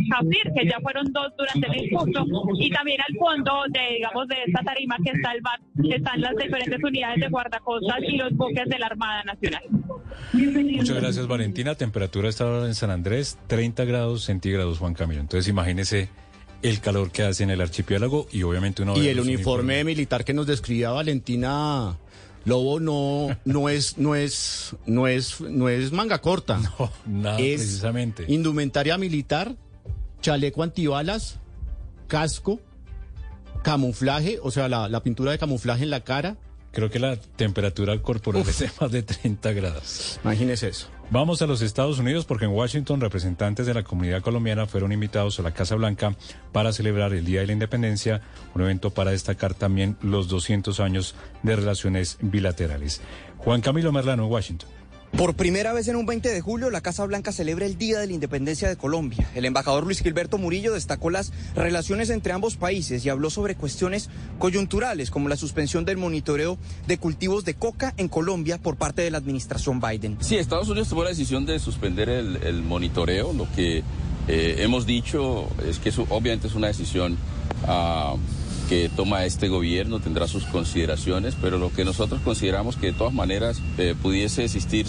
Que 0.54 0.66
ya 0.68 0.78
fueron 0.80 1.12
dos 1.12 1.32
durante 1.36 1.66
el 1.66 1.82
discurso, 1.82 2.24
y 2.58 2.70
también 2.70 3.00
al 3.00 3.16
fondo 3.16 3.52
de, 3.70 3.94
digamos, 3.96 4.28
de 4.28 4.36
esta 4.46 4.62
tarima 4.62 4.96
que 5.04 5.10
está 5.10 5.32
el 5.32 5.40
bar, 5.40 5.60
que 5.82 5.96
están 5.96 6.20
las 6.20 6.36
diferentes 6.36 6.82
unidades 6.82 7.20
de 7.20 7.28
guardacostas 7.28 7.98
y 8.02 8.16
los 8.16 8.32
buques 8.36 8.68
de 8.68 8.78
la 8.78 8.86
Armada 8.86 9.22
Nacional. 9.24 9.62
Muchas 10.32 10.96
gracias, 10.96 11.26
Valentina. 11.26 11.74
Temperatura 11.74 12.28
está 12.28 12.44
ahora 12.44 12.66
en 12.66 12.74
San 12.74 12.90
Andrés, 12.90 13.38
30 13.46 13.84
grados 13.84 14.24
centígrados, 14.24 14.78
Juan 14.78 14.94
Camilo. 14.94 15.20
Entonces, 15.20 15.48
imagínese 15.48 16.08
el 16.62 16.80
calor 16.80 17.10
que 17.10 17.22
hace 17.22 17.44
en 17.44 17.50
el 17.50 17.60
archipiélago 17.60 18.26
y 18.32 18.42
obviamente 18.42 18.82
uno 18.82 18.96
Y 18.96 19.08
el 19.08 19.20
uniforme 19.20 19.84
militar 19.84 20.24
que 20.24 20.32
nos 20.32 20.46
describía 20.46 20.90
Valentina 20.90 21.98
Lobo 22.44 22.80
no 22.80 23.36
no 23.44 23.68
es 23.68 23.98
no 23.98 24.14
es 24.14 24.76
no 24.86 25.06
es 25.06 25.40
no 25.40 25.68
es 25.68 25.92
manga 25.92 26.20
corta. 26.20 26.60
No, 26.78 26.90
nada 27.22 27.38
es 27.38 27.60
precisamente. 27.60 28.24
Indumentaria 28.28 28.98
militar, 28.98 29.54
chaleco 30.24 30.62
antibalas, 30.62 31.38
casco, 32.08 32.58
camuflaje, 33.62 34.38
o 34.42 34.50
sea, 34.50 34.70
la, 34.70 34.88
la 34.88 35.02
pintura 35.02 35.32
de 35.32 35.38
camuflaje 35.38 35.84
en 35.84 35.90
la 35.90 36.00
cara. 36.00 36.38
Creo 36.72 36.90
que 36.90 36.98
la 36.98 37.16
temperatura 37.16 38.00
corporal 38.00 38.42
es 38.48 38.58
de 38.58 38.70
más 38.80 38.90
de 38.90 39.02
30 39.02 39.52
grados. 39.52 40.18
Imagínese 40.24 40.68
eso. 40.68 40.88
Vamos 41.10 41.42
a 41.42 41.46
los 41.46 41.60
Estados 41.60 41.98
Unidos 41.98 42.24
porque 42.24 42.46
en 42.46 42.52
Washington 42.52 43.02
representantes 43.02 43.66
de 43.66 43.74
la 43.74 43.82
comunidad 43.82 44.22
colombiana 44.22 44.66
fueron 44.66 44.92
invitados 44.92 45.38
a 45.38 45.42
la 45.42 45.52
Casa 45.52 45.74
Blanca 45.74 46.16
para 46.52 46.72
celebrar 46.72 47.12
el 47.12 47.26
Día 47.26 47.40
de 47.40 47.48
la 47.48 47.52
Independencia, 47.52 48.22
un 48.54 48.62
evento 48.62 48.90
para 48.90 49.10
destacar 49.10 49.52
también 49.52 49.98
los 50.00 50.28
200 50.28 50.80
años 50.80 51.14
de 51.42 51.54
relaciones 51.54 52.16
bilaterales. 52.22 53.02
Juan 53.36 53.60
Camilo 53.60 53.92
Merlano 53.92 54.24
en 54.24 54.32
Washington. 54.32 54.70
Por 55.16 55.34
primera 55.34 55.72
vez 55.72 55.86
en 55.86 55.94
un 55.94 56.06
20 56.06 56.28
de 56.28 56.40
julio, 56.40 56.70
la 56.70 56.80
Casa 56.80 57.06
Blanca 57.06 57.30
celebra 57.30 57.66
el 57.66 57.78
Día 57.78 58.00
de 58.00 58.08
la 58.08 58.12
Independencia 58.12 58.68
de 58.68 58.76
Colombia. 58.76 59.30
El 59.36 59.44
embajador 59.44 59.84
Luis 59.84 60.02
Gilberto 60.02 60.38
Murillo 60.38 60.72
destacó 60.72 61.08
las 61.08 61.32
relaciones 61.54 62.10
entre 62.10 62.32
ambos 62.32 62.56
países 62.56 63.06
y 63.06 63.10
habló 63.10 63.30
sobre 63.30 63.54
cuestiones 63.54 64.10
coyunturales 64.40 65.12
como 65.12 65.28
la 65.28 65.36
suspensión 65.36 65.84
del 65.84 65.98
monitoreo 65.98 66.58
de 66.88 66.98
cultivos 66.98 67.44
de 67.44 67.54
coca 67.54 67.94
en 67.96 68.08
Colombia 68.08 68.58
por 68.58 68.74
parte 68.76 69.02
de 69.02 69.12
la 69.12 69.18
administración 69.18 69.80
Biden. 69.80 70.16
Sí, 70.20 70.34
Estados 70.36 70.68
Unidos 70.68 70.88
tomó 70.88 71.04
la 71.04 71.10
decisión 71.10 71.46
de 71.46 71.60
suspender 71.60 72.08
el, 72.08 72.62
monitoreo. 72.64 73.32
Lo 73.32 73.46
que 73.54 73.84
eh, 74.26 74.56
hemos 74.58 74.84
dicho 74.84 75.46
es 75.64 75.78
que 75.78 75.90
eso 75.90 76.06
obviamente 76.10 76.48
es 76.48 76.56
una 76.56 76.66
decisión... 76.66 77.16
Uh, 77.68 78.18
que 78.68 78.90
toma 78.94 79.24
este 79.24 79.48
gobierno, 79.48 80.00
tendrá 80.00 80.26
sus 80.26 80.44
consideraciones, 80.44 81.36
pero 81.40 81.58
lo 81.58 81.72
que 81.72 81.84
nosotros 81.84 82.20
consideramos 82.22 82.76
que 82.76 82.86
de 82.86 82.92
todas 82.92 83.12
maneras 83.12 83.60
eh, 83.78 83.94
pudiese 84.00 84.44
existir 84.44 84.86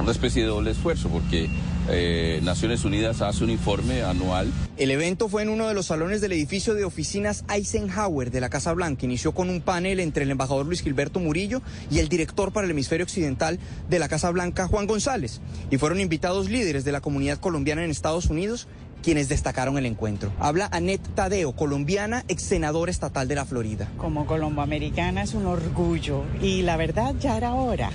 una 0.00 0.12
especie 0.12 0.42
de 0.42 0.48
doble 0.48 0.72
esfuerzo, 0.72 1.08
porque 1.08 1.48
eh, 1.88 2.40
Naciones 2.42 2.84
Unidas 2.84 3.22
hace 3.22 3.42
un 3.42 3.50
informe 3.50 4.02
anual. 4.02 4.50
El 4.76 4.90
evento 4.90 5.28
fue 5.28 5.42
en 5.42 5.48
uno 5.48 5.66
de 5.66 5.74
los 5.74 5.86
salones 5.86 6.20
del 6.20 6.32
edificio 6.32 6.74
de 6.74 6.84
oficinas 6.84 7.44
Eisenhower 7.52 8.30
de 8.30 8.40
la 8.40 8.50
Casa 8.50 8.72
Blanca. 8.72 9.04
Inició 9.04 9.32
con 9.32 9.50
un 9.50 9.60
panel 9.60 10.00
entre 10.00 10.24
el 10.24 10.30
embajador 10.30 10.66
Luis 10.66 10.82
Gilberto 10.82 11.20
Murillo 11.20 11.60
y 11.90 11.98
el 11.98 12.08
director 12.08 12.52
para 12.52 12.64
el 12.64 12.70
hemisferio 12.70 13.04
occidental 13.04 13.58
de 13.88 13.98
la 13.98 14.08
Casa 14.08 14.30
Blanca, 14.30 14.68
Juan 14.68 14.86
González. 14.86 15.40
Y 15.70 15.78
fueron 15.78 16.00
invitados 16.00 16.48
líderes 16.48 16.84
de 16.84 16.92
la 16.92 17.00
comunidad 17.00 17.38
colombiana 17.38 17.84
en 17.84 17.90
Estados 17.90 18.26
Unidos 18.26 18.68
quienes 19.02 19.28
destacaron 19.28 19.76
el 19.76 19.86
encuentro. 19.86 20.32
Habla 20.38 20.68
Anet 20.72 21.02
Tadeo, 21.14 21.52
colombiana, 21.52 22.24
ex 22.28 22.42
senadora 22.42 22.90
estatal 22.90 23.28
de 23.28 23.34
la 23.34 23.44
Florida. 23.44 23.88
Como 23.98 24.26
colomboamericana 24.26 25.22
es 25.22 25.34
un 25.34 25.46
orgullo 25.46 26.24
y 26.40 26.62
la 26.62 26.76
verdad 26.76 27.14
ya 27.20 27.36
era 27.36 27.54
hora. 27.54 27.90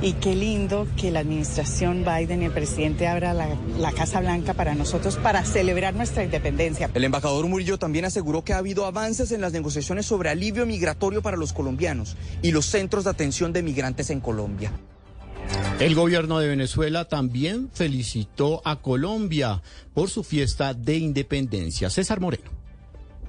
Y 0.00 0.14
qué 0.14 0.34
lindo 0.34 0.88
que 0.96 1.10
la 1.10 1.20
administración 1.20 2.04
Biden 2.04 2.42
y 2.42 2.46
el 2.46 2.52
presidente 2.52 3.06
abra 3.06 3.32
la, 3.34 3.48
la 3.78 3.92
Casa 3.92 4.20
Blanca 4.20 4.52
para 4.52 4.74
nosotros 4.74 5.16
para 5.16 5.44
celebrar 5.44 5.94
nuestra 5.94 6.24
independencia. 6.24 6.90
El 6.92 7.04
embajador 7.04 7.46
Murillo 7.46 7.78
también 7.78 8.04
aseguró 8.04 8.42
que 8.42 8.52
ha 8.52 8.58
habido 8.58 8.84
avances 8.86 9.30
en 9.30 9.40
las 9.40 9.52
negociaciones 9.52 10.06
sobre 10.06 10.30
alivio 10.30 10.66
migratorio 10.66 11.22
para 11.22 11.36
los 11.36 11.52
colombianos 11.52 12.16
y 12.42 12.50
los 12.50 12.66
centros 12.66 13.04
de 13.04 13.10
atención 13.10 13.52
de 13.52 13.62
migrantes 13.62 14.10
en 14.10 14.20
Colombia. 14.20 14.72
El 15.80 15.94
gobierno 15.94 16.38
de 16.38 16.48
Venezuela 16.48 17.06
también 17.06 17.68
felicitó 17.72 18.62
a 18.64 18.76
Colombia 18.76 19.62
por 19.94 20.10
su 20.10 20.22
fiesta 20.22 20.74
de 20.74 20.96
independencia. 20.96 21.90
César 21.90 22.20
Moreno. 22.20 22.61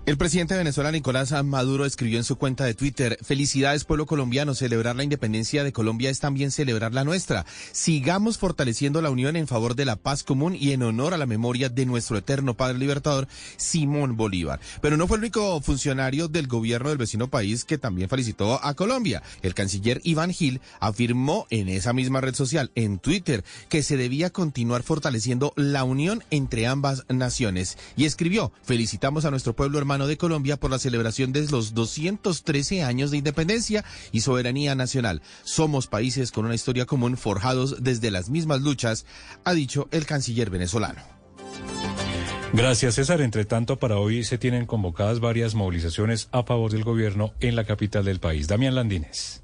El 0.06 0.18
presidente 0.18 0.54
de 0.54 0.58
Venezuela, 0.58 0.92
Nicolás 0.92 1.32
Maduro, 1.46 1.86
escribió 1.86 2.18
en 2.18 2.26
su 2.26 2.36
cuenta 2.36 2.66
de 2.66 2.74
Twitter, 2.74 3.18
felicidades 3.22 3.86
pueblo 3.86 4.06
colombiano, 4.06 4.54
celebrar 4.54 4.98
la 4.98 5.06
independencia 5.06 5.64
de 5.64 5.72
Colombia 5.72 6.10
es 6.10 6.20
también 6.20 6.52
celebrar 6.52 6.94
la 6.94 7.06
nuestra. 7.06 7.46
Sigamos 7.72 8.38
fortaleciendo 8.38 9.02
la 9.02 9.10
unión 9.10 9.38
en 9.38 9.48
favor 9.48 9.76
de 9.76 9.86
la 9.86 9.96
paz 9.96 10.26
común 10.26 10.58
y 10.60 10.74
en 10.74 10.84
honor 10.84 11.14
a 11.14 11.18
la 11.18 11.26
memoria 11.26 11.70
de 11.70 11.86
nuestro 11.86 12.18
eterno 12.18 12.54
padre 12.54 12.80
libertador, 12.80 13.30
Simón 13.56 14.18
Bolívar. 14.18 14.60
Pero 14.82 14.98
no 14.98 15.08
fue 15.08 15.16
el 15.16 15.22
único 15.24 15.62
funcionario 15.62 16.28
del 16.28 16.48
gobierno 16.48 16.90
del 16.90 16.98
vecino 16.98 17.30
país 17.30 17.64
que 17.64 17.78
también 17.78 18.10
felicitó 18.10 18.62
a 18.62 18.74
Colombia. 18.74 19.24
El 19.42 19.54
canciller 19.54 20.02
Iván 20.04 20.34
Gil 20.34 20.60
afirmó 20.82 21.48
en 21.50 21.70
esa 21.70 21.94
misma 21.94 22.20
red 22.20 22.36
social, 22.36 22.72
en 22.76 23.00
Twitter, 23.00 23.46
que 23.70 23.84
se 23.84 23.96
debía 23.96 24.32
continuar 24.32 24.84
fortaleciendo 24.84 25.54
la 25.56 25.86
unión 25.86 26.26
entre 26.30 26.68
ambas 26.68 27.06
naciones 27.08 27.78
y 27.96 28.04
escribió, 28.04 28.52
felicitamos 28.64 29.24
a 29.24 29.32
nuestro 29.32 29.54
pueblo 29.56 29.78
hermano 29.78 29.93
de 30.00 30.18
Colombia 30.18 30.58
por 30.58 30.72
la 30.72 30.80
celebración 30.80 31.32
de 31.32 31.48
los 31.48 31.74
213 31.74 32.84
años 32.84 33.12
de 33.12 33.18
independencia 33.18 33.86
y 34.12 34.22
soberanía 34.22 34.76
nacional. 34.76 35.22
Somos 35.44 35.88
países 35.88 36.32
con 36.32 36.46
una 36.46 36.56
historia 36.56 36.86
común 36.86 37.16
forjados 37.16 37.84
desde 37.84 38.12
las 38.12 38.30
mismas 38.30 38.62
luchas, 38.62 39.06
ha 39.44 39.54
dicho 39.54 39.88
el 39.92 40.06
canciller 40.06 40.50
venezolano. 40.50 41.02
Gracias, 42.54 42.96
César. 42.96 43.22
Entre 43.22 43.46
tanto, 43.46 43.80
para 43.80 43.98
hoy 43.98 44.24
se 44.24 44.38
tienen 44.38 44.66
convocadas 44.66 45.20
varias 45.20 45.56
movilizaciones 45.56 46.30
a 46.32 46.44
favor 46.44 46.72
del 46.72 46.84
gobierno 46.84 47.34
en 47.40 47.56
la 47.56 47.64
capital 47.64 48.06
del 48.06 48.20
país. 48.20 48.48
Damián 48.48 48.76
Landines. 48.76 49.43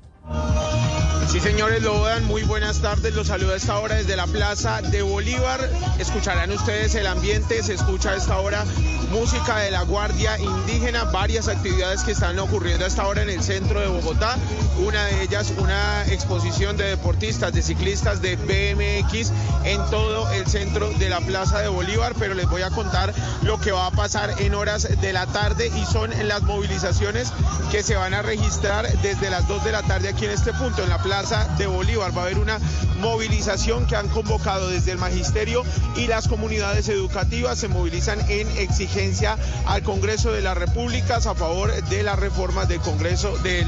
Sí, 1.29 1.39
señores, 1.39 1.83
lo 1.83 2.03
dan. 2.03 2.25
Muy 2.25 2.41
buenas 2.41 2.79
tardes. 2.79 3.13
Los 3.13 3.27
saludo 3.27 3.53
a 3.53 3.57
esta 3.57 3.77
hora 3.77 3.95
desde 3.95 4.15
la 4.15 4.25
Plaza 4.25 4.81
de 4.81 5.03
Bolívar. 5.03 5.69
Escucharán 5.99 6.51
ustedes 6.51 6.95
el 6.95 7.05
ambiente. 7.05 7.61
Se 7.61 7.75
escucha 7.75 8.11
a 8.11 8.15
esta 8.15 8.39
hora 8.39 8.65
música 9.11 9.57
de 9.57 9.69
la 9.69 9.83
Guardia 9.83 10.39
Indígena. 10.39 11.03
Varias 11.03 11.47
actividades 11.47 12.01
que 12.01 12.13
están 12.13 12.39
ocurriendo 12.39 12.83
a 12.83 12.87
esta 12.87 13.05
hora 13.05 13.21
en 13.21 13.29
el 13.29 13.43
centro 13.43 13.79
de 13.79 13.87
Bogotá. 13.87 14.37
Una 14.79 15.05
de 15.05 15.21
ellas, 15.21 15.53
una 15.57 16.03
exposición 16.07 16.77
de 16.77 16.85
deportistas, 16.85 17.53
de 17.53 17.61
ciclistas, 17.61 18.23
de 18.23 18.35
BMX 18.35 19.31
en 19.65 19.85
todo 19.91 20.31
el 20.31 20.47
centro 20.47 20.89
de 20.89 21.09
la 21.09 21.21
Plaza 21.21 21.59
de 21.59 21.67
Bolívar. 21.67 22.15
Pero 22.17 22.33
les 22.33 22.49
voy 22.49 22.63
a 22.63 22.71
contar 22.71 23.13
lo 23.43 23.59
que 23.59 23.71
va 23.71 23.85
a 23.85 23.91
pasar 23.91 24.33
en 24.39 24.55
horas 24.55 24.99
de 24.99 25.13
la 25.13 25.27
tarde 25.27 25.71
y 25.75 25.85
son 25.85 26.11
las 26.27 26.41
movilizaciones 26.41 27.31
que 27.71 27.83
se 27.83 27.95
van 27.95 28.15
a 28.15 28.23
registrar 28.23 28.91
desde 29.03 29.29
las 29.29 29.47
2 29.47 29.63
de 29.63 29.71
la 29.71 29.83
tarde 29.83 30.09
aquí 30.09 30.18
en 30.25 30.31
este 30.31 30.53
punto, 30.53 30.83
en 30.83 30.89
la 30.89 31.01
Plaza 31.01 31.47
de 31.57 31.67
Bolívar. 31.67 32.15
Va 32.15 32.21
a 32.21 32.25
haber 32.25 32.39
una 32.39 32.59
movilización 32.99 33.85
que 33.85 33.95
han 33.95 34.07
convocado 34.09 34.69
desde 34.69 34.91
el 34.91 34.97
magisterio 34.97 35.63
y 35.95 36.07
las 36.07 36.27
comunidades 36.27 36.89
educativas 36.89 37.57
se 37.57 37.67
movilizan 37.67 38.19
en 38.29 38.47
exigencia 38.57 39.37
al 39.65 39.83
Congreso 39.83 40.31
de 40.31 40.41
las 40.41 40.57
Repúblicas 40.57 41.25
a 41.27 41.35
favor 41.35 41.71
de 41.85 42.03
las 42.03 42.19
reformas 42.19 42.67
del 42.67 42.79
Congreso, 42.81 43.37
de 43.39 43.65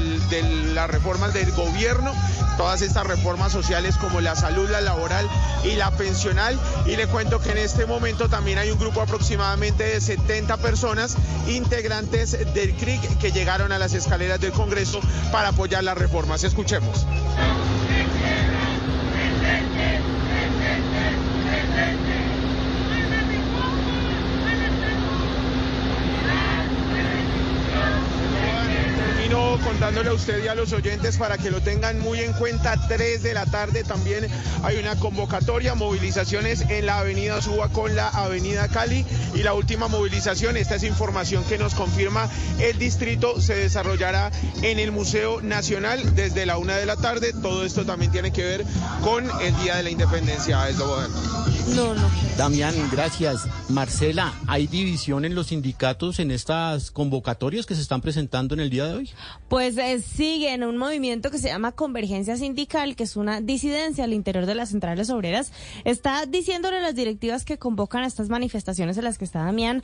las 0.74 0.90
reformas 0.90 1.32
del 1.32 1.50
gobierno, 1.52 2.12
todas 2.56 2.82
estas 2.82 3.06
reformas 3.06 3.52
sociales 3.52 3.96
como 3.96 4.20
la 4.20 4.36
salud, 4.36 4.68
la 4.70 4.80
laboral 4.80 5.28
y 5.64 5.76
la 5.76 5.90
pensional. 5.92 6.58
Y 6.86 6.96
le 6.96 7.06
cuento 7.06 7.40
que 7.40 7.52
en 7.52 7.58
este 7.58 7.86
momento 7.86 8.28
también 8.28 8.58
hay 8.58 8.70
un 8.70 8.78
grupo 8.78 9.00
aproximadamente 9.00 9.84
de 9.84 10.00
70 10.00 10.56
personas 10.58 11.16
integrantes 11.48 12.32
del 12.54 12.74
CRIC 12.74 13.18
que 13.18 13.32
llegaron 13.32 13.72
a 13.72 13.78
las 13.78 13.94
escaleras 13.94 14.40
del 14.40 14.52
Congreso 14.52 15.00
para 15.30 15.48
apoyar 15.48 15.84
las 15.84 15.96
reformas. 15.96 16.41
Escuchemos. 16.44 17.06
Termino 29.32 29.58
contándole 29.64 30.10
a 30.10 30.12
usted 30.12 30.44
y 30.44 30.48
a 30.48 30.54
los 30.54 30.74
oyentes 30.74 31.16
para 31.16 31.38
que 31.38 31.50
lo 31.50 31.62
tengan 31.62 31.98
muy 32.00 32.20
en 32.20 32.34
cuenta. 32.34 32.76
3 32.86 33.22
de 33.22 33.32
la 33.32 33.46
tarde 33.46 33.82
también 33.82 34.26
hay 34.62 34.76
una 34.76 34.94
convocatoria, 34.96 35.74
movilizaciones 35.74 36.66
en 36.68 36.84
la 36.84 36.98
avenida 36.98 37.40
Suba 37.40 37.70
con 37.70 37.96
la 37.96 38.08
avenida 38.08 38.68
Cali. 38.68 39.06
Y 39.34 39.42
la 39.42 39.54
última 39.54 39.88
movilización, 39.88 40.58
esta 40.58 40.74
es 40.74 40.82
información 40.82 41.44
que 41.44 41.56
nos 41.56 41.74
confirma 41.74 42.28
el 42.60 42.78
distrito, 42.78 43.40
se 43.40 43.54
desarrollará 43.54 44.30
en 44.60 44.78
el 44.78 44.92
Museo 44.92 45.40
Nacional 45.40 46.14
desde 46.14 46.44
la 46.44 46.58
una 46.58 46.76
de 46.76 46.84
la 46.84 46.96
tarde. 46.96 47.32
Todo 47.32 47.64
esto 47.64 47.86
también 47.86 48.12
tiene 48.12 48.32
que 48.32 48.44
ver 48.44 48.64
con 49.02 49.24
el 49.40 49.56
Día 49.62 49.76
de 49.76 49.82
la 49.82 49.90
Independencia. 49.90 50.68
Es 50.68 50.76
lo 50.76 50.94
No, 51.74 51.94
no. 51.94 52.10
Damián, 52.36 52.74
gracias. 52.90 53.46
Marcela, 53.68 54.34
¿hay 54.46 54.66
división 54.66 55.24
en 55.24 55.34
los 55.34 55.48
sindicatos 55.48 56.18
en 56.18 56.30
estas 56.30 56.90
convocatorias 56.90 57.66
que 57.66 57.74
se 57.74 57.82
están 57.82 58.00
presentando 58.00 58.54
en 58.54 58.60
el 58.60 58.70
día 58.70 58.86
de 58.86 58.94
hoy? 58.94 59.10
Pues 59.48 59.76
eh, 59.76 60.00
sigue 60.00 60.54
en 60.54 60.64
un 60.64 60.78
movimiento 60.78 61.30
que 61.30 61.38
se 61.38 61.48
llama 61.48 61.72
Convergencia 61.72 62.36
Sindical, 62.36 62.96
que 62.96 63.04
es 63.04 63.16
una 63.16 63.40
disidencia 63.42 64.04
al 64.04 64.14
interior 64.14 64.46
de 64.46 64.54
las 64.54 64.70
centrales 64.70 65.10
obreras. 65.10 65.52
Está 65.84 66.24
diciéndole 66.24 66.78
a 66.78 66.80
las 66.80 66.94
directivas 66.94 67.44
que 67.44 67.58
convocan 67.58 68.02
a 68.02 68.06
estas 68.06 68.30
manifestaciones 68.30 68.96
en 68.96 69.04
las 69.04 69.18
que 69.18 69.26
está 69.26 69.44
Damián, 69.44 69.82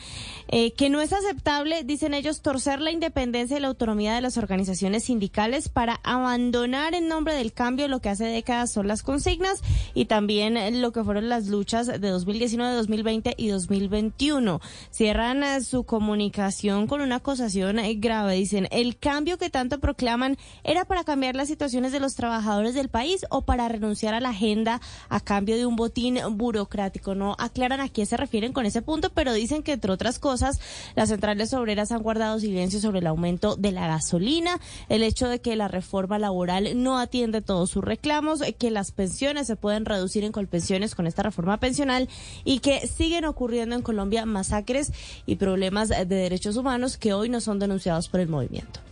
eh, 0.48 0.72
que 0.72 0.88
no 0.88 1.02
es 1.02 1.12
aceptable, 1.12 1.84
dicen 1.84 2.14
ellos, 2.14 2.40
torcer 2.40 2.80
la 2.80 2.90
independencia 2.90 3.58
y 3.58 3.60
la 3.60 3.68
autonomía 3.68 4.14
de 4.14 4.22
las 4.22 4.38
organizaciones 4.38 5.04
sindicales 5.04 5.68
para 5.68 6.00
abandonar 6.02 6.94
en 6.94 7.08
nombre 7.08 7.34
del 7.34 7.52
cambio 7.52 7.88
lo 7.88 8.00
que 8.00 8.08
hace 8.08 8.24
décadas 8.24 8.72
son 8.72 8.88
las 8.88 9.02
consignas 9.02 9.60
y 9.92 10.06
también 10.06 10.80
lo 10.80 10.92
que 10.92 11.04
fueron 11.04 11.28
las 11.28 11.48
luchas 11.48 11.86
de 11.86 11.98
2019, 11.98 12.74
2020 12.74 13.34
y 13.36 13.48
2021. 13.48 14.60
Cierran 14.90 15.42
eh, 15.42 15.60
su 15.60 15.84
comunicación 15.84 16.86
con 16.86 17.02
una 17.02 17.16
acusación 17.16 17.78
eh, 17.78 17.94
grave. 17.96 18.36
Dicen, 18.36 18.68
el 18.70 18.98
cambio 18.98 19.27
que 19.36 19.50
tanto 19.50 19.80
proclaman 19.80 20.38
era 20.64 20.84
para 20.84 21.04
cambiar 21.04 21.34
las 21.34 21.48
situaciones 21.48 21.92
de 21.92 22.00
los 22.00 22.14
trabajadores 22.14 22.74
del 22.74 22.88
país 22.88 23.26
o 23.30 23.42
para 23.42 23.68
renunciar 23.68 24.14
a 24.14 24.20
la 24.20 24.30
agenda 24.30 24.80
a 25.08 25.20
cambio 25.20 25.56
de 25.56 25.66
un 25.66 25.76
botín 25.76 26.18
burocrático. 26.32 27.14
No 27.14 27.36
aclaran 27.38 27.80
a 27.80 27.88
qué 27.88 28.06
se 28.06 28.16
refieren 28.16 28.52
con 28.52 28.64
ese 28.64 28.80
punto, 28.80 29.10
pero 29.10 29.32
dicen 29.32 29.62
que 29.62 29.72
entre 29.72 29.92
otras 29.92 30.18
cosas, 30.18 30.60
las 30.94 31.08
centrales 31.10 31.52
obreras 31.52 31.92
han 31.92 32.02
guardado 32.02 32.40
silencio 32.40 32.80
sobre 32.80 33.00
el 33.00 33.06
aumento 33.06 33.56
de 33.56 33.72
la 33.72 33.86
gasolina, 33.86 34.60
el 34.88 35.02
hecho 35.02 35.28
de 35.28 35.40
que 35.40 35.56
la 35.56 35.68
reforma 35.68 36.18
laboral 36.18 36.82
no 36.82 36.98
atiende 36.98 37.42
todos 37.42 37.70
sus 37.70 37.84
reclamos, 37.84 38.40
eh, 38.40 38.52
que 38.52 38.70
las 38.70 38.92
pensiones 38.92 39.46
se 39.46 39.56
pueden 39.56 39.84
reducir 39.84 40.24
en 40.24 40.32
colpensiones 40.32 40.94
con 40.94 41.06
esta 41.06 41.22
reforma 41.22 41.58
pensional 41.58 42.08
y 42.44 42.60
que 42.60 42.86
siguen 42.86 43.24
ocurriendo 43.24 43.74
en 43.74 43.82
Colombia 43.82 44.24
masacres 44.26 44.92
y 45.26 45.36
problemas 45.36 45.88
de 45.88 46.04
derechos 46.04 46.56
humanos 46.56 46.96
que 46.96 47.12
hoy 47.12 47.28
no 47.28 47.40
son 47.40 47.58
denunciados 47.58 48.08
por 48.08 48.20
el 48.20 48.28
movimiento. 48.28 48.87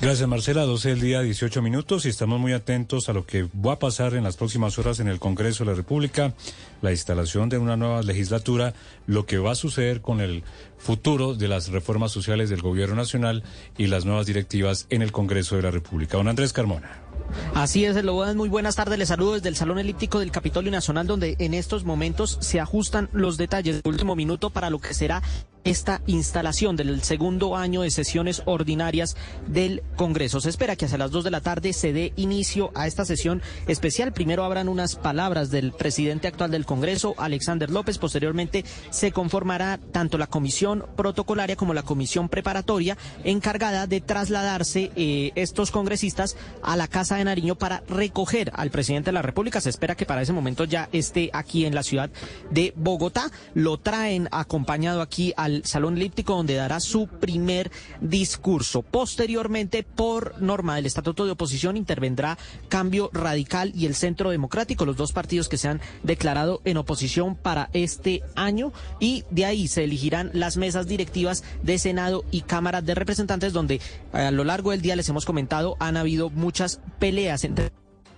Gracias 0.00 0.26
Marcela, 0.26 0.62
12 0.62 0.88
del 0.88 1.00
día, 1.02 1.20
18 1.20 1.60
minutos 1.60 2.06
y 2.06 2.08
estamos 2.08 2.40
muy 2.40 2.54
atentos 2.54 3.10
a 3.10 3.12
lo 3.12 3.26
que 3.26 3.46
va 3.54 3.74
a 3.74 3.78
pasar 3.78 4.14
en 4.14 4.24
las 4.24 4.38
próximas 4.38 4.78
horas 4.78 4.98
en 4.98 5.08
el 5.08 5.18
Congreso 5.18 5.62
de 5.62 5.72
la 5.72 5.76
República, 5.76 6.32
la 6.80 6.90
instalación 6.90 7.50
de 7.50 7.58
una 7.58 7.76
nueva 7.76 8.02
legislatura, 8.02 8.72
lo 9.06 9.26
que 9.26 9.36
va 9.36 9.52
a 9.52 9.56
suceder 9.56 10.00
con 10.00 10.22
el 10.22 10.42
futuro 10.78 11.34
de 11.34 11.48
las 11.48 11.68
reformas 11.68 12.12
sociales 12.12 12.48
del 12.48 12.62
Gobierno 12.62 12.96
Nacional 12.96 13.42
y 13.76 13.88
las 13.88 14.06
nuevas 14.06 14.24
directivas 14.24 14.86
en 14.88 15.02
el 15.02 15.12
Congreso 15.12 15.56
de 15.56 15.62
la 15.62 15.70
República. 15.70 16.16
Don 16.16 16.28
Andrés 16.28 16.54
Carmona. 16.54 17.09
Así 17.54 17.84
es, 17.84 18.02
Lobodan, 18.02 18.36
muy 18.36 18.48
buenas 18.48 18.76
tardes. 18.76 18.98
Les 18.98 19.08
saludo 19.08 19.34
desde 19.34 19.48
el 19.48 19.56
Salón 19.56 19.78
Elíptico 19.78 20.18
del 20.20 20.30
Capitolio 20.30 20.70
Nacional, 20.70 21.06
donde 21.06 21.36
en 21.38 21.54
estos 21.54 21.84
momentos 21.84 22.38
se 22.40 22.60
ajustan 22.60 23.08
los 23.12 23.36
detalles 23.36 23.82
del 23.82 23.92
último 23.92 24.16
minuto 24.16 24.50
para 24.50 24.70
lo 24.70 24.78
que 24.78 24.94
será 24.94 25.22
esta 25.64 26.00
instalación 26.06 26.76
del 26.76 27.02
segundo 27.02 27.56
año 27.56 27.82
de 27.82 27.90
sesiones 27.90 28.42
ordinarias 28.46 29.16
del 29.46 29.82
Congreso. 29.96 30.40
Se 30.40 30.48
espera 30.48 30.76
que 30.76 30.86
hacia 30.86 30.98
las 30.98 31.10
dos 31.10 31.24
de 31.24 31.30
la 31.30 31.40
tarde 31.40 31.72
se 31.72 31.92
dé 31.92 32.12
inicio 32.16 32.70
a 32.74 32.86
esta 32.86 33.04
sesión 33.04 33.42
especial. 33.66 34.12
Primero 34.12 34.44
habrán 34.44 34.68
unas 34.68 34.96
palabras 34.96 35.50
del 35.50 35.72
presidente 35.72 36.28
actual 36.28 36.50
del 36.50 36.64
Congreso, 36.64 37.14
Alexander 37.18 37.70
López. 37.70 37.98
Posteriormente 37.98 38.64
se 38.90 39.12
conformará 39.12 39.78
tanto 39.92 40.18
la 40.18 40.28
comisión 40.28 40.86
protocolaria 40.96 41.56
como 41.56 41.74
la 41.74 41.82
comisión 41.82 42.28
preparatoria 42.28 42.96
encargada 43.24 43.86
de 43.86 44.00
trasladarse 44.00 44.90
eh, 44.96 45.32
estos 45.34 45.70
congresistas 45.70 46.36
a 46.62 46.76
la 46.76 46.88
Casa 46.88 47.19
de 47.20 47.24
Nariño 47.24 47.54
para 47.54 47.82
recoger 47.88 48.50
al 48.54 48.70
presidente 48.70 49.08
de 49.08 49.12
la 49.12 49.22
República. 49.22 49.60
Se 49.60 49.70
espera 49.70 49.94
que 49.94 50.06
para 50.06 50.22
ese 50.22 50.32
momento 50.32 50.64
ya 50.64 50.88
esté 50.92 51.30
aquí 51.32 51.64
en 51.64 51.74
la 51.74 51.82
ciudad 51.82 52.10
de 52.50 52.72
Bogotá. 52.76 53.30
Lo 53.54 53.78
traen 53.78 54.28
acompañado 54.32 55.02
aquí 55.02 55.32
al 55.36 55.64
Salón 55.64 55.96
Elíptico 55.96 56.34
donde 56.34 56.54
dará 56.54 56.80
su 56.80 57.06
primer 57.06 57.70
discurso. 58.00 58.82
Posteriormente, 58.82 59.82
por 59.82 60.40
norma 60.40 60.76
del 60.76 60.86
Estatuto 60.86 61.24
de 61.24 61.32
Oposición, 61.32 61.76
intervendrá 61.76 62.38
Cambio 62.68 63.10
Radical 63.12 63.72
y 63.74 63.86
el 63.86 63.94
Centro 63.94 64.30
Democrático, 64.30 64.84
los 64.84 64.96
dos 64.96 65.12
partidos 65.12 65.48
que 65.48 65.58
se 65.58 65.68
han 65.68 65.80
declarado 66.02 66.60
en 66.64 66.76
oposición 66.76 67.36
para 67.36 67.70
este 67.72 68.22
año 68.34 68.72
y 68.98 69.24
de 69.30 69.44
ahí 69.44 69.68
se 69.68 69.84
elegirán 69.84 70.30
las 70.32 70.56
mesas 70.56 70.86
directivas 70.86 71.44
de 71.62 71.78
Senado 71.78 72.24
y 72.30 72.42
Cámara 72.42 72.82
de 72.82 72.94
Representantes 72.94 73.52
donde 73.52 73.80
a 74.12 74.30
lo 74.30 74.44
largo 74.44 74.70
del 74.70 74.82
día 74.82 74.96
les 74.96 75.08
hemos 75.08 75.24
comentado 75.24 75.76
han 75.78 75.96
habido 75.96 76.30
muchas 76.30 76.80
peleas 77.10 77.42
entre 77.42 77.72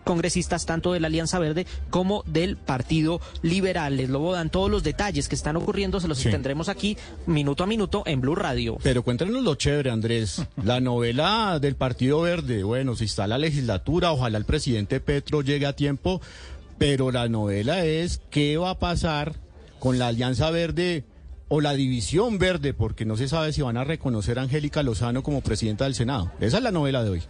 congresistas 0.05 0.67
tanto 0.67 0.93
de 0.93 1.01
la 1.01 1.07
Alianza 1.07 1.39
Verde 1.39 1.67
como 1.89 2.25
del 2.27 2.59
Partido 2.59 3.23
Liberal. 3.41 3.97
Les 3.97 4.11
lo 4.11 4.33
dan 4.33 4.51
todos 4.51 4.71
los 4.71 4.83
detalles 4.83 5.31
que 5.31 5.35
están 5.35 5.57
ocurriendo, 5.57 5.99
se 5.99 6.09
los 6.09 6.21
tendremos 6.21 6.69
aquí 6.69 6.99
minuto 7.25 7.65
a 7.65 7.67
minuto 7.67 8.03
en 8.05 8.21
Blue 8.21 8.35
Radio. 8.35 8.77
Pero 8.83 9.03
cuéntanos 9.03 9.43
lo 9.43 9.55
chévere, 9.55 9.91
Andrés. 9.91 10.43
La 10.63 10.81
novela 10.81 11.59
del 11.59 11.75
Partido 11.75 12.21
Verde, 12.21 12.65
bueno, 12.65 12.97
si 12.97 13.07
está 13.07 13.27
la 13.27 13.39
legislatura, 13.39 14.13
ojalá 14.13 14.37
el 14.37 14.45
presidente 14.45 15.01
Petro 15.01 15.41
llegue 15.41 15.65
a 15.65 15.75
tiempo, 15.75 16.21
pero 16.77 17.11
la 17.13 17.31
novela 17.31 17.83
es 17.87 18.21
qué 18.29 18.59
va 18.59 18.71
a 18.71 18.79
pasar 18.79 19.37
con 19.79 19.99
la 19.99 20.09
Alianza 20.09 20.51
Verde 20.51 21.07
o 21.49 21.63
la 21.63 21.73
división 21.73 22.37
verde, 22.37 22.75
porque 22.75 23.07
no 23.07 23.17
se 23.17 23.29
sabe 23.29 23.55
si 23.55 23.63
van 23.63 23.79
a 23.79 23.85
reconocer 23.85 24.39
a 24.39 24.43
Angélica 24.43 24.83
Lozano 24.83 25.23
como 25.23 25.41
presidenta 25.41 25.85
del 25.85 25.95
Senado. 25.95 26.31
Esa 26.41 26.59
es 26.59 26.63
la 26.63 26.73
novela 26.73 27.03
de 27.03 27.11
hoy. 27.11 27.23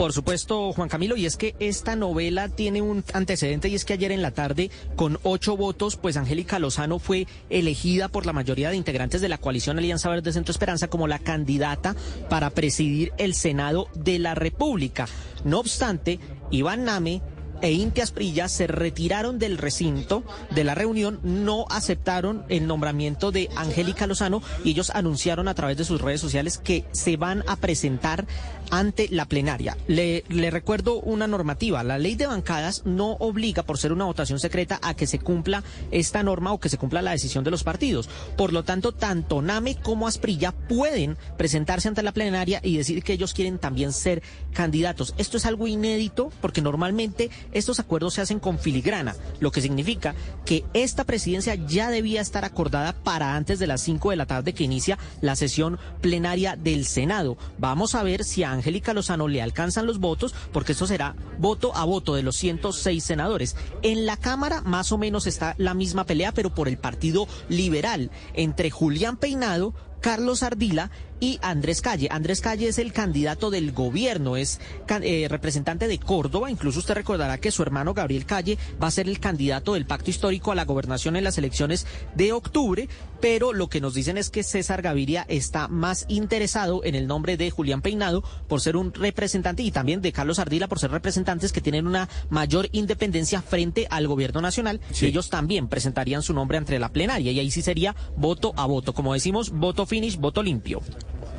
Por 0.00 0.14
supuesto, 0.14 0.72
Juan 0.72 0.88
Camilo, 0.88 1.14
y 1.14 1.26
es 1.26 1.36
que 1.36 1.54
esta 1.60 1.94
novela 1.94 2.48
tiene 2.48 2.80
un 2.80 3.04
antecedente 3.12 3.68
y 3.68 3.74
es 3.74 3.84
que 3.84 3.92
ayer 3.92 4.12
en 4.12 4.22
la 4.22 4.30
tarde, 4.30 4.70
con 4.96 5.18
ocho 5.24 5.58
votos, 5.58 5.96
pues 5.96 6.16
Angélica 6.16 6.58
Lozano 6.58 6.98
fue 6.98 7.26
elegida 7.50 8.08
por 8.08 8.24
la 8.24 8.32
mayoría 8.32 8.70
de 8.70 8.76
integrantes 8.76 9.20
de 9.20 9.28
la 9.28 9.36
coalición 9.36 9.76
Alianza 9.76 10.08
Verde 10.08 10.32
Centro 10.32 10.52
Esperanza 10.52 10.88
como 10.88 11.06
la 11.06 11.18
candidata 11.18 11.94
para 12.30 12.48
presidir 12.48 13.12
el 13.18 13.34
Senado 13.34 13.88
de 13.94 14.18
la 14.18 14.34
República. 14.34 15.06
No 15.44 15.58
obstante, 15.58 16.18
Iván 16.50 16.84
Name 16.84 17.20
e 17.62 17.72
Inti 17.72 18.00
Asprilla 18.00 18.48
se 18.48 18.66
retiraron 18.66 19.38
del 19.38 19.58
recinto 19.58 20.24
de 20.50 20.64
la 20.64 20.74
reunión, 20.74 21.20
no 21.22 21.66
aceptaron 21.68 22.44
el 22.48 22.66
nombramiento 22.66 23.32
de 23.32 23.48
Angélica 23.56 24.06
Lozano 24.06 24.42
y 24.64 24.70
ellos 24.70 24.90
anunciaron 24.90 25.48
a 25.48 25.54
través 25.54 25.76
de 25.76 25.84
sus 25.84 26.00
redes 26.00 26.20
sociales 26.20 26.58
que 26.58 26.84
se 26.92 27.16
van 27.16 27.44
a 27.46 27.56
presentar 27.56 28.26
ante 28.70 29.08
la 29.10 29.26
plenaria. 29.26 29.76
Le, 29.86 30.24
le 30.28 30.50
recuerdo 30.50 31.00
una 31.00 31.26
normativa. 31.26 31.82
La 31.82 31.98
ley 31.98 32.14
de 32.14 32.26
bancadas 32.26 32.82
no 32.84 33.12
obliga, 33.12 33.62
por 33.62 33.78
ser 33.78 33.92
una 33.92 34.04
votación 34.04 34.38
secreta, 34.38 34.78
a 34.82 34.94
que 34.94 35.06
se 35.06 35.18
cumpla 35.18 35.62
esta 35.90 36.22
norma 36.22 36.52
o 36.52 36.60
que 36.60 36.68
se 36.68 36.78
cumpla 36.78 37.02
la 37.02 37.12
decisión 37.12 37.44
de 37.44 37.50
los 37.50 37.64
partidos. 37.64 38.08
Por 38.36 38.52
lo 38.52 38.64
tanto, 38.64 38.92
tanto 38.92 39.42
NAME 39.42 39.76
como 39.76 40.06
Asprilla 40.06 40.52
pueden 40.52 41.16
presentarse 41.36 41.88
ante 41.88 42.02
la 42.02 42.12
plenaria 42.12 42.60
y 42.62 42.76
decir 42.76 43.02
que 43.02 43.12
ellos 43.12 43.34
quieren 43.34 43.58
también 43.58 43.92
ser 43.92 44.22
candidatos. 44.52 45.14
Esto 45.18 45.36
es 45.36 45.46
algo 45.46 45.66
inédito 45.66 46.30
porque 46.40 46.62
normalmente 46.62 47.30
estos 47.52 47.80
acuerdos 47.80 48.14
se 48.14 48.20
hacen 48.20 48.40
con 48.40 48.58
filigrana, 48.58 49.16
lo 49.40 49.50
que 49.50 49.60
significa 49.60 50.14
que 50.44 50.64
esta 50.74 51.04
presidencia 51.04 51.54
ya 51.54 51.90
debía 51.90 52.20
estar 52.20 52.44
acordada 52.44 52.92
para 52.92 53.36
antes 53.36 53.58
de 53.58 53.66
las 53.66 53.80
5 53.82 54.10
de 54.10 54.16
la 54.16 54.26
tarde 54.26 54.52
que 54.52 54.64
inicia 54.64 54.98
la 55.20 55.36
sesión 55.36 55.78
plenaria 56.00 56.56
del 56.56 56.86
Senado. 56.86 57.36
Vamos 57.58 57.94
a 57.94 58.02
ver 58.02 58.24
si 58.24 58.42
a 58.42 58.52
Angélica 58.60 58.92
Lozano 58.92 59.26
le 59.26 59.42
alcanzan 59.42 59.86
los 59.86 59.98
votos, 59.98 60.34
porque 60.52 60.72
esto 60.72 60.86
será 60.86 61.16
voto 61.38 61.74
a 61.74 61.84
voto 61.84 62.14
de 62.14 62.22
los 62.22 62.36
106 62.36 63.02
senadores. 63.02 63.56
En 63.82 64.06
la 64.06 64.16
Cámara 64.16 64.60
más 64.60 64.92
o 64.92 64.98
menos 64.98 65.26
está 65.26 65.54
la 65.58 65.74
misma 65.74 66.04
pelea, 66.04 66.32
pero 66.32 66.54
por 66.54 66.68
el 66.68 66.78
Partido 66.78 67.26
Liberal, 67.48 68.10
entre 68.34 68.70
Julián 68.70 69.16
Peinado, 69.16 69.74
Carlos 70.00 70.42
Ardila 70.42 70.90
y 71.20 71.38
Andrés 71.42 71.82
Calle. 71.82 72.08
Andrés 72.10 72.40
Calle 72.40 72.68
es 72.68 72.78
el 72.78 72.92
candidato 72.92 73.50
del 73.50 73.72
gobierno, 73.72 74.36
es 74.36 74.60
eh, 74.88 75.26
representante 75.28 75.86
de 75.86 75.98
Córdoba. 75.98 76.50
Incluso 76.50 76.80
usted 76.80 76.94
recordará 76.94 77.38
que 77.38 77.50
su 77.50 77.62
hermano 77.62 77.94
Gabriel 77.94 78.26
Calle 78.26 78.58
va 78.82 78.88
a 78.88 78.90
ser 78.90 79.08
el 79.08 79.20
candidato 79.20 79.74
del 79.74 79.86
pacto 79.86 80.10
histórico 80.10 80.50
a 80.50 80.54
la 80.54 80.64
gobernación 80.64 81.16
en 81.16 81.24
las 81.24 81.38
elecciones 81.38 81.86
de 82.14 82.32
octubre. 82.32 82.88
Pero 83.20 83.52
lo 83.52 83.68
que 83.68 83.82
nos 83.82 83.92
dicen 83.92 84.16
es 84.16 84.30
que 84.30 84.42
César 84.42 84.80
Gaviria 84.80 85.26
está 85.28 85.68
más 85.68 86.06
interesado 86.08 86.82
en 86.84 86.94
el 86.94 87.06
nombre 87.06 87.36
de 87.36 87.50
Julián 87.50 87.82
Peinado 87.82 88.24
por 88.48 88.62
ser 88.62 88.76
un 88.76 88.94
representante 88.94 89.62
y 89.62 89.70
también 89.70 90.00
de 90.00 90.12
Carlos 90.12 90.38
Ardila 90.38 90.68
por 90.68 90.78
ser 90.78 90.90
representantes 90.90 91.52
que 91.52 91.60
tienen 91.60 91.86
una 91.86 92.08
mayor 92.30 92.68
independencia 92.72 93.42
frente 93.42 93.86
al 93.90 94.08
gobierno 94.08 94.40
nacional. 94.40 94.80
Ellos 95.02 95.28
también 95.28 95.68
presentarían 95.68 96.22
su 96.22 96.32
nombre 96.32 96.56
ante 96.56 96.78
la 96.78 96.92
plenaria 96.92 97.30
y 97.32 97.40
ahí 97.40 97.50
sí 97.50 97.60
sería 97.60 97.94
voto 98.16 98.54
a 98.56 98.66
voto. 98.66 98.94
Como 98.94 99.12
decimos, 99.12 99.50
voto 99.50 99.84
finish, 99.84 100.16
voto 100.16 100.42
limpio. 100.42 100.80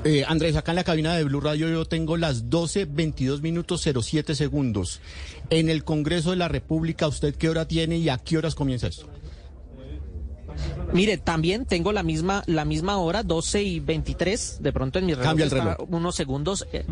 Eh, 0.03 0.23
Andrés, 0.27 0.55
acá 0.55 0.71
en 0.71 0.77
la 0.77 0.83
cabina 0.83 1.15
de 1.15 1.23
Blue 1.23 1.41
Radio 1.41 1.69
yo 1.69 1.85
tengo 1.85 2.17
las 2.17 2.49
12, 2.49 2.85
22 2.85 3.41
minutos 3.41 3.81
07 3.81 4.33
segundos. 4.33 4.99
En 5.51 5.69
el 5.69 5.83
Congreso 5.83 6.31
de 6.31 6.37
la 6.37 6.47
República, 6.47 7.07
¿usted 7.07 7.35
qué 7.35 7.49
hora 7.49 7.67
tiene 7.67 7.97
y 7.97 8.09
a 8.09 8.17
qué 8.17 8.37
horas 8.37 8.55
comienza 8.55 8.87
esto? 8.87 9.07
Mire, 10.93 11.17
también 11.17 11.65
tengo 11.65 11.91
la 11.91 12.03
misma 12.03 12.43
la 12.47 12.65
misma 12.65 12.97
hora, 12.97 13.23
12 13.23 13.63
y 13.63 13.79
23, 13.79 14.57
de 14.61 14.73
pronto 14.73 14.99
en 14.99 15.05
mi 15.05 15.13
reloj, 15.13 15.25
Cambia 15.27 15.45
el 15.45 15.51
está 15.51 15.63
reloj. 15.75 15.87
unos 15.89 16.15
segundos 16.15 16.67
eh, 16.73 16.85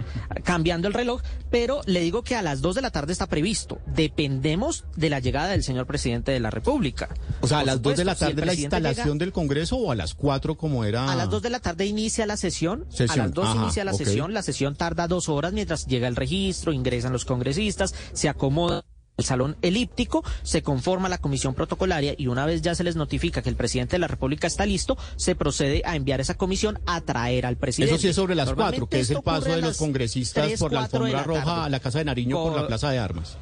cambiando 0.44 0.88
el 0.88 0.94
reloj, 0.94 1.22
pero 1.50 1.82
le 1.86 2.00
digo 2.02 2.24
que 2.24 2.36
a 2.36 2.42
las 2.42 2.62
2 2.62 2.76
de 2.76 2.82
la 2.82 2.92
tarde 2.92 3.12
está 3.14 3.28
previsto. 3.28 3.80
Dependemos 3.88 4.86
de 4.96 5.10
la 5.10 5.20
llegada 5.20 5.50
del 5.50 5.64
señor 5.64 5.86
presidente 5.86 6.32
de 6.32 6.40
la 6.40 6.50
República. 6.50 7.10
O 7.42 7.48
sea, 7.48 7.60
a 7.60 7.64
las 7.66 7.82
2 7.82 7.98
de 7.98 8.06
la 8.06 8.14
supuesto, 8.14 8.26
si 8.32 8.36
tarde 8.36 8.46
la 8.46 8.54
instalación 8.54 9.06
llega- 9.08 9.20
del 9.26 9.32
Congreso 9.34 9.78
o 9.78 9.92
a 9.92 9.96
las 9.96 10.14
4 10.14 10.56
como 10.58 10.84
era. 10.86 11.12
A 11.12 11.16
las 11.16 11.30
2 11.30 11.42
de 11.42 11.50
la 11.50 11.60
tarde 11.60 11.86
inicia 11.86 12.26
la 12.26 12.38
sesión. 12.38 12.86
Sesión, 12.90 13.10
A 13.20 13.24
las 13.24 13.34
2 13.34 13.48
ajá, 13.48 13.62
inicia 13.64 13.84
la 13.84 13.94
sesión. 13.94 14.34
La 14.34 14.42
sesión 14.44 14.76
tarda 14.76 15.08
dos 15.08 15.30
horas 15.30 15.54
mientras 15.54 15.86
llega 15.88 16.08
el 16.08 16.16
registro, 16.16 16.72
ingresan 16.74 17.12
los 17.12 17.26
congresistas, 17.26 17.94
se 18.14 18.30
acomoda 18.30 18.84
el 19.20 19.26
salón 19.26 19.56
elíptico, 19.62 20.24
se 20.44 20.64
conforma 20.64 21.10
la 21.10 21.18
comisión 21.20 21.54
protocolaria 21.54 22.16
y 22.18 22.28
una 22.28 22.46
vez 22.46 22.62
ya 22.62 22.74
se 22.76 22.84
les 22.84 22.96
notifica 22.96 23.42
que 23.42 23.50
el 23.50 23.56
presidente 23.56 23.96
de 23.96 24.00
la 24.00 24.08
República 24.08 24.48
está 24.48 24.66
listo, 24.66 24.98
se 25.16 25.36
procede 25.36 25.82
a 25.86 25.96
enviar 25.96 26.20
esa 26.22 26.36
comisión 26.36 26.80
a 26.86 27.02
traer 27.02 27.46
al 27.46 27.58
presidente. 27.58 27.94
Eso 27.96 28.02
sí 28.02 28.08
es 28.10 28.16
sobre 28.16 28.36
las 28.36 28.46
4, 28.48 28.56
Normalmente 28.58 28.96
que 28.96 29.02
es 29.02 29.10
el 29.12 29.22
paso 29.22 29.46
de 29.50 29.62
los 29.62 29.78
congresistas 29.78 30.46
3, 30.48 30.60
por 30.60 30.72
la 30.74 30.80
4 30.82 31.06
de 31.06 31.12
alfombra 31.16 31.36
la 31.36 31.42
roja 31.42 31.64
a 31.66 31.70
la 31.70 31.80
Casa 31.80 32.00
de 32.00 32.06
Nariño 32.06 32.42
por 32.44 32.56
la 32.56 32.68
Plaza 32.68 32.90
de 32.90 32.98
Armas. 33.00 33.38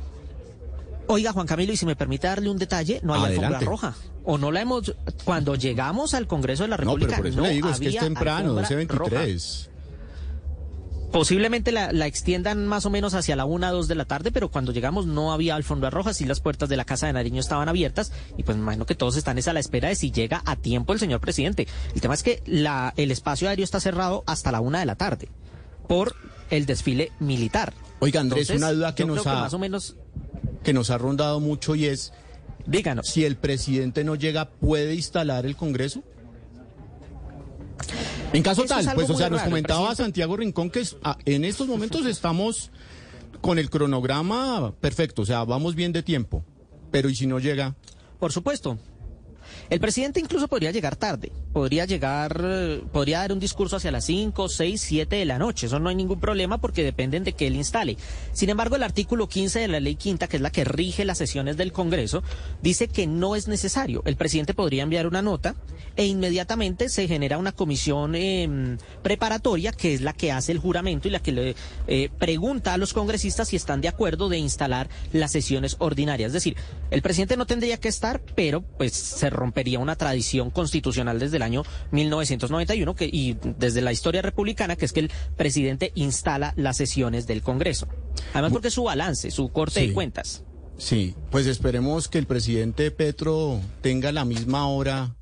Oiga, 1.10 1.32
Juan 1.32 1.48
Camilo, 1.48 1.72
y 1.72 1.78
si 1.78 1.86
me 1.86 1.96
permite 1.96 2.28
darle 2.28 2.50
un 2.50 2.58
detalle, 2.58 3.00
no 3.04 3.14
hay 3.14 3.22
Adelante. 3.24 3.46
alfombra 3.56 3.70
roja. 3.70 3.96
O 4.26 4.38
no 4.38 4.52
la 4.52 4.62
hemos. 4.62 4.94
Cuando 5.24 5.56
llegamos 5.56 6.14
al 6.14 6.28
Congreso 6.28 6.64
de 6.64 6.70
la 6.70 6.76
No, 6.76 6.82
República. 6.82 7.12
pero 7.12 7.18
por 7.22 7.28
eso 7.28 7.38
no 7.38 7.44
le 7.48 7.54
digo, 7.54 7.70
es 7.70 7.80
que 7.80 7.88
es 7.90 7.98
temprano, 7.98 8.58
alfombra 8.58 8.88
12.23. 9.26 9.70
Posiblemente 11.12 11.72
la, 11.72 11.94
la 11.94 12.06
extiendan 12.06 12.68
más 12.68 12.86
o 12.86 12.90
menos 12.90 13.14
hacia 13.14 13.36
la 13.36 13.46
una, 13.46 13.72
dos 13.72 13.88
de 13.88 13.96
la 13.96 14.06
tarde, 14.06 14.32
pero 14.32 14.50
cuando 14.50 14.72
llegamos 14.74 15.06
no 15.06 15.32
había 15.32 15.56
alfombra 15.56 15.90
roja, 15.90 16.12
y 16.20 16.26
las 16.26 16.42
puertas 16.42 16.68
de 16.70 16.76
la 16.78 16.84
Casa 16.86 17.08
de 17.08 17.14
Nariño 17.14 17.40
estaban 17.40 17.70
abiertas, 17.70 18.12
y 18.38 18.44
pues 18.44 18.58
me 18.58 18.64
imagino 18.64 18.86
que 18.86 18.94
todos 18.96 19.16
están 19.16 19.38
es 19.38 19.48
a 19.48 19.54
la 19.54 19.60
espera 19.62 19.88
de 19.90 19.96
si 19.96 20.12
llega 20.12 20.42
a 20.46 20.56
tiempo 20.58 20.92
el 20.94 21.00
señor 21.00 21.22
presidente. 21.22 21.68
El 21.96 22.02
tema 22.02 22.14
es 22.14 22.24
que 22.24 22.44
la, 22.46 22.94
el 22.98 23.12
espacio 23.12 23.48
aéreo 23.48 23.64
está 23.64 23.80
cerrado 23.80 24.24
hasta 24.28 24.52
la 24.52 24.60
una 24.60 24.80
de 24.80 24.86
la 24.86 24.96
tarde 24.96 25.30
por 25.88 26.14
el 26.50 26.66
desfile 26.66 27.12
militar. 27.20 27.74
Oiga, 28.00 28.20
Andrés, 28.20 28.50
Entonces, 28.50 28.62
una 28.62 28.74
duda 28.74 28.94
que 28.96 29.06
nos 29.06 29.26
ha- 29.26 29.34
más 29.42 29.54
o 29.54 29.60
menos 29.60 29.96
que 30.64 30.74
nos 30.74 30.90
ha 30.90 30.98
rondado 30.98 31.40
mucho 31.40 31.76
y 31.76 31.86
es, 31.86 32.12
díganos, 32.66 33.08
si 33.08 33.24
el 33.24 33.38
presidente 33.38 34.04
no 34.04 34.16
llega, 34.16 34.50
¿puede 34.50 34.94
instalar 34.96 35.46
el 35.46 35.56
Congreso? 35.56 36.04
En 38.34 38.44
caso 38.44 38.64
Eso 38.64 38.74
tal, 38.76 38.94
pues 38.96 39.10
o 39.10 39.16
sea, 39.16 39.30
nos 39.30 39.40
raro, 39.40 39.50
comentaba 39.50 39.80
presidente- 39.88 40.04
Santiago 40.04 40.38
Rincón 40.38 40.70
que 40.70 40.82
es- 40.82 40.98
ah, 41.04 41.18
en 41.26 41.46
estos 41.46 41.68
momentos 41.68 42.06
estamos 42.06 42.72
con 43.42 43.58
el 43.58 43.70
cronograma 43.70 44.74
perfecto, 44.80 45.22
o 45.22 45.26
sea, 45.26 45.44
vamos 45.44 45.76
bien 45.76 45.92
de 45.94 46.04
tiempo, 46.04 46.44
pero 46.92 47.10
¿y 47.10 47.16
si 47.16 47.26
no 47.28 47.40
llega? 47.40 47.76
Por 48.20 48.32
supuesto. 48.32 48.78
El 49.70 49.80
presidente 49.80 50.20
incluso 50.20 50.48
podría 50.48 50.72
llegar 50.72 50.96
tarde, 50.96 51.32
podría 51.54 51.86
llegar, 51.86 52.42
podría 52.92 53.20
dar 53.20 53.34
un 53.34 53.40
discurso 53.40 53.78
hacia 53.78 53.92
las 53.92 54.06
5, 54.06 54.50
6, 54.50 54.82
7 54.82 55.16
de 55.16 55.26
la 55.26 55.38
noche, 55.38 55.68
eso 55.68 55.80
no 55.80 55.90
hay 55.90 55.96
ningún 55.96 56.20
problema 56.20 56.60
porque 56.60 56.84
dependen 56.84 57.24
de 57.24 57.34
que 57.34 57.48
él 57.48 57.56
instale. 57.56 57.98
Sin 58.34 58.50
embargo, 58.50 58.76
el 58.76 58.84
artículo 58.84 59.28
15 59.28 59.60
de 59.60 59.68
la 59.68 59.80
ley 59.80 59.96
quinta, 59.96 60.28
que 60.28 60.38
es 60.38 60.42
la 60.42 60.52
que 60.52 60.64
rige 60.64 61.06
las 61.06 61.18
sesiones 61.18 61.58
del 61.58 61.72
Congreso, 61.72 62.24
dice 62.62 62.88
que 62.88 63.08
no 63.08 63.36
es 63.36 63.48
necesario. 63.48 64.04
El 64.06 64.16
presidente 64.16 64.54
podría 64.54 64.84
enviar 64.84 65.08
una 65.08 65.22
nota 65.22 65.56
e 65.96 66.06
inmediatamente 66.06 66.90
se 66.90 67.08
genera 67.08 67.38
una 67.38 67.52
comisión 67.52 68.14
eh, 68.16 68.78
preparatoria 69.02 69.72
que 69.72 69.94
es 69.94 70.02
la 70.02 70.14
que 70.14 70.32
hace 70.32 70.52
el 70.52 70.60
juramento 70.60 71.08
y 71.08 71.12
la 71.12 71.20
que 71.20 71.32
le 71.32 71.56
eh, 71.88 72.10
pregunta 72.18 72.74
a 72.74 72.78
los 72.78 72.94
congresistas 72.94 73.48
si 73.50 73.56
están 73.56 73.82
de 73.82 73.88
acuerdo 73.88 74.30
de 74.30 74.38
instalar 74.38 74.90
las 75.12 75.32
sesiones 75.32 75.76
ordinarias. 75.80 76.28
Es 76.28 76.34
decir, 76.34 76.56
el 76.92 77.02
presidente 77.02 77.38
no 77.38 77.46
tendría 77.46 77.78
que 77.78 77.90
estar, 77.90 78.22
pero 78.36 78.62
pues 78.62 78.94
se 78.94 79.30
rompería 79.38 79.80
una 79.80 79.96
tradición 79.96 80.50
constitucional 80.52 81.18
desde 81.20 81.38
el 81.38 81.44
año 81.44 81.64
1991 81.92 82.96
que, 82.96 83.06
y 83.06 83.38
desde 83.58 83.82
la 83.82 83.94
historia 83.94 84.22
republicana, 84.22 84.76
que 84.76 84.84
es 84.86 84.92
que 84.92 85.00
el 85.00 85.12
presidente 85.38 85.94
instala 85.96 86.54
las 86.58 86.76
sesiones 86.78 87.26
del 87.28 87.42
Congreso. 87.42 87.88
Además 88.34 88.52
porque 88.52 88.68
es 88.68 88.74
su 88.74 88.84
balance, 88.84 89.32
su 89.32 89.50
corte 89.50 89.80
Sí. 89.82 89.88
de 89.88 89.94
cuentas. 89.94 90.44
Sí, 90.78 91.16
pues 91.32 91.48
esperemos 91.48 92.08
que 92.08 92.18
el 92.20 92.28
presidente 92.28 92.92
Petro 92.92 93.60
tenga 93.82 94.12
la 94.12 94.26
misma 94.26 94.68
hora 94.68 95.16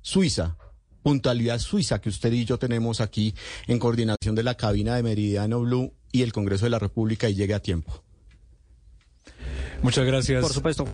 suiza, 0.00 0.56
puntualidad 1.02 1.58
suiza 1.58 2.00
que 2.00 2.08
usted 2.08 2.32
y 2.32 2.44
yo 2.44 2.58
tenemos 2.58 3.00
aquí 3.00 3.34
en 3.66 3.78
coordinación 3.78 4.34
de 4.34 4.42
la 4.42 4.54
cabina 4.56 4.94
de 4.96 5.02
Meridiano 5.02 5.60
Blue 5.60 5.92
y 6.12 6.22
el 6.22 6.32
Congreso 6.32 6.64
de 6.66 6.70
la 6.70 6.78
República 6.78 7.28
y 7.28 7.34
llegue 7.34 7.54
a 7.54 7.60
tiempo. 7.60 8.02
Muchas 9.82 10.06
gracias. 10.06 10.42
Por 10.42 10.52
supuesto, 10.52 10.86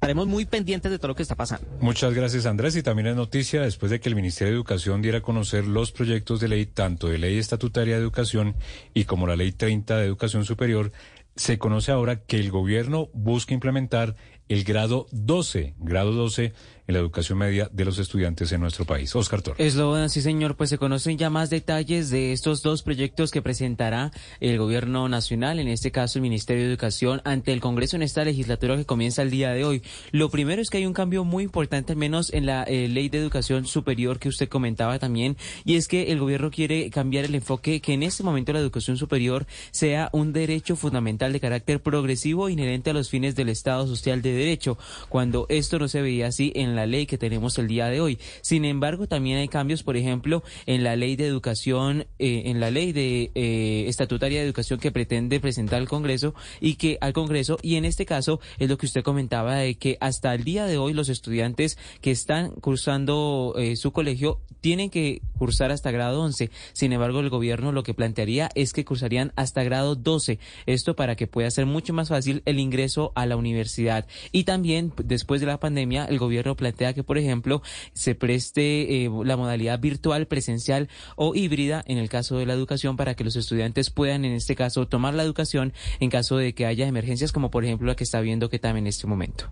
estaremos 0.00 0.26
muy 0.26 0.46
pendientes 0.46 0.90
de 0.90 0.98
todo 0.98 1.08
lo 1.08 1.14
que 1.14 1.22
está 1.22 1.34
pasando. 1.34 1.66
Muchas 1.78 2.14
gracias 2.14 2.46
Andrés 2.46 2.74
y 2.74 2.82
también 2.82 3.08
es 3.08 3.16
noticia 3.16 3.60
después 3.60 3.90
de 3.90 4.00
que 4.00 4.08
el 4.08 4.14
Ministerio 4.14 4.50
de 4.50 4.56
Educación 4.56 5.02
diera 5.02 5.18
a 5.18 5.20
conocer 5.20 5.66
los 5.66 5.92
proyectos 5.92 6.40
de 6.40 6.48
ley 6.48 6.64
tanto 6.64 7.08
de 7.08 7.18
ley 7.18 7.36
estatutaria 7.36 7.96
de 7.96 8.00
educación 8.00 8.56
y 8.94 9.04
como 9.04 9.26
la 9.26 9.36
ley 9.36 9.52
30 9.52 9.98
de 9.98 10.06
educación 10.06 10.46
superior, 10.46 10.90
se 11.36 11.58
conoce 11.58 11.92
ahora 11.92 12.16
que 12.24 12.38
el 12.38 12.50
gobierno 12.50 13.10
busca 13.12 13.52
implementar 13.52 14.16
el 14.48 14.64
grado 14.64 15.06
12, 15.12 15.74
grado 15.78 16.12
12 16.12 16.54
en 16.90 16.94
la 16.94 17.00
educación 17.00 17.38
media 17.38 17.68
de 17.72 17.84
los 17.84 17.98
estudiantes 17.98 18.52
en 18.52 18.60
nuestro 18.60 18.84
país. 18.84 19.14
Oscar 19.16 19.42
Torres. 19.42 19.64
Eslogan, 19.64 20.10
sí 20.10 20.20
señor, 20.20 20.56
pues 20.56 20.70
se 20.70 20.78
conocen 20.78 21.16
ya 21.16 21.30
más 21.30 21.48
detalles 21.48 22.10
de 22.10 22.32
estos 22.32 22.62
dos 22.62 22.82
proyectos 22.82 23.30
que 23.30 23.42
presentará 23.42 24.10
el 24.40 24.58
gobierno 24.58 25.08
nacional, 25.08 25.58
en 25.58 25.68
este 25.68 25.90
caso 25.90 26.18
el 26.18 26.22
Ministerio 26.22 26.64
de 26.64 26.70
Educación, 26.70 27.22
ante 27.24 27.52
el 27.52 27.60
Congreso 27.60 27.96
en 27.96 28.02
esta 28.02 28.24
legislatura 28.24 28.76
que 28.76 28.84
comienza 28.84 29.22
el 29.22 29.30
día 29.30 29.50
de 29.52 29.64
hoy. 29.64 29.82
Lo 30.10 30.30
primero 30.30 30.60
es 30.60 30.68
que 30.68 30.78
hay 30.78 30.86
un 30.86 30.92
cambio 30.92 31.24
muy 31.24 31.44
importante, 31.44 31.92
al 31.92 31.98
menos 31.98 32.32
en 32.32 32.46
la 32.46 32.64
eh, 32.64 32.88
ley 32.88 33.08
de 33.08 33.18
educación 33.18 33.66
superior 33.66 34.18
que 34.18 34.28
usted 34.28 34.48
comentaba 34.48 34.98
también, 34.98 35.36
y 35.64 35.76
es 35.76 35.88
que 35.88 36.10
el 36.12 36.18
gobierno 36.18 36.50
quiere 36.50 36.90
cambiar 36.90 37.24
el 37.24 37.34
enfoque 37.34 37.80
que 37.80 37.94
en 37.94 38.02
este 38.02 38.22
momento 38.22 38.52
la 38.52 38.58
educación 38.58 38.96
superior 38.96 39.46
sea 39.70 40.10
un 40.12 40.32
derecho 40.32 40.74
fundamental 40.76 41.32
de 41.32 41.40
carácter 41.40 41.80
progresivo 41.80 42.48
inherente 42.48 42.90
a 42.90 42.94
los 42.94 43.08
fines 43.08 43.36
del 43.36 43.48
Estado 43.48 43.86
social 43.86 44.22
de 44.22 44.32
derecho, 44.32 44.76
cuando 45.08 45.46
esto 45.48 45.78
no 45.78 45.86
se 45.86 46.02
veía 46.02 46.26
así 46.26 46.52
en 46.56 46.74
la 46.74 46.79
la 46.80 46.86
ley 46.86 47.06
que 47.06 47.18
tenemos 47.18 47.58
el 47.58 47.68
día 47.68 47.86
de 47.86 48.00
hoy. 48.00 48.18
Sin 48.40 48.64
embargo, 48.64 49.06
también 49.06 49.38
hay 49.38 49.48
cambios, 49.48 49.82
por 49.82 49.96
ejemplo, 49.96 50.42
en 50.66 50.82
la 50.82 50.96
ley 50.96 51.16
de 51.16 51.26
educación, 51.26 52.06
eh, 52.18 52.42
en 52.46 52.58
la 52.58 52.70
ley 52.70 52.92
de 52.92 53.30
eh, 53.34 53.84
estatutaria 53.86 54.40
de 54.40 54.46
educación 54.46 54.80
que 54.80 54.90
pretende 54.90 55.40
presentar 55.40 55.80
al 55.80 55.88
Congreso 55.88 56.34
y 56.60 56.74
que 56.74 56.96
al 57.00 57.12
Congreso 57.12 57.58
y 57.62 57.76
en 57.76 57.84
este 57.84 58.06
caso 58.06 58.40
es 58.58 58.68
lo 58.68 58.78
que 58.78 58.86
usted 58.86 59.02
comentaba 59.02 59.56
de 59.56 59.74
que 59.74 59.98
hasta 60.00 60.34
el 60.34 60.44
día 60.44 60.64
de 60.64 60.78
hoy 60.78 60.94
los 60.94 61.08
estudiantes 61.08 61.76
que 62.00 62.10
están 62.10 62.50
cursando 62.52 63.54
eh, 63.58 63.76
su 63.76 63.92
colegio 63.92 64.40
tienen 64.60 64.90
que 64.90 65.22
cursar 65.38 65.70
hasta 65.70 65.90
grado 65.90 66.22
11. 66.22 66.50
Sin 66.72 66.92
embargo, 66.92 67.20
el 67.20 67.30
gobierno 67.30 67.72
lo 67.72 67.82
que 67.82 67.94
plantearía 67.94 68.50
es 68.54 68.72
que 68.72 68.84
cursarían 68.84 69.32
hasta 69.36 69.62
grado 69.62 69.94
12. 69.94 70.38
Esto 70.66 70.96
para 70.96 71.16
que 71.16 71.26
pueda 71.26 71.50
ser 71.50 71.66
mucho 71.66 71.92
más 71.92 72.08
fácil 72.08 72.42
el 72.44 72.58
ingreso 72.58 73.12
a 73.14 73.26
la 73.26 73.36
universidad. 73.36 74.06
Y 74.32 74.44
también 74.44 74.92
después 75.02 75.40
de 75.40 75.46
la 75.46 75.60
pandemia, 75.60 76.04
el 76.04 76.18
gobierno 76.18 76.56
plantea 76.56 76.69
que, 76.72 77.04
por 77.04 77.18
ejemplo, 77.18 77.62
se 77.92 78.14
preste 78.14 79.04
eh, 79.04 79.10
la 79.24 79.36
modalidad 79.36 79.78
virtual, 79.78 80.26
presencial 80.26 80.88
o 81.16 81.34
híbrida 81.34 81.82
en 81.86 81.98
el 81.98 82.08
caso 82.08 82.38
de 82.38 82.46
la 82.46 82.54
educación 82.54 82.96
para 82.96 83.14
que 83.14 83.24
los 83.24 83.36
estudiantes 83.36 83.90
puedan, 83.90 84.24
en 84.24 84.32
este 84.32 84.56
caso, 84.56 84.88
tomar 84.88 85.14
la 85.14 85.22
educación 85.22 85.72
en 86.00 86.10
caso 86.10 86.36
de 86.36 86.54
que 86.54 86.66
haya 86.66 86.86
emergencias 86.86 87.32
como, 87.32 87.50
por 87.50 87.64
ejemplo, 87.64 87.86
la 87.86 87.96
que 87.96 88.04
está 88.04 88.20
viendo 88.20 88.48
que 88.48 88.58
también 88.58 88.84
en 88.84 88.88
este 88.88 89.06
momento. 89.06 89.50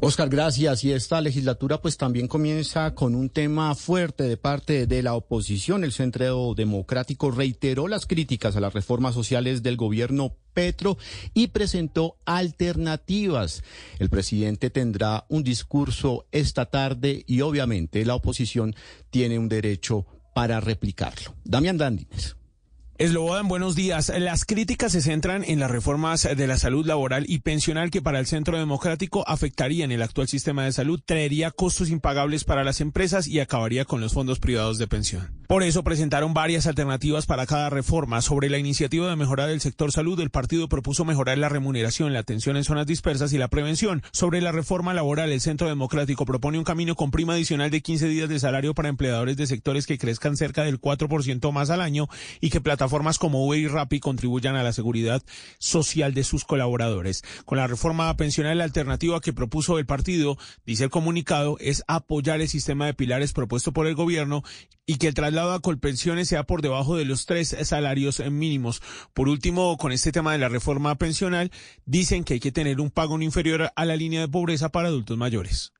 Oscar, 0.00 0.28
gracias. 0.28 0.84
Y 0.84 0.92
esta 0.92 1.20
legislatura 1.20 1.80
pues 1.80 1.96
también 1.96 2.28
comienza 2.28 2.94
con 2.94 3.14
un 3.14 3.30
tema 3.30 3.74
fuerte 3.74 4.24
de 4.24 4.36
parte 4.36 4.86
de 4.86 5.02
la 5.02 5.14
oposición. 5.14 5.84
El 5.84 5.92
Centro 5.92 6.54
Democrático 6.54 7.30
reiteró 7.30 7.88
las 7.88 8.06
críticas 8.06 8.56
a 8.56 8.60
las 8.60 8.74
reformas 8.74 9.14
sociales 9.14 9.62
del 9.62 9.76
gobierno 9.76 10.36
Petro 10.52 10.96
y 11.34 11.48
presentó 11.48 12.16
alternativas. 12.24 13.62
El 13.98 14.08
presidente 14.08 14.70
tendrá 14.70 15.26
un 15.28 15.44
discurso 15.44 16.26
esta 16.32 16.66
tarde 16.66 17.24
y 17.26 17.42
obviamente 17.42 18.04
la 18.04 18.14
oposición 18.14 18.74
tiene 19.10 19.38
un 19.38 19.48
derecho 19.48 20.06
para 20.34 20.60
replicarlo. 20.60 21.34
Damián 21.44 21.78
Dandines. 21.78 22.36
Eslobodan, 22.98 23.46
buenos 23.46 23.76
días. 23.76 24.10
Las 24.18 24.46
críticas 24.46 24.92
se 24.92 25.02
centran 25.02 25.44
en 25.44 25.60
las 25.60 25.70
reformas 25.70 26.22
de 26.22 26.46
la 26.46 26.56
salud 26.56 26.86
laboral 26.86 27.26
y 27.28 27.40
pensional 27.40 27.90
que 27.90 28.00
para 28.00 28.18
el 28.18 28.24
Centro 28.24 28.56
Democrático 28.56 29.22
afectarían 29.28 29.92
el 29.92 30.00
actual 30.00 30.28
sistema 30.28 30.64
de 30.64 30.72
salud, 30.72 30.98
traería 31.04 31.50
costos 31.50 31.90
impagables 31.90 32.44
para 32.44 32.64
las 32.64 32.80
empresas 32.80 33.28
y 33.28 33.40
acabaría 33.40 33.84
con 33.84 34.00
los 34.00 34.14
fondos 34.14 34.40
privados 34.40 34.78
de 34.78 34.86
pensión. 34.86 35.28
Por 35.46 35.62
eso 35.62 35.84
presentaron 35.84 36.32
varias 36.32 36.66
alternativas 36.66 37.26
para 37.26 37.44
cada 37.44 37.68
reforma. 37.68 38.22
Sobre 38.22 38.48
la 38.48 38.58
iniciativa 38.58 39.10
de 39.10 39.14
mejorar 39.14 39.50
el 39.50 39.60
sector 39.60 39.92
salud, 39.92 40.18
el 40.18 40.30
partido 40.30 40.66
propuso 40.66 41.04
mejorar 41.04 41.36
la 41.36 41.50
remuneración, 41.50 42.14
la 42.14 42.20
atención 42.20 42.56
en 42.56 42.64
zonas 42.64 42.86
dispersas 42.86 43.32
y 43.34 43.38
la 43.38 43.48
prevención. 43.48 44.02
Sobre 44.10 44.40
la 44.40 44.52
reforma 44.52 44.94
laboral, 44.94 45.30
el 45.32 45.42
Centro 45.42 45.68
Democrático 45.68 46.24
propone 46.24 46.58
un 46.58 46.64
camino 46.64 46.94
con 46.94 47.10
prima 47.10 47.34
adicional 47.34 47.70
de 47.70 47.82
15 47.82 48.08
días 48.08 48.28
de 48.30 48.40
salario 48.40 48.74
para 48.74 48.88
empleadores 48.88 49.36
de 49.36 49.46
sectores 49.46 49.86
que 49.86 49.98
crezcan 49.98 50.36
cerca 50.38 50.64
del 50.64 50.80
4% 50.80 51.52
más 51.52 51.68
al 51.68 51.82
año 51.82 52.08
y 52.40 52.48
que 52.48 52.62
plata 52.62 52.85
plataformas 52.86 53.18
como 53.18 53.44
Uber 53.44 53.58
y 53.58 53.66
Rappi 53.66 53.98
contribuyan 53.98 54.54
a 54.54 54.62
la 54.62 54.72
seguridad 54.72 55.20
social 55.58 56.14
de 56.14 56.22
sus 56.22 56.44
colaboradores. 56.44 57.24
Con 57.44 57.58
la 57.58 57.66
reforma 57.66 58.16
pensional, 58.16 58.58
la 58.58 58.64
alternativa 58.64 59.20
que 59.20 59.32
propuso 59.32 59.80
el 59.80 59.86
partido, 59.86 60.38
dice 60.64 60.84
el 60.84 60.90
comunicado, 60.90 61.56
es 61.58 61.82
apoyar 61.88 62.40
el 62.40 62.48
sistema 62.48 62.86
de 62.86 62.94
pilares 62.94 63.32
propuesto 63.32 63.72
por 63.72 63.88
el 63.88 63.96
gobierno 63.96 64.44
y 64.86 64.98
que 64.98 65.08
el 65.08 65.14
traslado 65.14 65.52
a 65.52 65.60
colpensiones 65.60 66.28
sea 66.28 66.44
por 66.44 66.62
debajo 66.62 66.96
de 66.96 67.06
los 67.06 67.26
tres 67.26 67.56
salarios 67.62 68.22
mínimos. 68.30 68.80
Por 69.14 69.28
último, 69.28 69.76
con 69.78 69.90
este 69.90 70.12
tema 70.12 70.30
de 70.30 70.38
la 70.38 70.48
reforma 70.48 70.94
pensional, 70.94 71.50
dicen 71.86 72.22
que 72.22 72.34
hay 72.34 72.40
que 72.40 72.52
tener 72.52 72.80
un 72.80 72.92
pago 72.92 73.18
no 73.18 73.24
inferior 73.24 73.72
a 73.74 73.84
la 73.84 73.96
línea 73.96 74.20
de 74.20 74.28
pobreza 74.28 74.68
para 74.68 74.88
adultos 74.88 75.18
mayores. 75.18 75.75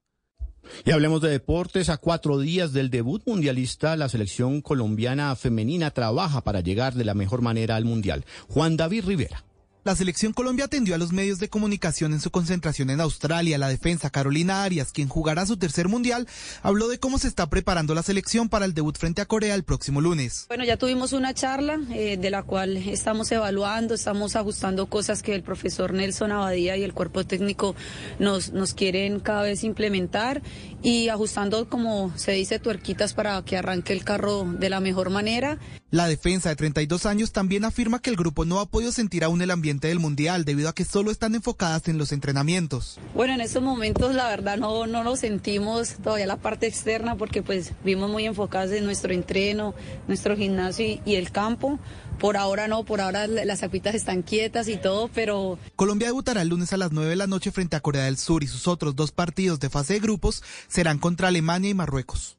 Y 0.84 0.90
hablemos 0.90 1.20
de 1.20 1.30
deportes. 1.30 1.88
A 1.88 1.96
cuatro 1.96 2.38
días 2.38 2.72
del 2.72 2.90
debut 2.90 3.22
mundialista, 3.26 3.96
la 3.96 4.08
selección 4.08 4.60
colombiana 4.60 5.34
femenina 5.36 5.90
trabaja 5.90 6.42
para 6.42 6.60
llegar 6.60 6.94
de 6.94 7.04
la 7.04 7.14
mejor 7.14 7.42
manera 7.42 7.76
al 7.76 7.84
Mundial. 7.84 8.24
Juan 8.48 8.76
David 8.76 9.04
Rivera. 9.06 9.44
La 9.86 9.94
selección 9.94 10.32
Colombia 10.32 10.64
atendió 10.64 10.96
a 10.96 10.98
los 10.98 11.12
medios 11.12 11.38
de 11.38 11.48
comunicación 11.48 12.12
en 12.12 12.20
su 12.20 12.32
concentración 12.32 12.90
en 12.90 13.00
Australia. 13.00 13.56
La 13.56 13.68
defensa 13.68 14.10
Carolina 14.10 14.64
Arias, 14.64 14.90
quien 14.90 15.06
jugará 15.06 15.46
su 15.46 15.58
tercer 15.58 15.86
mundial, 15.86 16.26
habló 16.64 16.88
de 16.88 16.98
cómo 16.98 17.18
se 17.18 17.28
está 17.28 17.48
preparando 17.48 17.94
la 17.94 18.02
selección 18.02 18.48
para 18.48 18.64
el 18.64 18.74
debut 18.74 18.98
frente 18.98 19.22
a 19.22 19.26
Corea 19.26 19.54
el 19.54 19.62
próximo 19.62 20.00
lunes. 20.00 20.46
Bueno, 20.48 20.64
ya 20.64 20.76
tuvimos 20.76 21.12
una 21.12 21.34
charla 21.34 21.78
eh, 21.92 22.16
de 22.16 22.30
la 22.30 22.42
cual 22.42 22.76
estamos 22.76 23.30
evaluando, 23.30 23.94
estamos 23.94 24.34
ajustando 24.34 24.86
cosas 24.86 25.22
que 25.22 25.36
el 25.36 25.44
profesor 25.44 25.92
Nelson 25.92 26.32
Abadía 26.32 26.76
y 26.76 26.82
el 26.82 26.92
cuerpo 26.92 27.24
técnico 27.24 27.76
nos, 28.18 28.50
nos 28.50 28.74
quieren 28.74 29.20
cada 29.20 29.42
vez 29.42 29.62
implementar 29.62 30.42
y 30.82 31.10
ajustando, 31.10 31.68
como 31.68 32.12
se 32.18 32.32
dice, 32.32 32.58
tuerquitas 32.58 33.14
para 33.14 33.40
que 33.44 33.56
arranque 33.56 33.92
el 33.92 34.02
carro 34.02 34.52
de 34.58 34.68
la 34.68 34.80
mejor 34.80 35.10
manera. 35.10 35.60
La 35.92 36.08
defensa 36.08 36.48
de 36.48 36.56
32 36.56 37.06
años 37.06 37.30
también 37.30 37.64
afirma 37.64 38.00
que 38.00 38.10
el 38.10 38.16
grupo 38.16 38.44
no 38.44 38.58
ha 38.58 38.66
podido 38.66 38.90
sentir 38.90 39.22
aún 39.22 39.40
el 39.40 39.52
ambiente 39.52 39.75
del 39.80 39.98
Mundial 39.98 40.44
debido 40.44 40.68
a 40.68 40.74
que 40.74 40.84
solo 40.84 41.10
están 41.10 41.34
enfocadas 41.34 41.88
en 41.88 41.98
los 41.98 42.12
entrenamientos. 42.12 42.98
Bueno, 43.14 43.34
en 43.34 43.40
estos 43.40 43.62
momentos 43.62 44.14
la 44.14 44.28
verdad 44.28 44.56
no, 44.56 44.86
no 44.86 45.02
lo 45.02 45.16
sentimos 45.16 45.96
todavía 46.02 46.26
la 46.26 46.36
parte 46.36 46.66
externa 46.66 47.16
porque 47.16 47.42
pues 47.42 47.72
vimos 47.84 48.10
muy 48.10 48.24
enfocadas 48.24 48.72
en 48.72 48.84
nuestro 48.84 49.12
entreno, 49.12 49.74
nuestro 50.08 50.36
gimnasio 50.36 51.00
y, 51.04 51.14
el 51.14 51.30
campo. 51.30 51.78
Por 52.18 52.36
ahora 52.36 52.66
no, 52.66 52.84
por 52.84 53.00
ahora 53.00 53.26
las 53.26 53.62
apitas 53.62 53.94
están 53.94 54.22
quietas 54.22 54.68
y 54.68 54.76
todo, 54.76 55.08
pero... 55.14 55.58
Colombia 55.76 56.08
debutará 56.08 56.42
el 56.42 56.48
lunes 56.48 56.72
a 56.72 56.78
las 56.78 56.92
9 56.92 57.10
de 57.10 57.16
la 57.16 57.26
noche 57.26 57.52
frente 57.52 57.76
a 57.76 57.80
Corea 57.80 58.04
del 58.04 58.16
Sur 58.16 58.42
y 58.42 58.46
sus 58.46 58.66
otros 58.68 58.96
dos 58.96 59.12
partidos 59.12 59.60
de 59.60 59.68
fase 59.68 59.94
de 59.94 60.00
grupos 60.00 60.42
serán 60.68 60.98
contra 60.98 61.28
Alemania 61.28 61.70
y 61.70 61.74
Marruecos. 61.74 62.38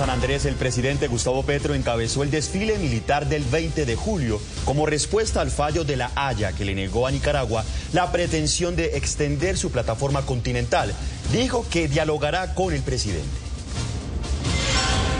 San 0.00 0.08
Andrés, 0.08 0.46
el 0.46 0.54
presidente 0.54 1.08
Gustavo 1.08 1.42
Petro 1.42 1.74
encabezó 1.74 2.22
el 2.22 2.30
desfile 2.30 2.78
militar 2.78 3.28
del 3.28 3.44
20 3.44 3.84
de 3.84 3.96
julio 3.96 4.40
como 4.64 4.86
respuesta 4.86 5.42
al 5.42 5.50
fallo 5.50 5.84
de 5.84 5.98
la 5.98 6.10
Haya 6.14 6.52
que 6.52 6.64
le 6.64 6.74
negó 6.74 7.06
a 7.06 7.10
Nicaragua 7.10 7.66
la 7.92 8.10
pretensión 8.10 8.76
de 8.76 8.96
extender 8.96 9.58
su 9.58 9.70
plataforma 9.70 10.22
continental. 10.22 10.94
Dijo 11.32 11.66
que 11.68 11.86
dialogará 11.86 12.54
con 12.54 12.72
el 12.72 12.80
presidente. 12.80 13.28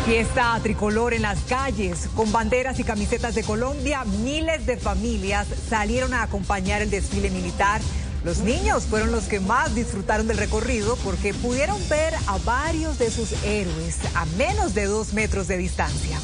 Fiesta 0.06 0.58
tricolor 0.62 1.12
en 1.12 1.22
las 1.22 1.40
calles, 1.40 2.08
con 2.16 2.32
banderas 2.32 2.80
y 2.80 2.84
camisetas 2.84 3.34
de 3.34 3.44
Colombia, 3.44 4.04
miles 4.04 4.64
de 4.64 4.78
familias 4.78 5.46
salieron 5.68 6.14
a 6.14 6.22
acompañar 6.22 6.80
el 6.80 6.88
desfile 6.88 7.28
militar 7.28 7.82
los 8.24 8.38
niños 8.38 8.84
fueron 8.84 9.12
los 9.12 9.24
que 9.24 9.40
más 9.40 9.74
disfrutaron 9.74 10.26
del 10.26 10.36
recorrido 10.36 10.96
porque 11.04 11.32
pudieron 11.34 11.78
ver 11.88 12.14
a 12.26 12.38
varios 12.38 12.98
de 12.98 13.10
sus 13.10 13.32
héroes 13.44 13.98
a 14.14 14.26
menos 14.36 14.74
de 14.74 14.86
dos 14.86 15.12
metros 15.12 15.48
de 15.48 15.56
distancia. 15.56 16.18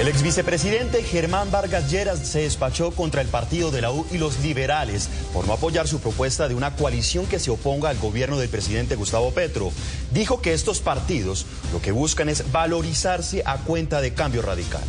El 0.00 0.08
ex 0.08 0.22
vicepresidente 0.22 1.02
Germán 1.02 1.50
Vargas 1.50 1.90
Lleras 1.90 2.18
se 2.18 2.40
despachó 2.40 2.90
contra 2.92 3.20
el 3.20 3.28
partido 3.28 3.70
de 3.70 3.82
la 3.82 3.92
U 3.92 4.06
y 4.10 4.18
los 4.18 4.40
liberales 4.40 5.08
por 5.32 5.46
no 5.46 5.52
apoyar 5.52 5.86
su 5.86 6.00
propuesta 6.00 6.48
de 6.48 6.54
una 6.54 6.74
coalición 6.74 7.26
que 7.26 7.38
se 7.38 7.50
oponga 7.50 7.90
al 7.90 7.98
gobierno 7.98 8.38
del 8.38 8.48
presidente 8.48 8.96
Gustavo 8.96 9.32
Petro. 9.32 9.70
Dijo 10.10 10.40
que 10.40 10.54
estos 10.54 10.80
partidos 10.80 11.46
lo 11.72 11.82
que 11.82 11.92
buscan 11.92 12.30
es 12.30 12.50
valorizarse 12.50 13.42
a 13.44 13.58
cuenta 13.58 14.00
de 14.00 14.14
cambio 14.14 14.40
radical. 14.40 14.82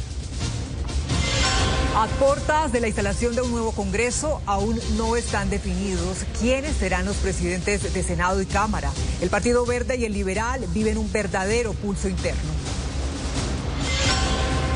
A 1.95 2.07
portas 2.07 2.72
de 2.72 2.80
la 2.80 2.88
instalación 2.88 3.36
de 3.36 3.44
un 3.44 3.52
nuevo 3.52 3.72
Congreso, 3.72 4.41
aún 4.48 4.80
no 4.98 5.15
están 5.15 5.52
definidos 5.52 6.26
quiénes 6.40 6.76
serán 6.76 7.06
los 7.06 7.18
presidentes 7.18 7.94
de 7.94 8.03
Senado 8.03 8.41
y 8.41 8.48
Cámara. 8.48 8.91
El 9.22 9.30
Partido 9.30 9.64
Verde 9.64 9.98
y 9.98 10.06
el 10.06 10.14
Liberal 10.14 10.65
viven 10.74 10.98
un 10.98 11.11
verdadero 11.11 11.74
pulso 11.74 12.10
interno. 12.10 12.41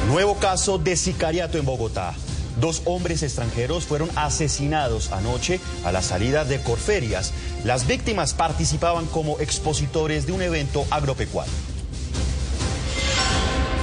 Nuevo 0.09 0.37
caso 0.37 0.77
de 0.77 0.95
sicariato 0.95 1.57
en 1.57 1.65
Bogotá. 1.65 2.13
Dos 2.61 2.83
hombres 2.85 3.23
extranjeros 3.23 3.85
fueron 3.85 4.11
asesinados 4.15 5.11
anoche 5.11 5.59
a 5.85 5.91
la 5.91 6.03
salida 6.03 6.45
de 6.45 6.61
Corferias. 6.61 7.33
Las 7.63 7.87
víctimas 7.87 8.35
participaban 8.35 9.07
como 9.07 9.39
expositores 9.39 10.27
de 10.27 10.33
un 10.33 10.43
evento 10.43 10.85
agropecuario. 10.91 11.51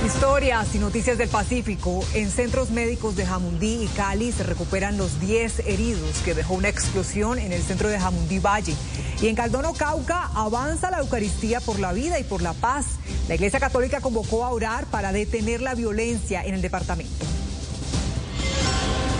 Historias 0.05 0.75
y 0.75 0.79
noticias 0.79 1.17
del 1.17 1.31
Pacífico. 1.31 2.05
En 2.13 2.31
centros 2.31 2.69
médicos 2.71 3.17
de 3.17 3.25
Jamundí 3.25 3.85
y 3.85 3.87
Cali 3.87 4.33
se 4.33 4.43
recuperan 4.43 4.99
los 4.99 5.19
10 5.19 5.61
heridos 5.61 6.19
que 6.23 6.35
dejó 6.35 6.53
una 6.55 6.69
explosión 6.69 7.39
en 7.39 7.53
el 7.53 7.63
centro 7.63 7.89
de 7.89 7.99
Jamundí 7.99 8.39
Valle. 8.39 8.75
Y 9.23 9.29
en 9.29 9.35
Caldono, 9.35 9.73
Cauca, 9.73 10.31
avanza 10.35 10.91
la 10.91 10.99
Eucaristía 10.99 11.61
por 11.61 11.79
la 11.79 11.95
vida 11.95 12.21
y 12.21 12.25
por 12.25 12.43
la 12.43 12.53
paz. 12.53 12.85
La 13.29 13.35
Iglesia 13.37 13.61
Católica 13.61 14.03
convocó 14.03 14.45
a 14.45 14.51
orar 14.51 14.85
para 14.87 15.11
detener 15.11 15.63
la 15.63 15.75
violencia 15.75 16.45
en 16.45 16.55
el 16.55 16.61
departamento. 16.61 17.25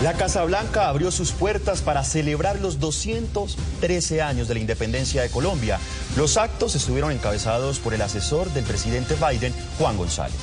La 0.03 0.13
Casa 0.13 0.43
Blanca 0.43 0.87
abrió 0.89 1.09
sus 1.09 1.31
puertas 1.31 1.81
para 1.81 2.03
celebrar 2.03 2.59
los 2.59 2.79
213 2.79 4.21
años 4.21 4.47
de 4.47 4.53
la 4.53 4.59
independencia 4.59 5.23
de 5.23 5.29
Colombia. 5.29 5.79
Los 6.15 6.37
actos 6.37 6.75
estuvieron 6.75 7.11
encabezados 7.11 7.79
por 7.79 7.95
el 7.95 8.03
asesor 8.03 8.51
del 8.53 8.65
presidente 8.65 9.15
Biden, 9.15 9.51
Juan 9.79 9.97
González. 9.97 10.35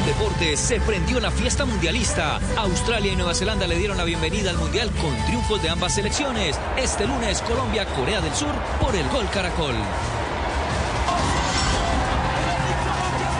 En 0.00 0.06
deportes 0.06 0.58
se 0.58 0.80
prendió 0.80 1.20
la 1.20 1.30
fiesta 1.30 1.66
mundialista. 1.66 2.40
Australia 2.56 3.12
y 3.12 3.16
Nueva 3.16 3.34
Zelanda 3.34 3.66
le 3.66 3.76
dieron 3.76 3.98
la 3.98 4.04
bienvenida 4.04 4.48
al 4.48 4.56
Mundial 4.56 4.90
con 4.92 5.14
triunfos 5.26 5.62
de 5.62 5.68
ambas 5.68 5.94
selecciones. 5.94 6.58
Este 6.78 7.06
lunes 7.06 7.42
Colombia-Corea 7.42 8.22
del 8.22 8.34
Sur 8.34 8.54
por 8.80 8.96
el 8.96 9.06
gol 9.10 9.28
Caracol. 9.30 9.74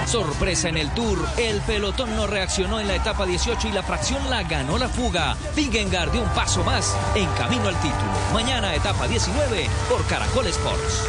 Sorpresa 0.06 0.68
en 0.68 0.76
el 0.76 0.90
Tour, 0.90 1.26
el 1.38 1.60
pelotón 1.62 2.14
no 2.14 2.26
reaccionó 2.26 2.78
en 2.78 2.88
la 2.88 2.96
etapa 2.96 3.24
18 3.24 3.68
y 3.68 3.72
la 3.72 3.82
fracción 3.82 4.28
la 4.28 4.42
ganó 4.42 4.76
la 4.76 4.88
fuga. 4.88 5.36
Vingegaard 5.56 6.12
dio 6.12 6.20
un 6.20 6.28
paso 6.30 6.62
más 6.62 6.94
en 7.14 7.26
camino 7.38 7.68
al 7.68 7.80
título. 7.80 8.12
Mañana 8.34 8.74
etapa 8.74 9.08
19 9.08 9.66
por 9.88 10.04
Caracol 10.06 10.46
Sports. 10.48 11.08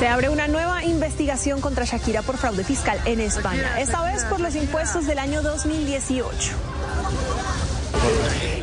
Se 0.00 0.08
abre 0.08 0.30
una 0.30 0.48
nueva 0.48 0.82
investigación 0.82 1.60
contra 1.60 1.84
Shakira 1.84 2.22
por 2.22 2.38
fraude 2.38 2.64
fiscal 2.64 2.98
en 3.04 3.20
España, 3.20 3.78
esta 3.78 4.02
vez 4.02 4.24
por 4.24 4.40
los 4.40 4.56
impuestos 4.56 5.06
del 5.06 5.18
año 5.18 5.42
2018. 5.42 6.52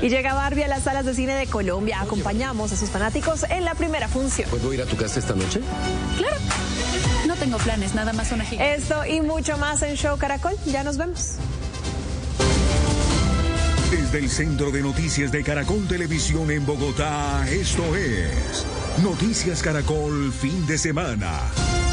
Y 0.02 0.10
llega 0.10 0.34
Barbie 0.34 0.64
a 0.64 0.68
las 0.68 0.86
salas 0.86 1.06
de 1.06 1.14
cine 1.14 1.36
de 1.36 1.46
Colombia. 1.46 2.02
Acompañamos 2.02 2.72
a 2.72 2.76
sus 2.76 2.90
fanáticos 2.90 3.44
en 3.52 3.66
la 3.66 3.76
primera 3.76 4.08
función. 4.08 4.50
¿Puedo 4.50 4.74
ir 4.74 4.82
a 4.82 4.88
tu 4.88 4.98
casa 4.98 5.20
esta 5.20 5.36
noche? 5.36 5.62
Claro. 6.18 6.38
No 7.28 7.36
tengo 7.36 7.60
planes, 7.60 7.94
nada 7.94 8.14
más 8.14 8.32
una 8.32 8.44
gira. 8.44 8.74
Esto 8.74 9.06
y 9.06 9.22
mucho 9.22 9.60
más 9.60 9.84
en 9.84 9.96
Show 9.96 10.18
Caracol. 10.18 10.56
Ya 10.66 10.84
nos 10.84 10.98
vemos. 10.98 11.36
Desde 13.92 14.18
el 14.18 14.30
Centro 14.32 14.72
de 14.72 14.82
Noticias 14.82 15.32
de 15.32 15.44
Caracol 15.44 15.88
Televisión 15.88 16.50
en 16.50 16.66
Bogotá, 16.66 17.46
esto 17.48 17.96
es 17.96 18.66
Noticias 19.04 19.62
Caracol 19.62 20.32
Fin 20.32 20.66
de 20.66 20.78
Semana. 20.78 21.87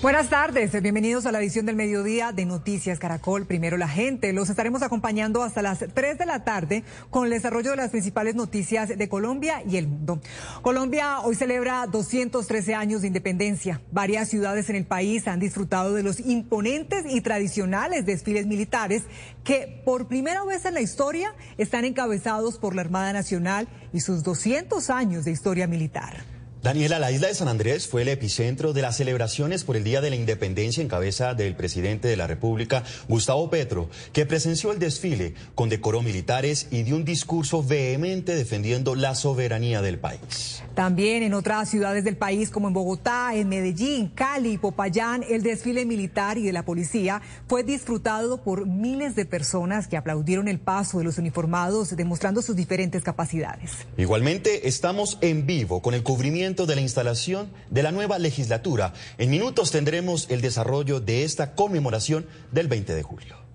Buenas 0.00 0.30
tardes, 0.30 0.80
bienvenidos 0.80 1.26
a 1.26 1.32
la 1.32 1.40
edición 1.40 1.66
del 1.66 1.74
mediodía 1.74 2.30
de 2.30 2.46
Noticias 2.46 3.00
Caracol. 3.00 3.46
Primero 3.46 3.76
la 3.76 3.88
gente, 3.88 4.32
los 4.32 4.48
estaremos 4.48 4.82
acompañando 4.82 5.42
hasta 5.42 5.60
las 5.60 5.80
3 5.92 6.16
de 6.16 6.24
la 6.24 6.44
tarde 6.44 6.84
con 7.10 7.24
el 7.24 7.30
desarrollo 7.30 7.72
de 7.72 7.78
las 7.78 7.90
principales 7.90 8.36
noticias 8.36 8.96
de 8.96 9.08
Colombia 9.08 9.60
y 9.68 9.76
el 9.76 9.88
mundo. 9.88 10.20
Colombia 10.62 11.18
hoy 11.22 11.34
celebra 11.34 11.84
213 11.88 12.76
años 12.76 13.00
de 13.00 13.08
independencia. 13.08 13.80
Varias 13.90 14.28
ciudades 14.28 14.70
en 14.70 14.76
el 14.76 14.86
país 14.86 15.26
han 15.26 15.40
disfrutado 15.40 15.92
de 15.92 16.04
los 16.04 16.20
imponentes 16.20 17.04
y 17.12 17.20
tradicionales 17.20 18.06
desfiles 18.06 18.46
militares 18.46 19.02
que 19.42 19.82
por 19.84 20.06
primera 20.06 20.44
vez 20.44 20.64
en 20.64 20.74
la 20.74 20.80
historia 20.80 21.34
están 21.56 21.84
encabezados 21.84 22.58
por 22.58 22.76
la 22.76 22.82
Armada 22.82 23.12
Nacional 23.12 23.66
y 23.92 23.98
sus 23.98 24.22
200 24.22 24.90
años 24.90 25.24
de 25.24 25.32
historia 25.32 25.66
militar. 25.66 26.37
Daniela, 26.60 26.98
la 26.98 27.12
isla 27.12 27.28
de 27.28 27.34
San 27.34 27.46
Andrés 27.46 27.86
fue 27.86 28.02
el 28.02 28.08
epicentro 28.08 28.72
de 28.72 28.82
las 28.82 28.96
celebraciones 28.96 29.62
por 29.62 29.76
el 29.76 29.84
Día 29.84 30.00
de 30.00 30.10
la 30.10 30.16
Independencia 30.16 30.82
en 30.82 30.88
cabeza 30.88 31.34
del 31.34 31.54
presidente 31.54 32.08
de 32.08 32.16
la 32.16 32.26
República, 32.26 32.82
Gustavo 33.08 33.48
Petro, 33.48 33.88
que 34.12 34.26
presenció 34.26 34.72
el 34.72 34.80
desfile, 34.80 35.34
condecoró 35.54 36.02
militares 36.02 36.66
y 36.72 36.82
dio 36.82 36.96
un 36.96 37.04
discurso 37.04 37.62
vehemente 37.62 38.34
defendiendo 38.34 38.96
la 38.96 39.14
soberanía 39.14 39.82
del 39.82 40.00
país. 40.00 40.60
También 40.74 41.22
en 41.22 41.32
otras 41.32 41.70
ciudades 41.70 42.02
del 42.02 42.16
país 42.16 42.50
como 42.50 42.66
en 42.66 42.74
Bogotá, 42.74 43.36
en 43.36 43.48
Medellín, 43.48 44.08
Cali 44.08 44.54
y 44.54 44.58
Popayán, 44.58 45.24
el 45.28 45.44
desfile 45.44 45.86
militar 45.86 46.38
y 46.38 46.42
de 46.42 46.52
la 46.52 46.64
policía 46.64 47.22
fue 47.46 47.62
disfrutado 47.62 48.42
por 48.42 48.66
miles 48.66 49.14
de 49.14 49.26
personas 49.26 49.86
que 49.86 49.96
aplaudieron 49.96 50.48
el 50.48 50.58
paso 50.58 50.98
de 50.98 51.04
los 51.04 51.18
uniformados 51.18 51.94
demostrando 51.94 52.42
sus 52.42 52.56
diferentes 52.56 53.04
capacidades. 53.04 53.70
Igualmente, 53.96 54.66
estamos 54.66 55.18
en 55.20 55.46
vivo 55.46 55.80
con 55.82 55.94
el 55.94 56.02
cubrimiento 56.02 56.47
de 56.48 56.74
la 56.74 56.80
instalación 56.80 57.50
de 57.68 57.82
la 57.82 57.92
nueva 57.92 58.18
legislatura. 58.18 58.94
En 59.18 59.28
minutos 59.28 59.70
tendremos 59.70 60.30
el 60.30 60.40
desarrollo 60.40 60.98
de 60.98 61.24
esta 61.24 61.54
conmemoración 61.54 62.26
del 62.52 62.68
20 62.68 62.94
de 62.94 63.02
julio. 63.02 63.47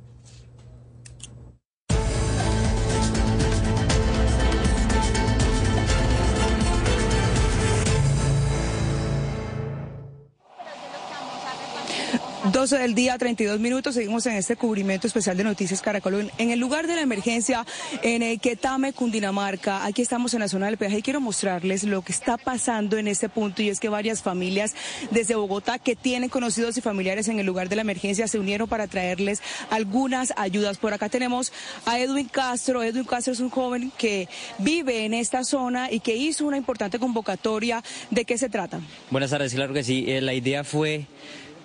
Doce 12.51 12.77
del 12.77 12.93
día, 12.93 13.17
32 13.17 13.61
minutos. 13.61 13.95
Seguimos 13.95 14.25
en 14.25 14.33
este 14.33 14.57
cubrimiento 14.57 15.07
especial 15.07 15.37
de 15.37 15.45
Noticias 15.45 15.81
Caracol. 15.81 16.29
En 16.37 16.51
el 16.51 16.59
lugar 16.59 16.87
de 16.87 16.95
la 16.95 17.01
emergencia, 17.01 17.65
en 18.01 18.21
el 18.21 18.41
Quetame, 18.41 18.91
Cundinamarca. 18.91 19.85
Aquí 19.85 20.01
estamos 20.01 20.33
en 20.33 20.41
la 20.41 20.49
zona 20.49 20.65
del 20.65 20.75
peaje 20.75 20.97
y 20.97 21.01
quiero 21.01 21.21
mostrarles 21.21 21.85
lo 21.85 22.01
que 22.01 22.11
está 22.11 22.35
pasando 22.35 22.97
en 22.97 23.07
este 23.07 23.29
punto. 23.29 23.61
Y 23.61 23.69
es 23.69 23.79
que 23.79 23.87
varias 23.87 24.21
familias 24.21 24.75
desde 25.09 25.35
Bogotá 25.35 25.79
que 25.79 25.95
tienen 25.95 26.29
conocidos 26.29 26.77
y 26.77 26.81
familiares 26.81 27.29
en 27.29 27.39
el 27.39 27.45
lugar 27.45 27.69
de 27.69 27.77
la 27.77 27.83
emergencia 27.83 28.27
se 28.27 28.39
unieron 28.39 28.67
para 28.67 28.87
traerles 28.87 29.41
algunas 29.69 30.33
ayudas. 30.35 30.77
Por 30.77 30.93
acá 30.93 31.07
tenemos 31.07 31.53
a 31.85 31.97
Edwin 31.97 32.27
Castro. 32.27 32.83
Edwin 32.83 33.05
Castro 33.05 33.31
es 33.31 33.39
un 33.39 33.51
joven 33.51 33.89
que 33.97 34.27
vive 34.57 35.05
en 35.05 35.13
esta 35.13 35.45
zona 35.45 35.89
y 35.89 36.01
que 36.01 36.17
hizo 36.17 36.45
una 36.45 36.57
importante 36.57 36.99
convocatoria. 36.99 37.81
¿De 38.11 38.25
qué 38.25 38.37
se 38.37 38.49
trata? 38.49 38.81
Buenas 39.11 39.29
tardes, 39.29 39.53
claro 39.53 39.73
que 39.73 39.85
sí. 39.85 40.03
Eh, 40.09 40.19
la 40.19 40.33
idea 40.33 40.65
fue 40.65 41.07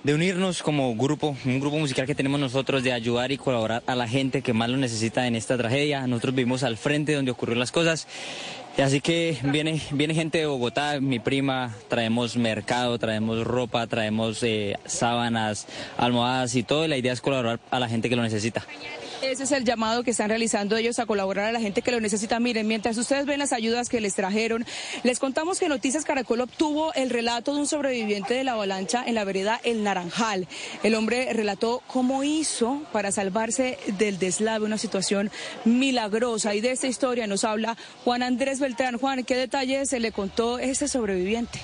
de 0.09 0.15
unirnos 0.15 0.63
como 0.63 0.97
grupo, 0.97 1.37
un 1.45 1.61
grupo 1.61 1.77
musical 1.77 2.07
que 2.07 2.15
tenemos 2.15 2.41
nosotros, 2.41 2.83
de 2.83 2.95
ayudar 2.95 3.31
y 3.31 3.37
colaborar 3.37 3.83
a 3.85 3.95
la 3.95 4.09
gente 4.09 4.41
que 4.41 4.55
más 4.55 4.71
lo 4.71 4.79
necesita 4.79 5.27
en 5.27 5.37
esta 5.37 5.59
tragedia. 5.59 6.07
Nosotros 6.07 6.35
vivimos 6.35 6.63
al 6.63 6.79
frente 6.79 7.13
donde 7.13 7.31
ocurrieron 7.31 7.61
las 7.61 7.73
cosas. 7.73 8.07
Así 8.79 9.03
que 9.03 9.37
viene, 9.43 9.83
viene 9.91 10.15
gente 10.15 10.39
de 10.39 10.47
Bogotá, 10.47 10.99
mi 10.99 11.19
prima, 11.19 11.75
traemos 11.89 12.39
mercado, 12.39 12.99
traemos 12.99 13.45
ropa, 13.45 13.87
traemos 13.87 14.43
eh, 14.45 14.77
sábanas, 14.87 15.67
almohadas 15.99 16.55
y 16.55 16.63
todo. 16.63 16.87
Y 16.87 16.89
la 16.89 16.97
idea 16.97 17.13
es 17.13 17.21
colaborar 17.21 17.61
a 17.71 17.79
la 17.79 17.87
gente 17.87 18.09
que 18.09 18.17
lo 18.17 18.23
necesita. 18.23 18.65
Ese 19.21 19.43
es 19.43 19.53
el 19.53 19.65
llamado 19.65 20.05
que 20.05 20.13
están 20.13 20.29
realizando 20.29 20.77
ellos 20.77 21.01
a 21.01 21.07
colaborar 21.07 21.47
a 21.47 21.53
la 21.53 21.61
gente 21.61 21.83
que 21.83 21.91
lo 21.91 22.01
necesita. 22.01 22.39
Miren, 22.39 22.69
mientras 22.69 22.97
ustedes 22.97 23.27
ven 23.27 23.41
las 23.41 23.53
ayudas 23.53 23.89
que 23.89 24.01
les 24.01 24.15
trajeron, 24.15 24.65
les 25.03 25.19
contamos 25.19 25.59
que 25.59 25.69
Noticias 25.69 26.05
Caracol 26.05 26.41
obtuvo 26.41 26.95
el 26.95 27.11
relato 27.11 27.53
de 27.53 27.61
un 27.61 27.67
sobreviviente 27.67 28.35
de 28.35 28.45
la 28.45 28.53
avalancha 28.53 29.03
en 29.05 29.17
la 29.17 29.25
vereda 29.25 29.61
El 29.65 29.83
Naranjal. 29.83 30.47
El 30.85 30.95
hombre 30.95 31.33
relató 31.33 31.83
cómo 31.89 32.23
hizo 32.23 32.83
para 32.93 33.11
salvarse 33.11 33.77
del 33.99 34.21
deslave, 34.21 34.65
una 34.65 34.79
situación 34.79 35.33
milagrosa. 35.65 36.55
Y 36.55 36.61
de 36.61 36.71
esta 36.71 36.87
historia 36.87 37.27
nos 37.27 37.43
habla 37.43 37.77
Juan 38.05 38.23
Andrés 38.23 38.61
Beltrán. 38.61 38.99
Juan, 38.99 39.25
¿qué 39.25 39.37
detalles 39.37 39.91
se 39.91 39.99
le 39.99 40.13
contó 40.13 40.61
este 40.61 40.87
sobreviviente? 40.87 41.59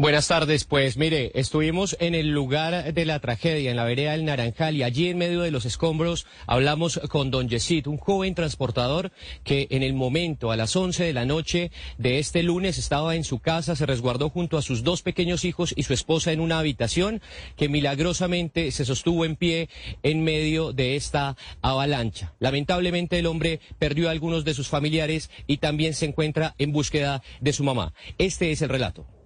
Buenas 0.00 0.28
tardes, 0.28 0.62
pues 0.62 0.96
mire, 0.96 1.32
estuvimos 1.34 1.96
en 1.98 2.14
el 2.14 2.28
lugar 2.28 2.94
de 2.94 3.04
la 3.04 3.18
tragedia, 3.18 3.72
en 3.72 3.76
la 3.76 3.82
vereda 3.82 4.12
del 4.12 4.26
Naranjal, 4.26 4.76
y 4.76 4.84
allí 4.84 5.08
en 5.08 5.18
medio 5.18 5.40
de 5.40 5.50
los 5.50 5.64
escombros 5.64 6.24
hablamos 6.46 7.00
con 7.08 7.32
don 7.32 7.48
Yesid, 7.48 7.88
un 7.88 7.96
joven 7.96 8.36
transportador 8.36 9.10
que 9.42 9.66
en 9.70 9.82
el 9.82 9.94
momento, 9.94 10.52
a 10.52 10.56
las 10.56 10.76
11 10.76 11.02
de 11.02 11.12
la 11.12 11.24
noche 11.24 11.72
de 11.96 12.20
este 12.20 12.44
lunes, 12.44 12.78
estaba 12.78 13.16
en 13.16 13.24
su 13.24 13.40
casa, 13.40 13.74
se 13.74 13.86
resguardó 13.86 14.30
junto 14.30 14.56
a 14.56 14.62
sus 14.62 14.84
dos 14.84 15.02
pequeños 15.02 15.44
hijos 15.44 15.74
y 15.76 15.82
su 15.82 15.94
esposa 15.94 16.30
en 16.30 16.38
una 16.38 16.60
habitación 16.60 17.20
que 17.56 17.68
milagrosamente 17.68 18.70
se 18.70 18.84
sostuvo 18.84 19.24
en 19.24 19.34
pie 19.34 19.68
en 20.04 20.22
medio 20.22 20.72
de 20.72 20.94
esta 20.94 21.36
avalancha. 21.60 22.34
Lamentablemente 22.38 23.18
el 23.18 23.26
hombre 23.26 23.58
perdió 23.80 24.06
a 24.06 24.12
algunos 24.12 24.44
de 24.44 24.54
sus 24.54 24.68
familiares 24.68 25.28
y 25.48 25.56
también 25.56 25.92
se 25.92 26.06
encuentra 26.06 26.54
en 26.58 26.70
búsqueda 26.70 27.24
de 27.40 27.52
su 27.52 27.64
mamá. 27.64 27.94
Este 28.16 28.52
es 28.52 28.62
el 28.62 28.68
relato. 28.68 29.17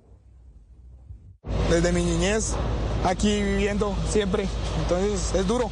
Desde 1.73 1.91
mi 1.91 2.05
niñez, 2.05 2.53
aquí 3.03 3.41
viviendo 3.41 3.97
siempre. 4.11 4.47
Entonces 4.83 5.35
es 5.35 5.47
duro 5.47 5.71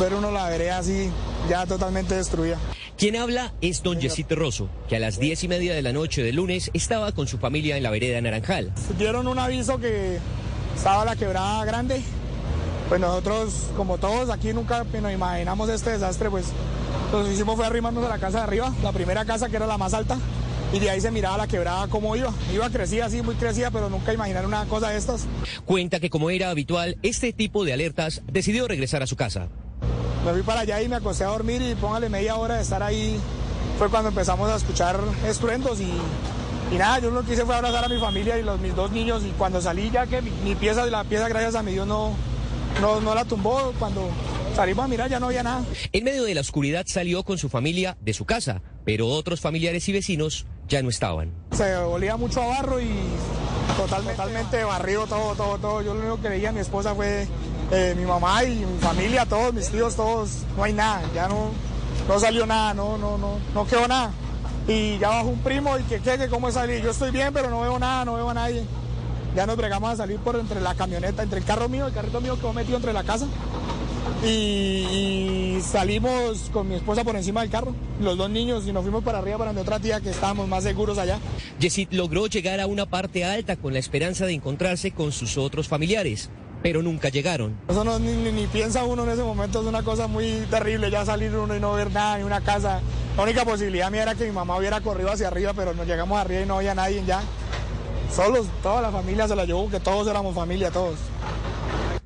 ver 0.00 0.12
uno 0.12 0.32
la 0.32 0.48
vereda 0.48 0.78
así, 0.78 1.10
ya 1.48 1.64
totalmente 1.64 2.16
destruida. 2.16 2.58
Quien 2.96 3.14
habla 3.14 3.54
es 3.60 3.84
don 3.84 4.00
Yesit 4.00 4.32
Rosso, 4.32 4.68
que 4.88 4.96
a 4.96 4.98
las 4.98 5.20
diez 5.20 5.44
y 5.44 5.48
media 5.48 5.74
de 5.74 5.82
la 5.82 5.92
noche 5.92 6.24
del 6.24 6.34
lunes 6.34 6.72
estaba 6.74 7.12
con 7.12 7.28
su 7.28 7.38
familia 7.38 7.76
en 7.76 7.84
la 7.84 7.90
vereda 7.90 8.20
Naranjal. 8.20 8.72
Dieron 8.98 9.28
un 9.28 9.38
aviso 9.38 9.78
que 9.78 10.18
estaba 10.74 11.04
la 11.04 11.14
quebrada 11.14 11.64
grande. 11.64 12.02
Pues 12.88 13.00
nosotros, 13.00 13.54
como 13.76 13.98
todos, 13.98 14.30
aquí 14.30 14.52
nunca 14.52 14.82
nos 15.00 15.12
imaginamos 15.12 15.70
este 15.70 15.90
desastre, 15.90 16.30
pues 16.30 16.46
lo 17.12 17.22
que 17.22 17.32
hicimos 17.32 17.54
fue 17.54 17.64
arrimarnos 17.64 18.04
a 18.04 18.08
la 18.08 18.18
casa 18.18 18.38
de 18.38 18.44
arriba, 18.44 18.74
la 18.82 18.90
primera 18.90 19.24
casa 19.24 19.48
que 19.48 19.54
era 19.54 19.68
la 19.68 19.78
más 19.78 19.94
alta 19.94 20.18
y 20.72 20.78
de 20.78 20.90
ahí 20.90 21.00
se 21.00 21.10
miraba 21.10 21.36
la 21.36 21.46
quebrada 21.46 21.88
cómo 21.88 22.14
iba. 22.16 22.32
Iba 22.52 22.68
crecida 22.70 23.06
así, 23.06 23.22
muy 23.22 23.34
crecida, 23.34 23.70
pero 23.70 23.88
nunca 23.88 24.12
imaginar 24.12 24.46
una 24.46 24.64
cosa 24.66 24.90
de 24.90 24.98
estas. 24.98 25.26
Cuenta 25.64 26.00
que 26.00 26.10
como 26.10 26.30
era 26.30 26.50
habitual, 26.50 26.98
este 27.02 27.32
tipo 27.32 27.64
de 27.64 27.72
alertas 27.72 28.22
decidió 28.30 28.68
regresar 28.68 29.02
a 29.02 29.06
su 29.06 29.16
casa. 29.16 29.48
Me 30.24 30.32
fui 30.32 30.42
para 30.42 30.60
allá 30.60 30.82
y 30.82 30.88
me 30.88 30.96
acosté 30.96 31.24
a 31.24 31.28
dormir 31.28 31.62
y 31.62 31.74
póngale 31.74 32.08
media 32.08 32.36
hora 32.36 32.56
de 32.56 32.62
estar 32.62 32.82
ahí 32.82 33.18
fue 33.78 33.88
cuando 33.88 34.08
empezamos 34.08 34.50
a 34.50 34.56
escuchar 34.56 34.98
estruendos 35.24 35.80
y, 35.80 35.92
y 36.72 36.76
nada, 36.76 36.98
yo 36.98 37.10
lo 37.10 37.22
que 37.22 37.34
hice 37.34 37.44
fue 37.44 37.54
abrazar 37.54 37.84
a 37.84 37.88
mi 37.88 38.00
familia 38.00 38.36
y 38.36 38.42
los, 38.42 38.58
mis 38.60 38.74
dos 38.74 38.90
niños 38.90 39.22
y 39.24 39.30
cuando 39.38 39.60
salí 39.60 39.88
ya 39.90 40.06
que 40.06 40.20
mi, 40.20 40.30
mi 40.42 40.56
pieza, 40.56 40.84
la 40.86 41.04
pieza 41.04 41.28
gracias 41.28 41.54
a 41.54 41.62
mi 41.62 41.72
Dios 41.72 41.86
no, 41.86 42.12
no, 42.80 43.00
no 43.00 43.14
la 43.14 43.24
tumbó, 43.24 43.72
cuando 43.78 44.08
salimos 44.54 44.84
a 44.84 44.88
mirar 44.88 45.10
ya 45.10 45.20
no 45.20 45.26
había 45.26 45.42
nada. 45.42 45.64
En 45.92 46.04
medio 46.04 46.24
de 46.24 46.34
la 46.34 46.40
oscuridad 46.40 46.84
salió 46.86 47.22
con 47.22 47.38
su 47.38 47.48
familia 47.48 47.96
de 48.00 48.12
su 48.14 48.24
casa, 48.24 48.62
pero 48.84 49.06
otros 49.08 49.40
familiares 49.40 49.88
y 49.88 49.92
vecinos 49.92 50.46
ya 50.68 50.82
no 50.82 50.88
estaban. 50.88 51.32
Se 51.52 51.76
olía 51.76 52.16
mucho 52.16 52.42
a 52.42 52.46
barro 52.46 52.80
y 52.80 52.90
total, 53.76 54.04
totalmente 54.04 54.64
barrido 54.64 55.06
todo, 55.06 55.34
todo, 55.34 55.58
todo. 55.58 55.82
Yo 55.82 55.94
lo 55.94 56.00
único 56.00 56.20
que 56.20 56.28
veía 56.28 56.50
a 56.50 56.52
mi 56.52 56.60
esposa 56.60 56.94
fue 56.94 57.26
eh, 57.70 57.94
mi 57.96 58.04
mamá 58.04 58.44
y 58.44 58.56
mi 58.56 58.78
familia, 58.80 59.26
todos, 59.26 59.54
mis 59.54 59.68
tíos, 59.68 59.96
todos. 59.96 60.42
No 60.56 60.64
hay 60.64 60.72
nada, 60.72 61.02
ya 61.14 61.28
no, 61.28 61.50
no 62.08 62.18
salió 62.18 62.46
nada, 62.46 62.74
no, 62.74 62.98
no, 62.98 63.18
no, 63.18 63.38
no 63.54 63.66
quedó 63.66 63.86
nada. 63.88 64.10
Y 64.66 64.98
ya 64.98 65.08
bajó 65.08 65.28
un 65.28 65.40
primo 65.40 65.78
y 65.78 65.82
que, 65.84 66.00
¿qué, 66.00 66.18
que 66.18 66.28
cómo 66.28 66.50
salí. 66.50 66.82
Yo 66.82 66.90
estoy 66.90 67.10
bien, 67.10 67.32
pero 67.32 67.48
no 67.48 67.60
veo 67.60 67.78
nada, 67.78 68.04
no 68.04 68.14
veo 68.14 68.28
a 68.28 68.34
nadie. 68.34 68.64
Ya 69.38 69.46
nos 69.46 69.56
bregamos 69.56 69.92
a 69.92 69.94
salir 69.94 70.18
por 70.18 70.34
entre 70.34 70.60
la 70.60 70.74
camioneta, 70.74 71.22
entre 71.22 71.38
el 71.38 71.44
carro 71.44 71.68
mío, 71.68 71.86
el 71.86 71.92
carrito 71.92 72.20
mío 72.20 72.34
que 72.34 72.40
quedó 72.40 72.52
metido 72.52 72.76
entre 72.76 72.92
la 72.92 73.04
casa. 73.04 73.28
Y, 74.26 74.26
y, 74.28 75.60
salimos 75.62 76.50
con 76.52 76.68
mi 76.68 76.74
esposa 76.74 77.04
por 77.04 77.14
encima 77.14 77.42
del 77.42 77.48
carro, 77.48 77.72
los 78.00 78.18
dos 78.18 78.28
niños, 78.30 78.66
y 78.66 78.72
nos 78.72 78.82
fuimos 78.82 79.04
para 79.04 79.18
arriba 79.18 79.38
para 79.38 79.50
donde 79.50 79.62
otra 79.62 79.78
tía 79.78 80.00
que 80.00 80.10
estábamos 80.10 80.48
más 80.48 80.64
seguros 80.64 80.98
allá. 80.98 81.20
Yesid 81.60 81.92
logró 81.92 82.26
llegar 82.26 82.58
a 82.58 82.66
una 82.66 82.86
parte 82.86 83.24
alta 83.24 83.54
con 83.54 83.74
la 83.74 83.78
esperanza 83.78 84.26
de 84.26 84.32
encontrarse 84.32 84.90
con 84.90 85.12
sus 85.12 85.38
otros 85.38 85.68
familiares, 85.68 86.30
pero 86.64 86.82
nunca 86.82 87.08
llegaron. 87.08 87.54
Eso 87.68 87.84
no, 87.84 88.00
ni, 88.00 88.10
ni, 88.14 88.32
ni, 88.32 88.48
piensa 88.48 88.82
uno 88.86 89.04
en 89.04 89.10
ese 89.10 89.22
momento, 89.22 89.60
es 89.60 89.68
una 89.68 89.84
cosa 89.84 90.08
muy 90.08 90.48
terrible 90.50 90.90
ya 90.90 91.04
salir 91.04 91.32
uno 91.36 91.54
y 91.54 91.60
no 91.60 91.74
ver 91.74 91.92
nada, 91.92 92.18
ni 92.18 92.24
una 92.24 92.40
casa. 92.40 92.80
La 93.16 93.22
única 93.22 93.44
posibilidad 93.44 93.88
mía 93.88 94.02
era 94.02 94.16
que 94.16 94.24
mi 94.24 94.32
mamá 94.32 94.56
hubiera 94.56 94.80
corrido 94.80 95.12
hacia 95.12 95.28
arriba, 95.28 95.52
pero 95.54 95.74
nos 95.74 95.86
llegamos 95.86 96.18
arriba 96.18 96.42
y 96.42 96.46
no 96.46 96.56
había 96.56 96.74
nadie 96.74 97.04
ya. 97.06 97.22
Solos, 98.14 98.46
toda 98.62 98.82
la 98.82 98.90
familia 98.90 99.28
se 99.28 99.36
la 99.36 99.44
llevó, 99.44 99.70
que 99.70 99.80
todos 99.80 100.06
éramos 100.08 100.34
familia, 100.34 100.70
todos. 100.70 100.98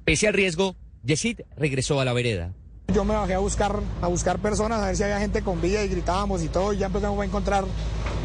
Pese 0.04 0.28
al 0.28 0.34
riesgo, 0.34 0.76
Yesid 1.04 1.40
regresó 1.56 2.00
a 2.00 2.04
la 2.04 2.12
vereda. 2.12 2.52
Yo 2.92 3.04
me 3.04 3.14
bajé 3.14 3.34
a 3.34 3.38
buscar, 3.38 3.80
a 4.02 4.08
buscar 4.08 4.38
personas, 4.38 4.82
a 4.82 4.86
ver 4.86 4.96
si 4.96 5.02
había 5.02 5.18
gente 5.18 5.42
con 5.42 5.60
vida 5.62 5.82
y 5.84 5.88
gritábamos 5.88 6.42
y 6.42 6.48
todo, 6.48 6.72
y 6.72 6.78
ya 6.78 6.86
empezamos 6.86 7.20
a 7.20 7.24
encontrar 7.24 7.64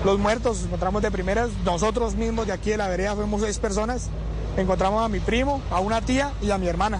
los 0.03 0.19
muertos, 0.19 0.63
encontramos 0.65 1.01
de 1.01 1.11
primeras, 1.11 1.49
nosotros 1.63 2.15
mismos 2.15 2.47
de 2.47 2.53
aquí 2.53 2.71
de 2.71 2.77
la 2.77 2.87
vereda 2.87 3.15
fuimos 3.15 3.41
seis 3.41 3.57
personas, 3.59 4.09
encontramos 4.57 5.03
a 5.03 5.07
mi 5.07 5.19
primo, 5.19 5.61
a 5.69 5.79
una 5.79 6.01
tía 6.01 6.33
y 6.41 6.51
a 6.51 6.57
mi 6.57 6.67
hermana. 6.67 6.99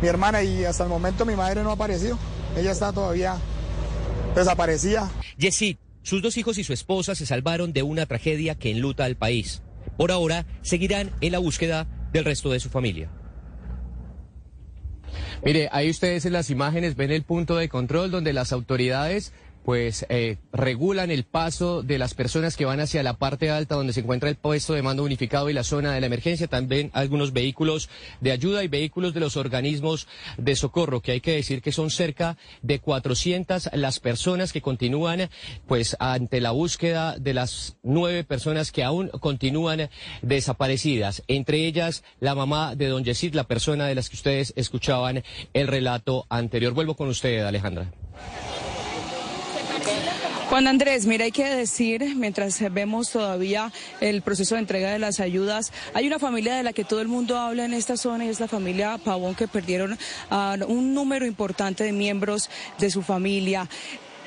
Mi 0.00 0.08
hermana 0.08 0.42
y 0.42 0.64
hasta 0.64 0.84
el 0.84 0.90
momento 0.90 1.24
mi 1.24 1.34
madre 1.34 1.62
no 1.62 1.70
ha 1.70 1.74
aparecido, 1.74 2.18
ella 2.56 2.70
está 2.70 2.92
todavía 2.92 3.36
desaparecida. 4.34 5.10
Yesid, 5.38 5.78
sus 6.02 6.22
dos 6.22 6.36
hijos 6.36 6.58
y 6.58 6.64
su 6.64 6.72
esposa 6.72 7.14
se 7.14 7.26
salvaron 7.26 7.72
de 7.72 7.82
una 7.82 8.06
tragedia 8.06 8.54
que 8.54 8.70
enluta 8.70 9.04
al 9.04 9.16
país. 9.16 9.62
Por 9.96 10.12
ahora 10.12 10.46
seguirán 10.62 11.10
en 11.20 11.32
la 11.32 11.38
búsqueda 11.38 11.86
del 12.12 12.24
resto 12.24 12.50
de 12.50 12.60
su 12.60 12.68
familia. 12.68 13.10
Mire, 15.44 15.68
ahí 15.72 15.90
ustedes 15.90 16.24
en 16.24 16.32
las 16.32 16.50
imágenes 16.50 16.96
ven 16.96 17.10
el 17.10 17.22
punto 17.22 17.56
de 17.56 17.68
control 17.68 18.10
donde 18.10 18.32
las 18.32 18.52
autoridades 18.52 19.32
pues 19.66 20.06
eh, 20.10 20.36
regulan 20.52 21.10
el 21.10 21.24
paso 21.24 21.82
de 21.82 21.98
las 21.98 22.14
personas 22.14 22.56
que 22.56 22.64
van 22.64 22.78
hacia 22.78 23.02
la 23.02 23.14
parte 23.14 23.50
alta 23.50 23.74
donde 23.74 23.92
se 23.92 23.98
encuentra 23.98 24.28
el 24.28 24.36
puesto 24.36 24.74
de 24.74 24.82
mando 24.82 25.02
unificado 25.02 25.50
y 25.50 25.54
la 25.54 25.64
zona 25.64 25.92
de 25.92 26.00
la 26.00 26.06
emergencia, 26.06 26.46
también 26.46 26.92
algunos 26.94 27.32
vehículos 27.32 27.90
de 28.20 28.30
ayuda 28.30 28.62
y 28.62 28.68
vehículos 28.68 29.12
de 29.12 29.18
los 29.18 29.36
organismos 29.36 30.06
de 30.36 30.54
socorro, 30.54 31.00
que 31.00 31.10
hay 31.10 31.20
que 31.20 31.32
decir 31.32 31.62
que 31.62 31.72
son 31.72 31.90
cerca 31.90 32.36
de 32.62 32.78
400 32.78 33.70
las 33.72 33.98
personas 33.98 34.52
que 34.52 34.62
continúan 34.62 35.30
pues 35.66 35.96
ante 35.98 36.40
la 36.40 36.52
búsqueda 36.52 37.18
de 37.18 37.34
las 37.34 37.76
nueve 37.82 38.22
personas 38.22 38.70
que 38.70 38.84
aún 38.84 39.08
continúan 39.08 39.90
desaparecidas, 40.22 41.24
entre 41.26 41.66
ellas 41.66 42.04
la 42.20 42.36
mamá 42.36 42.76
de 42.76 42.86
don 42.86 43.02
Yesid, 43.02 43.34
la 43.34 43.48
persona 43.48 43.88
de 43.88 43.96
las 43.96 44.10
que 44.10 44.16
ustedes 44.16 44.52
escuchaban 44.54 45.24
el 45.54 45.66
relato 45.66 46.24
anterior. 46.28 46.72
Vuelvo 46.72 46.94
con 46.94 47.08
usted, 47.08 47.40
Alejandra. 47.40 47.90
Juan 50.48 50.68
Andrés, 50.68 51.06
mira, 51.06 51.24
hay 51.24 51.32
que 51.32 51.44
decir, 51.44 52.14
mientras 52.14 52.60
vemos 52.72 53.10
todavía 53.10 53.72
el 54.00 54.22
proceso 54.22 54.54
de 54.54 54.60
entrega 54.60 54.92
de 54.92 55.00
las 55.00 55.18
ayudas, 55.18 55.72
hay 55.92 56.06
una 56.06 56.20
familia 56.20 56.54
de 56.54 56.62
la 56.62 56.72
que 56.72 56.84
todo 56.84 57.00
el 57.00 57.08
mundo 57.08 57.36
habla 57.36 57.64
en 57.64 57.74
esta 57.74 57.96
zona 57.96 58.24
y 58.24 58.28
es 58.28 58.38
la 58.38 58.46
familia 58.46 58.96
Pavón 58.96 59.34
que 59.34 59.48
perdieron 59.48 59.98
a 60.30 60.56
un 60.68 60.94
número 60.94 61.26
importante 61.26 61.82
de 61.82 61.90
miembros 61.90 62.48
de 62.78 62.90
su 62.90 63.02
familia. 63.02 63.68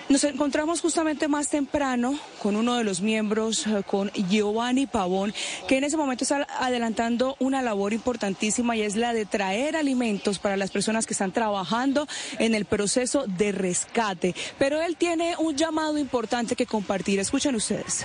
Nos 0.09 0.23
encontramos 0.23 0.81
justamente 0.81 1.27
más 1.27 1.49
temprano 1.49 2.17
con 2.41 2.55
uno 2.55 2.75
de 2.75 2.83
los 2.83 2.99
miembros, 2.99 3.65
con 3.85 4.09
Giovanni 4.09 4.87
Pavón, 4.87 5.35
que 5.67 5.77
en 5.77 5.83
ese 5.83 5.97
momento 5.97 6.23
está 6.23 6.47
adelantando 6.59 7.35
una 7.39 7.61
labor 7.61 7.93
importantísima 7.93 8.75
y 8.75 8.81
es 8.81 8.95
la 8.95 9.13
de 9.13 9.27
traer 9.27 9.75
alimentos 9.75 10.39
para 10.39 10.57
las 10.57 10.71
personas 10.71 11.05
que 11.05 11.13
están 11.13 11.31
trabajando 11.31 12.07
en 12.39 12.55
el 12.55 12.65
proceso 12.65 13.25
de 13.27 13.51
rescate. 13.51 14.33
Pero 14.57 14.81
él 14.81 14.97
tiene 14.97 15.35
un 15.37 15.55
llamado 15.55 15.99
importante 15.99 16.55
que 16.55 16.65
compartir. 16.65 17.19
Escuchen 17.19 17.53
ustedes. 17.53 18.03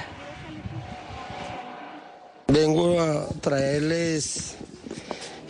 Vengo 2.48 3.00
a 3.00 3.28
traerles 3.40 4.58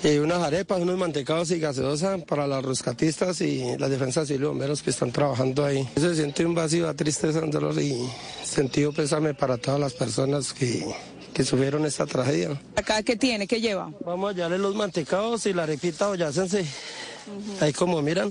y 0.04 0.18
unas 0.18 0.42
arepas, 0.42 0.80
unos 0.80 0.98
mantecados 0.98 1.50
y 1.50 1.58
gaseosa 1.58 2.18
para 2.18 2.46
los 2.46 2.62
rescatistas 2.62 3.40
y 3.40 3.76
las 3.78 3.88
defensas 3.88 4.28
y 4.30 4.36
los 4.36 4.50
bomberos 4.50 4.82
que 4.82 4.90
están 4.90 5.10
trabajando 5.10 5.64
ahí. 5.64 5.88
Se 5.96 6.14
siente 6.14 6.44
un 6.44 6.54
vacío, 6.54 6.94
tristeza, 6.94 7.40
un 7.40 7.50
dolor 7.50 7.80
y 7.80 8.06
sentido 8.44 8.92
pésame 8.92 9.32
para 9.32 9.56
todas 9.56 9.80
las 9.80 9.94
personas 9.94 10.52
que, 10.52 10.84
que 11.32 11.42
sufrieron 11.42 11.86
esta 11.86 12.04
tragedia. 12.04 12.60
¿Acá 12.76 13.02
qué 13.02 13.16
tiene? 13.16 13.46
¿Qué 13.46 13.62
lleva? 13.62 13.90
Vamos 14.04 14.28
a 14.28 14.34
hallarle 14.34 14.58
los 14.58 14.74
mantecados 14.74 15.46
y 15.46 15.54
la 15.54 15.62
arepita 15.62 16.10
o 16.10 16.14
yacense. 16.14 16.60
Uh 16.60 16.64
-huh. 16.64 17.62
Ahí 17.62 17.72
como 17.72 18.02
miran. 18.02 18.30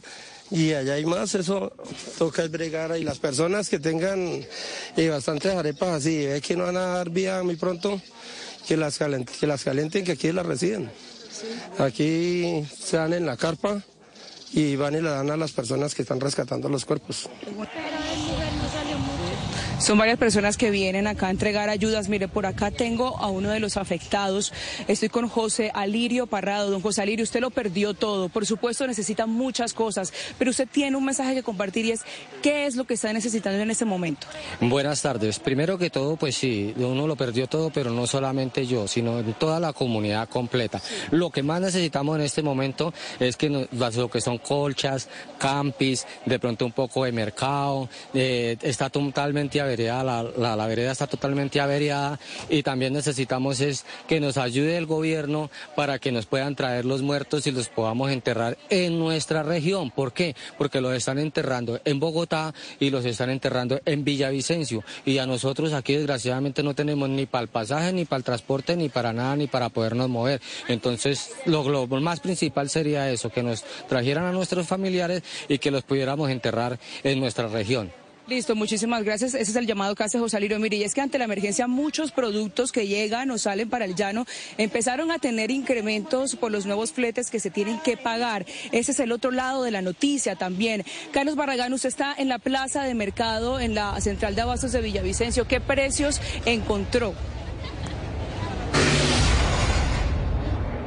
Y 0.51 0.73
allá 0.73 0.93
hay 0.93 1.05
más, 1.05 1.33
eso 1.33 1.73
toca 2.19 2.43
es 2.43 2.51
bregar 2.51 2.95
y 2.95 3.03
las 3.03 3.17
personas 3.17 3.69
que 3.69 3.79
tengan 3.79 4.45
eh, 4.95 5.09
bastantes 5.09 5.51
arepas 5.55 5.89
así, 5.89 6.27
ve 6.27 6.41
que 6.41 6.55
no 6.55 6.65
van 6.65 6.77
a 6.77 6.85
dar 6.97 7.09
vía 7.09 7.41
muy 7.41 7.55
pronto, 7.55 7.99
que 8.67 8.77
las, 8.77 8.99
calenten, 8.99 9.35
que 9.39 9.47
las 9.47 9.63
calenten, 9.63 10.03
que 10.03 10.11
aquí 10.11 10.31
las 10.31 10.45
reciben. 10.45 10.91
Aquí 11.79 12.65
se 12.79 12.97
dan 12.97 13.13
en 13.13 13.25
la 13.25 13.37
carpa 13.37 13.81
y 14.51 14.75
van 14.75 14.95
y 14.95 15.01
la 15.01 15.11
dan 15.11 15.31
a 15.31 15.37
las 15.37 15.51
personas 15.51 15.95
que 15.95 16.03
están 16.03 16.19
rescatando 16.19 16.69
los 16.69 16.85
cuerpos. 16.85 17.29
Son 19.79 19.97
varias 19.97 20.17
personas 20.17 20.55
que 20.55 20.71
vienen 20.71 21.07
acá 21.07 21.27
a 21.27 21.29
entregar 21.31 21.69
ayudas. 21.69 22.07
Mire, 22.07 22.27
por 22.27 22.45
acá 22.45 22.71
tengo 22.71 23.17
a 23.17 23.29
uno 23.29 23.49
de 23.49 23.59
los 23.59 23.75
afectados. 23.75 24.53
Estoy 24.87 25.09
con 25.09 25.27
José 25.27 25.71
Alirio 25.73 26.25
Parrado. 26.27 26.71
Don 26.71 26.81
José 26.81 27.01
Alirio, 27.01 27.23
usted 27.23 27.41
lo 27.41 27.49
perdió 27.49 27.93
todo. 27.93 28.29
Por 28.29 28.45
supuesto, 28.45 28.87
necesita 28.87 29.25
muchas 29.25 29.73
cosas, 29.73 30.13
pero 30.37 30.51
usted 30.51 30.67
tiene 30.71 30.95
un 30.95 31.03
mensaje 31.03 31.33
que 31.35 31.43
compartir 31.43 31.85
y 31.85 31.91
es 31.91 32.01
¿qué 32.41 32.65
es 32.65 32.75
lo 32.75 32.85
que 32.85 32.93
está 32.93 33.11
necesitando 33.11 33.61
en 33.61 33.71
este 33.71 33.83
momento? 33.83 34.27
Buenas 34.61 35.01
tardes. 35.01 35.39
Primero 35.39 35.77
que 35.77 35.89
todo, 35.89 36.15
pues 36.15 36.35
sí, 36.35 36.73
uno 36.77 37.05
lo 37.05 37.15
perdió 37.15 37.47
todo, 37.47 37.69
pero 37.69 37.91
no 37.91 38.07
solamente 38.07 38.65
yo, 38.65 38.87
sino 38.87 39.21
toda 39.33 39.59
la 39.59 39.73
comunidad 39.73 40.29
completa. 40.29 40.81
Lo 41.11 41.29
que 41.29 41.43
más 41.43 41.59
necesitamos 41.59 42.15
en 42.15 42.21
este 42.21 42.41
momento 42.41 42.93
es 43.19 43.35
que 43.35 43.49
nos, 43.49 43.67
lo 43.71 44.09
que 44.09 44.21
son 44.21 44.37
colchas, 44.37 45.09
campis, 45.37 46.05
de 46.25 46.39
pronto 46.39 46.65
un 46.65 46.71
poco 46.71 47.03
de 47.03 47.11
mercado, 47.11 47.89
eh, 48.13 48.57
está 48.61 48.89
totalmente 48.89 49.59
la, 49.77 50.67
vereda 50.67 50.91
está 50.91 51.07
totalmente 51.07 51.59
averiada 51.59 52.19
y 52.49 52.63
también 52.63 52.93
necesitamos 52.93 53.59
es 53.59 53.85
que 54.07 54.19
nos 54.19 54.37
ayude 54.37 54.77
el 54.77 54.85
gobierno 54.85 55.49
para 55.75 55.99
que 55.99 56.11
nos 56.11 56.25
puedan 56.25 56.55
traer 56.55 56.85
los 56.85 57.01
muertos 57.01 57.47
y 57.47 57.51
los 57.51 57.69
podamos 57.69 58.11
enterrar 58.11 58.57
en 58.69 58.99
nuestra 58.99 59.43
región. 59.43 59.91
¿Por 59.91 60.13
qué? 60.13 60.35
Porque 60.57 60.81
los 60.81 60.93
están 60.93 61.19
enterrando 61.19 61.79
en 61.85 61.99
Bogotá 61.99 62.53
y 62.79 62.89
los 62.89 63.05
están 63.05 63.29
enterrando 63.29 63.79
en 63.85 64.03
Villavicencio 64.03 64.83
y 65.05 65.17
a 65.17 65.25
nosotros 65.25 65.73
aquí 65.73 65.93
desgraciadamente 65.93 66.63
no 66.63 66.73
tenemos 66.73 67.09
ni 67.09 67.25
para 67.25 67.43
el 67.43 67.49
pasaje, 67.49 67.93
ni 67.93 68.05
para 68.05 68.17
el 68.17 68.23
transporte, 68.23 68.75
ni 68.75 68.89
para 68.89 69.13
nada, 69.13 69.35
ni 69.35 69.47
para 69.47 69.69
podernos 69.69 70.09
mover. 70.09 70.41
Entonces 70.67 71.31
lo, 71.45 71.67
lo 71.67 71.87
más 71.87 72.19
principal 72.19 72.69
sería 72.69 73.09
eso, 73.11 73.29
que 73.29 73.43
nos 73.43 73.63
trajeran 73.87 74.25
a 74.25 74.31
nuestros 74.31 74.67
familiares 74.67 75.23
y 75.47 75.57
que 75.57 75.71
los 75.71 75.83
pudiéramos 75.83 76.29
enterrar 76.29 76.79
en 77.03 77.19
nuestra 77.19 77.47
región. 77.47 78.02
Listo, 78.25 78.55
muchísimas 78.55 79.03
gracias. 79.03 79.33
Ese 79.33 79.51
es 79.51 79.55
el 79.57 79.67
llamado 79.67 79.95
que 79.95 80.03
hace 80.03 80.17
José 80.17 80.37
Alirio. 80.37 80.57
Mire, 80.57 80.77
y 80.77 80.83
es 80.83 80.93
que 80.93 81.01
ante 81.01 81.17
la 81.17 81.25
emergencia 81.25 81.67
muchos 81.67 82.13
productos 82.13 82.71
que 82.71 82.87
llegan 82.87 83.29
o 83.31 83.37
salen 83.37 83.69
para 83.69 83.83
el 83.83 83.95
llano 83.95 84.25
empezaron 84.57 85.11
a 85.11 85.19
tener 85.19 85.51
incrementos 85.51 86.37
por 86.37 86.49
los 86.49 86.65
nuevos 86.65 86.93
fletes 86.93 87.29
que 87.29 87.41
se 87.41 87.49
tienen 87.49 87.79
que 87.79 87.97
pagar. 87.97 88.45
Ese 88.71 88.93
es 88.93 88.99
el 89.01 89.11
otro 89.11 89.31
lado 89.31 89.63
de 89.63 89.71
la 89.71 89.81
noticia 89.81 90.37
también. 90.37 90.85
Carlos 91.11 91.35
Barragán, 91.35 91.73
usted 91.73 91.89
está 91.89 92.15
en 92.17 92.29
la 92.29 92.39
plaza 92.39 92.83
de 92.83 92.93
mercado, 92.93 93.59
en 93.59 93.75
la 93.75 93.99
central 93.99 94.35
de 94.35 94.41
abastos 94.41 94.71
de 94.71 94.81
Villavicencio. 94.81 95.45
¿Qué 95.45 95.59
precios 95.59 96.21
encontró? 96.45 97.13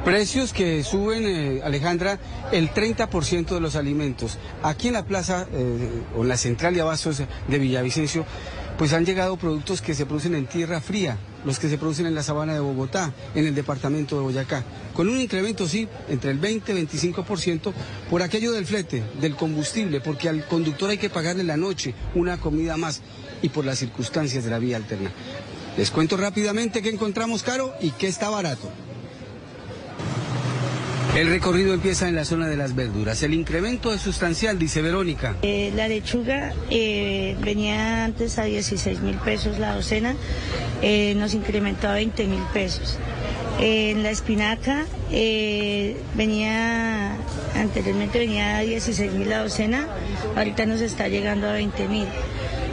Precios 0.07 0.53
que 0.53 0.85
suben, 0.85 1.25
eh, 1.25 1.61
Alejandra, 1.65 2.17
el 2.53 2.73
30% 2.73 3.55
de 3.55 3.59
los 3.59 3.75
alimentos. 3.75 4.37
Aquí 4.63 4.87
en 4.87 4.93
la 4.93 5.03
plaza 5.03 5.45
eh, 5.51 6.01
o 6.15 6.21
en 6.21 6.29
la 6.29 6.37
central 6.37 6.73
de 6.73 6.79
abastos 6.79 7.17
de 7.17 7.59
Villavicencio, 7.59 8.25
pues 8.77 8.93
han 8.93 9.05
llegado 9.05 9.35
productos 9.35 9.81
que 9.81 9.93
se 9.93 10.05
producen 10.05 10.33
en 10.33 10.45
tierra 10.45 10.79
fría, 10.79 11.17
los 11.43 11.59
que 11.59 11.67
se 11.67 11.77
producen 11.77 12.05
en 12.05 12.15
la 12.15 12.23
sabana 12.23 12.53
de 12.53 12.61
Bogotá, 12.61 13.13
en 13.35 13.47
el 13.47 13.53
departamento 13.53 14.15
de 14.15 14.21
Boyacá, 14.21 14.63
con 14.93 15.09
un 15.09 15.19
incremento, 15.19 15.67
sí, 15.67 15.89
entre 16.07 16.31
el 16.31 16.39
20 16.39 16.71
y 16.71 16.85
25% 16.85 17.73
por 18.09 18.23
aquello 18.23 18.53
del 18.53 18.65
flete, 18.65 19.03
del 19.19 19.35
combustible, 19.35 19.99
porque 19.99 20.29
al 20.29 20.47
conductor 20.47 20.89
hay 20.89 20.99
que 20.99 21.09
pagarle 21.09 21.43
la 21.43 21.57
noche 21.57 21.93
una 22.15 22.37
comida 22.37 22.77
más 22.77 23.01
y 23.41 23.49
por 23.49 23.65
las 23.65 23.79
circunstancias 23.79 24.45
de 24.45 24.51
la 24.51 24.59
vía 24.59 24.77
alterna. 24.77 25.11
Les 25.77 25.91
cuento 25.91 26.15
rápidamente 26.15 26.81
qué 26.81 26.91
encontramos 26.91 27.43
caro 27.43 27.73
y 27.81 27.91
qué 27.91 28.07
está 28.07 28.29
barato. 28.29 28.71
El 31.15 31.29
recorrido 31.29 31.73
empieza 31.73 32.07
en 32.07 32.15
la 32.15 32.25
zona 32.25 32.47
de 32.47 32.57
las 32.57 32.75
verduras. 32.75 33.23
El 33.23 33.33
incremento 33.33 33.93
es 33.93 34.01
sustancial, 34.01 34.59
dice 34.59 34.81
Verónica. 34.81 35.35
Eh, 35.41 35.71
la 35.75 35.87
lechuga 35.87 36.53
eh, 36.69 37.35
venía 37.41 38.05
antes 38.05 38.37
a 38.37 38.43
16 38.43 39.01
mil 39.01 39.15
pesos 39.15 39.57
la 39.57 39.73
docena, 39.75 40.15
eh, 40.81 41.15
nos 41.15 41.33
incrementó 41.33 41.87
a 41.87 41.93
20 41.93 42.27
mil 42.27 42.43
pesos. 42.53 42.97
en 43.59 44.03
la 44.03 44.11
espinaca 44.11 44.85
venía, 46.15 47.17
anteriormente 47.55 48.19
venía 48.19 48.57
a 48.57 48.61
16 48.61 49.13
mil 49.13 49.29
la 49.29 49.41
docena, 49.41 49.87
ahorita 50.35 50.67
nos 50.67 50.81
está 50.81 51.07
llegando 51.07 51.47
a 51.47 51.53
20 51.53 51.87
mil. 51.87 52.05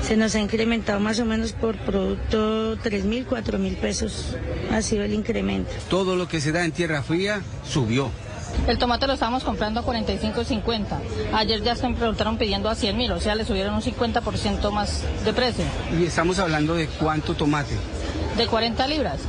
Se 0.06 0.18
nos 0.18 0.34
ha 0.34 0.40
incrementado 0.40 1.00
más 1.00 1.18
o 1.18 1.24
menos 1.24 1.52
por 1.52 1.78
producto 1.78 2.76
3 2.82 3.04
mil, 3.06 3.24
4 3.24 3.58
mil 3.58 3.74
pesos. 3.76 4.36
Ha 4.70 4.82
sido 4.82 5.02
el 5.02 5.14
incremento. 5.14 5.70
Todo 5.88 6.14
lo 6.14 6.28
que 6.28 6.42
se 6.42 6.52
da 6.52 6.62
en 6.66 6.72
tierra 6.72 7.02
fría 7.02 7.40
subió. 7.66 8.10
El 8.66 8.78
tomate 8.78 9.06
lo 9.06 9.12
estábamos 9.12 9.44
comprando 9.44 9.80
a 9.80 9.84
45.50. 9.84 10.84
Ayer 11.34 11.62
ya 11.62 11.76
se 11.76 11.88
preguntaron 11.90 12.38
pidiendo 12.38 12.68
a 12.70 12.74
100 12.74 12.96
mil, 12.96 13.12
o 13.12 13.20
sea, 13.20 13.34
le 13.34 13.44
subieron 13.44 13.74
un 13.74 13.82
50% 13.82 14.70
más 14.70 15.02
de 15.24 15.32
precio. 15.32 15.64
Y 15.98 16.04
estamos 16.04 16.38
hablando 16.38 16.74
de 16.74 16.86
cuánto 16.86 17.34
tomate. 17.34 17.76
De 18.36 18.46
40 18.46 18.86
libras. 18.86 19.20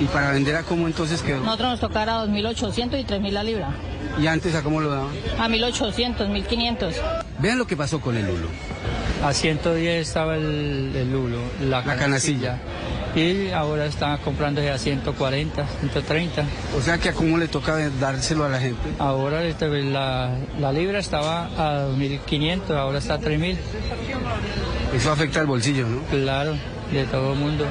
¿Y 0.00 0.04
para 0.06 0.32
vender 0.32 0.56
a 0.56 0.62
cómo 0.62 0.86
entonces 0.86 1.22
quedó? 1.22 1.40
Nosotros 1.40 1.70
nos 1.70 1.80
tocara 1.80 2.24
2.800 2.24 3.00
y 3.00 3.04
3.000 3.04 3.30
la 3.30 3.44
libra. 3.44 3.70
¿Y 4.20 4.26
antes 4.26 4.54
a 4.54 4.62
cómo 4.62 4.80
lo 4.80 4.90
daban? 4.90 5.10
A 5.38 5.48
1.800, 5.48 6.16
1.500. 6.28 6.94
Vean 7.38 7.58
lo 7.58 7.66
que 7.66 7.76
pasó 7.76 8.00
con 8.00 8.16
el 8.16 8.26
lulo. 8.26 8.48
A 9.24 9.32
110 9.32 10.06
estaba 10.06 10.36
el, 10.36 10.92
el 10.94 11.10
lulo, 11.12 11.38
la, 11.62 11.82
la 11.84 11.96
canacilla 11.96 12.58
y 13.16 13.50
ahora 13.50 13.86
está 13.86 14.18
comprándose 14.18 14.70
a 14.70 14.78
140, 14.78 15.66
130. 15.80 16.44
O 16.76 16.82
sea 16.82 16.98
que 16.98 17.08
a 17.08 17.12
cómo 17.14 17.38
le 17.38 17.48
toca 17.48 17.76
dárselo 17.98 18.44
a 18.44 18.50
la 18.50 18.60
gente. 18.60 18.80
Ahora 18.98 19.42
este, 19.44 19.68
la, 19.82 20.36
la 20.60 20.72
libra 20.72 20.98
estaba 20.98 21.46
a 21.56 21.88
2.500, 21.88 22.76
ahora 22.76 22.98
está 22.98 23.14
a 23.14 23.20
3.000. 23.20 23.56
Eso 24.94 25.10
afecta 25.10 25.40
al 25.40 25.46
bolsillo, 25.46 25.86
¿no? 25.86 26.02
Claro, 26.10 26.56
de 26.92 27.04
todo 27.06 27.32
el 27.32 27.38
mundo. 27.38 27.64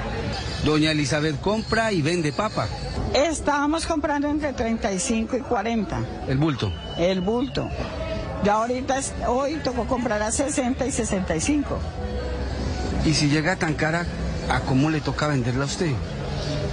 Doña 0.65 0.91
Elizabeth 0.91 1.39
compra 1.39 1.91
y 1.91 2.01
vende 2.01 2.33
papa. 2.33 2.67
Estábamos 3.13 3.85
comprando 3.85 4.27
entre 4.27 4.51
35 4.53 5.37
y 5.37 5.39
40. 5.41 5.99
¿El 6.27 6.39
bulto? 6.39 6.73
El 6.97 7.21
bulto. 7.21 7.69
Ya 8.43 8.53
ahorita, 8.53 8.99
hoy 9.27 9.59
tocó 9.63 9.85
comprar 9.85 10.23
a 10.23 10.31
60 10.31 10.87
y 10.87 10.91
65. 10.91 11.77
¿Y 13.05 13.13
si 13.13 13.29
llega 13.29 13.55
tan 13.55 13.75
cara, 13.75 14.07
¿A 14.49 14.59
cómo 14.61 14.89
le 14.89 15.01
toca 15.01 15.27
venderla 15.27 15.63
a 15.63 15.67
usted? 15.67 15.91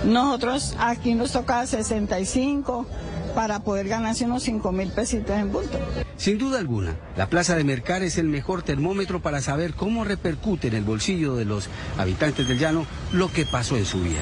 Nosotros 0.05 0.75
aquí 0.79 1.15
nos 1.15 1.33
toca 1.33 1.67
65 1.67 2.87
para 3.35 3.61
poder 3.61 3.89
ganarse 3.89 4.25
unos 4.25 4.43
5 4.43 4.73
mil 4.73 4.91
pesitos 4.91 5.37
en 5.37 5.53
bulto. 5.53 5.79
Sin 6.17 6.39
duda 6.39 6.59
alguna, 6.59 6.97
la 7.17 7.29
Plaza 7.29 7.57
de 7.57 7.65
Mercar 7.65 8.03
es 8.03 8.19
el 8.19 8.29
mejor 8.29 8.63
termómetro 8.63 9.23
para 9.23 9.41
saber 9.41 9.75
cómo 9.75 10.05
repercute 10.05 10.69
en 10.69 10.75
el 10.75 10.85
bolsillo 10.85 11.37
de 11.37 11.45
los 11.45 11.69
habitantes 11.99 12.47
del 12.47 12.59
llano 12.59 12.87
lo 13.13 13.33
que 13.33 13.47
pasó 13.47 13.77
en 13.77 13.87
su 13.87 14.01
vida. 14.03 14.21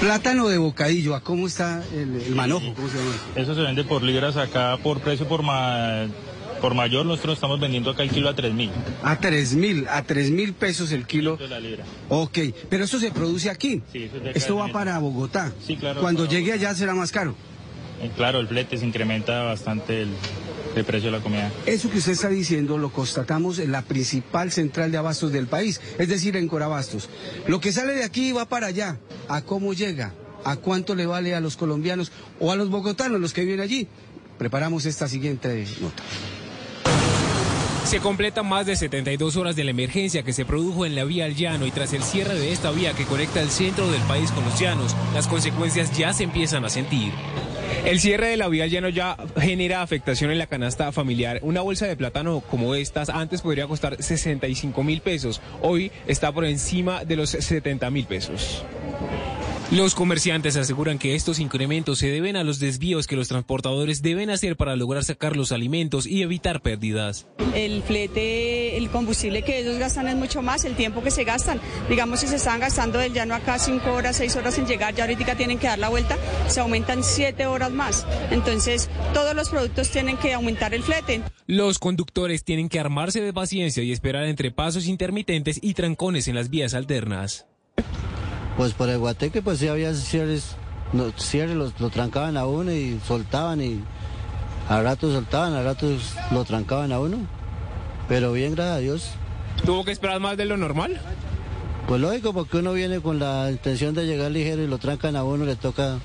Plátano 0.00 0.48
de 0.48 0.58
bocadillo, 0.58 1.14
¿a 1.14 1.20
cómo 1.20 1.46
está 1.46 1.82
el, 1.92 2.34
manojo? 2.34 2.74
¿Cómo 2.74 2.88
se 2.88 2.98
llama? 2.98 3.12
Eso 3.34 3.54
se 3.54 3.62
vende 3.62 3.82
por 3.82 4.02
libras 4.02 4.36
acá 4.36 4.78
por 4.82 5.00
precio 5.00 5.26
por 5.26 5.42
más 5.42 6.08
por 6.60 6.74
mayor 6.74 7.06
nosotros 7.06 7.34
estamos 7.34 7.60
vendiendo 7.60 7.90
acá 7.90 8.02
el 8.02 8.10
kilo 8.10 8.28
a 8.28 8.34
3 8.34 8.52
mil. 8.52 8.70
A 9.02 9.18
3 9.18 9.54
mil, 9.54 9.86
a 9.88 10.02
3 10.02 10.30
mil 10.30 10.52
pesos 10.54 10.92
el 10.92 11.06
kilo. 11.06 11.36
De 11.36 11.48
la 11.48 11.60
libra. 11.60 11.84
Ok, 12.08 12.38
pero 12.68 12.84
eso 12.84 12.98
se 12.98 13.10
produce 13.10 13.50
aquí. 13.50 13.82
Sí, 13.92 14.04
eso 14.04 14.16
es 14.16 14.22
de 14.22 14.30
Esto 14.34 14.56
va 14.56 14.68
para 14.68 14.98
Bogotá. 14.98 15.52
Sí, 15.64 15.76
claro. 15.76 16.00
Cuando 16.00 16.26
llegue 16.26 16.52
allá 16.52 16.74
será 16.74 16.94
más 16.94 17.12
caro. 17.12 17.34
Eh, 18.02 18.10
claro, 18.14 18.40
el 18.40 18.48
flete 18.48 18.76
se 18.76 18.84
incrementa 18.86 19.42
bastante 19.42 20.02
el, 20.02 20.10
el 20.74 20.84
precio 20.84 21.10
de 21.10 21.16
la 21.16 21.22
comida. 21.22 21.50
Eso 21.64 21.90
que 21.90 21.98
usted 21.98 22.12
está 22.12 22.28
diciendo 22.28 22.76
lo 22.76 22.90
constatamos 22.90 23.58
en 23.58 23.72
la 23.72 23.82
principal 23.82 24.52
central 24.52 24.92
de 24.92 24.98
abastos 24.98 25.32
del 25.32 25.46
país, 25.46 25.80
es 25.98 26.08
decir, 26.08 26.36
en 26.36 26.48
Corabastos. 26.48 27.08
Lo 27.46 27.60
que 27.60 27.72
sale 27.72 27.94
de 27.94 28.04
aquí 28.04 28.32
va 28.32 28.46
para 28.46 28.66
allá. 28.66 28.98
¿A 29.28 29.42
cómo 29.42 29.72
llega? 29.72 30.12
¿A 30.44 30.56
cuánto 30.56 30.94
le 30.94 31.06
vale 31.06 31.34
a 31.34 31.40
los 31.40 31.56
colombianos 31.56 32.12
o 32.38 32.52
a 32.52 32.56
los 32.56 32.68
bogotanos, 32.68 33.20
los 33.20 33.32
que 33.32 33.42
viven 33.42 33.60
allí? 33.60 33.88
Preparamos 34.38 34.84
esta 34.84 35.08
siguiente 35.08 35.66
nota. 35.80 36.02
Se 37.86 38.00
completan 38.00 38.48
más 38.48 38.66
de 38.66 38.74
72 38.74 39.36
horas 39.36 39.54
de 39.54 39.62
la 39.62 39.70
emergencia 39.70 40.24
que 40.24 40.32
se 40.32 40.44
produjo 40.44 40.84
en 40.84 40.96
la 40.96 41.04
vía 41.04 41.24
al 41.24 41.36
llano 41.36 41.66
y 41.66 41.70
tras 41.70 41.92
el 41.92 42.02
cierre 42.02 42.34
de 42.34 42.50
esta 42.50 42.72
vía 42.72 42.94
que 42.94 43.04
conecta 43.04 43.40
el 43.40 43.48
centro 43.48 43.88
del 43.88 44.02
país 44.02 44.32
con 44.32 44.44
los 44.44 44.58
llanos, 44.58 44.96
las 45.14 45.28
consecuencias 45.28 45.96
ya 45.96 46.12
se 46.12 46.24
empiezan 46.24 46.64
a 46.64 46.68
sentir. 46.68 47.12
El 47.84 48.00
cierre 48.00 48.26
de 48.26 48.36
la 48.36 48.48
vía 48.48 48.64
al 48.64 48.70
llano 48.70 48.88
ya 48.88 49.16
genera 49.38 49.82
afectación 49.82 50.32
en 50.32 50.38
la 50.38 50.48
canasta 50.48 50.90
familiar. 50.90 51.38
Una 51.42 51.60
bolsa 51.60 51.86
de 51.86 51.94
plátano 51.94 52.40
como 52.50 52.74
estas 52.74 53.08
antes 53.08 53.40
podría 53.40 53.68
costar 53.68 54.02
65 54.02 54.82
mil 54.82 55.00
pesos. 55.00 55.40
Hoy 55.62 55.92
está 56.08 56.32
por 56.32 56.44
encima 56.44 57.04
de 57.04 57.14
los 57.14 57.30
70 57.30 57.88
mil 57.92 58.06
pesos. 58.06 58.64
Los 59.72 59.96
comerciantes 59.96 60.56
aseguran 60.56 60.96
que 60.96 61.16
estos 61.16 61.40
incrementos 61.40 61.98
se 61.98 62.06
deben 62.06 62.36
a 62.36 62.44
los 62.44 62.60
desvíos 62.60 63.08
que 63.08 63.16
los 63.16 63.26
transportadores 63.26 64.00
deben 64.00 64.30
hacer 64.30 64.56
para 64.56 64.76
lograr 64.76 65.02
sacar 65.02 65.36
los 65.36 65.50
alimentos 65.50 66.06
y 66.06 66.22
evitar 66.22 66.62
pérdidas. 66.62 67.26
El 67.52 67.82
flete, 67.82 68.76
el 68.76 68.88
combustible 68.90 69.42
que 69.42 69.58
ellos 69.58 69.76
gastan 69.78 70.06
es 70.06 70.14
mucho 70.14 70.40
más, 70.40 70.64
el 70.64 70.76
tiempo 70.76 71.02
que 71.02 71.10
se 71.10 71.24
gastan. 71.24 71.60
Digamos, 71.88 72.20
si 72.20 72.28
se 72.28 72.36
están 72.36 72.60
gastando 72.60 73.00
del 73.00 73.12
llano 73.12 73.34
acá 73.34 73.58
cinco 73.58 73.92
horas, 73.92 74.16
seis 74.16 74.36
horas 74.36 74.56
en 74.56 74.66
llegar, 74.66 74.94
ya 74.94 75.02
ahorita 75.02 75.34
tienen 75.34 75.58
que 75.58 75.66
dar 75.66 75.80
la 75.80 75.88
vuelta, 75.88 76.16
se 76.46 76.60
aumentan 76.60 77.02
siete 77.02 77.46
horas 77.46 77.72
más. 77.72 78.06
Entonces, 78.30 78.88
todos 79.14 79.34
los 79.34 79.48
productos 79.48 79.90
tienen 79.90 80.16
que 80.16 80.32
aumentar 80.32 80.74
el 80.74 80.84
flete. 80.84 81.22
Los 81.48 81.80
conductores 81.80 82.44
tienen 82.44 82.68
que 82.68 82.78
armarse 82.78 83.20
de 83.20 83.32
paciencia 83.32 83.82
y 83.82 83.90
esperar 83.90 84.26
entre 84.26 84.52
pasos 84.52 84.86
intermitentes 84.86 85.58
y 85.60 85.74
trancones 85.74 86.28
en 86.28 86.36
las 86.36 86.50
vías 86.50 86.72
alternas. 86.74 87.46
Pues 88.56 88.72
por 88.72 88.88
el 88.88 88.98
Guateque 88.98 89.42
pues 89.42 89.58
sí 89.58 89.68
había 89.68 89.92
cierres, 89.94 90.56
no, 90.92 91.10
cierres 91.12 91.56
los, 91.56 91.78
lo 91.78 91.90
trancaban 91.90 92.36
a 92.36 92.46
uno 92.46 92.72
y 92.72 92.98
soltaban 93.06 93.60
y 93.60 93.82
a 94.68 94.80
ratos 94.80 95.12
soltaban, 95.12 95.54
a 95.54 95.62
ratos 95.62 96.14
lo 96.30 96.44
trancaban 96.44 96.92
a 96.92 97.00
uno. 97.00 97.18
Pero 98.08 98.32
bien, 98.32 98.54
gracias 98.54 98.76
a 98.76 98.80
Dios. 98.80 99.10
¿Tuvo 99.64 99.84
que 99.84 99.92
esperar 99.92 100.20
más 100.20 100.36
de 100.36 100.44
lo 100.44 100.56
normal? 100.56 101.00
Pues 101.86 102.00
lógico, 102.00 102.32
porque 102.32 102.58
uno 102.58 102.72
viene 102.72 103.00
con 103.00 103.18
la 103.18 103.50
intención 103.50 103.94
de 103.94 104.06
llegar 104.06 104.30
ligero 104.30 104.62
y 104.62 104.66
lo 104.66 104.78
trancan 104.78 105.16
a 105.16 105.24
uno, 105.24 105.44
le 105.44 105.56
toca 105.56 105.98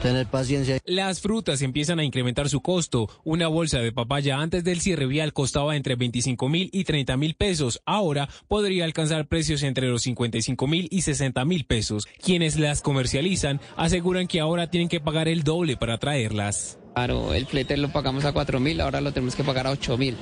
tener 0.00 0.26
paciencia. 0.26 0.78
Las 0.84 1.20
frutas 1.20 1.62
empiezan 1.62 2.00
a 2.00 2.04
incrementar 2.04 2.48
su 2.48 2.60
costo. 2.60 3.08
Una 3.24 3.48
bolsa 3.48 3.78
de 3.78 3.92
papaya 3.92 4.38
antes 4.38 4.64
del 4.64 4.80
cierre 4.80 5.06
vial 5.06 5.32
costaba 5.32 5.76
entre 5.76 5.94
25 5.94 6.48
mil 6.48 6.70
y 6.72 6.84
30 6.84 7.16
mil 7.16 7.34
pesos. 7.34 7.80
Ahora 7.86 8.28
podría 8.48 8.84
alcanzar 8.84 9.28
precios 9.28 9.62
entre 9.62 9.88
los 9.88 10.02
55 10.02 10.66
mil 10.66 10.88
y 10.90 11.02
60 11.02 11.44
mil 11.44 11.64
pesos. 11.64 12.06
Quienes 12.22 12.58
las 12.58 12.82
comercializan 12.82 13.60
aseguran 13.76 14.26
que 14.26 14.40
ahora 14.40 14.70
tienen 14.70 14.88
que 14.88 15.00
pagar 15.00 15.28
el 15.28 15.44
doble 15.44 15.76
para 15.76 15.98
traerlas. 15.98 16.78
Claro, 16.94 17.34
el 17.34 17.46
flete 17.46 17.76
lo 17.76 17.90
pagamos 17.90 18.24
a 18.24 18.32
4 18.32 18.58
mil, 18.58 18.80
ahora 18.80 19.00
lo 19.00 19.12
tenemos 19.12 19.36
que 19.36 19.44
pagar 19.44 19.66
a 19.66 19.70
8 19.70 19.96
mil. 19.96 20.16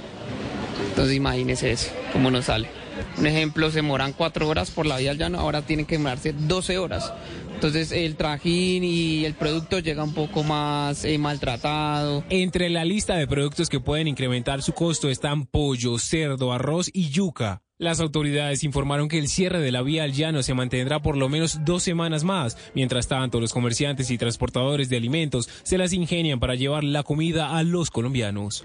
Entonces 0.90 1.16
imagínese 1.16 1.73
eso, 1.73 1.90
cómo 2.12 2.31
nos 2.31 2.47
sale. 2.47 2.68
Un 3.16 3.26
ejemplo, 3.26 3.70
se 3.70 3.82
moran 3.82 4.12
4 4.12 4.48
horas 4.48 4.70
por 4.70 4.86
la 4.86 4.98
vía 4.98 5.12
al 5.12 5.18
llano, 5.18 5.39
ahora 5.39 5.62
tienen 5.62 5.86
que 5.86 5.97
demorarse 5.97 6.32
12 6.32 6.78
horas. 6.78 7.12
Entonces 7.59 7.91
el 7.91 8.15
trajín 8.15 8.85
y 8.85 9.25
el 9.25 9.35
producto 9.35 9.81
llega 9.81 10.05
un 10.05 10.15
poco 10.15 10.45
más 10.45 11.05
eh, 11.05 11.19
maltratado. 11.19 12.23
Entre 12.31 12.70
la 12.70 12.85
lista 12.85 13.17
de 13.17 13.27
productos 13.27 13.69
que 13.69 13.81
pueden 13.81 14.07
incrementar 14.07 14.62
su 14.62 14.75
costo 14.75 15.11
están 15.11 15.45
pollo, 15.45 15.99
cerdo, 15.99 16.53
arroz 16.53 16.89
y 16.93 17.09
yuca. 17.09 17.61
Las 17.77 17.99
autoridades 17.99 18.62
informaron 18.62 19.09
que 19.09 19.19
el 19.19 19.27
cierre 19.27 19.61
de 19.61 19.73
la 19.73 19.83
vía 19.83 20.05
al 20.05 20.12
llano 20.12 20.45
se 20.45 20.55
mantendrá 20.55 21.03
por 21.03 21.17
lo 21.17 21.28
menos 21.28 21.59
dos 21.65 21.83
semanas 21.83 22.23
más. 22.23 22.57
Mientras 22.77 23.09
tanto, 23.09 23.41
los 23.41 23.53
comerciantes 23.53 24.12
y 24.12 24.19
transportadores 24.19 24.89
de 24.89 24.97
alimentos 24.97 25.49
se 25.65 25.78
las 25.78 25.93
ingenian 25.93 26.39
para 26.39 26.55
llevar 26.55 26.85
la 26.85 27.03
comida 27.03 27.59
a 27.59 27.65
los 27.65 27.91
colombianos. 27.91 28.65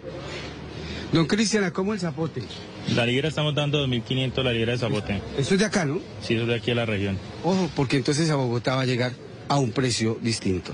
Don 1.12 1.26
Cristian, 1.26 1.72
¿cómo 1.72 1.94
el 1.94 2.00
zapote? 2.00 2.44
La 2.96 3.06
libra 3.06 3.30
estamos 3.30 3.56
dando 3.56 3.86
2.500 3.88 4.44
la 4.44 4.52
libra 4.52 4.74
de 4.74 4.78
zapote. 4.78 5.22
Esto 5.38 5.54
es 5.54 5.60
de 5.60 5.66
acá, 5.66 5.86
¿no? 5.86 6.00
Sí, 6.22 6.34
eso 6.36 6.44
es 6.44 6.50
de 6.50 6.56
aquí 6.56 6.72
a 6.72 6.76
la 6.76 6.86
región. 6.86 7.18
Ojo, 7.44 7.70
porque 7.76 7.98
entonces 7.98 8.30
a 8.30 8.36
Bogotá 8.36 8.76
va 8.76 8.82
a 8.82 8.86
llegar 8.86 9.14
a 9.48 9.58
un 9.58 9.72
precio 9.72 10.18
distinto. 10.22 10.74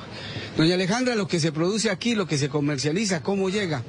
Doña 0.57 0.75
Alejandra, 0.75 1.15
lo 1.15 1.27
que 1.27 1.39
se 1.39 1.51
produce 1.51 1.89
aquí, 1.89 2.15
lo 2.15 2.27
que 2.27 2.37
se 2.37 2.49
comercializa, 2.49 3.21
cómo 3.21 3.49
llega. 3.49 3.83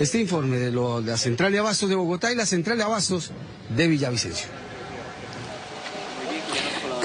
Este 0.00 0.20
informe 0.20 0.58
de, 0.58 0.72
lo, 0.72 1.02
de 1.02 1.12
la 1.12 1.16
Central 1.16 1.52
de 1.52 1.58
Abastos 1.58 1.88
de 1.88 1.94
Bogotá 1.94 2.32
y 2.32 2.36
la 2.36 2.46
Central 2.46 2.78
de 2.78 2.84
Abastos 2.84 3.30
de 3.76 3.86
Villavicencio. 3.86 4.46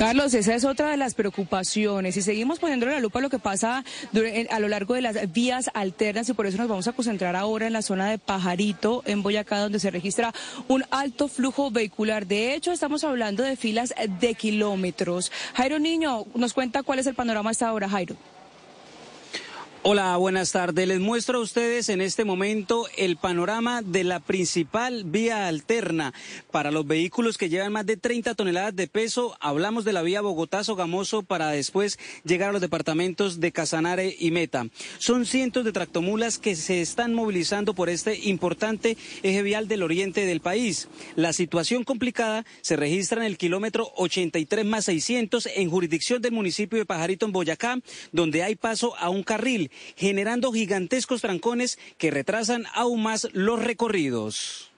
Carlos, 0.05 0.33
esa 0.33 0.53
es 0.53 0.65
otra 0.65 0.89
de 0.89 0.97
las 0.97 1.13
preocupaciones 1.13 2.17
y 2.17 2.21
seguimos 2.21 2.59
poniendo 2.59 2.85
la 2.85 2.99
lupa 2.99 3.19
a 3.19 3.21
lo 3.21 3.29
que 3.29 3.39
pasa 3.39 3.85
a 4.49 4.59
lo 4.59 4.67
largo 4.67 4.95
de 4.95 5.01
las 5.01 5.31
vías 5.31 5.71
alternas 5.73 6.27
y 6.27 6.33
por 6.33 6.45
eso 6.45 6.57
nos 6.57 6.67
vamos 6.67 6.89
a 6.89 6.91
concentrar 6.91 7.37
ahora 7.37 7.67
en 7.67 7.73
la 7.73 7.81
zona 7.81 8.09
de 8.09 8.17
Pajarito, 8.17 9.01
en 9.05 9.23
Boyacá, 9.23 9.59
donde 9.59 9.79
se 9.79 9.91
registra 9.91 10.33
un 10.67 10.83
alto 10.91 11.29
flujo 11.29 11.71
vehicular. 11.71 12.27
De 12.27 12.53
hecho, 12.53 12.73
estamos 12.73 13.05
hablando 13.05 13.43
de 13.43 13.55
filas 13.55 13.93
de 14.19 14.35
kilómetros. 14.35 15.31
Jairo 15.53 15.79
Niño, 15.79 16.25
nos 16.35 16.53
cuenta 16.53 16.83
cuál 16.83 16.99
es 16.99 17.07
el 17.07 17.15
panorama 17.15 17.51
hasta 17.51 17.69
ahora, 17.69 17.87
Jairo. 17.87 18.17
Hola, 19.85 20.15
buenas 20.15 20.53
tardes. 20.53 20.87
Les 20.87 21.01
muestro 21.01 21.39
a 21.39 21.41
ustedes 21.41 21.89
en 21.89 21.99
este 21.99 22.23
momento 22.23 22.85
el 22.95 23.17
panorama 23.17 23.81
de 23.81 24.05
la 24.05 24.21
principal 24.21 25.03
vía 25.03 25.45
alterna 25.49 26.13
para 26.51 26.71
los 26.71 26.87
vehículos 26.87 27.37
que 27.37 27.49
llevan 27.49 27.73
más 27.73 27.85
de 27.85 27.97
30 27.97 28.33
toneladas 28.33 28.73
de 28.77 28.87
peso. 28.87 29.35
Hablamos 29.41 29.83
de 29.83 29.91
la 29.91 30.01
vía 30.01 30.21
Bogotá-Sogamoso 30.21 31.23
para 31.23 31.49
después 31.49 31.99
llegar 32.23 32.47
a 32.47 32.51
los 32.53 32.61
departamentos 32.61 33.41
de 33.41 33.51
Casanare 33.51 34.15
y 34.17 34.31
Meta. 34.31 34.67
Son 34.99 35.25
cientos 35.25 35.65
de 35.65 35.73
tractomulas 35.73 36.37
que 36.37 36.55
se 36.55 36.79
están 36.79 37.13
movilizando 37.13 37.73
por 37.73 37.89
este 37.89 38.17
importante 38.29 38.95
eje 39.21 39.41
vial 39.41 39.67
del 39.67 39.83
oriente 39.83 40.25
del 40.25 40.39
país. 40.39 40.87
La 41.17 41.33
situación 41.33 41.83
complicada 41.83 42.45
se 42.61 42.77
registra 42.77 43.19
en 43.19 43.27
el 43.27 43.37
kilómetro 43.37 43.91
83 43.97 44.63
más 44.63 44.85
600 44.85 45.49
en 45.57 45.69
jurisdicción 45.69 46.21
del 46.21 46.31
municipio 46.31 46.79
de 46.79 46.85
Pajarito 46.85 47.25
en 47.25 47.33
Boyacá, 47.33 47.79
donde 48.13 48.43
hay 48.43 48.55
paso 48.55 48.95
a 48.95 49.09
un 49.09 49.23
carril 49.23 49.71
generando 49.95 50.51
gigantescos 50.51 51.21
trancones 51.21 51.77
que 51.97 52.11
retrasan 52.11 52.65
aún 52.73 53.03
más 53.03 53.27
los 53.33 53.63
recorridos. 53.63 54.71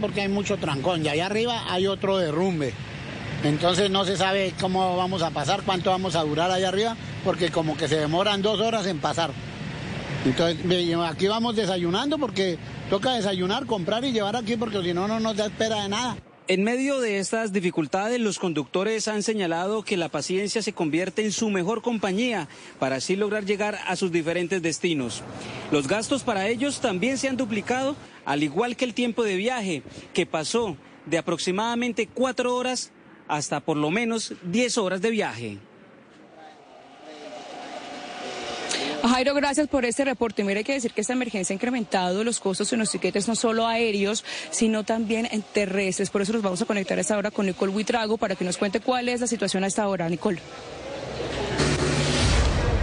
Porque 0.00 0.22
hay 0.22 0.28
mucho 0.28 0.56
trancón 0.56 1.04
y 1.04 1.08
allá 1.08 1.26
arriba 1.26 1.64
hay 1.72 1.86
otro 1.86 2.18
derrumbe. 2.18 2.72
Entonces 3.42 3.90
no 3.90 4.04
se 4.04 4.16
sabe 4.16 4.54
cómo 4.58 4.96
vamos 4.96 5.22
a 5.22 5.30
pasar, 5.30 5.62
cuánto 5.64 5.90
vamos 5.90 6.16
a 6.16 6.22
durar 6.22 6.50
allá 6.50 6.68
arriba, 6.68 6.96
porque 7.24 7.50
como 7.50 7.76
que 7.76 7.88
se 7.88 7.96
demoran 7.96 8.40
dos 8.40 8.60
horas 8.60 8.86
en 8.86 9.00
pasar. 9.00 9.32
Entonces 10.24 10.58
aquí 11.04 11.26
vamos 11.26 11.54
desayunando 11.54 12.18
porque 12.18 12.58
toca 12.88 13.12
desayunar, 13.12 13.66
comprar 13.66 14.04
y 14.04 14.12
llevar 14.12 14.36
aquí 14.36 14.56
porque 14.56 14.82
si 14.82 14.94
no, 14.94 15.06
no 15.06 15.20
nos 15.20 15.36
da 15.36 15.46
espera 15.46 15.82
de 15.82 15.88
nada. 15.90 16.16
En 16.46 16.62
medio 16.62 17.00
de 17.00 17.20
estas 17.20 17.54
dificultades, 17.54 18.20
los 18.20 18.38
conductores 18.38 19.08
han 19.08 19.22
señalado 19.22 19.82
que 19.82 19.96
la 19.96 20.10
paciencia 20.10 20.60
se 20.60 20.74
convierte 20.74 21.24
en 21.24 21.32
su 21.32 21.48
mejor 21.48 21.80
compañía 21.80 22.48
para 22.78 22.96
así 22.96 23.16
lograr 23.16 23.46
llegar 23.46 23.78
a 23.86 23.96
sus 23.96 24.12
diferentes 24.12 24.60
destinos. 24.60 25.22
Los 25.72 25.88
gastos 25.88 26.22
para 26.22 26.46
ellos 26.48 26.82
también 26.82 27.16
se 27.16 27.28
han 27.28 27.38
duplicado, 27.38 27.96
al 28.26 28.42
igual 28.42 28.76
que 28.76 28.84
el 28.84 28.92
tiempo 28.92 29.24
de 29.24 29.36
viaje, 29.36 29.82
que 30.12 30.26
pasó 30.26 30.76
de 31.06 31.16
aproximadamente 31.16 32.08
cuatro 32.12 32.54
horas 32.54 32.92
hasta 33.26 33.60
por 33.60 33.78
lo 33.78 33.90
menos 33.90 34.34
diez 34.42 34.76
horas 34.76 35.00
de 35.00 35.10
viaje. 35.10 35.58
Jairo, 39.08 39.34
gracias 39.34 39.68
por 39.68 39.84
este 39.84 40.04
reporte. 40.04 40.44
Mira, 40.44 40.58
hay 40.58 40.64
que 40.64 40.72
decir 40.72 40.92
que 40.92 41.02
esta 41.02 41.12
emergencia 41.12 41.52
ha 41.52 41.56
incrementado 41.56 42.24
los 42.24 42.40
costos 42.40 42.72
en 42.72 42.78
los 42.78 42.90
tiquetes 42.90 43.28
no 43.28 43.36
solo 43.36 43.66
aéreos, 43.66 44.24
sino 44.50 44.84
también 44.84 45.28
en 45.30 45.42
terrestres. 45.42 46.10
Por 46.10 46.22
eso 46.22 46.32
nos 46.32 46.42
vamos 46.42 46.62
a 46.62 46.64
conectar 46.64 46.96
a 46.96 47.00
esta 47.00 47.16
hora 47.16 47.30
con 47.30 47.46
Nicole 47.46 47.72
Huitrago 47.72 48.16
para 48.16 48.34
que 48.34 48.44
nos 48.44 48.56
cuente 48.56 48.80
cuál 48.80 49.08
es 49.08 49.20
la 49.20 49.26
situación 49.26 49.64
a 49.64 49.66
esta 49.66 49.86
hora. 49.88 50.08
Nicole. 50.08 50.40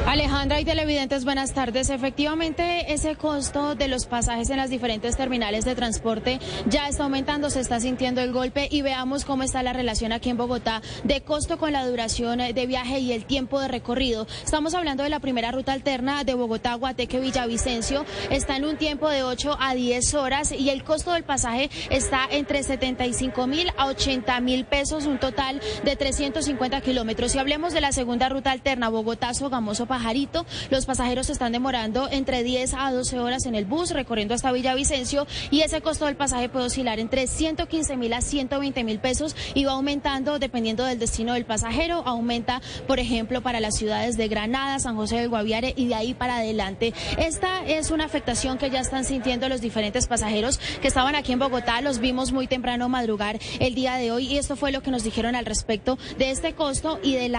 Alejandra 0.07 0.59
y 0.59 0.65
televidentes, 0.65 1.25
buenas 1.25 1.53
tardes. 1.53 1.89
Efectivamente, 1.89 2.91
ese 2.91 3.15
costo 3.15 3.75
de 3.75 3.87
los 3.87 4.07
pasajes 4.07 4.49
en 4.49 4.57
las 4.57 4.71
diferentes 4.71 5.15
terminales 5.15 5.63
de 5.63 5.75
transporte 5.75 6.39
ya 6.65 6.89
está 6.89 7.03
aumentando, 7.03 7.49
se 7.49 7.59
está 7.59 7.79
sintiendo 7.79 8.19
el 8.19 8.33
golpe 8.33 8.67
y 8.69 8.81
veamos 8.81 9.25
cómo 9.25 9.43
está 9.43 9.61
la 9.61 9.73
relación 9.73 10.11
aquí 10.11 10.29
en 10.29 10.37
Bogotá 10.37 10.81
de 11.03 11.21
costo 11.21 11.57
con 11.57 11.71
la 11.71 11.85
duración 11.85 12.39
de 12.39 12.65
viaje 12.65 12.99
y 12.99 13.13
el 13.13 13.25
tiempo 13.25 13.61
de 13.61 13.67
recorrido. 13.67 14.27
Estamos 14.43 14.73
hablando 14.73 15.03
de 15.03 15.09
la 15.09 15.19
primera 15.19 15.51
ruta 15.51 15.71
alterna 15.71 16.23
de 16.23 16.33
Bogotá, 16.33 16.73
Guateque, 16.73 17.19
Villavicencio. 17.19 18.03
Está 18.31 18.57
en 18.57 18.65
un 18.65 18.77
tiempo 18.77 19.07
de 19.07 19.23
8 19.23 19.55
a 19.59 19.75
10 19.75 20.13
horas 20.15 20.51
y 20.51 20.71
el 20.71 20.83
costo 20.83 21.13
del 21.13 21.23
pasaje 21.23 21.69
está 21.89 22.27
entre 22.29 22.63
75 22.63 23.47
mil 23.47 23.71
a 23.77 23.85
80 23.85 24.39
mil 24.41 24.65
pesos, 24.65 25.05
un 25.05 25.19
total 25.19 25.61
de 25.85 25.95
350 25.95 26.81
kilómetros. 26.81 27.31
Si 27.31 27.37
hablemos 27.37 27.71
de 27.71 27.81
la 27.81 27.91
segunda 27.91 28.29
ruta 28.29 28.51
alterna, 28.51 28.89
Bogotá, 28.89 29.33
Sogamoso, 29.33 29.85
Pajarito. 29.91 30.45
Los 30.69 30.85
pasajeros 30.85 31.25
se 31.25 31.33
están 31.33 31.51
demorando 31.51 32.07
entre 32.09 32.43
10 32.43 32.75
a 32.75 32.93
12 32.93 33.19
horas 33.19 33.45
en 33.45 33.55
el 33.55 33.65
bus 33.65 33.91
recorriendo 33.91 34.33
hasta 34.33 34.53
Villavicencio 34.53 35.27
y 35.49 35.61
ese 35.61 35.81
costo 35.81 36.05
del 36.05 36.15
pasaje 36.15 36.47
puede 36.47 36.67
oscilar 36.67 36.97
entre 36.99 37.27
115 37.27 37.97
mil 37.97 38.13
a 38.13 38.21
120 38.21 38.85
mil 38.85 38.99
pesos 38.99 39.35
y 39.53 39.65
va 39.65 39.73
aumentando 39.73 40.39
dependiendo 40.39 40.85
del 40.85 40.97
destino 40.97 41.33
del 41.33 41.43
pasajero. 41.43 42.03
Aumenta, 42.05 42.61
por 42.87 42.99
ejemplo, 42.99 43.41
para 43.41 43.59
las 43.59 43.75
ciudades 43.75 44.15
de 44.15 44.29
Granada, 44.29 44.79
San 44.79 44.95
José 44.95 45.17
del 45.17 45.27
Guaviare 45.27 45.73
y 45.75 45.87
de 45.87 45.95
ahí 45.95 46.13
para 46.13 46.37
adelante. 46.37 46.93
Esta 47.17 47.65
es 47.65 47.91
una 47.91 48.05
afectación 48.05 48.57
que 48.57 48.69
ya 48.69 48.79
están 48.79 49.03
sintiendo 49.03 49.49
los 49.49 49.59
diferentes 49.59 50.07
pasajeros 50.07 50.57
que 50.81 50.87
estaban 50.87 51.15
aquí 51.15 51.33
en 51.33 51.39
Bogotá. 51.39 51.81
Los 51.81 51.99
vimos 51.99 52.31
muy 52.31 52.47
temprano 52.47 52.87
madrugar 52.87 53.39
el 53.59 53.75
día 53.75 53.95
de 53.95 54.13
hoy 54.13 54.27
y 54.27 54.37
esto 54.37 54.55
fue 54.55 54.71
lo 54.71 54.81
que 54.81 54.89
nos 54.89 55.03
dijeron 55.03 55.35
al 55.35 55.45
respecto 55.45 55.97
de 56.17 56.31
este 56.31 56.53
costo 56.53 56.97
y 57.03 57.15
de 57.15 57.29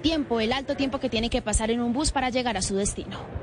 tiempo, 0.00 0.40
el 0.40 0.52
alto 0.52 0.76
tiempo 0.76 0.98
que 0.98 1.08
tiene 1.08 1.30
que 1.30 1.42
pasar 1.42 1.70
en 1.70 1.80
un 1.80 1.89
bus 1.92 2.12
para 2.12 2.30
llegar 2.30 2.56
a 2.56 2.62
su 2.62 2.76
destino. 2.76 3.40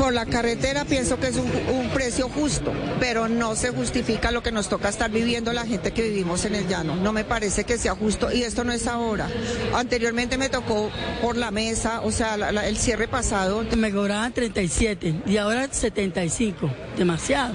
Por 0.00 0.14
la 0.14 0.24
carretera 0.24 0.86
pienso 0.86 1.20
que 1.20 1.26
es 1.28 1.36
un, 1.36 1.90
precio 1.92 2.30
justo, 2.30 2.72
pero 2.98 3.28
no 3.28 3.54
se 3.54 3.68
justifica 3.68 4.30
lo 4.30 4.42
que 4.42 4.50
nos 4.50 4.70
toca 4.70 4.88
estar 4.88 5.10
viviendo 5.10 5.52
la 5.52 5.66
gente 5.66 5.92
que 5.92 6.02
vivimos 6.02 6.46
en 6.46 6.54
el 6.54 6.66
llano. 6.68 6.96
No 6.96 7.12
me 7.12 7.24
parece 7.24 7.64
que 7.64 7.76
sea 7.76 7.94
justo 7.94 8.32
y 8.32 8.42
esto 8.42 8.64
no 8.64 8.72
es 8.72 8.86
ahora. 8.86 9.28
Anteriormente 9.74 10.38
me 10.38 10.48
tocó 10.48 10.90
por 11.20 11.36
la 11.36 11.50
mesa, 11.50 12.00
o 12.00 12.10
sea, 12.12 12.34
el 12.34 12.78
cierre 12.78 13.08
pasado. 13.08 13.62
Me 13.76 13.92
cobraban 13.92 14.32
37 14.32 15.22
y 15.26 15.36
ahora 15.36 15.68
75, 15.70 16.70
demasiado. 16.96 17.54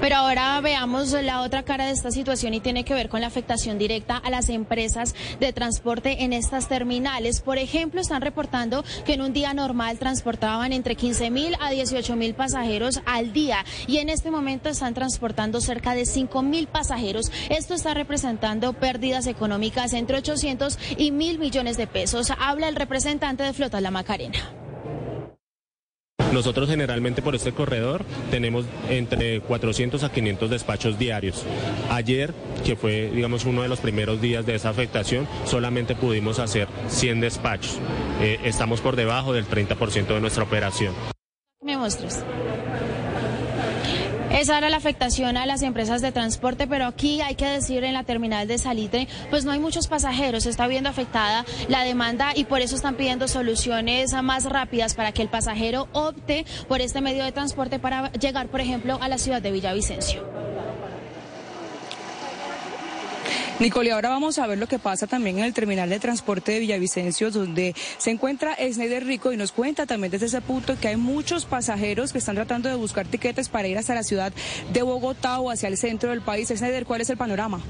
Pero 0.00 0.14
ahora 0.14 0.60
veamos 0.60 1.10
la 1.10 1.42
otra 1.42 1.64
cara 1.64 1.86
de 1.86 1.92
esta 1.92 2.12
situación 2.12 2.54
y 2.54 2.60
tiene 2.60 2.84
que 2.84 2.94
ver 2.94 3.08
con 3.08 3.20
la 3.20 3.26
afectación 3.26 3.78
directa 3.78 4.16
a 4.16 4.30
las 4.30 4.48
empresas 4.48 5.14
de 5.40 5.52
transporte 5.52 6.22
en 6.22 6.32
estas 6.32 6.68
terminales. 6.68 7.40
Por 7.40 7.58
ejemplo, 7.58 8.00
están 8.00 8.22
reportando 8.22 8.84
que 9.04 9.14
en 9.14 9.22
un 9.22 9.32
día 9.32 9.54
normal 9.54 9.98
transportaban 9.98 10.72
entre 10.72 10.94
15 10.94 11.30
mil 11.30 11.56
a 11.60 11.70
18 11.70 12.14
mil 12.14 12.34
pasajeros 12.34 13.00
al 13.06 13.32
día 13.32 13.64
y 13.88 13.98
en 13.98 14.08
este 14.08 14.30
momento 14.30 14.68
están 14.68 14.94
transportando 14.94 15.60
cerca 15.60 15.94
de 15.94 16.06
5 16.06 16.42
mil 16.42 16.68
pasajeros. 16.68 17.32
Esto 17.48 17.74
está 17.74 17.92
representando 17.92 18.74
pérdidas 18.74 19.26
económicas 19.26 19.92
entre 19.94 20.18
800 20.18 20.78
y 20.96 21.10
mil 21.10 21.40
millones 21.40 21.76
de 21.76 21.88
pesos. 21.88 22.32
Habla 22.38 22.68
el 22.68 22.76
representante 22.76 23.42
de 23.42 23.52
Flota 23.52 23.80
La 23.80 23.90
Macarena. 23.90 24.67
Nosotros 26.32 26.68
generalmente 26.68 27.22
por 27.22 27.34
este 27.34 27.52
corredor 27.52 28.04
tenemos 28.30 28.66
entre 28.90 29.40
400 29.40 30.04
a 30.04 30.12
500 30.12 30.50
despachos 30.50 30.98
diarios. 30.98 31.44
Ayer, 31.90 32.34
que 32.64 32.76
fue 32.76 33.10
digamos 33.14 33.44
uno 33.44 33.62
de 33.62 33.68
los 33.68 33.80
primeros 33.80 34.20
días 34.20 34.44
de 34.44 34.54
esa 34.54 34.68
afectación, 34.68 35.26
solamente 35.44 35.94
pudimos 35.94 36.38
hacer 36.38 36.68
100 36.88 37.20
despachos. 37.20 37.78
Eh, 38.20 38.40
estamos 38.44 38.80
por 38.80 38.96
debajo 38.96 39.32
del 39.32 39.46
30% 39.46 40.06
de 40.06 40.20
nuestra 40.20 40.44
operación. 40.44 40.94
¿Me 41.62 41.76
muestras? 41.76 42.24
Esa 44.30 44.58
era 44.58 44.68
la 44.68 44.76
afectación 44.76 45.36
a 45.38 45.46
las 45.46 45.62
empresas 45.62 46.02
de 46.02 46.12
transporte, 46.12 46.66
pero 46.66 46.86
aquí 46.86 47.22
hay 47.22 47.34
que 47.34 47.46
decir 47.46 47.82
en 47.82 47.94
la 47.94 48.04
terminal 48.04 48.46
de 48.46 48.58
Salitre, 48.58 49.08
pues 49.30 49.44
no 49.44 49.52
hay 49.52 49.58
muchos 49.58 49.88
pasajeros, 49.88 50.44
está 50.44 50.66
viendo 50.66 50.90
afectada 50.90 51.46
la 51.68 51.82
demanda 51.82 52.32
y 52.34 52.44
por 52.44 52.60
eso 52.60 52.76
están 52.76 52.94
pidiendo 52.94 53.26
soluciones 53.26 54.12
más 54.22 54.44
rápidas 54.44 54.94
para 54.94 55.12
que 55.12 55.22
el 55.22 55.28
pasajero 55.28 55.88
opte 55.92 56.44
por 56.68 56.82
este 56.82 57.00
medio 57.00 57.24
de 57.24 57.32
transporte 57.32 57.78
para 57.78 58.12
llegar, 58.12 58.48
por 58.48 58.60
ejemplo, 58.60 58.98
a 59.00 59.08
la 59.08 59.18
ciudad 59.18 59.40
de 59.40 59.50
Villavicencio. 59.50 60.47
Nicole, 63.60 63.90
ahora 63.90 64.10
vamos 64.10 64.38
a 64.38 64.46
ver 64.46 64.56
lo 64.56 64.68
que 64.68 64.78
pasa 64.78 65.08
también 65.08 65.38
en 65.38 65.44
el 65.44 65.52
terminal 65.52 65.90
de 65.90 65.98
transporte 65.98 66.52
de 66.52 66.60
Villavicencio, 66.60 67.32
donde 67.32 67.74
se 67.98 68.12
encuentra 68.12 68.54
Esneider 68.54 69.04
Rico 69.04 69.32
y 69.32 69.36
nos 69.36 69.50
cuenta 69.50 69.84
también 69.84 70.12
desde 70.12 70.26
ese 70.26 70.40
punto 70.40 70.78
que 70.78 70.86
hay 70.86 70.96
muchos 70.96 71.44
pasajeros 71.44 72.12
que 72.12 72.18
están 72.18 72.36
tratando 72.36 72.68
de 72.68 72.76
buscar 72.76 73.08
tiquetes 73.08 73.48
para 73.48 73.66
ir 73.66 73.76
hasta 73.76 73.96
la 73.96 74.04
ciudad 74.04 74.32
de 74.72 74.82
Bogotá 74.82 75.40
o 75.40 75.50
hacia 75.50 75.68
el 75.68 75.76
centro 75.76 76.10
del 76.10 76.22
país. 76.22 76.48
Esneider, 76.52 76.86
¿cuál 76.86 77.00
es 77.00 77.10
el 77.10 77.16
panorama? 77.16 77.60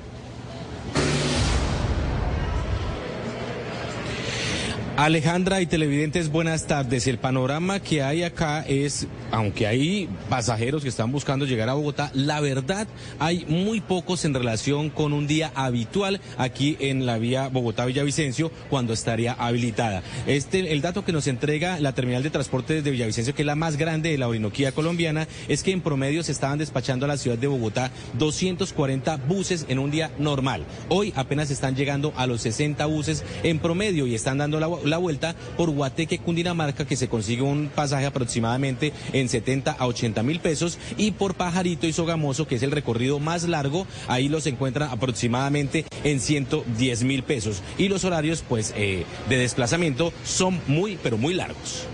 Alejandra 4.99 5.60
y 5.60 5.67
televidentes, 5.67 6.28
buenas 6.28 6.67
tardes. 6.67 7.07
El 7.07 7.18
panorama 7.18 7.81
que 7.81 8.02
hay 8.02 8.25
acá 8.25 8.65
es, 8.67 9.07
aunque 9.31 9.66
hay 9.66 10.08
pasajeros 10.28 10.82
que 10.82 10.89
están 10.89 11.12
buscando 11.12 11.44
llegar 11.47 11.68
a 11.68 11.74
Bogotá, 11.74 12.10
la 12.15 12.40
verdad 12.40 12.86
hay 13.18 13.44
muy 13.47 13.81
pocos 13.81 14.24
en 14.24 14.34
relación 14.34 14.90
con 14.90 15.12
un 15.12 15.26
día 15.26 15.52
habitual 15.55 16.20
aquí 16.36 16.76
en 16.81 17.07
la 17.07 17.18
vía 17.18 17.48
Bogotá-Villavicencio 17.48 18.50
cuando 18.70 18.92
estaría 18.92 19.32
habilitada. 19.32 20.02
Este, 20.26 20.73
el 20.73 20.81
dato 20.81 21.05
que 21.05 21.12
nos 21.12 21.26
entrega 21.26 21.81
la 21.81 21.92
terminal 21.92 22.23
de 22.23 22.31
transporte 22.31 22.82
de 22.82 22.90
Villavicencio, 22.90 23.34
que 23.34 23.42
es 23.42 23.47
la 23.47 23.55
más 23.55 23.76
grande 23.76 24.10
de 24.10 24.18
la 24.18 24.28
Orinoquía 24.28 24.73
colombiana, 24.73 25.26
es 25.48 25.62
que 25.62 25.73
en 25.73 25.81
promedio 25.81 26.23
se 26.23 26.32
estaban 26.32 26.58
despachando 26.58 27.05
a 27.05 27.08
la 27.08 27.16
ciudad 27.16 27.39
de 27.39 27.47
Bogotá 27.47 27.90
240 28.18 29.16
buses 29.28 29.66
en 29.68 29.78
un 29.78 29.90
día 29.90 30.10
normal. 30.18 30.65
Hoy 30.89 31.12
apenas 31.16 31.50
están 31.50 31.76
llegando 31.76 32.12
a 32.16 32.26
los 32.26 32.42
60 32.42 32.84
buses 32.86 33.24
en 33.42 33.58
promedio 33.58 34.07
y 34.07 34.15
están 34.15 34.39
dando 34.39 34.60
la 34.60 34.98
vuelta 34.98 35.34
por 35.57 35.70
Guateque, 35.70 36.18
Cundinamarca, 36.18 36.86
que 36.86 36.97
se 36.97 37.08
consigue 37.08 37.42
un 37.42 37.68
pasaje 37.74 38.07
aproximadamente 38.07 38.92
en 39.12 39.17
70 39.26 39.72
a 39.72 39.86
80 39.86 40.22
mil 40.22 40.40
pesos, 40.40 40.78
y 40.98 41.12
por 41.12 41.34
Pajarito 41.34 41.86
y 41.86 41.92
Sogamoso, 41.92 42.47
que 42.47 42.56
es 42.56 42.62
el 42.62 42.70
recorrido 42.70 43.18
más 43.18 43.48
largo, 43.48 43.86
ahí 44.06 44.28
los 44.28 44.47
encuentran 44.47 44.90
aproximadamente 44.90 45.86
en 46.05 46.20
110 46.20 47.05
mil 47.05 47.22
pesos. 47.22 47.62
Y 47.78 47.88
los 47.88 48.05
horarios, 48.05 48.44
pues, 48.47 48.74
eh, 48.76 49.05
de 49.28 49.38
desplazamiento 49.38 50.12
son 50.24 50.60
muy, 50.66 50.98
pero 51.02 51.16
muy 51.16 51.32
largos. 51.34 51.86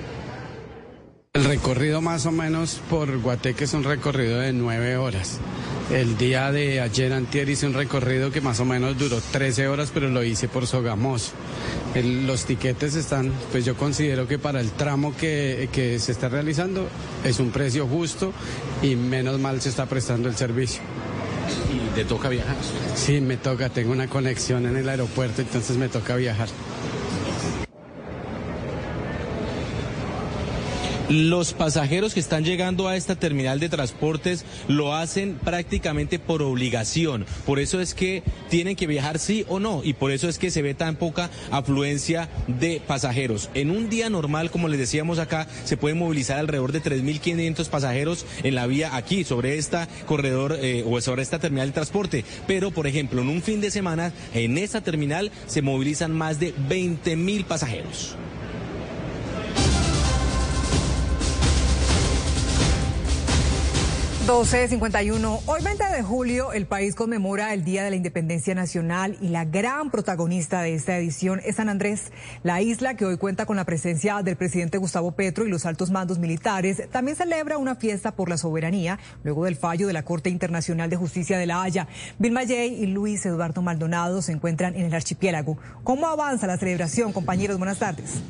El 1.36 1.46
recorrido 1.46 2.00
más 2.00 2.26
o 2.26 2.30
menos 2.30 2.80
por 2.88 3.18
Guateque 3.18 3.64
es 3.64 3.74
un 3.74 3.82
recorrido 3.82 4.38
de 4.38 4.52
nueve 4.52 4.96
horas. 4.96 5.40
El 5.90 6.16
día 6.16 6.52
de 6.52 6.80
ayer 6.80 7.12
antier 7.12 7.48
hice 7.48 7.66
un 7.66 7.74
recorrido 7.74 8.30
que 8.30 8.40
más 8.40 8.60
o 8.60 8.64
menos 8.64 8.96
duró 8.96 9.20
13 9.32 9.66
horas, 9.66 9.90
pero 9.92 10.08
lo 10.08 10.22
hice 10.22 10.46
por 10.46 10.68
Sogamoso. 10.68 11.32
los 11.96 12.44
tiquetes 12.44 12.94
están, 12.94 13.32
pues 13.50 13.64
yo 13.64 13.76
considero 13.76 14.28
que 14.28 14.38
para 14.38 14.60
el 14.60 14.70
tramo 14.70 15.12
que, 15.16 15.68
que 15.72 15.98
se 15.98 16.12
está 16.12 16.28
realizando 16.28 16.86
es 17.24 17.40
un 17.40 17.50
precio 17.50 17.88
justo 17.88 18.32
y 18.80 18.94
menos 18.94 19.40
mal 19.40 19.60
se 19.60 19.70
está 19.70 19.86
prestando 19.86 20.28
el 20.28 20.36
servicio. 20.36 20.82
¿Y 21.74 21.96
te 21.96 22.04
toca 22.04 22.28
viajar? 22.28 22.54
Sí, 22.94 23.20
me 23.20 23.38
toca, 23.38 23.70
tengo 23.70 23.90
una 23.90 24.06
conexión 24.06 24.66
en 24.66 24.76
el 24.76 24.88
aeropuerto, 24.88 25.42
entonces 25.42 25.78
me 25.78 25.88
toca 25.88 26.14
viajar. 26.14 26.48
Los 31.10 31.52
pasajeros 31.52 32.14
que 32.14 32.20
están 32.20 32.44
llegando 32.44 32.88
a 32.88 32.96
esta 32.96 33.14
terminal 33.14 33.60
de 33.60 33.68
transportes 33.68 34.46
lo 34.68 34.94
hacen 34.94 35.34
prácticamente 35.34 36.18
por 36.18 36.40
obligación. 36.40 37.26
Por 37.44 37.58
eso 37.58 37.78
es 37.82 37.92
que 37.92 38.22
tienen 38.48 38.74
que 38.74 38.86
viajar 38.86 39.18
sí 39.18 39.44
o 39.48 39.60
no 39.60 39.82
y 39.84 39.92
por 39.92 40.12
eso 40.12 40.30
es 40.30 40.38
que 40.38 40.50
se 40.50 40.62
ve 40.62 40.72
tan 40.72 40.96
poca 40.96 41.28
afluencia 41.50 42.30
de 42.48 42.80
pasajeros. 42.86 43.50
En 43.52 43.70
un 43.70 43.90
día 43.90 44.08
normal, 44.08 44.50
como 44.50 44.68
les 44.68 44.78
decíamos 44.78 45.18
acá, 45.18 45.46
se 45.64 45.76
pueden 45.76 45.98
movilizar 45.98 46.38
alrededor 46.38 46.72
de 46.72 46.82
3.500 46.82 47.68
pasajeros 47.68 48.24
en 48.42 48.54
la 48.54 48.66
vía 48.66 48.96
aquí, 48.96 49.24
sobre 49.24 49.58
esta 49.58 49.86
corredor 50.06 50.56
eh, 50.58 50.84
o 50.86 50.98
sobre 51.02 51.22
esta 51.22 51.38
terminal 51.38 51.68
de 51.68 51.74
transporte. 51.74 52.24
Pero, 52.46 52.70
por 52.70 52.86
ejemplo, 52.86 53.20
en 53.20 53.28
un 53.28 53.42
fin 53.42 53.60
de 53.60 53.70
semana, 53.70 54.14
en 54.32 54.56
esta 54.56 54.80
terminal 54.80 55.30
se 55.46 55.60
movilizan 55.60 56.12
más 56.12 56.40
de 56.40 56.54
20.000 56.54 57.44
pasajeros. 57.44 58.16
12.51. 64.26 65.40
Hoy 65.44 65.62
20 65.62 65.84
de 65.84 66.02
julio 66.02 66.54
el 66.54 66.64
país 66.64 66.94
conmemora 66.94 67.52
el 67.52 67.62
Día 67.62 67.84
de 67.84 67.90
la 67.90 67.96
Independencia 67.96 68.54
Nacional 68.54 69.18
y 69.20 69.28
la 69.28 69.44
gran 69.44 69.90
protagonista 69.90 70.62
de 70.62 70.74
esta 70.74 70.96
edición 70.96 71.42
es 71.44 71.56
San 71.56 71.68
Andrés, 71.68 72.10
la 72.42 72.62
isla 72.62 72.94
que 72.94 73.04
hoy 73.04 73.18
cuenta 73.18 73.44
con 73.44 73.56
la 73.56 73.66
presencia 73.66 74.22
del 74.22 74.36
presidente 74.36 74.78
Gustavo 74.78 75.12
Petro 75.12 75.44
y 75.44 75.50
los 75.50 75.66
altos 75.66 75.90
mandos 75.90 76.18
militares. 76.18 76.82
También 76.90 77.18
celebra 77.18 77.58
una 77.58 77.74
fiesta 77.74 78.12
por 78.12 78.30
la 78.30 78.38
soberanía 78.38 78.98
luego 79.24 79.44
del 79.44 79.56
fallo 79.56 79.86
de 79.86 79.92
la 79.92 80.06
Corte 80.06 80.30
Internacional 80.30 80.88
de 80.88 80.96
Justicia 80.96 81.36
de 81.36 81.44
La 81.44 81.62
Haya. 81.62 81.86
Bill 82.18 82.32
Mayey 82.32 82.82
y 82.82 82.86
Luis 82.86 83.26
Eduardo 83.26 83.60
Maldonado 83.60 84.22
se 84.22 84.32
encuentran 84.32 84.74
en 84.74 84.86
el 84.86 84.94
archipiélago. 84.94 85.58
¿Cómo 85.82 86.06
avanza 86.06 86.46
la 86.46 86.56
celebración, 86.56 87.12
compañeros? 87.12 87.58
Buenas 87.58 87.78
tardes. 87.78 88.22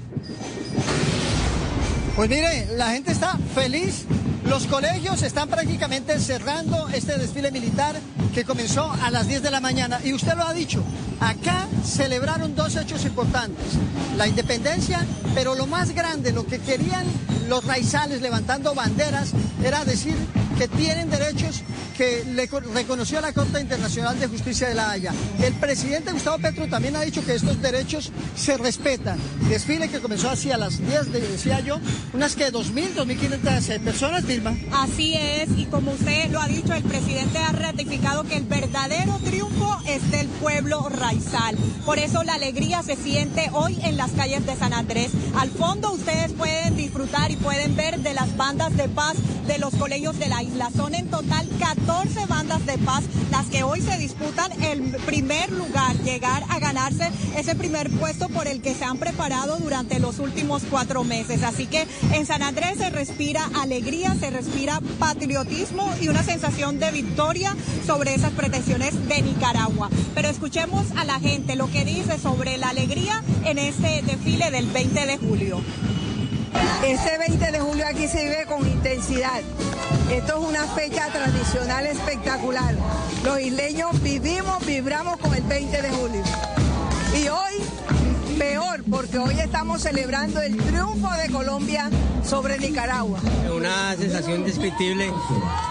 Pues 2.17 2.29
mire, 2.29 2.67
la 2.77 2.91
gente 2.91 3.13
está 3.13 3.39
feliz. 3.55 4.07
Los 4.49 4.67
colegios 4.67 5.23
están 5.23 5.49
prácticamente 5.49 6.19
cerrando 6.21 6.89
este 6.89 7.17
desfile 7.17 7.51
militar 7.51 7.97
que 8.35 8.45
comenzó 8.45 8.91
a 8.91 9.11
las 9.11 9.27
10 9.27 9.43
de 9.43 9.51
la 9.51 9.61
mañana. 9.61 10.01
Y 10.05 10.13
usted 10.13 10.35
lo 10.35 10.47
ha 10.47 10.53
dicho, 10.53 10.83
acá 11.21 11.67
celebraron 11.85 12.55
dos 12.55 12.77
hechos 12.77 13.05
importantes. 13.05 13.65
La 14.17 14.27
independencia, 14.29 15.05
pero 15.35 15.55
lo 15.55 15.67
más 15.67 15.95
grande, 15.95 16.33
lo 16.33 16.47
que 16.47 16.59
querían 16.59 17.07
los 17.49 17.65
raizales 17.65 18.21
levantando 18.21 18.75
banderas, 18.75 19.33
era 19.65 19.85
decir 19.85 20.17
que 20.59 20.69
tienen 20.69 21.11
derechos 21.11 21.63
que 21.97 22.25
le 22.25 22.49
reconoció 22.75 23.21
la 23.21 23.33
Corte 23.33 23.61
Internacional 23.61 24.19
de 24.19 24.27
Justicia 24.27 24.69
de 24.69 24.75
la 24.75 24.91
Haya. 24.91 25.13
El 25.43 25.55
presidente 25.55 26.13
Gustavo 26.13 26.39
Petro 26.39 26.69
también 26.69 26.97
ha 26.97 27.03
dicho 27.03 27.25
que 27.25 27.35
estos 27.35 27.61
derechos 27.63 28.11
se 28.37 28.57
respetan. 28.57 29.19
Desfile 29.49 29.89
que 29.89 30.01
comenzó 30.01 30.29
así 30.31 30.51
a 30.51 30.57
las 30.57 30.79
10, 30.79 31.13
decía 31.13 31.61
yo, 31.61 31.79
unas 32.13 32.35
que 32.35 32.53
2.000, 32.53 32.95
2.500 32.95 33.69
eh, 33.71 33.81
personas, 33.81 34.27
Vilma. 34.27 34.57
Así 34.73 35.15
es, 35.15 35.49
y 35.57 35.67
como 35.67 35.93
usted 35.93 36.31
lo 36.31 36.41
ha 36.41 36.49
dicho, 36.49 36.73
el 36.73 36.83
presidente 36.83 37.39
ha 37.39 37.53
ratificado 37.53 38.25
que 38.25 38.37
el 38.37 38.45
verdadero 38.45 39.19
triunfo 39.25 39.79
es 39.87 40.11
del 40.11 40.27
pueblo 40.27 40.89
raizal. 40.89 41.57
Por 41.85 41.99
eso 41.99 42.23
la 42.25 42.35
alegría 42.35 42.83
se 42.83 42.97
siente 42.97 43.51
hoy 43.53 43.79
en 43.83 43.97
las 43.97 44.13
calles 44.13 44.45
de 44.47 44.57
San 44.57 44.73
Andrés. 44.73 45.11
Al 45.37 45.51
fondo 45.51 45.93
ustedes 45.93 46.33
pueden 46.33 46.77
disfrutar 46.77 47.31
y 47.31 47.37
pueden 47.37 47.77
ver 47.77 48.01
de 48.01 48.15
las 48.15 48.37
bandas 48.37 48.77
de 48.77 48.89
paz 48.89 49.15
de 49.47 49.59
los 49.59 49.75
colegios 49.75 50.19
de 50.19 50.29
la 50.29 50.43
Son 50.77 50.95
en 50.95 51.09
total 51.09 51.49
14 51.59 52.27
bandas 52.27 52.65
de 52.67 52.79
paz 52.79 53.05
las 53.31 53.47
que 53.47 53.63
hoy 53.63 53.81
se 53.81 53.99
disputan 53.99 54.51
el 54.63 54.81
primer 55.07 55.51
lugar, 55.53 55.97
llegar 56.05 56.43
a 56.49 56.59
ganarse 56.59 57.11
ese 57.37 57.55
primer 57.55 57.91
puesto 57.91 58.29
por 58.29 58.47
el 58.49 58.61
que 58.61 58.75
se 58.75 58.85
han 58.85 58.99
preparado 58.99 59.59
durante 59.59 59.99
los 59.99 60.19
últimos 60.19 60.63
cuatro 60.71 61.05
meses. 61.05 61.43
Así 61.43 61.67
que 61.67 61.87
en 62.13 62.27
San 62.27 62.43
Andrés 62.43 62.79
se 62.79 62.91
respira 62.91 63.49
alegría, 63.61 64.15
se 64.19 64.31
respira 64.31 64.81
patriotismo 64.99 65.93
y 66.01 66.09
una 66.09 66.23
sensación 66.23 66.79
de 66.79 66.91
victoria 66.91 67.55
sobre 67.87 68.15
esas 68.15 68.33
pretensiones 68.33 69.09
de 69.09 69.23
Nicaragua. 69.23 69.91
Pero 70.15 70.29
escuchemos 70.29 70.87
a 70.97 71.05
la 71.05 71.21
gente 71.21 71.57
lo 71.57 71.71
que 71.71 71.85
dice 71.85 72.19
sobre 72.19 72.59
la 72.59 72.71
alegría 72.71 73.23
en 73.45 73.59
este 73.59 74.03
desfile 74.03 74.51
del 74.51 74.67
20 74.67 75.07
de 75.07 75.19
julio. 75.19 75.61
Este 76.87 77.19
20 77.19 77.53
de 77.53 77.61
julio 77.61 77.87
aquí 77.87 78.07
se 78.09 78.25
vive 78.25 78.45
con 78.47 78.67
intensidad. 78.67 79.41
Esto 80.11 80.39
es 80.39 80.49
una 80.49 80.65
fecha 80.69 81.07
tradicional 81.09 81.87
espectacular. 81.87 82.75
Los 83.25 83.41
isleños 83.41 84.03
vivimos, 84.03 84.65
vibramos 84.67 85.17
con 85.17 85.35
el 85.35 85.43
20 85.43 85.83
de 85.83 85.91
julio. 85.91 86.23
Y 87.17 87.29
hoy, 87.29 88.39
peor, 88.39 88.83
porque 88.91 89.19
hoy 89.19 89.39
estamos 89.41 89.83
celebrando 89.83 90.43
el 90.43 90.57
triunfo 90.57 91.11
de 91.15 91.31
Colombia 91.31 91.89
sobre 92.23 92.59
Nicaragua. 92.59 93.19
Una 93.55 93.97
sensación 93.97 94.41
indescriptible 94.41 95.11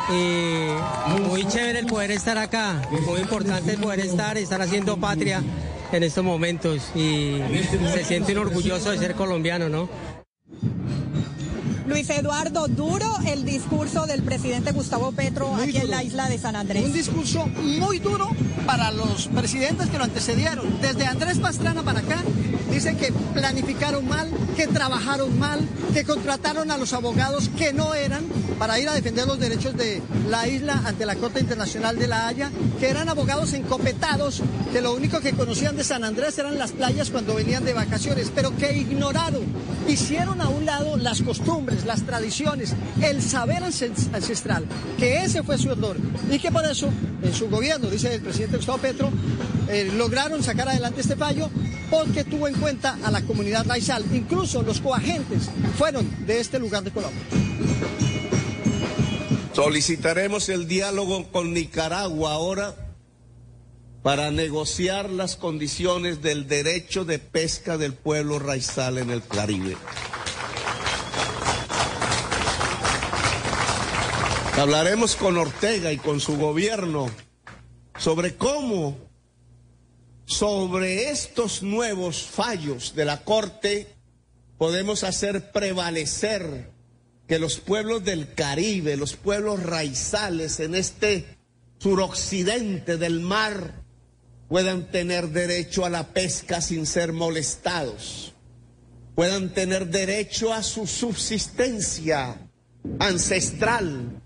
y 0.10 1.20
muy 1.30 1.48
chévere 1.48 1.80
el 1.80 1.86
poder 1.86 2.12
estar 2.12 2.38
acá. 2.38 2.82
Muy 3.06 3.20
importante 3.22 3.74
el 3.74 3.80
poder 3.80 4.00
estar, 4.00 4.38
estar 4.38 4.62
haciendo 4.62 4.98
patria 4.98 5.44
en 5.92 6.02
estos 6.02 6.24
momentos 6.24 6.92
y 6.96 7.40
se 7.94 8.04
siente 8.04 8.36
orgulloso 8.36 8.90
de 8.90 8.98
ser 8.98 9.14
colombiano, 9.14 9.70
¿no? 9.70 9.88
Thank 10.62 10.78
you. 10.78 10.83
Luis 11.86 12.10
Eduardo, 12.10 12.68
duro 12.70 13.06
el 13.28 13.44
discurso 13.44 14.06
del 14.06 14.24
presidente 14.24 14.72
Gustavo 14.72 15.12
Petro 15.12 15.54
aquí 15.56 15.78
en 15.78 15.90
la 15.90 16.02
isla 16.04 16.30
de 16.30 16.38
San 16.38 16.56
Andrés. 16.56 16.86
Un 16.86 16.94
discurso 16.94 17.46
muy 17.48 18.00
duro 18.00 18.30
para 18.66 18.92
los 18.92 19.28
presidentes 19.28 19.90
que 19.90 19.98
lo 19.98 20.06
antecedieron. 20.06 20.80
Desde 20.82 21.06
Andrés 21.06 21.40
Pastrana 21.40 21.84
para 21.84 22.00
acá, 22.00 22.24
dicen 22.72 22.96
que 22.96 23.12
planificaron 23.34 24.08
mal, 24.08 24.32
que 24.56 24.68
trabajaron 24.68 25.38
mal, 25.38 25.60
que 25.94 26.06
contrataron 26.06 26.72
a 26.72 26.78
los 26.78 26.94
abogados 26.94 27.50
que 27.58 27.74
no 27.74 27.94
eran 27.94 28.24
para 28.58 28.80
ir 28.80 28.88
a 28.88 28.94
defender 28.94 29.28
los 29.28 29.40
derechos 29.40 29.76
de 29.76 30.02
la 30.30 30.48
isla 30.48 30.82
ante 30.86 31.06
la 31.06 31.16
Corte 31.16 31.42
Internacional 31.42 32.00
de 32.00 32.08
la 32.08 32.28
Haya, 32.28 32.50
que 32.80 32.90
eran 32.90 33.10
abogados 33.10 33.52
encopetados, 33.54 34.42
que 34.72 34.82
lo 34.82 34.94
único 34.94 35.20
que 35.20 35.34
conocían 35.34 35.76
de 35.76 35.84
San 35.84 36.04
Andrés 36.04 36.38
eran 36.38 36.58
las 36.58 36.72
playas 36.72 37.10
cuando 37.10 37.36
venían 37.36 37.66
de 37.66 37.74
vacaciones, 37.74 38.32
pero 38.34 38.56
que 38.56 38.78
ignoraron, 38.78 39.44
hicieron 39.88 40.40
a 40.40 40.50
un 40.50 40.66
lado 40.66 40.98
las 40.98 41.22
costumbres 41.22 41.73
las 41.86 42.04
tradiciones, 42.04 42.74
el 43.02 43.22
saber 43.22 43.64
ancestral, 43.64 44.66
que 44.98 45.24
ese 45.24 45.44
fue 45.44 45.58
su 45.58 45.72
error 45.72 45.98
y 46.32 46.40
que 46.40 46.52
por 46.52 46.66
eso 46.66 46.90
en 47.22 47.34
su 47.34 47.50
gobierno, 47.50 47.90
dice 47.90 48.16
el 48.16 48.22
presidente 48.22 48.58
Gustavo 48.58 48.78
Petro, 48.78 49.12
eh, 49.68 49.92
lograron 49.96 50.44
sacar 50.44 50.70
adelante 50.70 51.02
este 51.02 51.16
fallo 51.16 51.50
porque 51.90 52.24
tuvo 52.24 52.48
en 52.48 52.56
cuenta 52.56 52.98
a 53.04 53.12
la 53.12 53.22
comunidad 53.22 53.66
raizal. 53.68 54.04
Incluso 54.14 54.62
los 54.62 54.80
coagentes 54.80 55.50
fueron 55.78 56.10
de 56.26 56.40
este 56.40 56.60
lugar 56.60 56.84
de 56.84 56.92
Colombia. 56.92 57.22
Solicitaremos 59.54 60.50
el 60.50 60.68
diálogo 60.68 61.32
con 61.32 61.54
Nicaragua 61.54 62.34
ahora 62.34 62.76
para 64.02 64.32
negociar 64.32 65.10
las 65.10 65.38
condiciones 65.38 66.22
del 66.22 66.48
derecho 66.48 67.06
de 67.06 67.20
pesca 67.20 67.78
del 67.78 67.94
pueblo 67.94 68.38
raizal 68.38 68.98
en 68.98 69.10
el 69.10 69.24
Caribe. 69.26 69.78
Hablaremos 74.56 75.16
con 75.16 75.36
Ortega 75.38 75.92
y 75.92 75.98
con 75.98 76.20
su 76.20 76.38
gobierno 76.38 77.10
sobre 77.98 78.36
cómo 78.36 78.98
sobre 80.26 81.10
estos 81.10 81.64
nuevos 81.64 82.22
fallos 82.22 82.94
de 82.96 83.04
la 83.04 83.24
Corte 83.24 83.88
podemos 84.60 85.04
hacer 85.04 85.52
prevalecer 85.52 86.70
que 87.28 87.40
los 87.40 87.58
pueblos 87.58 88.06
del 88.06 88.36
Caribe, 88.36 88.96
los 88.96 89.16
pueblos 89.16 89.64
raizales 89.64 90.60
en 90.60 90.76
este 90.76 91.26
suroccidente 91.80 92.98
del 92.98 93.22
mar, 93.22 93.82
puedan 94.50 94.92
tener 94.92 95.30
derecho 95.30 95.84
a 95.84 95.90
la 95.90 96.10
pesca 96.10 96.62
sin 96.62 96.86
ser 96.86 97.12
molestados, 97.12 98.34
puedan 99.16 99.52
tener 99.54 99.88
derecho 99.88 100.54
a 100.54 100.62
su 100.62 100.86
subsistencia 100.86 102.38
ancestral, 103.00 104.22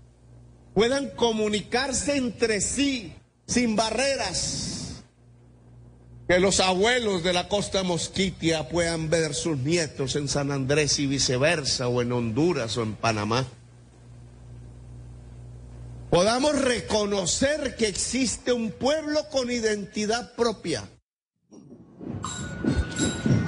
puedan 0.78 1.08
comunicarse 1.08 2.16
entre 2.16 2.60
sí 2.60 3.12
sin 3.48 3.74
barreras, 3.74 5.02
que 6.28 6.38
los 6.38 6.60
abuelos 6.60 7.24
de 7.24 7.32
la 7.32 7.48
costa 7.48 7.82
mosquitia 7.82 8.68
puedan 8.68 9.10
ver 9.10 9.34
sus 9.34 9.58
nietos 9.58 10.14
en 10.14 10.28
San 10.28 10.52
Andrés 10.52 11.00
y 11.00 11.08
viceversa, 11.08 11.88
o 11.88 12.00
en 12.00 12.12
Honduras 12.12 12.76
o 12.76 12.84
en 12.84 12.94
Panamá. 12.94 13.44
Podamos 16.10 16.56
reconocer 16.62 17.74
que 17.74 17.88
existe 17.88 18.52
un 18.52 18.70
pueblo 18.70 19.28
con 19.32 19.50
identidad 19.50 20.36
propia 20.36 20.88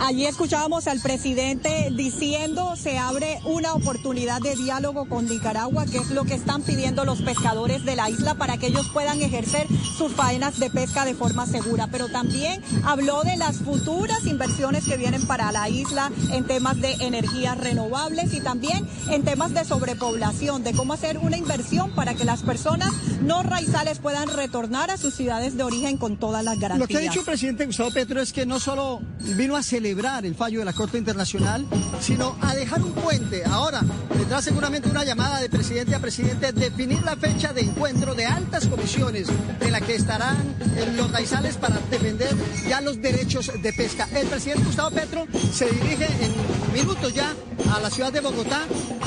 Allí 0.02 0.24
escuchábamos 0.24 0.86
al 0.86 0.98
presidente 0.98 1.90
diciendo 1.94 2.74
se 2.74 2.96
abre 2.96 3.38
una 3.44 3.74
oportunidad 3.74 4.40
de 4.40 4.56
diálogo 4.56 5.04
con 5.04 5.26
Nicaragua, 5.28 5.84
que 5.84 5.98
es 5.98 6.10
lo 6.10 6.24
que 6.24 6.32
están 6.32 6.62
pidiendo 6.62 7.04
los 7.04 7.20
pescadores 7.20 7.84
de 7.84 7.96
la 7.96 8.08
isla 8.08 8.34
para 8.34 8.56
que 8.56 8.68
ellos 8.68 8.88
puedan 8.94 9.20
ejercer 9.20 9.66
sus 9.98 10.12
faenas 10.12 10.58
de 10.58 10.70
pesca 10.70 11.04
de 11.04 11.14
forma 11.14 11.44
segura. 11.44 11.88
Pero 11.92 12.08
también 12.08 12.62
habló 12.82 13.22
de 13.24 13.36
las 13.36 13.58
futuras 13.58 14.24
inversiones 14.24 14.86
que 14.86 14.96
vienen 14.96 15.26
para 15.26 15.52
la 15.52 15.68
isla 15.68 16.10
en 16.32 16.46
temas 16.46 16.80
de 16.80 16.92
energías 17.00 17.58
renovables 17.58 18.32
y 18.32 18.40
también 18.40 18.88
en 19.10 19.22
temas 19.22 19.52
de 19.52 19.66
sobrepoblación, 19.66 20.64
de 20.64 20.72
cómo 20.72 20.94
hacer 20.94 21.18
una 21.18 21.36
inversión 21.36 21.90
para 21.90 22.14
que 22.14 22.24
las 22.24 22.42
personas 22.42 22.90
no 23.20 23.42
raizales 23.42 23.98
puedan 23.98 24.28
retornar 24.28 24.90
a 24.90 24.96
sus 24.96 25.14
ciudades 25.14 25.58
de 25.58 25.62
origen 25.62 25.98
con 25.98 26.16
todas 26.16 26.42
las 26.42 26.58
garantías. 26.58 26.80
Lo 26.80 26.86
que 26.88 26.96
ha 26.96 27.00
dicho 27.00 27.20
el 27.20 27.26
presidente 27.26 27.66
Gustavo 27.66 27.90
Petro 27.90 28.22
es 28.22 28.32
que 28.32 28.46
no 28.46 28.58
solo 28.60 29.02
vino 29.36 29.56
a 29.56 29.62
celebrar 29.62 29.89
el 29.90 30.36
fallo 30.36 30.60
de 30.60 30.64
la 30.64 30.72
Corte 30.72 30.98
Internacional, 30.98 31.66
sino 32.00 32.36
a 32.40 32.54
dejar 32.54 32.80
un 32.80 32.92
puente. 32.92 33.42
Ahora 33.44 33.80
tendrá 34.08 34.40
seguramente 34.40 34.88
una 34.88 35.04
llamada 35.04 35.40
de 35.40 35.48
presidente 35.48 35.96
a 35.96 35.98
presidente, 35.98 36.52
definir 36.52 37.02
la 37.02 37.16
fecha 37.16 37.52
de 37.52 37.62
encuentro 37.62 38.14
de 38.14 38.24
altas 38.24 38.66
comisiones 38.66 39.26
en 39.60 39.72
la 39.72 39.80
que 39.80 39.96
estarán 39.96 40.54
los 40.96 41.10
raizales 41.10 41.56
para 41.56 41.80
defender 41.90 42.32
ya 42.68 42.80
los 42.80 43.02
derechos 43.02 43.50
de 43.60 43.72
pesca. 43.72 44.08
El 44.14 44.28
presidente 44.28 44.64
Gustavo 44.64 44.90
Petro 44.90 45.26
se 45.52 45.68
dirige 45.68 46.06
en 46.06 46.32
minutos 46.72 47.12
ya 47.12 47.34
a 47.74 47.80
la 47.80 47.90
ciudad 47.90 48.12
de 48.12 48.20
Bogotá. 48.20 48.62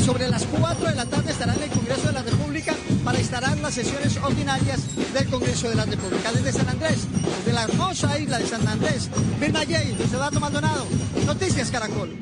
Sobre 0.05 0.29
las 0.29 0.43
4 0.45 0.89
de 0.89 0.95
la 0.95 1.05
tarde 1.05 1.31
estará 1.31 1.53
en 1.55 1.63
el 1.63 1.69
Congreso 1.69 2.07
de 2.07 2.13
la 2.13 2.23
República 2.23 2.75
para 3.05 3.19
instalar 3.19 3.57
las 3.59 3.73
sesiones 3.73 4.17
ordinarias 4.17 4.81
del 5.13 5.29
Congreso 5.29 5.69
de 5.69 5.75
la 5.75 5.85
República. 5.85 6.31
Desde 6.33 6.51
San 6.51 6.67
Andrés, 6.67 7.07
desde 7.37 7.53
la 7.53 7.63
hermosa 7.63 8.19
isla 8.19 8.37
de 8.37 8.47
San 8.47 8.67
Andrés, 8.67 9.09
Vilma 9.39 9.63
Yey, 9.63 9.95
desde 9.97 10.15
Eduardo 10.15 10.39
Maldonado, 10.39 10.72
Noticias 11.25 11.71
Caracol. 11.71 12.15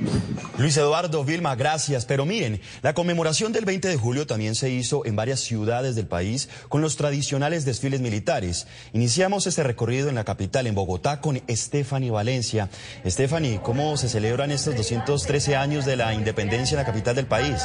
Luis 0.57 0.77
Eduardo, 0.77 1.23
Vilma, 1.23 1.55
gracias. 1.55 2.05
Pero 2.05 2.25
miren, 2.25 2.61
la 2.81 2.93
conmemoración 2.93 3.51
del 3.51 3.65
20 3.65 3.87
de 3.87 3.97
julio 3.97 4.27
también 4.27 4.55
se 4.55 4.69
hizo 4.69 5.05
en 5.05 5.15
varias 5.15 5.39
ciudades 5.39 5.95
del 5.95 6.07
país 6.07 6.49
con 6.69 6.81
los 6.81 6.97
tradicionales 6.97 7.65
desfiles 7.65 8.01
militares. 8.01 8.67
Iniciamos 8.93 9.47
este 9.47 9.63
recorrido 9.63 10.09
en 10.09 10.15
la 10.15 10.23
capital, 10.23 10.67
en 10.67 10.75
Bogotá, 10.75 11.19
con 11.21 11.41
Stephanie 11.49 12.11
Valencia. 12.11 12.69
Stephanie, 13.05 13.59
¿cómo 13.63 13.97
se 13.97 14.09
celebran 14.09 14.51
estos 14.51 14.75
213 14.75 15.55
años 15.55 15.85
de 15.85 15.95
la 15.95 16.13
independencia 16.13 16.75
en 16.75 16.79
la 16.79 16.85
capital 16.85 17.15
del 17.15 17.25
país? 17.25 17.61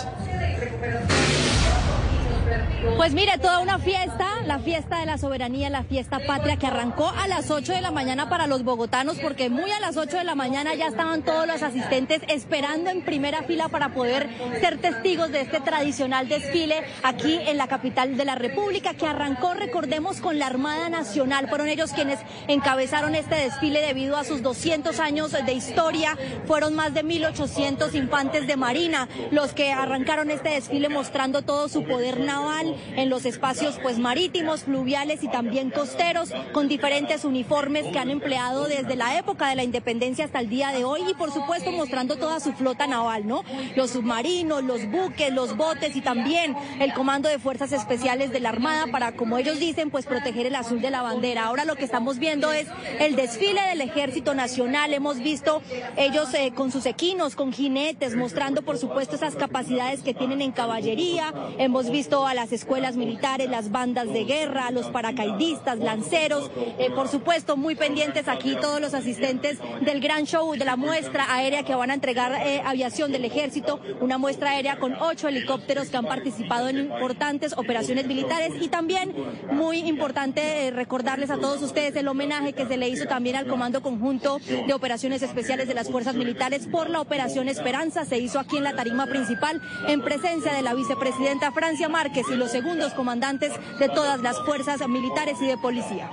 Pues 2.97 3.15
mire, 3.15 3.39
toda 3.39 3.61
una 3.61 3.79
fiesta, 3.79 4.29
la 4.45 4.59
fiesta 4.59 5.01
de 5.01 5.07
la 5.07 5.19
soberanía, 5.19 5.71
la 5.71 5.83
fiesta 5.83 6.21
patria 6.27 6.57
que 6.57 6.67
arrancó 6.67 7.09
a 7.09 7.27
las 7.27 7.51
8 7.51 7.73
de 7.73 7.81
la 7.81 7.91
mañana 7.91 8.29
para 8.29 8.47
los 8.47 8.65
bogotanos, 8.65 9.19
porque 9.19 9.49
muy 9.49 9.71
a 9.71 9.81
las 9.81 9.97
8 9.97 10.19
de 10.19 10.25
la 10.25 10.35
mañana 10.35 10.75
ya 10.75 10.87
estaban 10.87 11.23
todos 11.23 11.47
los 11.47 11.63
asistentes 11.63 12.21
esperando 12.29 12.91
en 12.91 13.03
primera 13.03 13.43
fila 13.43 13.69
para 13.69 13.91
poder 13.95 14.29
ser 14.61 14.79
testigos 14.79 15.33
de 15.33 15.41
este 15.41 15.61
tradicional 15.61 16.29
desfile 16.29 16.83
aquí 17.03 17.39
en 17.47 17.57
la 17.57 17.67
capital 17.67 18.17
de 18.17 18.25
la 18.25 18.35
República, 18.35 18.95
que 18.95 19.07
arrancó, 19.07 19.55
recordemos, 19.55 20.21
con 20.21 20.39
la 20.39 20.47
Armada 20.47 20.89
Nacional. 20.89 21.49
Fueron 21.49 21.69
ellos 21.69 21.93
quienes 21.93 22.19
encabezaron 22.47 23.15
este 23.15 23.37
desfile 23.37 23.81
debido 23.81 24.17
a 24.17 24.25
sus 24.25 24.43
200 24.43 25.01
años 25.01 25.33
de 25.33 25.53
historia. 25.53 26.17
Fueron 26.47 26.75
más 26.75 26.95
de 26.95 27.05
1.800 27.05 27.95
infantes 27.95 28.47
de 28.47 28.57
Marina 28.57 29.09
los 29.31 29.53
que 29.53 29.73
arrancaron 29.73 30.31
este 30.31 30.51
desfile 30.51 30.89
mostrando 30.89 31.43
todo 31.43 31.69
su 31.69 31.85
poder 31.85 32.21
naval 32.21 32.66
en 32.97 33.11
los 33.11 33.25
espacios 33.25 33.79
pues 33.83 33.99
marítimos, 33.99 34.65
fluviales 34.65 35.23
y 35.23 35.29
también 35.29 35.71
costeros, 35.71 36.33
con 36.53 36.69
diferentes 36.69 37.25
uniformes 37.25 37.87
que 37.87 37.99
han 37.99 38.11
empleado 38.11 38.67
desde 38.67 38.97
la 38.97 39.19
época 39.19 39.49
de 39.49 39.57
la 39.57 39.65
independencia 39.65 40.25
hasta 40.25 40.41
el 40.41 40.49
día 40.49 40.71
de 40.71 40.85
hoy 40.85 41.03
y 41.11 41.15
por 41.15 41.33
supuesto 41.33 41.73
mostrando 41.73 42.17
toda 42.17 42.41
su 42.41 42.53
flota 42.53 42.87
naval, 42.87 43.27
¿no? 43.27 43.43
Los 43.75 43.91
submarinos, 43.91 44.63
los 44.65 44.91
buques, 44.91 45.33
los 45.33 45.57
botes 45.57 45.97
y 45.97 46.01
también 46.01 46.57
el 46.81 46.93
Comando 46.93 47.29
de 47.29 47.39
Fuerzas 47.39 47.73
Especiales 47.73 48.33
de 48.33 48.41
la 48.41 48.51
Armada 48.51 48.87
para, 48.91 49.13
como 49.13 49.39
ellos 49.39 49.59
dicen, 49.59 49.91
pues 49.91 50.07
proteger 50.07 50.47
el 50.47 50.55
azul 50.55 50.81
de 50.81 50.91
la 50.91 51.03
bandera. 51.03 51.45
Ahora 51.45 51.65
lo 51.65 51.77
que 51.77 51.85
estamos 51.85 52.19
viendo 52.19 52.53
es 52.53 52.67
el 52.99 53.17
desfile 53.17 53.61
del 53.63 53.81
Ejército 53.81 54.35
Nacional. 54.35 54.93
Hemos 54.93 55.19
visto 55.19 55.63
ellos 55.97 56.33
eh, 56.35 56.53
con 56.55 56.73
sus 56.73 56.87
equinos, 56.87 57.37
con 57.37 57.53
jinetes, 57.53 58.17
mostrando 58.17 58.63
por 58.63 58.79
supuesto 58.79 59.17
esas 59.17 59.37
capacidades 59.37 60.03
que 60.03 60.15
tienen 60.15 60.43
en 60.43 60.53
caballería. 60.53 61.33
Hemos 61.59 61.91
visto 61.91 62.27
a 62.27 62.35
las 62.35 62.53
escuelas 62.57 62.97
militares, 62.97 63.49
las 63.49 63.71
bandas 63.71 64.13
de 64.13 64.25
guerra, 64.25 64.71
los 64.71 64.87
paracaidistas, 64.87 65.79
lanceros, 65.79 66.51
eh, 66.79 66.91
por 66.91 67.09
supuesto 67.09 67.57
muy 67.57 67.75
pendientes 67.75 68.29
aquí 68.29 68.57
todos 68.61 68.81
los 68.81 68.95
asistentes 68.95 69.59
del 69.83 70.01
gran 70.01 70.25
show 70.25 70.55
de 70.55 70.65
la 70.65 70.77
muestra 70.77 71.33
aérea 71.33 71.63
que 71.63 71.75
van 71.75 71.91
a 71.91 71.95
entregar 71.95 72.33
eh, 72.33 72.63
aviación 72.65 73.13
del 73.13 73.25
ejército, 73.25 73.81
una 74.01 74.19
muestra 74.19 74.51
aérea 74.51 74.79
con 74.79 74.95
ocho 74.95 75.29
helicópteros 75.29 75.89
que 75.89 75.97
han 75.97 76.07
participado 76.07 76.69
en 76.69 76.79
importantes 76.79 77.53
operaciones 77.57 78.07
militares. 78.07 78.55
Y 78.61 78.69
también 78.69 79.15
muy 79.53 79.79
importante 79.79 80.67
eh, 80.67 80.71
recordarles 80.71 81.31
a 81.31 81.37
todos 81.37 81.63
ustedes 81.63 81.95
el 81.97 82.09
homenaje 82.09 82.53
que 82.55 82.67
se 82.67 82.77
le 82.77 82.89
hizo 82.89 83.07
también 83.07 83.37
al 83.37 83.47
Comando 83.47 83.83
Conjunto 83.83 84.39
de 84.39 84.73
Operaciones 84.73 85.23
Especiales 85.23 85.69
de 85.69 85.75
las 85.75 85.91
Fuerzas 85.91 86.15
Militares 86.15 86.67
por 86.67 86.89
la 86.91 87.01
Operación 87.01 87.49
Esperanza, 87.49 88.05
se 88.05 88.19
hizo 88.19 88.39
aquí 88.39 88.57
en 88.57 88.65
la 88.65 88.75
tarima 88.75 89.07
principal 89.07 89.61
en 89.87 90.01
presencia 90.01 90.53
de 90.53 90.63
la 90.63 90.75
vicepresidenta 90.75 91.53
Francia 91.53 91.89
Márquez 91.89 92.27
y 92.31 92.37
los 92.37 92.46
segundos 92.49 92.95
comandantes 92.95 93.53
de 93.79 93.89
todas 93.89 94.21
las 94.21 94.39
fuerzas 94.41 94.81
militares 94.89 95.37
y 95.41 95.47
de 95.47 95.57
policía. 95.57 96.11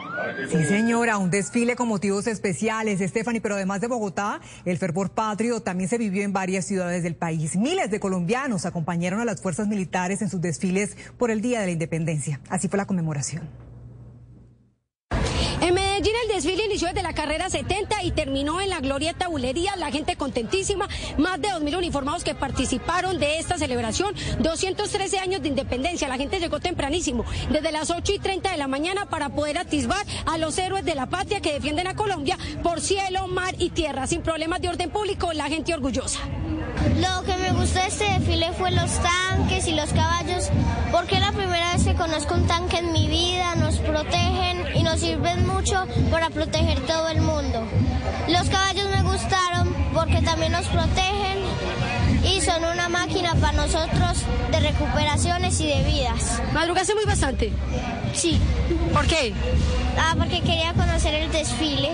Sí, 0.49 0.63
señora, 0.65 1.17
un 1.17 1.29
desfile 1.29 1.75
con 1.75 1.87
motivos 1.87 2.27
especiales, 2.27 2.99
Stephanie, 2.99 3.41
pero 3.41 3.55
además 3.55 3.81
de 3.81 3.87
Bogotá, 3.87 4.41
el 4.65 4.77
fervor 4.77 5.11
patrio 5.11 5.61
también 5.61 5.89
se 5.89 5.97
vivió 5.97 6.23
en 6.23 6.33
varias 6.33 6.65
ciudades 6.65 7.03
del 7.03 7.15
país. 7.15 7.55
Miles 7.55 7.91
de 7.91 7.99
colombianos 7.99 8.65
acompañaron 8.65 9.19
a 9.19 9.25
las 9.25 9.41
fuerzas 9.41 9.67
militares 9.67 10.21
en 10.21 10.29
sus 10.29 10.41
desfiles 10.41 10.97
por 11.17 11.31
el 11.31 11.41
Día 11.41 11.59
de 11.61 11.67
la 11.67 11.71
Independencia. 11.71 12.39
Así 12.49 12.67
fue 12.67 12.77
la 12.77 12.85
conmemoración. 12.85 13.72
En 15.63 15.73
Medellín 15.75 16.11
el 16.23 16.35
desfile 16.35 16.65
inició 16.65 16.89
desde 16.89 17.03
la 17.03 17.13
carrera 17.13 17.49
70 17.49 18.03
y 18.03 18.11
terminó 18.11 18.59
en 18.59 18.69
la 18.69 18.81
Glorieta 18.81 19.29
Bulería, 19.29 19.77
la 19.77 19.91
gente 19.91 20.17
contentísima, 20.17 20.89
más 21.17 21.39
de 21.39 21.47
2.000 21.47 21.77
uniformados 21.77 22.25
que 22.25 22.35
participaron 22.35 23.17
de 23.17 23.39
esta 23.39 23.57
celebración, 23.57 24.13
213 24.39 25.19
años 25.19 25.41
de 25.41 25.47
independencia, 25.47 26.09
la 26.09 26.17
gente 26.17 26.41
llegó 26.41 26.59
tempranísimo, 26.59 27.23
desde 27.49 27.71
las 27.71 27.91
8 27.91 28.11
y 28.11 28.19
30 28.19 28.51
de 28.51 28.57
la 28.57 28.67
mañana 28.67 29.05
para 29.05 29.29
poder 29.29 29.57
atisbar 29.57 30.05
a 30.25 30.37
los 30.37 30.57
héroes 30.57 30.83
de 30.83 30.95
la 30.95 31.05
patria 31.05 31.39
que 31.39 31.53
defienden 31.53 31.87
a 31.87 31.95
Colombia 31.95 32.37
por 32.61 32.81
cielo, 32.81 33.29
mar 33.29 33.55
y 33.57 33.69
tierra, 33.69 34.05
sin 34.05 34.21
problemas 34.21 34.59
de 34.59 34.67
orden 34.67 34.89
público, 34.89 35.31
la 35.31 35.47
gente 35.47 35.73
orgullosa. 35.73 36.19
Lo 36.99 37.23
que 37.23 37.35
me 37.37 37.51
gustó 37.51 37.79
de 37.79 37.87
este 37.87 38.05
desfile 38.05 38.51
fue 38.53 38.71
los 38.71 38.91
tanques 38.99 39.67
y 39.67 39.73
los 39.73 39.89
caballos, 39.93 40.49
porque 40.91 41.15
es 41.15 41.21
la 41.21 41.31
primera 41.31 41.73
vez 41.73 41.83
que 41.83 41.95
conozco 41.95 42.35
un 42.35 42.47
tanque 42.47 42.77
en 42.77 42.91
mi 42.91 43.07
vida, 43.07 43.55
nos 43.55 43.77
protegen 43.77 44.65
y 44.75 44.83
nos 44.83 44.99
sirven 44.99 45.47
mucho 45.47 45.85
para 46.11 46.29
proteger 46.29 46.79
todo 46.81 47.09
el 47.09 47.21
mundo. 47.21 47.63
Los 48.27 48.49
caballos 48.49 48.85
me 48.89 49.03
gustaron 49.03 49.73
porque 49.93 50.21
también 50.21 50.51
nos 50.51 50.65
protegen 50.67 51.39
y 52.23 52.41
son 52.41 52.63
una 52.63 52.89
máquina 52.89 53.35
para 53.35 53.53
nosotros 53.53 54.23
de 54.51 54.59
recuperaciones 54.59 55.59
y 55.59 55.67
de 55.67 55.83
vidas. 55.83 56.41
¿Madrugaste 56.53 56.95
muy 56.95 57.05
bastante? 57.05 57.51
Sí. 58.13 58.39
¿Por 58.93 59.05
qué? 59.07 59.33
Ah, 59.97 60.15
porque 60.17 60.41
quería 60.41 60.73
conocer 60.73 61.13
el 61.15 61.31
desfile. 61.31 61.91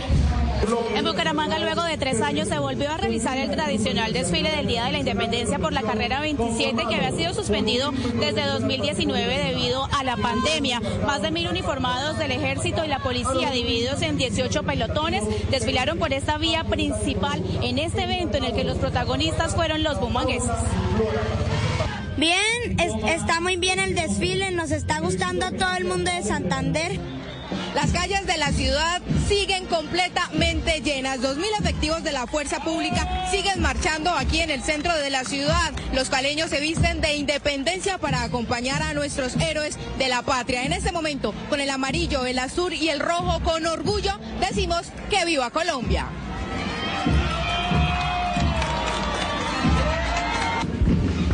En 0.96 1.06
Bucaramanga, 1.06 1.58
luego 1.60 1.84
de 1.84 1.98
tres 1.98 2.22
años, 2.22 2.48
se 2.50 2.60
volvió 2.60 2.92
a 2.92 2.98
realizar 2.98 3.38
el 3.38 3.52
tradicional 3.52 4.12
desfile 4.12 4.52
del 4.52 4.68
Día 4.68 4.86
de 4.86 4.92
la 4.92 5.00
Independencia 5.00 5.58
por 5.58 5.72
la 5.72 5.82
carrera 5.82 6.20
27, 6.20 6.86
que 6.88 6.96
había 6.96 7.12
sido 7.12 7.34
suspendido 7.34 7.92
desde 8.20 8.46
2019 8.46 9.38
debido 9.38 9.88
a 9.98 10.04
la 10.04 10.18
pandemia. 10.18 10.82
Más 11.06 11.22
de 11.22 11.32
mil 11.32 11.48
uniformados 11.48 12.18
del 12.18 12.32
ejército 12.32 12.84
y 12.84 12.88
la 12.88 13.00
policía, 13.00 13.52
divididos 13.52 14.02
en 14.02 14.18
18 14.18 14.64
pelotones, 14.64 15.24
desfilaron 15.50 15.98
por 15.98 16.12
esta 16.14 16.38
vía 16.38 16.64
principal 16.66 17.42
en 17.62 17.80
este 17.80 18.04
evento 18.04 18.38
en 18.38 18.44
el 18.46 18.54
que 18.54 18.64
los 18.64 18.78
protagonistas 18.78 19.56
fueron 19.56 19.84
los 19.84 20.00
bumangueses. 20.00 20.52
Bien, 22.18 22.78
está 23.08 23.40
muy 23.40 23.56
bien 23.56 23.80
el 23.80 23.96
desfile, 23.96 24.52
nos 24.52 24.72
está 24.72 25.00
gustando 25.00 25.46
a 25.46 25.52
todo 25.52 25.74
el 25.78 25.86
mundo 25.86 26.12
de 26.12 26.22
Santander. 26.22 27.19
Las 27.82 27.94
calles 27.94 28.28
de 28.28 28.36
la 28.36 28.52
ciudad 28.52 29.02
siguen 29.30 29.66
completamente 29.66 30.82
llenas. 30.82 31.22
Dos 31.22 31.38
mil 31.38 31.48
efectivos 31.62 32.04
de 32.04 32.12
la 32.12 32.28
fuerza 32.28 32.62
pública 32.62 33.26
siguen 33.32 33.62
marchando 33.62 34.10
aquí 34.10 34.42
en 34.42 34.50
el 34.50 34.62
centro 34.62 34.94
de 34.94 35.10
la 35.10 35.24
ciudad. 35.24 35.72
Los 35.94 36.10
caleños 36.10 36.50
se 36.50 36.60
visten 36.60 37.00
de 37.00 37.16
independencia 37.16 37.98
para 37.98 38.24
acompañar 38.24 38.84
a 38.84 38.94
nuestros 38.94 39.38
héroes 39.38 39.78
de 39.98 40.10
la 40.10 40.24
patria. 40.24 40.66
En 40.66 40.74
este 40.74 40.92
momento, 40.92 41.34
con 41.48 41.62
el 41.62 41.70
amarillo, 41.70 42.26
el 42.26 42.40
azul 42.40 42.74
y 42.74 42.90
el 42.90 43.00
rojo, 43.00 43.42
con 43.44 43.66
orgullo, 43.66 44.20
decimos 44.42 44.88
que 45.10 45.24
viva 45.24 45.50
Colombia. 45.50 46.10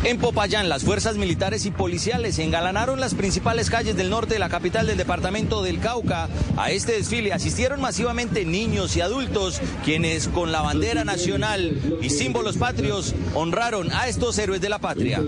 En 0.06 0.18
Popayán, 0.18 0.68
las 0.68 0.84
fuerzas 0.84 1.16
militares 1.16 1.66
y 1.66 1.72
policiales 1.72 2.38
engalanaron 2.38 3.00
las 3.00 3.16
principales 3.16 3.70
calles 3.70 3.96
del 3.96 4.08
norte 4.08 4.34
de 4.34 4.38
la 4.38 4.48
capital 4.48 4.86
del 4.86 4.96
departamento 4.96 5.64
del 5.64 5.80
Cauca. 5.80 6.28
A 6.56 6.70
este 6.70 6.92
desfile 6.92 7.32
asistieron 7.32 7.80
masivamente 7.80 8.44
niños 8.44 8.96
y 8.96 9.00
adultos, 9.00 9.60
quienes 9.84 10.28
con 10.28 10.52
la 10.52 10.62
bandera 10.62 11.02
nacional 11.02 11.98
y 12.00 12.10
símbolos 12.10 12.56
patrios 12.56 13.16
honraron 13.34 13.90
a 13.90 14.06
estos 14.06 14.38
héroes 14.38 14.60
de 14.60 14.68
la 14.68 14.78
patria. 14.78 15.20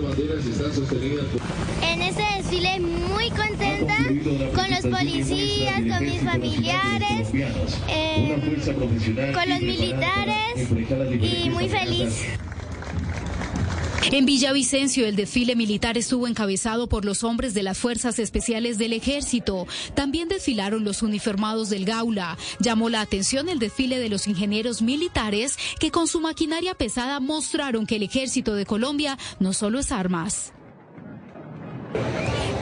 En 1.81 2.01
este 2.01 2.23
desfile 2.37 2.79
muy 2.79 3.31
contenta 3.31 3.97
con 4.55 4.71
los 4.71 4.97
policías, 4.97 5.81
con 5.81 6.05
mis 6.05 6.21
familiares, 6.21 7.27
eh, 7.89 8.61
con 9.33 9.49
los 9.49 9.59
militares 9.59 10.71
y 11.21 11.49
muy 11.49 11.67
feliz. 11.67 12.23
En 14.11 14.25
Villavicencio, 14.25 15.05
el 15.05 15.15
desfile 15.15 15.55
militar 15.55 15.97
estuvo 15.97 16.27
encabezado 16.27 16.87
por 16.87 17.05
los 17.05 17.23
hombres 17.23 17.53
de 17.53 17.61
las 17.61 17.77
Fuerzas 17.77 18.17
Especiales 18.17 18.77
del 18.77 18.93
Ejército. 18.93 19.67
También 19.93 20.29
desfilaron 20.29 20.83
los 20.83 21.03
uniformados 21.03 21.69
del 21.69 21.85
Gaula. 21.85 22.37
Llamó 22.59 22.89
la 22.89 23.01
atención 23.01 23.49
el 23.49 23.59
desfile 23.59 23.99
de 23.99 24.09
los 24.09 24.27
ingenieros 24.27 24.81
militares 24.81 25.57
que 25.79 25.91
con 25.91 26.07
su 26.07 26.21
maquinaria 26.21 26.73
pesada 26.73 27.19
mostraron 27.19 27.85
que 27.85 27.97
el 27.97 28.03
Ejército 28.03 28.55
de 28.55 28.65
Colombia 28.65 29.17
no 29.39 29.53
solo 29.53 29.79
es 29.79 29.91
armas. 29.91 30.53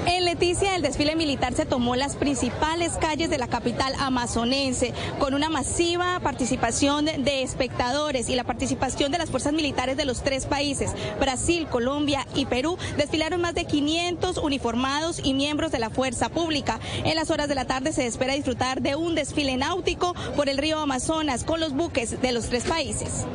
En 0.06 0.24
Leticia, 0.24 0.76
el 0.76 0.82
desfile 0.82 1.16
militar 1.16 1.54
se 1.54 1.66
tomó 1.66 1.96
las 1.96 2.16
principales 2.16 2.94
calles 2.94 3.30
de 3.30 3.38
la 3.38 3.48
capital 3.48 3.94
amazonense, 4.00 4.94
con 5.20 5.34
una 5.34 5.50
masiva 5.50 6.20
participación 6.22 7.06
de 7.06 7.42
espectadores 7.42 8.30
y 8.30 8.36
la 8.36 8.46
participación 8.46 9.12
de 9.12 9.18
las 9.18 9.30
fuerzas 9.30 9.54
militares 9.54 9.98
de 9.98 10.06
los 10.06 10.24
tres 10.24 10.46
países, 10.46 10.92
Brasil, 11.20 11.68
Colombia 11.68 12.26
y 12.36 12.46
Perú, 12.46 12.78
desfilaron 12.96 13.42
más 13.42 13.54
de 13.54 13.66
500 13.66 14.38
uniformados 14.38 15.20
y 15.24 15.34
miembros 15.34 15.72
de 15.72 15.80
la 15.80 15.90
fuerza 15.90 16.30
pública. 16.30 16.80
En 17.04 17.16
las 17.16 17.30
horas 17.30 17.50
de 17.50 17.56
la 17.56 17.66
tarde 17.66 17.92
se 17.92 18.06
espera 18.08 18.34
disfrutar 18.34 18.82
de 18.82 18.96
un 18.96 19.14
desfile 19.14 19.58
náutico 19.58 20.16
por 20.36 20.48
el 20.48 20.58
río 20.58 20.80
Amazonas 20.80 21.44
con 21.44 21.60
los 21.60 21.74
buques 21.74 22.22
de 22.22 22.32
los 22.32 22.46
tres 22.46 22.64
países. 22.64 23.26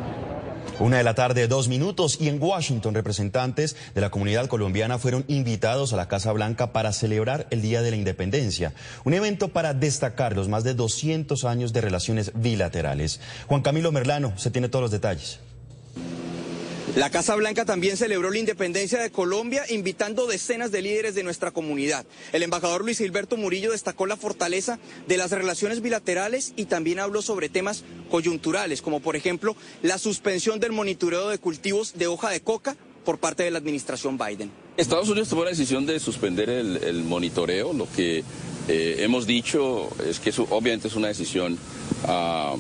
Una 0.78 0.96
de 0.96 1.04
la 1.04 1.14
tarde, 1.14 1.46
dos 1.48 1.68
minutos, 1.68 2.18
y 2.20 2.28
en 2.28 2.42
Washington 2.42 2.94
representantes 2.94 3.76
de 3.94 4.00
la 4.00 4.10
comunidad 4.10 4.46
colombiana 4.48 4.98
fueron 4.98 5.24
invitados 5.28 5.92
a 5.92 5.96
la 5.96 6.08
Casa 6.08 6.32
Blanca 6.32 6.72
para 6.72 6.92
celebrar 6.92 7.46
el 7.50 7.62
Día 7.62 7.82
de 7.82 7.90
la 7.90 7.96
Independencia, 7.96 8.72
un 9.04 9.14
evento 9.14 9.48
para 9.48 9.74
destacar 9.74 10.34
los 10.34 10.48
más 10.48 10.64
de 10.64 10.74
200 10.74 11.44
años 11.44 11.72
de 11.72 11.82
relaciones 11.82 12.32
bilaterales. 12.34 13.20
Juan 13.46 13.62
Camilo 13.62 13.92
Merlano 13.92 14.32
se 14.36 14.50
tiene 14.50 14.68
todos 14.68 14.82
los 14.82 14.90
detalles. 14.90 15.38
La 16.94 17.08
Casa 17.08 17.34
Blanca 17.36 17.64
también 17.64 17.96
celebró 17.96 18.30
la 18.30 18.38
independencia 18.38 19.00
de 19.00 19.10
Colombia, 19.10 19.64
invitando 19.70 20.26
decenas 20.26 20.70
de 20.72 20.82
líderes 20.82 21.14
de 21.14 21.22
nuestra 21.22 21.50
comunidad. 21.50 22.04
El 22.34 22.42
embajador 22.42 22.82
Luis 22.82 22.98
Gilberto 22.98 23.38
Murillo 23.38 23.72
destacó 23.72 24.04
la 24.04 24.18
fortaleza 24.18 24.78
de 25.08 25.16
las 25.16 25.30
relaciones 25.30 25.80
bilaterales 25.80 26.52
y 26.54 26.66
también 26.66 26.98
habló 26.98 27.22
sobre 27.22 27.48
temas 27.48 27.84
coyunturales, 28.10 28.82
como 28.82 29.00
por 29.00 29.16
ejemplo 29.16 29.56
la 29.80 29.96
suspensión 29.96 30.60
del 30.60 30.72
monitoreo 30.72 31.30
de 31.30 31.38
cultivos 31.38 31.94
de 31.94 32.08
hoja 32.08 32.28
de 32.28 32.42
coca 32.42 32.76
por 33.06 33.18
parte 33.18 33.42
de 33.42 33.50
la 33.50 33.58
administración 33.58 34.18
Biden. 34.18 34.50
Estados 34.76 35.08
Unidos 35.08 35.30
tomó 35.30 35.44
la 35.44 35.50
decisión 35.50 35.86
de 35.86 35.98
suspender 35.98 36.50
el, 36.50 37.04
monitoreo. 37.04 37.72
Lo 37.72 37.90
que 37.90 38.22
eh, 38.68 38.96
hemos 38.98 39.26
dicho 39.26 39.88
es 40.06 40.20
que 40.20 40.28
eso 40.28 40.46
obviamente 40.50 40.88
es 40.88 40.94
una 40.94 41.08
decisión... 41.08 41.56
Ah, 42.04 42.54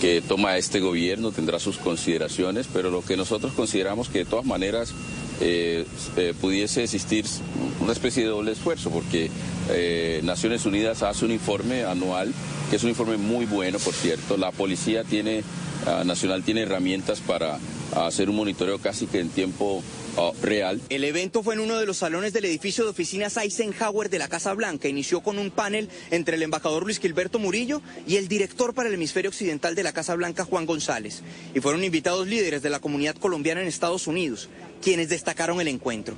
que 0.00 0.20
toma 0.20 0.56
este 0.56 0.80
gobierno, 0.80 1.32
tendrá 1.32 1.58
sus 1.58 1.78
consideraciones, 1.78 2.68
pero 2.72 2.90
lo 2.90 3.02
que 3.02 3.16
nosotros 3.16 3.52
consideramos 3.52 4.08
que 4.08 4.18
de 4.18 4.24
todas 4.24 4.44
maneras 4.44 4.92
eh, 5.40 5.84
eh, 6.16 6.32
pudiese 6.40 6.84
existir 6.84 7.26
una 7.80 7.92
especie 7.92 8.22
de 8.22 8.28
doble 8.28 8.52
esfuerzo, 8.52 8.90
porque 8.90 9.30
eh, 9.70 10.20
Naciones 10.22 10.64
Unidas 10.64 11.02
hace 11.02 11.24
un 11.24 11.32
informe 11.32 11.84
anual, 11.84 12.32
que 12.70 12.76
es 12.76 12.82
un 12.82 12.90
informe 12.90 13.16
muy 13.16 13.46
bueno, 13.46 13.78
por 13.78 13.94
cierto. 13.94 14.36
La 14.36 14.52
Policía 14.52 15.04
tiene, 15.04 15.42
ah, 15.86 16.02
Nacional 16.04 16.44
tiene 16.44 16.62
herramientas 16.62 17.20
para 17.20 17.58
hacer 17.96 18.30
un 18.30 18.36
monitoreo 18.36 18.78
casi 18.78 19.06
que 19.06 19.20
en 19.20 19.28
tiempo 19.28 19.82
Oh, 20.16 20.32
real. 20.42 20.80
El 20.90 21.02
evento 21.02 21.42
fue 21.42 21.54
en 21.54 21.60
uno 21.60 21.76
de 21.76 21.86
los 21.86 21.96
salones 21.96 22.32
del 22.32 22.44
edificio 22.44 22.84
de 22.84 22.90
oficinas 22.90 23.36
Eisenhower 23.36 24.08
de 24.08 24.20
la 24.20 24.28
Casa 24.28 24.54
Blanca. 24.54 24.86
Inició 24.86 25.22
con 25.22 25.38
un 25.38 25.50
panel 25.50 25.88
entre 26.12 26.36
el 26.36 26.42
embajador 26.44 26.84
Luis 26.84 27.00
Gilberto 27.00 27.40
Murillo 27.40 27.82
y 28.06 28.16
el 28.16 28.28
director 28.28 28.74
para 28.74 28.88
el 28.88 28.94
hemisferio 28.94 29.30
occidental 29.30 29.74
de 29.74 29.82
la 29.82 29.92
Casa 29.92 30.14
Blanca, 30.14 30.44
Juan 30.44 30.66
González. 30.66 31.22
Y 31.52 31.60
fueron 31.60 31.82
invitados 31.82 32.28
líderes 32.28 32.62
de 32.62 32.70
la 32.70 32.78
comunidad 32.78 33.16
colombiana 33.16 33.60
en 33.60 33.66
Estados 33.66 34.06
Unidos, 34.06 34.48
quienes 34.80 35.08
destacaron 35.08 35.60
el 35.60 35.66
encuentro. 35.66 36.16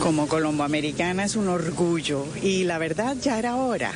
Como 0.00 0.28
colomboamericana 0.28 1.24
es 1.24 1.36
un 1.36 1.48
orgullo 1.48 2.26
y 2.42 2.64
la 2.64 2.78
verdad 2.78 3.16
ya 3.20 3.38
era 3.38 3.56
hora. 3.56 3.92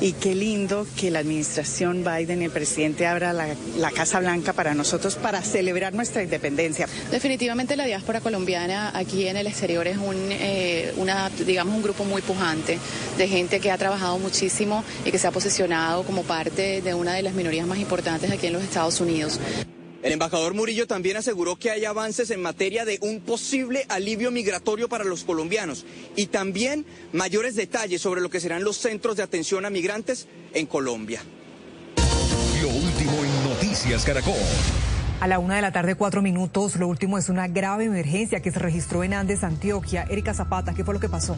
Y 0.00 0.12
qué 0.12 0.34
lindo 0.34 0.86
que 0.96 1.10
la 1.10 1.20
administración 1.20 2.04
Biden 2.04 2.42
y 2.42 2.44
el 2.44 2.50
presidente 2.50 3.06
abra 3.06 3.32
la, 3.32 3.90
Casa 3.90 4.20
Blanca 4.20 4.52
para 4.52 4.74
nosotros 4.74 5.16
para 5.16 5.42
celebrar 5.42 5.94
nuestra 5.94 6.22
independencia. 6.22 6.86
Definitivamente 7.10 7.76
la 7.76 7.84
diáspora 7.84 8.20
colombiana 8.20 8.92
aquí 8.94 9.26
en 9.26 9.36
el 9.38 9.46
exterior 9.46 9.88
es 9.88 9.96
un, 9.96 10.28
eh, 10.30 10.92
digamos, 11.46 11.74
un 11.74 11.82
grupo 11.82 12.04
muy 12.04 12.22
pujante 12.22 12.78
de 13.16 13.26
gente 13.26 13.58
que 13.58 13.72
ha 13.72 13.78
trabajado 13.78 14.18
muchísimo 14.18 14.84
y 15.04 15.10
que 15.10 15.18
se 15.18 15.26
ha 15.26 15.32
posicionado 15.32 16.04
como 16.04 16.22
parte 16.22 16.82
de 16.82 16.94
una 16.94 17.14
de 17.14 17.22
las 17.22 17.34
minorías 17.34 17.66
más 17.66 17.78
importantes 17.78 18.30
aquí 18.30 18.46
en 18.48 18.52
los 18.52 18.62
Estados 18.62 19.00
Unidos. 19.00 19.40
El 20.02 20.12
embajador 20.12 20.54
Murillo 20.54 20.86
también 20.86 21.16
aseguró 21.16 21.56
que 21.56 21.70
hay 21.70 21.84
avances 21.84 22.30
en 22.30 22.40
materia 22.40 22.84
de 22.84 22.98
un 23.02 23.20
posible 23.20 23.84
alivio 23.88 24.30
migratorio 24.30 24.88
para 24.88 25.04
los 25.04 25.24
colombianos 25.24 25.84
y 26.14 26.26
también 26.26 26.86
mayores 27.12 27.56
detalles 27.56 28.00
sobre 28.00 28.20
lo 28.20 28.30
que 28.30 28.38
serán 28.38 28.62
los 28.62 28.76
centros 28.76 29.16
de 29.16 29.24
atención 29.24 29.66
a 29.66 29.70
migrantes 29.70 30.28
en 30.54 30.66
Colombia. 30.66 31.20
Lo 32.62 32.68
último 32.68 33.24
en 33.24 33.50
Noticias 33.50 34.04
Caracol. 34.04 34.34
A 35.20 35.26
la 35.26 35.40
una 35.40 35.56
de 35.56 35.62
la 35.62 35.72
tarde, 35.72 35.96
cuatro 35.96 36.22
minutos. 36.22 36.76
Lo 36.76 36.86
último 36.86 37.18
es 37.18 37.28
una 37.28 37.48
grave 37.48 37.86
emergencia 37.86 38.40
que 38.40 38.52
se 38.52 38.60
registró 38.60 39.02
en 39.02 39.14
Andes, 39.14 39.42
Antioquia. 39.42 40.06
Erika 40.08 40.32
Zapata, 40.32 40.74
¿qué 40.74 40.84
fue 40.84 40.94
lo 40.94 41.00
que 41.00 41.08
pasó? 41.08 41.36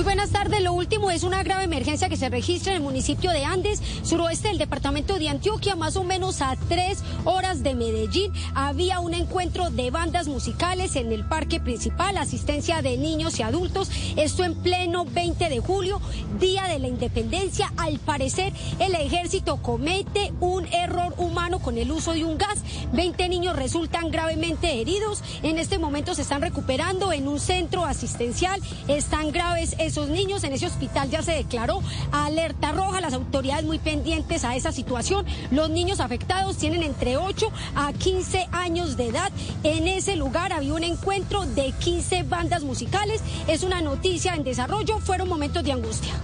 Muy 0.00 0.04
buenas 0.06 0.30
tardes. 0.30 0.62
Lo 0.62 0.72
último 0.72 1.10
es 1.10 1.24
una 1.24 1.42
grave 1.42 1.64
emergencia 1.64 2.08
que 2.08 2.16
se 2.16 2.30
registra 2.30 2.72
en 2.72 2.78
el 2.78 2.82
municipio 2.82 3.32
de 3.32 3.44
Andes, 3.44 3.82
suroeste 4.02 4.48
del 4.48 4.56
departamento 4.56 5.18
de 5.18 5.28
Antioquia, 5.28 5.76
más 5.76 5.94
o 5.96 6.04
menos 6.04 6.40
a 6.40 6.56
tres 6.70 7.00
horas 7.26 7.62
de 7.62 7.74
Medellín. 7.74 8.32
Había 8.54 9.00
un 9.00 9.12
encuentro 9.12 9.68
de 9.68 9.90
bandas 9.90 10.26
musicales 10.26 10.96
en 10.96 11.12
el 11.12 11.26
parque 11.26 11.60
principal, 11.60 12.16
asistencia 12.16 12.80
de 12.80 12.96
niños 12.96 13.38
y 13.38 13.42
adultos. 13.42 13.90
Esto 14.16 14.42
en 14.42 14.54
pleno 14.54 15.04
20 15.04 15.50
de 15.50 15.60
julio, 15.60 16.00
día 16.38 16.64
de 16.64 16.78
la 16.78 16.88
independencia. 16.88 17.70
Al 17.76 17.98
parecer, 17.98 18.54
el 18.78 18.94
ejército 18.94 19.58
comete 19.58 20.32
un 20.40 20.64
error 20.68 21.14
humano 21.18 21.58
con 21.58 21.76
el 21.76 21.92
uso 21.92 22.14
de 22.14 22.24
un 22.24 22.38
gas. 22.38 22.60
20 22.94 23.28
niños 23.28 23.54
resultan 23.54 24.10
gravemente 24.10 24.80
heridos. 24.80 25.22
En 25.42 25.58
este 25.58 25.78
momento 25.78 26.14
se 26.14 26.22
están 26.22 26.40
recuperando 26.40 27.12
en 27.12 27.28
un 27.28 27.38
centro 27.38 27.84
asistencial. 27.84 28.62
Están 28.88 29.30
graves 29.30 29.76
esos 29.90 30.08
niños. 30.08 30.44
En 30.44 30.52
ese 30.52 30.66
hospital 30.66 31.10
ya 31.10 31.22
se 31.22 31.32
declaró 31.32 31.82
alerta 32.12 32.72
roja. 32.72 33.00
Las 33.00 33.12
autoridades 33.12 33.64
muy 33.64 33.78
pendientes 33.78 34.44
a 34.44 34.56
esa 34.56 34.72
situación. 34.72 35.26
Los 35.50 35.68
niños 35.70 36.00
afectados 36.00 36.56
tienen 36.56 36.82
entre 36.82 37.16
8 37.16 37.50
a 37.74 37.92
15 37.92 38.48
años 38.52 38.96
de 38.96 39.08
edad. 39.08 39.30
En 39.62 39.88
ese 39.88 40.16
lugar 40.16 40.52
había 40.52 40.74
un 40.74 40.84
encuentro 40.84 41.44
de 41.44 41.72
15 41.72 42.22
bandas 42.22 42.62
musicales. 42.62 43.20
Es 43.46 43.62
una 43.62 43.80
noticia 43.80 44.34
en 44.34 44.44
desarrollo. 44.44 44.98
Fueron 45.00 45.28
momentos 45.28 45.64
de 45.64 45.72
angustia. 45.72 46.14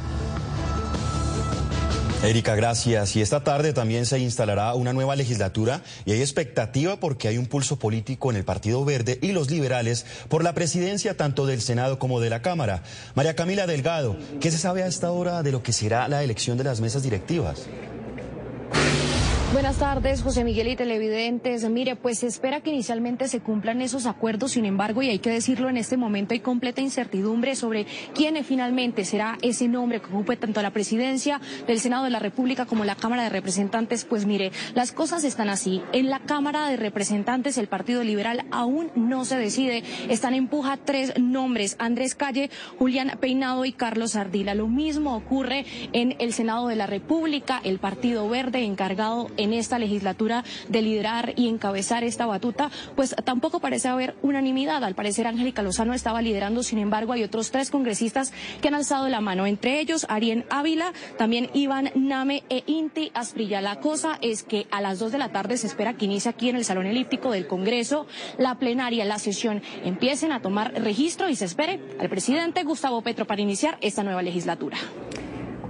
Erika, 2.25 2.57
gracias. 2.57 3.15
Y 3.15 3.21
esta 3.21 3.45
tarde 3.45 3.73
también 3.73 4.07
se 4.07 4.19
instalará 4.19 4.75
una 4.75 4.93
nueva 4.93 5.15
legislatura 5.17 5.83
y 6.05 6.13
hay 6.13 6.21
expectativa 6.21 6.97
porque 6.97 7.29
hay 7.29 7.39
un 7.39 7.47
pulso 7.47 7.79
político 7.79 8.31
en 8.31 8.37
el 8.37 8.45
Partido 8.45 8.85
Verde 8.85 9.19
y 9.23 9.33
los 9.33 9.51
liberales 9.51 10.07
por 10.29 10.43
la 10.43 10.55
presidencia 10.55 11.17
tanto 11.17 11.47
del 11.47 11.61
Senado 11.61 11.99
como 11.99 12.21
de 12.21 12.31
la 12.31 12.43
Cámara. 12.43 12.83
María 13.15 13.37
Camila 13.37 13.67
Delgado, 13.67 14.17
¿qué 14.41 14.51
se 14.51 14.59
sabe 14.59 14.83
a 14.83 14.87
esta 14.87 15.11
hora 15.11 15.43
de 15.43 15.53
lo 15.53 15.63
que 15.63 15.73
será 15.73 16.09
la 16.09 16.25
elección 16.25 16.59
de 16.59 16.65
las 16.65 16.81
mesas 16.81 17.03
directivas? 17.03 17.67
Buenas 19.57 19.79
tardes, 19.79 20.21
José 20.21 20.45
Miguel 20.45 20.69
y 20.69 20.77
televidentes. 20.77 21.67
Mire, 21.71 21.97
pues 21.97 22.19
se 22.19 22.27
espera 22.27 22.61
que 22.61 22.69
inicialmente 22.69 23.27
se 23.27 23.41
cumplan 23.41 23.81
esos 23.81 24.05
acuerdos, 24.05 24.53
sin 24.53 24.67
embargo, 24.67 25.01
y 25.01 25.09
hay 25.09 25.19
que 25.19 25.31
decirlo 25.31 25.71
en 25.71 25.79
este 25.79 25.97
momento, 25.97 26.35
hay 26.35 26.41
completa 26.41 26.83
incertidumbre 26.83 27.57
sobre 27.57 27.87
quién 28.15 28.37
finalmente 28.45 29.07
será 29.07 29.39
ese 29.41 29.67
nombre 29.67 30.01
que 30.01 30.09
ocupe 30.09 30.37
tanto 30.37 30.61
la 30.61 30.73
presidencia 30.73 31.41
del 31.67 31.81
Senado 31.81 32.05
de 32.05 32.11
la 32.11 32.19
República 32.19 32.67
como 32.67 32.85
la 32.85 32.97
Cámara 32.97 33.23
de 33.23 33.31
Representantes. 33.31 34.05
Pues 34.05 34.27
mire, 34.27 34.53
las 34.75 34.93
cosas 34.93 35.25
están 35.25 35.49
así. 35.49 35.81
En 35.95 36.11
la 36.11 36.19
Cámara 36.19 36.69
de 36.69 36.77
Representantes, 36.77 37.57
el 37.57 37.69
Partido 37.69 38.05
Liberal 38.05 38.45
aún 38.51 38.91
no 38.95 39.25
se 39.25 39.39
decide. 39.39 39.85
Están 40.11 40.35
en 40.35 40.49
puja 40.49 40.77
tres 40.77 41.19
nombres, 41.19 41.77
Andrés 41.79 42.15
Calle, 42.15 42.51
Julián 42.79 43.17
Peinado 43.21 43.65
y 43.65 43.73
Carlos 43.73 44.17
Ardila. 44.17 44.55
Lo 44.55 44.69
mismo 44.69 45.17
ocurre 45.17 45.65
en 45.95 46.15
el 46.19 46.35
Senado 46.35 46.69
de 46.69 46.77
la 46.77 46.87
República, 46.87 47.59
el 47.65 47.79
Partido 47.79 48.29
Verde 48.29 48.63
encargado 48.63 49.29
en 49.39 49.46
esta 49.53 49.79
legislatura 49.79 50.45
de 50.69 50.83
liderar 50.83 51.33
y 51.37 51.49
encabezar 51.49 52.05
esta 52.05 52.27
batuta, 52.27 52.71
pues 52.95 53.15
tampoco 53.25 53.61
parece 53.61 53.89
haber 53.89 54.15
unanimidad. 54.23 54.85
Al 54.85 54.95
parecer, 54.95 55.27
Angélica 55.27 55.63
Lozano 55.63 55.95
estaba 55.95 56.23
liderando, 56.23 56.63
sin 56.63 56.79
embargo, 56.79 57.13
hay 57.13 57.23
otros 57.23 57.51
tres 57.51 57.71
congresistas 57.71 58.33
que 58.61 58.69
han 58.69 58.75
alzado 58.75 59.09
la 59.09 59.21
mano, 59.21 59.47
entre 59.47 59.81
ellos 59.81 60.07
Arien 60.09 60.45
Ávila, 60.51 60.93
también 61.19 61.51
Iván 61.55 61.91
Name 61.95 62.45
e 62.49 62.63
Inti 62.67 63.11
Asprilla. 63.15 63.61
La 63.61 63.81
cosa 63.81 64.19
es 64.21 64.43
que 64.43 64.67
a 64.71 64.81
las 64.81 64.99
dos 64.99 65.13
de 65.13 65.19
la 65.19 65.31
tarde 65.31 65.57
se 65.57 65.67
espera 65.67 65.95
que 65.95 66.05
inicie 66.05 66.31
aquí 66.31 66.49
en 66.49 66.57
el 66.57 66.65
Salón 66.65 66.87
Elíptico 66.87 67.31
del 67.31 67.47
Congreso 67.47 68.07
la 68.39 68.59
plenaria, 68.59 69.05
la 69.05 69.19
sesión, 69.19 69.63
empiecen 69.85 70.33
a 70.33 70.41
tomar 70.41 70.73
registro 70.75 71.29
y 71.29 71.37
se 71.37 71.45
espere 71.45 71.81
al 71.99 72.09
presidente 72.09 72.65
Gustavo 72.65 73.03
Petro 73.03 73.27
para 73.27 73.43
iniciar 73.43 73.79
esta 73.81 74.03
nueva 74.03 74.23
legislatura. 74.23 74.77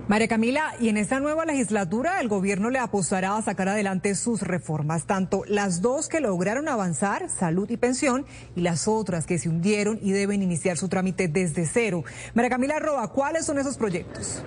María 0.08 0.28
Camila, 0.28 0.76
y 0.78 0.88
en 0.88 0.98
esta 0.98 1.18
nueva 1.18 1.44
legislatura 1.44 2.20
el 2.20 2.28
gobierno 2.28 2.70
le 2.70 2.78
apostará 2.78 3.36
a 3.36 3.42
sacar 3.42 3.68
adelante 3.68 4.14
sus 4.14 4.40
reformas, 4.42 5.04
tanto 5.04 5.42
las 5.48 5.82
dos 5.82 6.08
que 6.08 6.20
lograron 6.20 6.68
avanzar, 6.68 7.28
salud 7.28 7.68
y 7.70 7.76
pensión, 7.76 8.24
y 8.54 8.60
las 8.60 8.86
otras 8.86 9.26
que 9.26 9.40
se 9.40 9.48
hundieron 9.48 9.98
y 10.00 10.12
deben 10.12 10.44
iniciar 10.44 10.76
su 10.76 10.88
trámite 10.88 11.26
desde 11.26 11.66
cero. 11.66 12.04
María 12.34 12.50
Camila 12.50 12.78
Roa, 12.78 13.08
¿cuáles 13.08 13.46
son 13.46 13.58
esos 13.58 13.76
proyectos? 13.76 14.44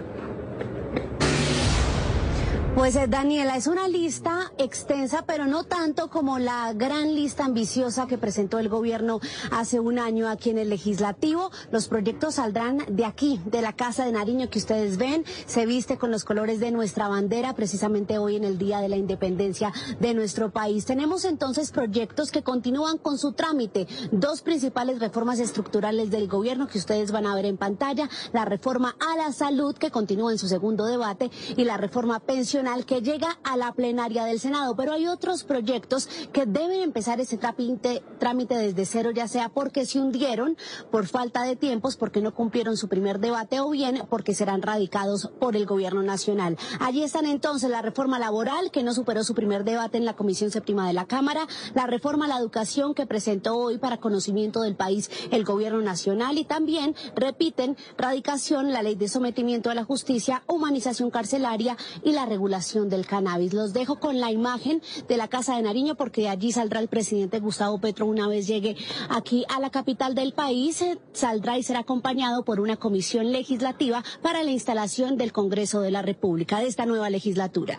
Pues 2.80 2.96
eh, 2.96 3.08
Daniela, 3.10 3.58
es 3.58 3.68
una 3.68 3.90
lista 3.90 4.54
extensa, 4.58 5.26
pero 5.28 5.46
no 5.48 5.66
tanto 5.66 6.10
como 6.10 6.40
la 6.40 6.72
gran 6.72 7.14
lista 7.14 7.44
ambiciosa 7.44 8.08
que 8.08 8.18
presentó 8.18 8.58
el 8.58 8.70
gobierno 8.70 9.20
hace 9.52 9.82
un 9.82 10.00
año 10.00 10.30
aquí 10.30 10.50
en 10.50 10.60
el 10.60 10.70
legislativo. 10.70 11.52
Los 11.72 11.90
proyectos 11.90 12.36
saldrán 12.36 12.78
de 12.88 13.04
aquí, 13.04 13.42
de 13.44 13.62
la 13.62 13.74
Casa 13.74 14.06
de 14.06 14.14
Nariño 14.14 14.50
que 14.50 14.60
ustedes 14.60 14.96
ven. 14.96 15.26
Se 15.46 15.66
viste 15.66 15.98
con 15.98 16.10
los 16.10 16.24
colores 16.24 16.62
de 16.62 16.72
nuestra 16.72 17.10
bandera, 17.10 17.54
precisamente 17.54 18.18
hoy 18.18 18.38
en 18.38 18.46
el 18.46 18.58
Día 18.58 18.80
de 18.80 18.88
la 18.88 18.96
Independencia 18.96 19.74
de 20.00 20.14
nuestro 20.14 20.50
país. 20.50 20.86
Tenemos 20.86 21.26
entonces 21.26 21.72
proyectos 21.72 22.32
que 22.32 22.44
continúan 22.44 22.98
con 22.98 23.18
su 23.18 23.34
trámite. 23.34 23.88
Dos 24.14 24.42
principales 24.42 25.02
reformas 25.02 25.40
estructurales 25.40 26.12
del 26.12 26.30
gobierno 26.30 26.70
que 26.70 26.78
ustedes 26.78 27.12
van 27.12 27.26
a 27.26 27.36
ver 27.36 27.46
en 27.46 27.58
pantalla. 27.58 28.10
La 28.32 28.46
reforma 28.46 28.96
a 29.02 29.18
la 29.18 29.34
salud 29.34 29.76
que 29.76 29.92
continúa 29.92 30.32
en 30.32 30.38
su 30.38 30.48
segundo 30.48 30.86
debate 30.86 31.30
y 31.58 31.66
la 31.66 31.76
reforma 31.76 32.22
pensional 32.22 32.69
que 32.86 33.02
llega 33.02 33.40
a 33.44 33.58
la 33.58 33.74
plenaria 33.74 34.26
del 34.26 34.40
Senado, 34.40 34.76
pero 34.76 34.94
hay 34.94 35.08
otros 35.08 35.44
proyectos 35.44 36.08
que 36.32 36.46
deben 36.46 36.82
empezar 36.82 37.20
ese 37.20 37.38
trámite, 37.38 38.04
trámite 38.20 38.56
desde 38.56 38.86
cero, 38.86 39.10
ya 39.10 39.28
sea 39.28 39.50
porque 39.50 39.88
se 39.88 40.00
hundieron 40.00 40.56
por 40.92 41.08
falta 41.08 41.42
de 41.44 41.56
tiempos, 41.56 41.98
porque 41.98 42.22
no 42.22 42.34
cumplieron 42.36 42.78
su 42.78 42.88
primer 42.88 43.20
debate 43.20 43.60
o 43.60 43.72
bien 43.72 44.04
porque 44.10 44.36
serán 44.36 44.62
radicados 44.62 45.32
por 45.40 45.56
el 45.56 45.66
gobierno 45.66 46.04
nacional. 46.04 46.58
Allí 46.80 47.04
están 47.04 47.26
entonces 47.26 47.72
la 47.72 47.82
reforma 47.82 48.20
laboral 48.20 48.70
que 48.70 48.84
no 48.84 48.94
superó 48.94 49.24
su 49.24 49.34
primer 49.34 49.64
debate 49.64 49.98
en 49.98 50.06
la 50.06 50.16
Comisión 50.16 50.52
Séptima 50.52 50.88
de 50.88 50.94
la 50.94 51.06
Cámara, 51.06 51.48
la 51.74 51.88
reforma 51.88 52.26
a 52.26 52.30
la 52.30 52.38
educación 52.38 52.94
que 52.94 53.08
presentó 53.08 53.58
hoy 53.58 53.80
para 53.80 53.98
conocimiento 53.98 54.62
del 54.62 54.76
país 54.76 55.10
el 55.32 55.44
gobierno 55.44 55.82
nacional 55.82 56.38
y 56.38 56.46
también 56.46 56.96
repiten 57.16 57.78
radicación, 57.98 58.72
la 58.72 58.84
ley 58.84 58.96
de 58.96 59.10
sometimiento 59.10 59.72
a 59.72 59.76
la 59.76 59.84
justicia, 59.84 60.44
humanización 60.46 61.10
carcelaria 61.10 61.76
y 62.04 62.12
la 62.12 62.28
regulación 62.28 62.49
del 62.50 63.06
cannabis. 63.06 63.54
Los 63.54 63.74
dejo 63.74 64.00
con 64.00 64.20
la 64.20 64.32
imagen 64.32 64.82
de 65.08 65.18
la 65.18 65.28
Casa 65.28 65.56
de 65.56 65.62
Nariño 65.62 65.96
porque 65.96 66.28
allí 66.28 66.52
saldrá 66.52 66.80
el 66.80 66.88
presidente 66.88 67.40
Gustavo 67.40 67.80
Petro 67.80 68.08
una 68.08 68.28
vez 68.28 68.48
llegue 68.48 68.76
aquí 69.10 69.46
a 69.50 69.60
la 69.60 69.70
capital 69.70 70.16
del 70.16 70.34
país. 70.34 70.82
Eh, 70.82 70.98
saldrá 71.14 71.58
y 71.58 71.64
será 71.64 71.82
acompañado 71.82 72.44
por 72.44 72.60
una 72.60 72.78
comisión 72.78 73.32
legislativa 73.32 74.04
para 74.24 74.44
la 74.44 74.52
instalación 74.52 75.16
del 75.18 75.32
Congreso 75.32 75.82
de 75.82 75.92
la 75.92 76.02
República 76.02 76.60
de 76.60 76.68
esta 76.68 76.86
nueva 76.88 77.10
legislatura. 77.10 77.78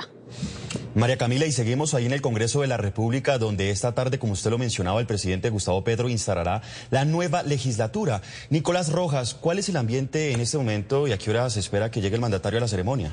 María 0.94 1.16
Camila, 1.16 1.47
y 1.47 1.52
seguimos 1.52 1.94
ahí 1.94 2.07
en 2.07 2.12
el 2.12 2.20
Congreso 2.20 2.62
de 2.62 2.66
la 2.66 2.76
República, 2.76 3.39
donde 3.39 3.70
esta 3.70 3.94
tarde, 3.94 4.18
como 4.18 4.32
usted 4.32 4.50
lo 4.50 4.58
mencionaba, 4.58 5.00
el 5.00 5.07
presidente 5.07 5.50
Gustavo 5.50 5.84
Petro 5.84 6.08
instalará 6.08 6.62
la 6.90 7.05
nueva 7.05 7.42
legislatura. 7.42 8.23
Nicolás 8.50 8.90
Rojas, 8.90 9.34
¿cuál 9.34 9.58
es 9.58 9.68
el 9.68 9.76
ambiente 9.76 10.32
en 10.32 10.40
este 10.40 10.58
momento 10.58 11.07
y 11.07 11.12
a 11.12 11.18
qué 11.18 11.31
hora 11.31 11.49
se 11.50 11.60
espera 11.60 11.90
que 11.90 12.00
llegue 12.00 12.16
el 12.16 12.20
mandatario 12.20 12.58
a 12.58 12.62
la 12.62 12.68
ceremonia? 12.68 13.12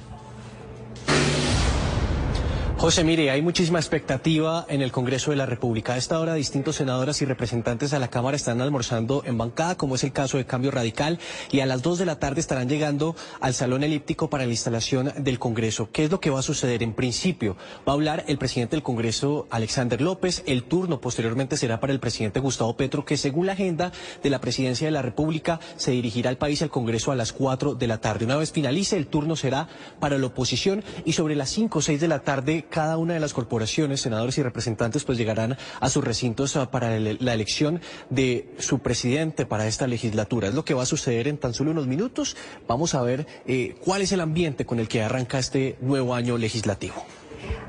José, 2.80 3.04
mire, 3.04 3.32
hay 3.32 3.42
muchísima 3.42 3.80
expectativa 3.80 4.64
en 4.70 4.84
el 4.84 4.92
Congreso 4.92 5.32
de 5.32 5.38
la 5.38 5.48
República. 5.48 5.96
A 5.96 5.98
esta 5.98 6.20
hora, 6.20 6.36
distintos 6.36 6.76
senadoras 6.76 7.20
y 7.24 7.26
representantes 7.26 7.92
a 7.92 7.98
la 7.98 8.10
Cámara 8.10 8.38
están 8.38 8.62
almorzando 8.62 9.24
en 9.26 9.36
bancada, 9.36 9.76
como 9.76 9.96
es 9.96 10.04
el 10.04 10.14
caso 10.14 10.38
de 10.38 10.46
Cambio 10.46 10.70
Radical, 10.70 11.18
y 11.52 11.62
a 11.62 11.66
las 11.66 11.82
dos 11.82 11.98
de 11.98 12.06
la 12.06 12.20
tarde 12.20 12.40
estarán 12.40 12.70
llegando 12.70 13.16
al 13.42 13.56
Salón 13.56 13.84
Elíptico 13.84 14.30
para 14.30 14.46
la 14.46 14.52
instalación 14.52 15.12
del 15.18 15.40
Congreso. 15.40 15.90
¿Qué 15.92 16.04
es 16.04 16.12
lo 16.12 16.20
que 16.20 16.30
va 16.30 16.40
a 16.40 16.44
suceder? 16.44 16.84
En 16.84 16.94
principio, 16.94 17.58
va 17.86 17.94
a 17.94 17.96
hablar 17.96 18.24
el 18.28 18.38
presidente 18.38 18.76
del 18.76 18.84
Congreso, 18.84 19.48
Alexander 19.50 20.00
López. 20.00 20.44
El 20.46 20.64
turno 20.64 21.02
posteriormente 21.02 21.58
será 21.58 21.80
para 21.80 21.94
el 21.94 22.00
presidente 22.00 22.40
Gustavo 22.40 22.78
Petro, 22.78 23.06
que 23.06 23.18
según 23.18 23.48
la 23.48 23.54
agenda 23.54 23.92
de 24.22 24.30
la 24.30 24.40
Presidencia 24.40 24.86
de 24.86 24.92
la 24.92 25.02
República, 25.02 25.60
se 25.78 25.92
dirigirá 25.92 26.30
al 26.30 26.38
país 26.38 26.62
al 26.62 26.70
Congreso 26.70 27.12
a 27.12 27.16
las 27.16 27.34
cuatro 27.34 27.74
de 27.74 27.88
la 27.88 28.00
tarde. 28.02 28.26
Una 28.26 28.38
vez 28.38 28.52
finalice, 28.52 28.98
el 28.98 29.08
turno 29.08 29.36
será 29.36 29.68
para 30.00 30.20
la 30.20 30.28
oposición 30.28 30.84
y 31.06 31.14
sobre 31.14 31.36
las 31.36 31.50
cinco 31.50 31.80
o 31.80 31.82
seis 31.82 32.00
de 32.00 32.08
la 32.08 32.20
tarde 32.20 32.67
cada 32.70 32.98
una 32.98 33.14
de 33.14 33.20
las 33.20 33.34
corporaciones, 33.34 34.02
senadores 34.02 34.38
y 34.38 34.44
representantes, 34.44 35.04
pues 35.04 35.18
llegarán 35.18 35.58
a 35.80 35.90
sus 35.90 36.04
recintos 36.04 36.56
ah, 36.56 36.72
para 36.72 37.00
la 37.00 37.34
elección 37.34 37.82
de 38.10 38.54
su 38.60 38.80
presidente 38.80 39.46
para 39.46 39.68
esta 39.68 39.88
legislatura. 39.88 40.48
Es 40.48 40.54
lo 40.54 40.66
que 40.66 40.74
va 40.74 40.84
a 40.84 40.88
suceder 40.88 41.28
en 41.28 41.38
tan 41.38 41.54
solo 41.54 41.72
unos 41.72 41.88
minutos. 41.88 42.36
Vamos 42.68 42.96
a 42.96 43.02
ver 43.02 43.28
eh, 43.46 43.76
cuál 43.84 44.02
es 44.02 44.12
el 44.12 44.22
ambiente 44.22 44.66
con 44.66 44.80
el 44.80 44.88
que 44.88 45.02
arranca 45.02 45.40
este 45.40 45.78
nuevo 45.82 46.14
año 46.14 46.38
legislativo. 46.38 47.17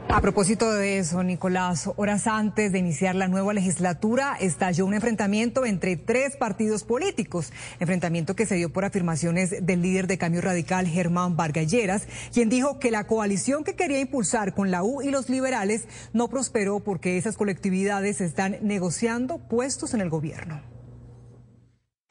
A 0.09 0.23
propósito 0.23 0.73
de 0.73 0.99
eso, 0.99 1.23
Nicolás, 1.23 1.91
horas 1.97 2.27
antes 2.27 2.73
de 2.73 2.79
iniciar 2.79 3.15
la 3.15 3.29
nueva 3.29 3.53
legislatura 3.53 4.37
estalló 4.41 4.87
un 4.87 4.95
enfrentamiento 4.95 5.67
entre 5.67 5.97
tres 5.97 6.35
partidos 6.35 6.83
políticos, 6.83 7.53
enfrentamiento 7.79 8.35
que 8.35 8.47
se 8.47 8.55
dio 8.55 8.73
por 8.73 8.87
afirmaciones 8.87 9.65
del 9.65 9.83
líder 9.83 10.07
de 10.07 10.17
Cambio 10.17 10.41
Radical, 10.41 10.87
Germán 10.87 11.37
Vargalleras, 11.37 12.09
quien 12.33 12.49
dijo 12.49 12.79
que 12.79 12.91
la 12.91 13.07
coalición 13.07 13.65
que 13.65 13.77
quería 13.77 14.01
impulsar 14.01 14.55
con 14.55 14.71
la 14.71 14.83
U 14.83 15.03
y 15.03 15.11
los 15.11 15.29
liberales 15.29 15.85
no 16.15 16.29
prosperó 16.29 16.81
porque 16.81 17.19
esas 17.19 17.37
colectividades 17.37 18.23
están 18.23 18.57
negociando 18.63 19.39
puestos 19.39 19.93
en 19.93 20.01
el 20.01 20.09
gobierno. 20.09 20.78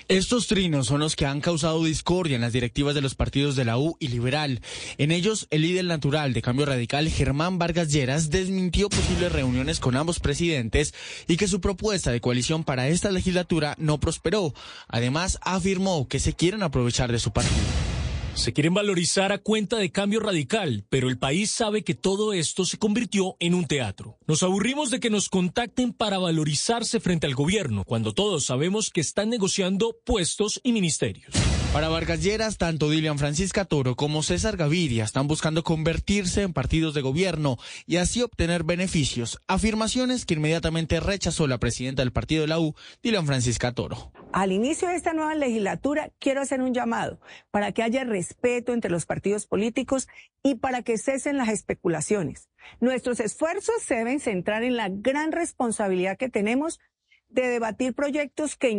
Estos 0.09 0.47
trinos 0.47 0.87
son 0.87 1.01
los 1.01 1.17
que 1.17 1.25
han 1.25 1.41
causado 1.41 1.83
discordia 1.83 2.35
en 2.35 2.41
las 2.41 2.53
directivas 2.53 2.95
de 2.95 3.01
los 3.01 3.13
partidos 3.13 3.57
de 3.57 3.65
la 3.65 3.77
U 3.77 3.97
y 3.99 4.07
Liberal. 4.07 4.61
En 4.97 5.11
ellos, 5.11 5.47
el 5.49 5.63
líder 5.63 5.83
natural 5.83 6.31
de 6.33 6.41
Cambio 6.41 6.65
Radical, 6.65 7.09
Germán 7.09 7.59
Vargas 7.59 7.91
Lleras, 7.91 8.29
desmintió 8.29 8.87
posibles 8.87 9.33
reuniones 9.33 9.81
con 9.81 9.97
ambos 9.97 10.21
presidentes 10.21 10.93
y 11.27 11.35
que 11.35 11.49
su 11.49 11.59
propuesta 11.59 12.09
de 12.11 12.21
coalición 12.21 12.63
para 12.63 12.87
esta 12.87 13.11
legislatura 13.11 13.75
no 13.77 13.99
prosperó. 13.99 14.53
Además, 14.87 15.39
afirmó 15.41 16.07
que 16.07 16.19
se 16.19 16.31
quieren 16.31 16.63
aprovechar 16.63 17.11
de 17.11 17.19
su 17.19 17.31
partido. 17.31 17.96
Se 18.37 18.53
quieren 18.53 18.75
valorizar 18.75 19.31
a 19.31 19.39
cuenta 19.39 19.77
de 19.77 19.91
cambio 19.91 20.19
radical, 20.19 20.85
pero 20.89 21.09
el 21.09 21.17
país 21.17 21.49
sabe 21.49 21.83
que 21.83 21.95
todo 21.95 22.33
esto 22.33 22.65
se 22.65 22.77
convirtió 22.77 23.35
en 23.39 23.55
un 23.55 23.65
teatro. 23.65 24.19
Nos 24.27 24.43
aburrimos 24.43 24.91
de 24.91 24.99
que 24.99 25.09
nos 25.09 25.27
contacten 25.27 25.91
para 25.91 26.19
valorizarse 26.19 26.99
frente 26.99 27.25
al 27.25 27.33
gobierno, 27.33 27.83
cuando 27.83 28.13
todos 28.13 28.45
sabemos 28.45 28.91
que 28.91 29.01
están 29.01 29.31
negociando 29.31 29.97
puestos 30.05 30.61
y 30.63 30.71
ministerios. 30.71 31.33
Para 31.77 31.89
Vargas 31.89 32.23
Lleras, 32.23 32.57
tanto 32.57 32.89
Dilian 32.89 33.19
Francisca 33.19 33.63
Toro 33.63 33.95
como 33.95 34.23
César 34.23 34.57
Gaviria 34.57 35.03
están 35.03 35.27
buscando 35.27 35.61
convertirse 35.61 36.41
en 36.41 36.51
partidos 36.51 36.95
de 36.95 37.01
gobierno 37.01 37.57
y 37.85 37.97
así 37.97 38.23
obtener 38.23 38.63
beneficios, 38.63 39.39
afirmaciones 39.45 40.25
que 40.25 40.33
inmediatamente 40.33 40.99
rechazó 40.99 41.45
la 41.45 41.59
presidenta 41.59 42.01
del 42.01 42.11
partido 42.11 42.41
de 42.41 42.47
la 42.47 42.59
U, 42.59 42.73
Dilian 43.03 43.27
Francisca 43.27 43.73
Toro. 43.73 44.11
Al 44.33 44.53
inicio 44.53 44.87
de 44.87 44.95
esta 44.95 45.13
nueva 45.13 45.35
legislatura 45.35 46.09
quiero 46.17 46.41
hacer 46.41 46.61
un 46.61 46.73
llamado 46.73 47.19
para 47.51 47.71
que 47.73 47.83
haya 47.83 48.03
respeto 48.05 48.73
entre 48.73 48.89
los 48.89 49.05
partidos 49.05 49.45
políticos 49.45 50.07
y 50.41 50.55
para 50.55 50.81
que 50.81 50.97
cesen 50.97 51.37
las 51.37 51.49
especulaciones. 51.49 52.49
Nuestros 52.79 53.19
esfuerzos 53.19 53.83
se 53.85 53.97
deben 53.97 54.19
centrar 54.19 54.63
en 54.63 54.77
la 54.77 54.89
gran 54.89 55.31
responsabilidad 55.31 56.17
que 56.17 56.27
tenemos 56.27 56.79
de 57.29 57.47
debatir 57.47 57.93
proyectos 57.93 58.55
que 58.55 58.69